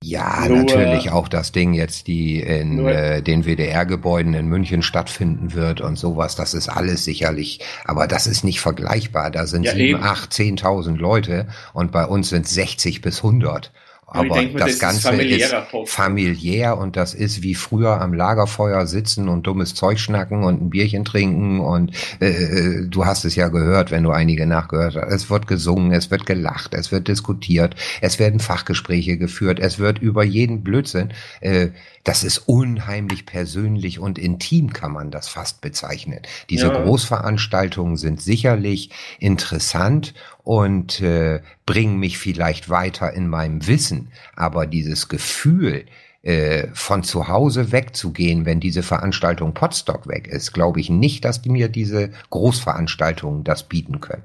ja, 0.03 0.47
nur, 0.49 0.59
natürlich 0.59 1.11
auch 1.11 1.29
das 1.29 1.53
Ding 1.53 1.73
jetzt, 1.75 2.07
die 2.07 2.41
in 2.41 2.77
nur, 2.77 2.93
äh, 2.93 3.23
den 3.23 3.45
WDR-Gebäuden 3.45 4.35
in 4.35 4.47
München 4.47 4.83
stattfinden 4.83 5.55
wird 5.55 5.81
und 5.81 5.97
sowas, 5.97 6.37
das 6.37 6.55
ist 6.55 6.69
alles 6.69 7.05
sicherlich, 7.05 7.61
aber 7.85 8.07
das 8.07 8.27
ist 8.27 8.45
nicht 8.45 8.61
vergleichbar. 8.61 9.31
Da 9.31 9.47
sind 9.47 9.65
ja, 9.65 9.73
sieben, 9.73 10.03
acht, 10.03 10.33
zehntausend 10.33 11.01
Leute 11.01 11.47
und 11.73 11.93
bei 11.93 12.05
uns 12.05 12.29
sind 12.31 12.47
60 12.47 13.01
bis 13.01 13.19
100. 13.19 13.73
Aber 14.15 14.29
denke, 14.29 14.59
das, 14.59 14.73
das, 14.73 14.79
Ganze 14.79 15.23
ist, 15.23 15.55
familiär 15.87 16.77
und 16.77 16.97
das 16.97 17.15
ist 17.15 17.43
wie 17.43 17.55
früher 17.55 18.01
am 18.01 18.13
Lagerfeuer 18.13 18.87
sitzen 18.87 19.29
und 19.29 19.47
dummes 19.47 19.75
Zeug 19.75 19.99
schnacken 19.99 20.45
und 20.45 20.63
ein 20.63 20.71
Bierchen 20.71 21.05
trinken 21.05 21.61
und 21.61 21.93
äh, 22.21 22.29
äh, 22.29 22.87
du 22.89 23.07
hast 23.07 23.25
es 23.25 23.37
ja 23.37 23.49
gehört, 23.49 23.91
wenn 23.91 24.03
du 24.03 24.11
einige 24.11 24.47
nachgehört 24.47 24.97
hast. 24.97 25.13
Es 25.13 25.31
wird 25.31 25.47
gesungen, 25.47 25.93
es 25.93 26.11
wird 26.11 26.27
gelacht, 26.27 26.75
es 26.75 26.93
wird 26.93 27.09
diskutiert, 27.09 27.75
es 28.01 28.19
werden 28.19 28.41
Fachgespräche 28.41 29.17
geführt, 29.17 29.59
es 29.59 29.79
wird 29.79 29.99
über 29.99 30.25
jeden 30.25 30.63
Blödsinn. 30.63 31.13
Äh, 31.41 31.69
das 32.05 32.25
ist 32.25 32.39
unheimlich 32.49 33.27
persönlich 33.27 34.01
und 34.01 34.19
intim, 34.19 34.73
kann 34.73 34.93
man 34.93 35.11
das 35.13 35.29
fast 35.29 35.61
bezeichnen. 35.61 36.21
Diese 36.51 36.67
ja. 36.67 36.83
Großveranstaltungen 36.83 37.97
sind 37.97 38.21
sicherlich 38.21 38.91
interessant 39.21 40.13
und 40.45 41.01
äh, 41.01 41.41
bringen 41.67 41.99
mich 41.99 42.19
vielleicht 42.19 42.69
weiter 42.69 43.13
in 43.13 43.29
meinem 43.29 43.67
Wissen. 43.67 44.11
Aber 44.35 44.67
dieses 44.67 45.09
Gefühl, 45.09 45.87
äh, 46.23 46.69
von 46.73 47.03
zu 47.03 47.27
Hause 47.27 47.73
wegzugehen, 47.73 48.47
wenn 48.47 48.61
diese 48.61 48.85
Veranstaltung 48.85 49.55
Potstock 49.55 50.07
weg 50.07 50.29
ist, 50.29 50.53
glaube 50.53 50.81
ich 50.81 50.89
nicht, 50.89 51.25
dass 51.25 51.43
die 51.43 51.49
mir 51.49 51.69
diese 51.69 52.11
Großveranstaltungen 52.31 53.43
das 53.43 53.65
bieten 53.65 54.01
können. 54.01 54.23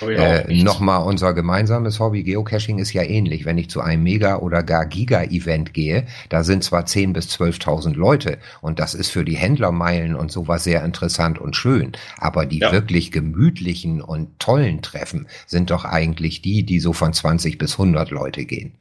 Äh, 0.00 0.62
Nochmal 0.62 1.02
unser 1.02 1.34
gemeinsames 1.34 1.98
Hobby 1.98 2.22
Geocaching 2.22 2.78
ist 2.78 2.92
ja 2.92 3.02
ähnlich. 3.02 3.44
Wenn 3.46 3.58
ich 3.58 3.68
zu 3.68 3.80
einem 3.80 4.04
Mega- 4.04 4.36
oder 4.38 4.62
gar 4.62 4.86
Giga-Event 4.86 5.74
gehe, 5.74 6.06
da 6.28 6.44
sind 6.44 6.62
zwar 6.62 6.84
10.000 6.84 7.12
bis 7.12 7.28
12.000 7.30 7.94
Leute 7.94 8.38
und 8.60 8.78
das 8.78 8.94
ist 8.94 9.10
für 9.10 9.24
die 9.24 9.36
Händlermeilen 9.36 10.14
und 10.14 10.30
sowas 10.30 10.62
sehr 10.62 10.84
interessant 10.84 11.40
und 11.40 11.56
schön, 11.56 11.92
aber 12.18 12.46
die 12.46 12.60
ja. 12.60 12.70
wirklich 12.70 13.10
gemütlichen 13.10 14.00
und 14.00 14.38
tollen 14.38 14.82
Treffen 14.82 15.26
sind 15.46 15.70
doch 15.70 15.84
eigentlich 15.84 16.42
die, 16.42 16.62
die 16.62 16.78
so 16.78 16.92
von 16.92 17.12
20 17.12 17.58
bis 17.58 17.72
100 17.72 18.10
Leute 18.10 18.44
gehen. 18.44 18.74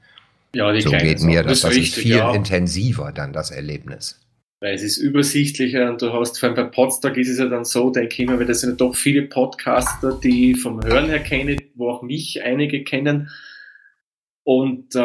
Ja, 0.53 0.71
die 0.71 0.81
so 0.81 0.91
geht 0.91 1.21
mir 1.21 1.43
das. 1.43 1.61
Das, 1.61 1.75
ist 1.75 1.95
viel 1.95 2.17
ja. 2.17 2.33
intensiver 2.33 3.11
dann 3.11 3.33
das 3.33 3.51
Erlebnis. 3.51 4.19
Weil 4.61 4.75
es 4.75 4.83
ist 4.83 4.97
übersichtlicher 4.97 5.89
und 5.89 6.01
du 6.01 6.11
hast, 6.11 6.37
vor 6.37 6.49
allem 6.49 6.55
bei 6.55 6.63
Podstock 6.63 7.15
ist 7.15 7.29
es 7.29 7.39
ja 7.39 7.45
dann 7.45 7.63
so, 7.63 7.91
denke 7.91 8.13
ich 8.13 8.19
immer, 8.19 8.37
weil 8.39 8.45
das 8.45 8.61
sind 8.61 8.71
ja 8.71 8.75
doch 8.75 8.95
viele 8.95 9.23
Podcaster, 9.23 10.19
die 10.21 10.53
vom 10.55 10.83
Hören 10.83 11.05
her 11.05 11.19
kennen, 11.19 11.57
wo 11.75 11.89
auch 11.89 12.01
mich 12.01 12.43
einige 12.43 12.83
kennen. 12.83 13.29
Und 14.43 14.95
äh, 14.95 14.99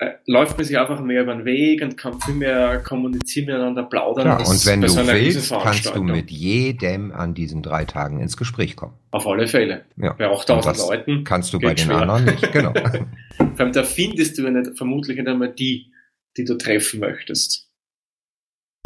äh, 0.00 0.12
läuft 0.26 0.56
man 0.56 0.64
sich 0.64 0.78
einfach 0.78 1.00
mehr 1.00 1.22
über 1.22 1.34
den 1.34 1.44
Weg 1.44 1.82
und 1.82 1.96
kann 1.96 2.20
viel 2.20 2.34
mehr 2.34 2.80
kommunizieren 2.84 3.46
miteinander, 3.46 3.82
plaudern. 3.82 4.26
Klar, 4.26 4.48
und 4.48 4.66
wenn 4.66 4.80
du 4.80 4.94
willst, 4.94 5.50
kannst 5.50 5.94
du 5.94 6.02
mit 6.04 6.30
jedem 6.30 7.10
an 7.10 7.34
diesen 7.34 7.62
drei 7.62 7.84
Tagen 7.84 8.20
ins 8.20 8.36
Gespräch 8.36 8.76
kommen. 8.76 8.94
Auf 9.10 9.26
alle 9.26 9.48
Fälle. 9.48 9.86
Ja. 9.96 10.12
Bei 10.12 10.28
8000 10.28 10.78
Leuten. 10.78 11.24
Kannst 11.24 11.52
du 11.52 11.58
bei 11.58 11.74
den 11.74 11.86
schwer. 11.86 11.96
anderen 11.96 12.26
nicht, 12.26 12.52
genau. 12.52 12.72
Vor 13.36 13.58
allem, 13.58 13.72
da 13.72 13.82
findest 13.82 14.38
du 14.38 14.42
ja 14.42 14.50
nicht, 14.50 14.78
vermutlich 14.78 15.16
nicht 15.16 15.26
einmal 15.26 15.52
die, 15.52 15.92
die 16.36 16.44
du 16.44 16.56
treffen 16.56 17.00
möchtest. 17.00 17.68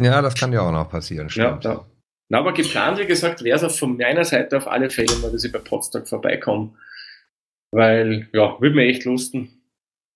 Ja, 0.01 0.21
das 0.23 0.33
kann 0.33 0.51
ja 0.51 0.61
auch 0.61 0.71
noch 0.71 0.89
passieren, 0.89 1.29
stimmt. 1.29 1.63
Ja, 1.63 1.73
ja. 1.73 1.85
Na, 2.29 2.39
aber 2.39 2.53
geplant, 2.53 2.97
wie 2.97 3.05
gesagt, 3.05 3.43
wäre 3.43 3.57
es 3.57 3.63
auch 3.63 3.71
von 3.71 3.97
meiner 3.97 4.25
Seite 4.25 4.57
auf 4.57 4.67
alle 4.67 4.89
Fälle 4.89 5.15
mal, 5.17 5.31
dass 5.31 5.43
ich 5.43 5.51
bei 5.51 5.59
Potsdam 5.59 6.07
vorbeikomme. 6.07 6.73
Weil, 7.71 8.29
ja, 8.33 8.59
würde 8.59 8.75
mir 8.75 8.85
echt 8.85 9.05
lusten. 9.05 9.62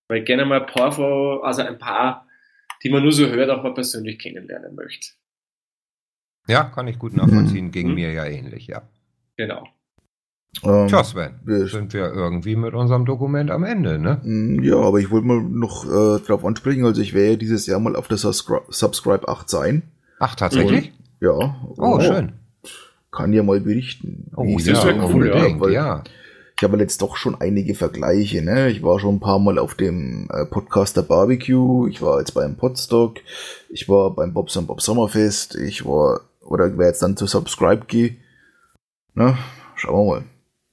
Weil 0.08 0.20
ich 0.20 0.24
gerne 0.24 0.46
mal 0.46 0.60
ein 0.60 0.66
paar 0.66 0.90
von, 0.90 1.40
also 1.42 1.62
ein 1.62 1.78
paar, 1.78 2.26
die 2.82 2.90
man 2.90 3.02
nur 3.02 3.12
so 3.12 3.26
hört, 3.26 3.50
auch 3.50 3.62
mal 3.62 3.74
persönlich 3.74 4.18
kennenlernen 4.18 4.74
möchte. 4.74 5.10
Ja, 6.48 6.64
kann 6.64 6.88
ich 6.88 6.98
gut 6.98 7.14
nachvollziehen. 7.14 7.66
Mhm. 7.66 7.70
Ging 7.72 7.88
mhm. 7.88 7.94
mir 7.94 8.12
ja 8.12 8.24
ähnlich, 8.24 8.66
ja. 8.66 8.82
Genau. 9.36 9.68
Ähm, 10.64 10.88
Tja, 10.88 11.04
Sven, 11.04 11.40
wir 11.44 11.66
sind 11.66 11.92
wir 11.92 12.10
irgendwie 12.10 12.56
mit 12.56 12.72
unserem 12.72 13.04
Dokument 13.04 13.50
am 13.50 13.64
Ende, 13.64 13.98
ne? 13.98 14.18
Mm, 14.24 14.62
ja, 14.64 14.76
aber 14.76 14.98
ich 14.98 15.10
wollte 15.10 15.26
mal 15.26 15.42
noch 15.42 15.84
äh, 15.84 16.20
darauf 16.26 16.44
ansprechen, 16.44 16.86
also 16.86 17.02
ich 17.02 17.12
werde 17.12 17.32
ja 17.32 17.36
dieses 17.36 17.66
Jahr 17.66 17.78
mal 17.78 17.94
auf 17.94 18.08
der 18.08 18.16
Subscri 18.16 18.60
Subscribe 18.70 19.28
8 19.28 19.48
sein. 19.48 19.82
Ach, 20.18 20.34
tatsächlich? 20.34 20.90
Und, 20.90 20.94
ja. 21.20 21.32
Oh, 21.32 21.74
oh, 21.76 22.00
schön. 22.00 22.32
Kann 23.12 23.34
ja 23.34 23.42
mal 23.42 23.60
berichten. 23.60 24.30
Oh, 24.34 24.44
ja, 24.58 24.72
ja 24.72 25.04
cool, 25.04 25.28
ja, 25.28 25.60
weil, 25.60 25.72
ja 25.72 26.02
ich 26.58 26.64
habe 26.64 26.76
jetzt 26.78 27.02
doch 27.02 27.16
schon 27.16 27.40
einige 27.40 27.76
Vergleiche. 27.76 28.42
Ne? 28.42 28.68
Ich 28.68 28.82
war 28.82 28.98
schon 28.98 29.16
ein 29.16 29.20
paar 29.20 29.38
Mal 29.38 29.60
auf 29.60 29.76
dem 29.76 30.28
äh, 30.32 30.44
Podcaster 30.44 31.04
Barbecue, 31.04 31.86
ich 31.86 32.02
war 32.02 32.18
jetzt 32.18 32.32
beim 32.32 32.56
Podstock, 32.56 33.18
ich 33.68 33.88
war 33.88 34.12
beim 34.12 34.34
Bobs 34.34 34.56
und 34.56 34.66
Bob 34.66 34.82
Sommerfest, 34.82 35.54
ich 35.54 35.84
war, 35.84 36.22
oder 36.40 36.76
wer 36.76 36.88
jetzt 36.88 37.00
dann 37.00 37.16
zu 37.16 37.26
Subscribe 37.26 37.86
gehe. 37.86 38.16
Ne? 39.14 39.38
Schauen 39.76 40.08
wir 40.08 40.14
mal. 40.14 40.24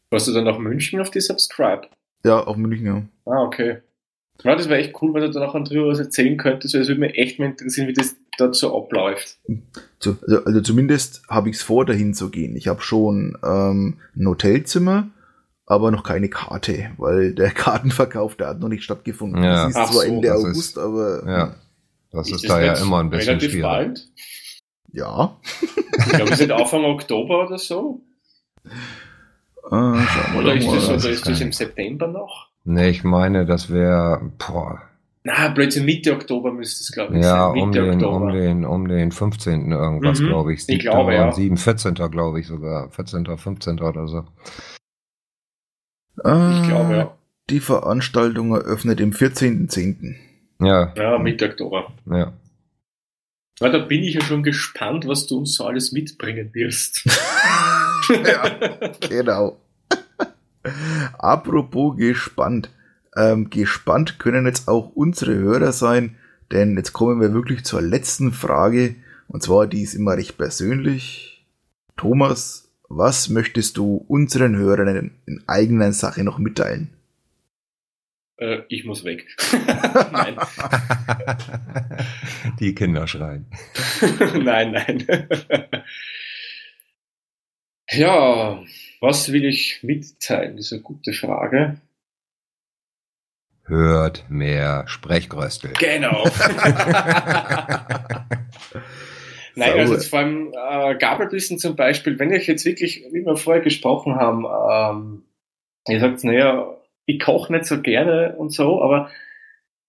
Warst 0.09 0.27
du 0.27 0.33
dann 0.33 0.45
nach 0.45 0.57
München 0.57 0.99
auf 1.01 1.11
die 1.11 1.21
Subscribe? 1.21 1.87
Ja, 2.23 2.39
auf 2.39 2.57
München, 2.57 2.85
ja. 2.87 3.03
Ah, 3.31 3.43
okay. 3.43 3.77
Ja, 4.43 4.55
das 4.55 4.67
wäre 4.67 4.79
echt 4.79 4.99
cool, 5.03 5.13
wenn 5.13 5.21
du 5.21 5.29
da 5.29 5.39
noch 5.39 5.63
drüber 5.63 5.89
was 5.89 5.99
erzählen 5.99 6.35
könntest. 6.37 6.73
Es 6.73 6.87
würde 6.87 6.99
mich 6.99 7.15
echt 7.15 7.37
mal 7.37 7.45
interessieren, 7.45 7.87
wie 7.87 7.93
das 7.93 8.15
dort 8.39 8.55
so 8.55 8.75
abläuft. 8.75 9.37
Also, 9.99 10.17
also 10.45 10.61
zumindest 10.61 11.21
habe 11.29 11.49
ich 11.49 11.57
es 11.57 11.61
vor, 11.61 11.85
dahin 11.85 12.15
zu 12.15 12.31
gehen. 12.31 12.55
Ich 12.55 12.67
habe 12.67 12.81
schon 12.81 13.37
ähm, 13.43 13.99
ein 14.15 14.27
Hotelzimmer 14.27 15.11
aber 15.65 15.91
noch 15.91 16.03
keine 16.03 16.29
Karte, 16.29 16.91
weil 16.97 17.33
der 17.33 17.49
Kartenverkauf, 17.51 18.35
der 18.35 18.47
hat 18.47 18.59
noch 18.59 18.69
nicht 18.69 18.83
stattgefunden. 18.83 19.43
Ja. 19.43 19.65
Das 19.65 19.69
ist 19.69 19.75
Ach 19.75 19.91
zwar 19.91 20.01
so, 20.03 20.07
Ende 20.07 20.33
August, 20.33 20.57
ist, 20.57 20.77
aber. 20.77 21.23
Ja. 21.27 21.55
Das 22.11 22.27
ist, 22.29 22.43
ist 22.43 22.49
da 22.49 22.61
ja 22.61 22.73
immer 22.73 22.99
ein 22.99 23.09
bisschen 23.09 23.39
schwierig. 23.39 23.61
Bald? 23.61 24.07
Ja. 24.91 25.35
Ich 25.97 26.05
glaube, 26.09 26.29
wir 26.29 26.37
sind 26.37 26.51
Anfang 26.51 26.85
Oktober 26.85 27.47
oder 27.47 27.57
so. 27.57 28.01
Ah, 29.69 29.99
oder 30.37 30.53
ist, 30.53 30.67
das, 30.67 30.89
oder 30.89 31.09
ist 31.09 31.27
das 31.27 31.41
im 31.41 31.51
September 31.51 32.07
noch? 32.07 32.49
Nee, 32.63 32.89
ich 32.89 33.03
meine, 33.03 33.45
das 33.45 33.69
wäre, 33.69 34.31
boah. 34.37 34.81
Na, 35.23 35.49
plötzlich 35.49 35.83
Mitte 35.83 36.13
Oktober 36.13 36.51
müsste 36.51 36.83
es, 36.83 36.91
glaube 36.91 37.17
ich, 37.17 37.23
ja, 37.23 37.29
sein. 37.29 37.57
Ja, 37.57 37.63
um 37.63 37.71
den, 37.71 38.05
um, 38.05 38.31
den, 38.31 38.65
um 38.65 38.87
den 38.87 39.11
15. 39.11 39.71
irgendwas, 39.71 40.19
mhm, 40.19 40.27
glaube 40.27 40.53
ich. 40.53 40.69
Ich 40.69 40.79
glaube, 40.79 41.15
ja. 41.15 41.31
7, 41.31 41.57
14. 41.57 41.95
glaube 41.95 42.39
ich 42.39 42.47
sogar. 42.47 42.89
14., 42.91 43.25
15. 43.25 43.79
oder 43.81 44.07
so. 44.07 44.23
Ah, 46.23 46.59
ich 46.61 46.67
glaube, 46.67 46.95
ja. 46.95 47.17
Die 47.49 47.59
Veranstaltung 47.59 48.55
eröffnet 48.55 48.99
im 48.99 49.11
14.10. 49.11 50.15
Ja. 50.59 50.93
Ja, 50.95 51.17
Mitte 51.19 51.49
Oktober. 51.49 51.91
Ja. 52.05 52.33
Ja, 53.59 53.69
da 53.69 53.77
bin 53.77 54.03
ich 54.03 54.15
ja 54.15 54.21
schon 54.21 54.43
gespannt, 54.43 55.07
was 55.07 55.27
du 55.27 55.37
uns 55.37 55.55
so 55.55 55.65
alles 55.65 55.91
mitbringen 55.91 56.53
wirst. 56.53 57.05
ja, 58.09 58.49
genau. 59.07 59.61
Apropos 61.17 61.95
gespannt. 61.95 62.69
Ähm, 63.15 63.49
gespannt 63.49 64.19
können 64.19 64.45
jetzt 64.45 64.67
auch 64.67 64.91
unsere 64.93 65.35
Hörer 65.35 65.71
sein, 65.71 66.17
denn 66.51 66.75
jetzt 66.75 66.91
kommen 66.91 67.21
wir 67.21 67.33
wirklich 67.33 67.63
zur 67.63 67.81
letzten 67.81 68.33
Frage. 68.33 68.95
Und 69.29 69.41
zwar, 69.41 69.67
die 69.67 69.83
ist 69.83 69.93
immer 69.93 70.17
recht 70.17 70.37
persönlich. 70.37 71.45
Thomas, 71.95 72.64
was 72.89 73.29
möchtest 73.29 73.77
du 73.77 74.05
unseren 74.07 74.55
Hörern 74.55 75.11
in 75.25 75.43
eigener 75.47 75.93
Sache 75.93 76.23
noch 76.23 76.37
mitteilen? 76.37 76.91
Äh, 78.37 78.63
ich 78.67 78.85
muss 78.85 79.03
weg. 79.03 79.25
nein. 80.11 80.37
Die 82.59 82.75
Kinder 82.75 83.07
schreien. 83.07 83.45
nein, 84.43 84.71
nein. 84.71 85.07
ja, 87.89 88.63
was 88.99 89.31
will 89.31 89.45
ich 89.45 89.79
mitteilen? 89.83 90.57
Das 90.57 90.67
ist 90.67 90.73
eine 90.73 90.81
gute 90.81 91.13
Frage. 91.13 91.79
Hört 93.67 94.29
mehr 94.29 94.87
Sprechgröstel. 94.87 95.73
Genau. 95.79 96.29
Nein, 99.55 99.79
also 99.79 99.93
jetzt 99.93 100.09
vor 100.09 100.19
allem 100.19 100.53
äh, 100.53 100.95
Gabelbissen 100.97 101.57
zum 101.57 101.75
Beispiel, 101.75 102.19
wenn 102.19 102.33
ich 102.33 102.47
jetzt 102.47 102.65
wirklich, 102.65 103.05
wie 103.11 103.25
wir 103.25 103.37
vorher 103.37 103.63
gesprochen 103.63 104.15
haben, 104.15 104.45
ähm, 104.45 105.23
ihr 105.87 105.99
sagt, 105.99 106.23
naja, 106.23 106.77
ich 107.05 107.19
koche 107.19 107.53
nicht 107.53 107.65
so 107.65 107.81
gerne 107.81 108.35
und 108.37 108.51
so, 108.51 108.81
aber 108.81 109.09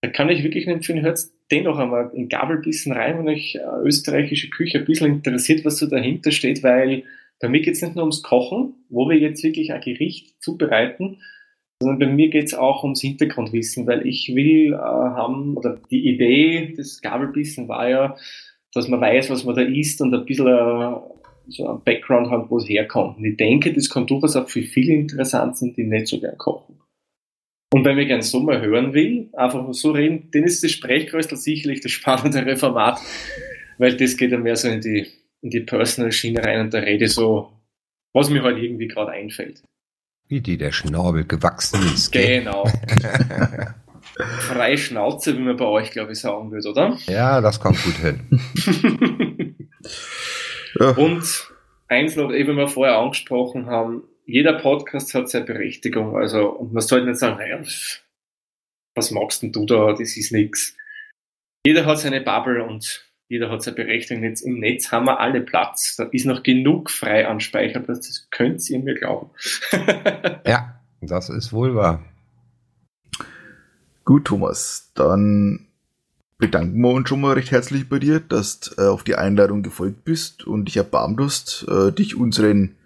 da 0.03 0.09
kann 0.09 0.29
ich 0.29 0.45
wirklich 0.45 0.67
nicht 0.67 0.77
empfehlen, 0.77 1.03
hört 1.03 1.19
dennoch 1.51 1.79
einmal 1.79 2.11
in 2.15 2.29
Gabelbissen 2.29 2.93
rein, 2.93 3.19
wenn 3.19 3.29
euch 3.29 3.57
äh, 3.57 3.83
österreichische 3.83 4.51
Küche 4.51 4.79
ein 4.79 4.85
bisschen 4.85 5.07
interessiert, 5.07 5.65
was 5.65 5.79
so 5.79 5.87
dahinter 5.87 6.31
steht, 6.31 6.63
weil 6.63 7.05
bei 7.41 7.49
mir 7.49 7.61
geht 7.61 7.75
es 7.75 7.83
nicht 7.83 7.95
nur 7.95 8.05
ums 8.05 8.23
Kochen, 8.23 8.75
wo 8.89 9.09
wir 9.09 9.19
jetzt 9.19 9.43
wirklich 9.43 9.73
ein 9.73 9.81
Gericht 9.81 10.43
zubereiten, 10.43 11.19
sondern 11.81 11.99
bei 11.99 12.07
mir 12.07 12.31
geht 12.31 12.47
es 12.47 12.55
auch 12.55 12.83
ums 12.83 13.01
Hintergrundwissen, 13.01 13.87
weil 13.87 14.07
ich 14.07 14.33
will 14.35 14.73
äh, 14.73 14.77
haben, 14.77 15.57
oder 15.57 15.79
die 15.91 16.09
Idee 16.09 16.73
des 16.75 17.03
Gabelbissen 17.03 17.69
war 17.69 17.89
ja, 17.89 18.17
dass 18.73 18.89
man 18.89 19.01
weiß, 19.01 19.31
was 19.31 19.45
man 19.45 19.55
da 19.55 19.63
isst 19.63 20.01
und 20.01 20.15
ein 20.15 20.25
bisschen 20.25 20.49
äh, 20.49 20.97
so 21.49 21.69
ein 21.69 21.83
Background 21.85 22.31
hat, 22.31 22.51
wo 22.51 22.59
es 22.59 22.69
herkommt. 22.69 23.19
Und 23.19 23.25
ich 23.25 23.37
denke, 23.37 23.73
das 23.73 23.89
kann 23.89 24.07
durchaus 24.07 24.37
auch 24.37 24.49
für 24.49 24.63
viele 24.63 24.95
interessant 24.95 25.57
sein, 25.57 25.75
die 25.75 25.85
nicht 25.85 26.09
so 26.09 26.21
gern 26.21 26.37
kochen. 26.37 26.81
Und 27.73 27.85
wenn 27.85 27.97
man 27.97 28.07
gern 28.07 28.23
so 28.23 28.41
mal 28.41 28.61
hören 28.61 28.95
will, 28.95 29.29
einfach 29.33 29.73
so 29.73 29.91
reden, 29.91 30.29
dann 30.33 30.45
ist 30.45 30.63
das 30.63 30.71
Sprechkröstel 30.71 31.37
sicherlich 31.37 31.81
das 31.81 31.93
spannendere 31.93 32.57
Format, 32.57 33.01
weil 33.79 33.97
das 33.97 34.17
geht 34.17 34.31
ja 34.31 34.39
mehr 34.39 34.57
so 34.57 34.69
in 34.69 34.81
die, 34.81 35.07
in 35.43 35.51
die 35.51 35.61
Personal-Schiene 35.61 36.43
rein 36.43 36.61
und 36.61 36.75
da 36.75 36.79
rede 36.79 37.09
so, 37.09 37.53
was 38.13 38.31
mir 38.31 38.43
halt 38.43 38.59
irgendwie 38.59 38.89
gerade 38.89 39.13
einfällt. 39.13 39.63
Wie 40.29 40.41
die 40.41 40.57
der 40.57 40.73
Schnabel 40.73 41.25
gewachsen 41.25 41.81
ist. 41.95 42.11
Genau. 42.11 42.69
freie 44.17 44.79
Schnauze, 44.79 45.37
wie 45.37 45.43
man 45.43 45.57
bei 45.57 45.67
euch, 45.67 45.91
glaube 45.91 46.13
ich, 46.13 46.21
sagen 46.21 46.51
würde, 46.51 46.69
oder? 46.69 46.97
Ja, 47.07 47.41
das 47.41 47.61
kommt 47.61 47.83
gut 47.83 47.97
hin. 47.97 49.69
ja. 50.81 50.91
Und 50.91 51.53
eins 51.89 52.17
noch, 52.17 52.33
eben 52.33 52.57
wir 52.57 52.69
vorher 52.69 52.99
angesprochen 52.99 53.67
haben, 53.67 54.05
jeder 54.25 54.55
Podcast 54.55 55.15
hat 55.15 55.29
seine 55.29 55.45
Berechtigung. 55.45 56.17
Also, 56.17 56.49
und 56.49 56.73
man 56.73 56.83
sollte 56.83 57.07
nicht 57.07 57.19
sagen, 57.19 57.39
naja, 57.39 57.63
was 58.95 59.11
magst 59.11 59.43
denn 59.43 59.53
du 59.53 59.67
da, 59.67 59.93
das 59.93 60.17
ist 60.17 60.33
nichts. 60.33 60.77
Jeder 61.65 61.85
hat 61.85 61.99
seine 61.99 62.21
Bubble 62.21 62.65
und 62.65 63.05
jeder 63.29 63.51
hat 63.51 63.63
seine 63.63 63.77
Berechtigung. 63.77 64.25
Jetzt 64.25 64.43
im 64.43 64.61
Netz 64.61 64.91
haben 64.91 65.07
wir 65.07 65.21
alle 65.21 65.41
Platz. 65.41 65.97
Da 65.97 66.05
ist 66.05 66.27
noch 66.27 66.43
genug 66.43 66.91
frei 66.91 67.27
an 67.27 67.41
Speicherplatz, 67.41 68.07
das 68.07 68.29
könnt 68.31 68.69
ihr 68.71 68.79
mir 68.79 68.95
glauben. 68.95 69.31
ja, 70.47 70.81
das 71.01 71.29
ist 71.29 71.53
wohl 71.53 71.75
wahr. 71.75 72.03
Gut, 74.07 74.27
Thomas, 74.27 74.93
dann 74.95 75.66
bedanken 76.39 76.81
wir 76.81 76.91
uns 76.91 77.09
schon 77.09 77.20
mal 77.20 77.33
recht 77.33 77.51
herzlich 77.51 77.89
bei 77.89 77.99
dir, 77.99 78.20
dass 78.20 78.61
du 78.61 78.81
äh, 78.81 78.87
auf 78.87 79.03
die 79.03 79.16
Einladung 79.16 79.65
gefolgt 79.65 80.05
bist 80.05 80.47
und 80.47 80.66
dich 80.66 80.77
erbarmt 80.77 81.20
hast, 81.20 81.66
äh, 81.69 81.91
dich 81.91 82.15
unseren 82.15 82.77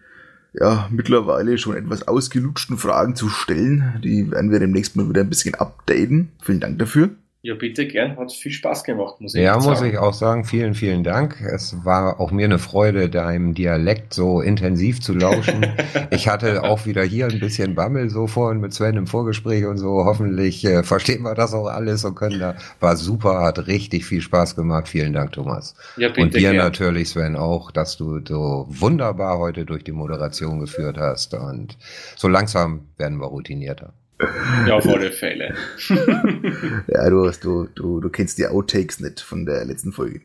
ja, 0.55 0.89
mittlerweile 0.91 1.59
schon 1.59 1.77
etwas 1.77 2.09
ausgelutschten 2.09 2.79
Fragen 2.79 3.17
zu 3.17 3.29
stellen. 3.29 4.01
Die 4.03 4.31
werden 4.31 4.51
wir 4.51 4.61
demnächst 4.61 4.97
mal 4.97 5.11
wieder 5.11 5.21
ein 5.21 5.29
bisschen 5.29 5.55
updaten. 5.55 6.31
Vielen 6.43 6.61
Dank 6.61 6.79
dafür. 6.79 7.11
Ja, 7.43 7.55
bitte 7.55 7.87
gern. 7.87 8.19
Hat 8.19 8.33
viel 8.33 8.53
Spaß 8.53 8.85
gemacht, 8.85 9.19
muss 9.19 9.35
ich 9.35 9.41
Ja, 9.43 9.55
muss 9.55 9.79
sagen. 9.79 9.91
ich 9.91 9.97
auch 9.97 10.13
sagen. 10.13 10.45
Vielen, 10.45 10.75
vielen 10.75 11.03
Dank. 11.03 11.41
Es 11.41 11.87
war 11.87 12.21
auch 12.21 12.33
mir 12.33 12.45
eine 12.45 12.59
Freude, 12.59 13.09
deinem 13.09 13.55
Dialekt 13.55 14.13
so 14.13 14.43
intensiv 14.43 15.01
zu 15.01 15.15
lauschen. 15.15 15.65
ich 16.11 16.29
hatte 16.29 16.65
auch 16.65 16.85
wieder 16.85 17.03
hier 17.03 17.29
ein 17.29 17.41
bisschen 17.41 17.75
Bammel 17.75 18.11
so 18.11 18.27
vorhin 18.27 18.61
mit 18.61 18.75
Sven 18.75 18.99
im 18.99 19.07
Vorgespräch 19.07 19.65
und 19.65 19.79
so. 19.79 20.05
Hoffentlich 20.05 20.63
äh, 20.67 20.83
verstehen 20.83 21.23
wir 21.23 21.35
das 21.35 21.55
auch 21.55 21.67
alles 21.67 22.05
und 22.05 22.15
können 22.15 22.41
da. 22.41 22.57
War 22.79 22.97
super, 22.97 23.41
hat 23.41 23.67
richtig 23.67 24.05
viel 24.05 24.21
Spaß 24.21 24.55
gemacht. 24.55 24.87
Vielen 24.89 25.15
Dank, 25.15 25.33
Thomas. 25.33 25.75
Ja, 25.97 26.09
bitte 26.09 26.21
und 26.21 26.35
dir 26.35 26.53
gern. 26.53 26.57
natürlich, 26.57 27.09
Sven, 27.09 27.37
auch, 27.37 27.71
dass 27.71 27.97
du 27.97 28.21
so 28.23 28.67
wunderbar 28.69 29.39
heute 29.39 29.65
durch 29.65 29.83
die 29.83 29.93
Moderation 29.93 30.61
geführt 30.61 30.99
hast. 30.99 31.33
Und 31.33 31.79
so 32.17 32.29
langsam 32.29 32.89
werden 32.99 33.19
wir 33.19 33.29
routinierter. 33.29 33.95
Ja, 34.67 34.75
auf 34.75 34.87
alle 34.87 35.11
Fälle. 35.13 35.55
ja, 35.89 37.11
du, 37.11 37.27
hast, 37.27 37.43
du, 37.43 37.69
du, 37.75 38.01
du 38.01 38.11
kennst 38.11 38.39
die 38.39 38.47
Outtakes 38.47 39.01
nicht 39.01 39.21
von 39.21 39.47
der 39.47 39.65
letzten 39.65 39.93
Folge. 39.93 40.21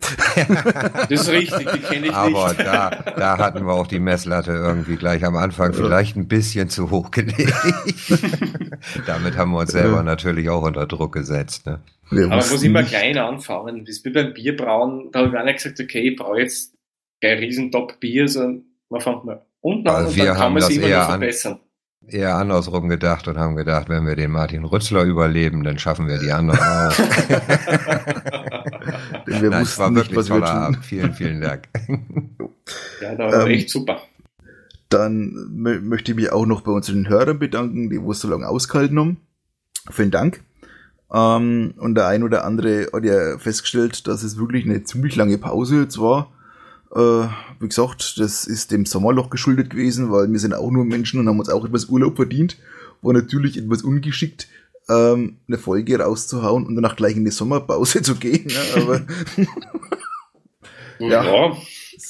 das 1.10 1.22
ist 1.22 1.30
richtig, 1.30 1.70
die 1.72 1.80
kenne 1.80 2.08
ich 2.08 2.14
Aber 2.14 2.50
nicht. 2.50 2.60
Aber 2.60 2.64
da, 2.64 2.90
da 3.16 3.38
hatten 3.38 3.66
wir 3.66 3.74
auch 3.74 3.88
die 3.88 4.00
Messlatte 4.00 4.52
irgendwie 4.52 4.98
gleich 4.98 5.24
am 5.24 5.38
Anfang 5.38 5.74
vielleicht 5.74 6.18
ein 6.18 6.28
bisschen 6.28 6.70
zu 6.70 6.92
hoch 6.92 7.12
gelegt. 7.12 7.54
Damit 9.08 9.38
haben 9.38 9.52
wir 9.52 9.60
uns 9.60 9.72
selber 9.72 10.04
natürlich 10.04 10.50
auch 10.50 10.64
unter 10.64 10.86
Druck 10.88 11.14
gesetzt. 11.14 11.66
Ne? 11.66 11.80
Aber 12.12 12.28
man 12.28 12.38
muss 12.38 12.64
immer 12.64 12.84
klein 12.84 13.18
anfangen. 13.18 13.86
Das 13.86 13.98
ist 13.98 14.06
wie 14.06 14.10
beim 14.10 14.34
Bierbrauen. 14.34 15.10
Da 15.12 15.20
habe 15.20 15.30
ich 15.30 15.38
auch 15.38 15.46
nicht 15.46 15.58
gesagt, 15.58 15.80
okay, 15.80 16.10
ich 16.10 16.18
brauche 16.18 16.40
jetzt 16.40 16.74
kein 17.22 17.38
riesen 17.38 17.72
Top-Bier, 17.72 18.28
sondern 18.28 18.66
man 18.90 19.02
fängt 19.02 19.24
mal 19.24 19.46
unten 19.62 19.88
an 19.88 19.96
also 19.96 20.10
und 20.10 20.28
dann 20.28 20.36
kann 20.36 20.54
man 20.54 20.62
sich 20.62 20.78
immer 20.78 20.90
noch 20.90 21.06
verbessern. 21.06 21.54
An 21.54 21.60
eher 22.08 22.36
andersrum 22.36 22.90
gedacht 22.90 23.28
und 23.28 23.38
haben 23.38 23.56
gedacht, 23.56 23.90
wenn 23.90 24.06
wir 24.06 24.16
den 24.16 24.32
Martin 24.32 24.66
Rützler 24.66 25.04
überleben, 25.04 25.64
dann 25.64 25.80
schaffen 25.80 26.08
wir 26.08 26.20
die 26.20 26.32
anderen 26.32 26.60
auch. 26.60 26.96
Denn 29.28 29.42
wir 29.42 29.50
Nein, 29.50 29.62
wussten 29.62 29.82
war 29.82 29.92
nicht, 29.92 30.16
was 30.16 30.30
wir 30.30 30.36
tun. 30.36 30.44
Abend. 30.44 30.86
Vielen, 30.86 31.14
vielen 31.14 31.42
Dank. 31.42 31.68
ja, 33.02 33.16
da 33.16 33.32
war 33.32 33.48
ähm, 33.48 33.52
echt 33.52 33.70
super. 33.70 34.00
Dann 34.90 35.50
möchte 35.52 36.12
ich 36.12 36.16
mich 36.16 36.32
auch 36.32 36.46
noch 36.46 36.62
bei 36.62 36.72
unseren 36.72 37.10
Hörern 37.10 37.40
bedanken, 37.40 37.90
die 37.90 38.02
wo 38.02 38.14
so 38.14 38.30
lange 38.30 38.48
ausgehalten 38.48 39.00
haben. 39.00 39.18
Vielen 39.90 40.12
Dank. 40.12 40.42
Ähm, 41.12 41.74
und 41.78 41.96
der 41.96 42.08
ein 42.08 42.24
oder 42.24 42.46
andere 42.46 42.88
hat 42.94 43.04
ja 43.04 43.38
festgestellt, 43.38 44.08
dass 44.08 44.24
es 44.24 44.38
wirklich 44.38 44.66
eine 44.66 44.84
ziemlich 44.84 45.16
lange 45.16 45.38
Pause 45.38 45.82
jetzt 45.82 46.00
war. 46.00 46.32
Äh, 46.94 47.28
wie 47.60 47.68
gesagt, 47.68 48.20
das 48.20 48.46
ist 48.46 48.72
dem 48.72 48.86
Sommerloch 48.86 49.30
geschuldet 49.30 49.70
gewesen, 49.70 50.12
weil 50.12 50.32
wir 50.32 50.40
sind 50.40 50.54
auch 50.54 50.72
nur 50.72 50.86
Menschen 50.86 51.20
und 51.20 51.28
haben 51.28 51.40
uns 51.40 51.50
auch 51.50 51.66
etwas 51.66 51.86
Urlaub 51.86 52.16
verdient. 52.16 52.58
War 53.02 53.14
natürlich 53.14 53.58
etwas 53.58 53.84
ungeschickt, 53.84 54.48
ähm, 54.90 55.38
eine 55.48 55.58
Folge 55.58 56.00
rauszuhauen 56.00 56.66
und 56.66 56.76
danach 56.76 56.96
gleich 56.96 57.16
in 57.16 57.26
die 57.26 57.32
Sommerpause 57.32 58.02
zu 58.04 58.16
gehen. 58.16 58.48
Ne? 58.48 58.82
Aber 58.82 59.02
ja, 61.00 61.24
ja, 61.24 61.58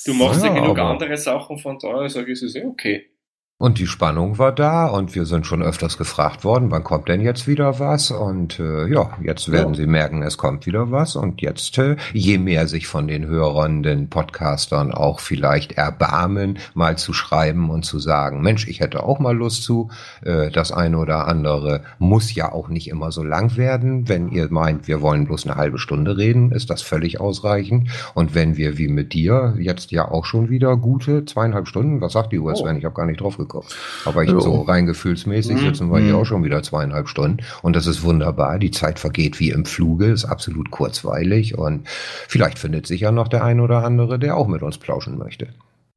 du 0.05 0.13
machst 0.13 0.43
ja, 0.43 0.53
ja 0.53 0.61
genug 0.61 0.77
andere 0.77 1.17
Sachen, 1.17 1.57
von 1.57 1.79
daher 1.79 2.09
sage 2.09 2.31
ich, 2.31 2.39
es 2.39 2.43
ist 2.43 2.55
eh 2.55 2.65
okay. 2.65 3.09
Und 3.57 3.79
die 3.79 3.87
Spannung 3.87 4.37
war 4.37 4.51
da 4.51 4.85
und 4.87 5.15
wir 5.15 5.25
sind 5.25 5.47
schon 5.47 5.63
öfters 5.63 5.97
gefragt 5.97 6.43
worden, 6.43 6.71
wann 6.71 6.83
kommt 6.83 7.07
denn 7.07 7.21
jetzt 7.21 7.47
wieder 7.47 7.79
was? 7.79 8.11
Und 8.11 8.59
äh, 8.59 8.85
ja, 8.87 9.11
jetzt 9.23 9.49
werden 9.49 9.75
ja. 9.75 9.77
Sie 9.77 9.87
merken, 9.87 10.23
es 10.23 10.37
kommt 10.37 10.65
wieder 10.65 10.91
was. 10.91 11.15
Und 11.15 11.41
jetzt, 11.41 11.77
äh, 11.77 11.95
je 12.11 12.37
mehr 12.37 12.67
sich 12.67 12.85
von 12.85 13.07
den 13.07 13.27
hörenden 13.27 14.09
Podcastern 14.09 14.91
auch 14.91 15.21
vielleicht 15.21 15.71
erbarmen, 15.71 16.59
mal 16.73 16.97
zu 16.97 17.13
schreiben 17.13 17.69
und 17.69 17.85
zu 17.85 17.97
sagen, 17.97 18.41
Mensch, 18.41 18.67
ich 18.67 18.81
hätte 18.81 19.03
auch 19.03 19.19
mal 19.19 19.33
Lust 19.33 19.63
zu. 19.63 19.89
Äh, 20.21 20.51
das 20.51 20.73
eine 20.73 20.97
oder 20.97 21.25
andere 21.25 21.83
muss 21.97 22.35
ja 22.35 22.51
auch 22.51 22.67
nicht 22.67 22.89
immer 22.89 23.13
so 23.13 23.23
lang 23.23 23.55
werden. 23.55 24.09
Wenn 24.09 24.27
ihr 24.27 24.49
meint, 24.51 24.89
wir 24.89 25.01
wollen 25.01 25.27
bloß 25.27 25.45
eine 25.45 25.55
halbe 25.55 25.77
Stunde 25.77 26.17
reden, 26.17 26.51
ist 26.51 26.69
das 26.69 26.81
völlig 26.81 27.21
ausreichend. 27.21 27.89
Und 28.15 28.35
wenn 28.35 28.57
wir 28.57 28.77
wie 28.77 28.89
mit 28.89 29.13
dir 29.13 29.55
jetzt 29.57 29.91
ja 29.91 30.11
auch 30.11 30.25
schon 30.25 30.49
wieder 30.49 30.75
gute 30.75 31.23
zweieinhalb 31.23 31.69
Stunden, 31.69 32.01
was 32.01 32.11
sagt 32.11 32.33
die 32.33 32.39
US, 32.39 32.59
oh. 32.59 32.65
wenn 32.65 32.75
ich 32.75 32.83
habe 32.83 32.95
gar 32.95 33.05
nicht 33.05 33.21
drauf 33.21 33.37
gekommen 33.37 33.44
gekommen. 33.47 33.67
Aber 34.05 34.23
ich, 34.23 34.29
so 34.29 34.61
rein 34.61 34.85
gefühlsmäßig 34.85 35.59
sitzen 35.59 35.91
wir 35.91 35.99
hier 35.99 36.13
mhm. 36.13 36.19
auch 36.19 36.25
schon 36.25 36.43
wieder 36.43 36.61
zweieinhalb 36.63 37.07
Stunden. 37.07 37.43
Und 37.61 37.75
das 37.75 37.87
ist 37.87 38.03
wunderbar. 38.03 38.59
Die 38.59 38.71
Zeit 38.71 38.99
vergeht 38.99 39.39
wie 39.39 39.49
im 39.49 39.65
Fluge, 39.65 40.07
ist 40.07 40.25
absolut 40.25 40.71
kurzweilig. 40.71 41.57
Und 41.57 41.87
vielleicht 42.27 42.59
findet 42.59 42.87
sich 42.87 43.01
ja 43.01 43.11
noch 43.11 43.27
der 43.27 43.43
ein 43.43 43.59
oder 43.59 43.83
andere, 43.83 44.19
der 44.19 44.37
auch 44.37 44.47
mit 44.47 44.61
uns 44.61 44.77
plauschen 44.77 45.17
möchte. 45.17 45.47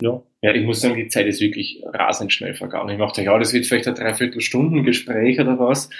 Ja. 0.00 0.22
ja, 0.42 0.54
ich 0.54 0.64
muss 0.64 0.80
sagen, 0.80 0.94
die 0.94 1.08
Zeit 1.08 1.26
ist 1.26 1.40
wirklich 1.40 1.82
rasend 1.92 2.32
schnell 2.32 2.54
vergangen. 2.54 2.90
Ich 2.90 2.98
dachte, 2.98 3.22
ja, 3.22 3.36
das 3.38 3.52
wird 3.52 3.66
vielleicht 3.66 3.88
ein 3.88 3.96
Dreiviertelstunden-Gespräch 3.96 5.40
oder 5.40 5.58
was. 5.58 5.90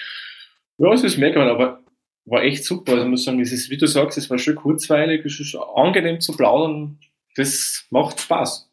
Ja, 0.78 0.92
es 0.92 1.02
ist 1.02 1.18
mega, 1.18 1.44
aber 1.50 1.80
war 2.24 2.42
echt 2.42 2.64
super. 2.64 2.92
Also 2.92 3.04
ich 3.04 3.10
muss 3.10 3.24
sagen, 3.24 3.40
es 3.40 3.52
ist, 3.52 3.70
wie 3.70 3.76
du 3.76 3.86
sagst, 3.86 4.18
es 4.18 4.30
war 4.30 4.38
schön 4.38 4.54
kurzweilig, 4.54 5.24
es 5.24 5.40
ist 5.40 5.56
angenehm 5.74 6.20
zu 6.20 6.36
plaudern. 6.36 6.98
Das 7.36 7.86
macht 7.90 8.20
Spaß. 8.20 8.67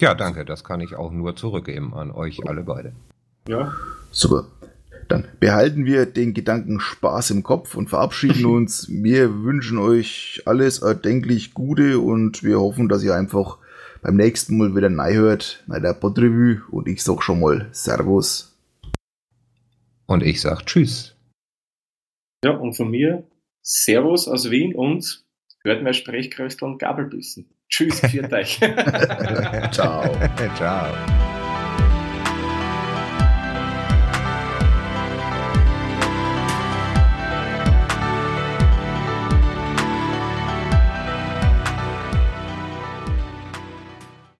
Ja, 0.00 0.14
danke. 0.14 0.44
Das 0.44 0.64
kann 0.64 0.80
ich 0.80 0.96
auch 0.96 1.12
nur 1.12 1.36
zurückgeben 1.36 1.94
an 1.94 2.10
euch 2.10 2.46
alle 2.48 2.62
beide. 2.62 2.94
Ja. 3.48 3.72
Super. 4.10 4.46
Dann 5.08 5.28
behalten 5.38 5.84
wir 5.84 6.06
den 6.06 6.32
Gedanken 6.34 6.80
Spaß 6.80 7.30
im 7.30 7.42
Kopf 7.42 7.74
und 7.74 7.88
verabschieden 7.88 8.46
uns. 8.54 8.88
Wir 8.88 9.42
wünschen 9.42 9.78
euch 9.78 10.42
alles 10.46 10.80
erdenklich 10.80 11.54
Gute 11.54 12.00
und 12.00 12.42
wir 12.42 12.60
hoffen, 12.60 12.88
dass 12.88 13.02
ihr 13.02 13.14
einfach 13.14 13.58
beim 14.02 14.16
nächsten 14.16 14.58
Mal 14.58 14.74
wieder 14.74 14.90
neu 14.90 15.14
hört, 15.14 15.64
bei 15.66 15.80
der 15.80 15.94
Podrevue 15.94 16.62
und 16.70 16.88
ich 16.88 17.02
sag 17.02 17.22
schon 17.22 17.40
mal 17.40 17.68
Servus. 17.72 18.56
Und 20.06 20.22
ich 20.22 20.40
sag 20.40 20.66
Tschüss. 20.66 21.16
Ja, 22.44 22.52
und 22.52 22.74
von 22.74 22.90
mir 22.90 23.26
Servus 23.62 24.28
aus 24.28 24.50
Wien 24.50 24.74
und 24.74 25.24
hört 25.62 25.82
mehr 25.82 25.94
Sprechkröstel 25.94 26.68
und 26.68 26.78
Gabelbissen. 26.78 27.53
Tschüss, 27.68 28.00
viert 28.02 28.32
euch. 28.32 28.58
Ciao. 29.72 30.04
Ciao. 30.56 31.23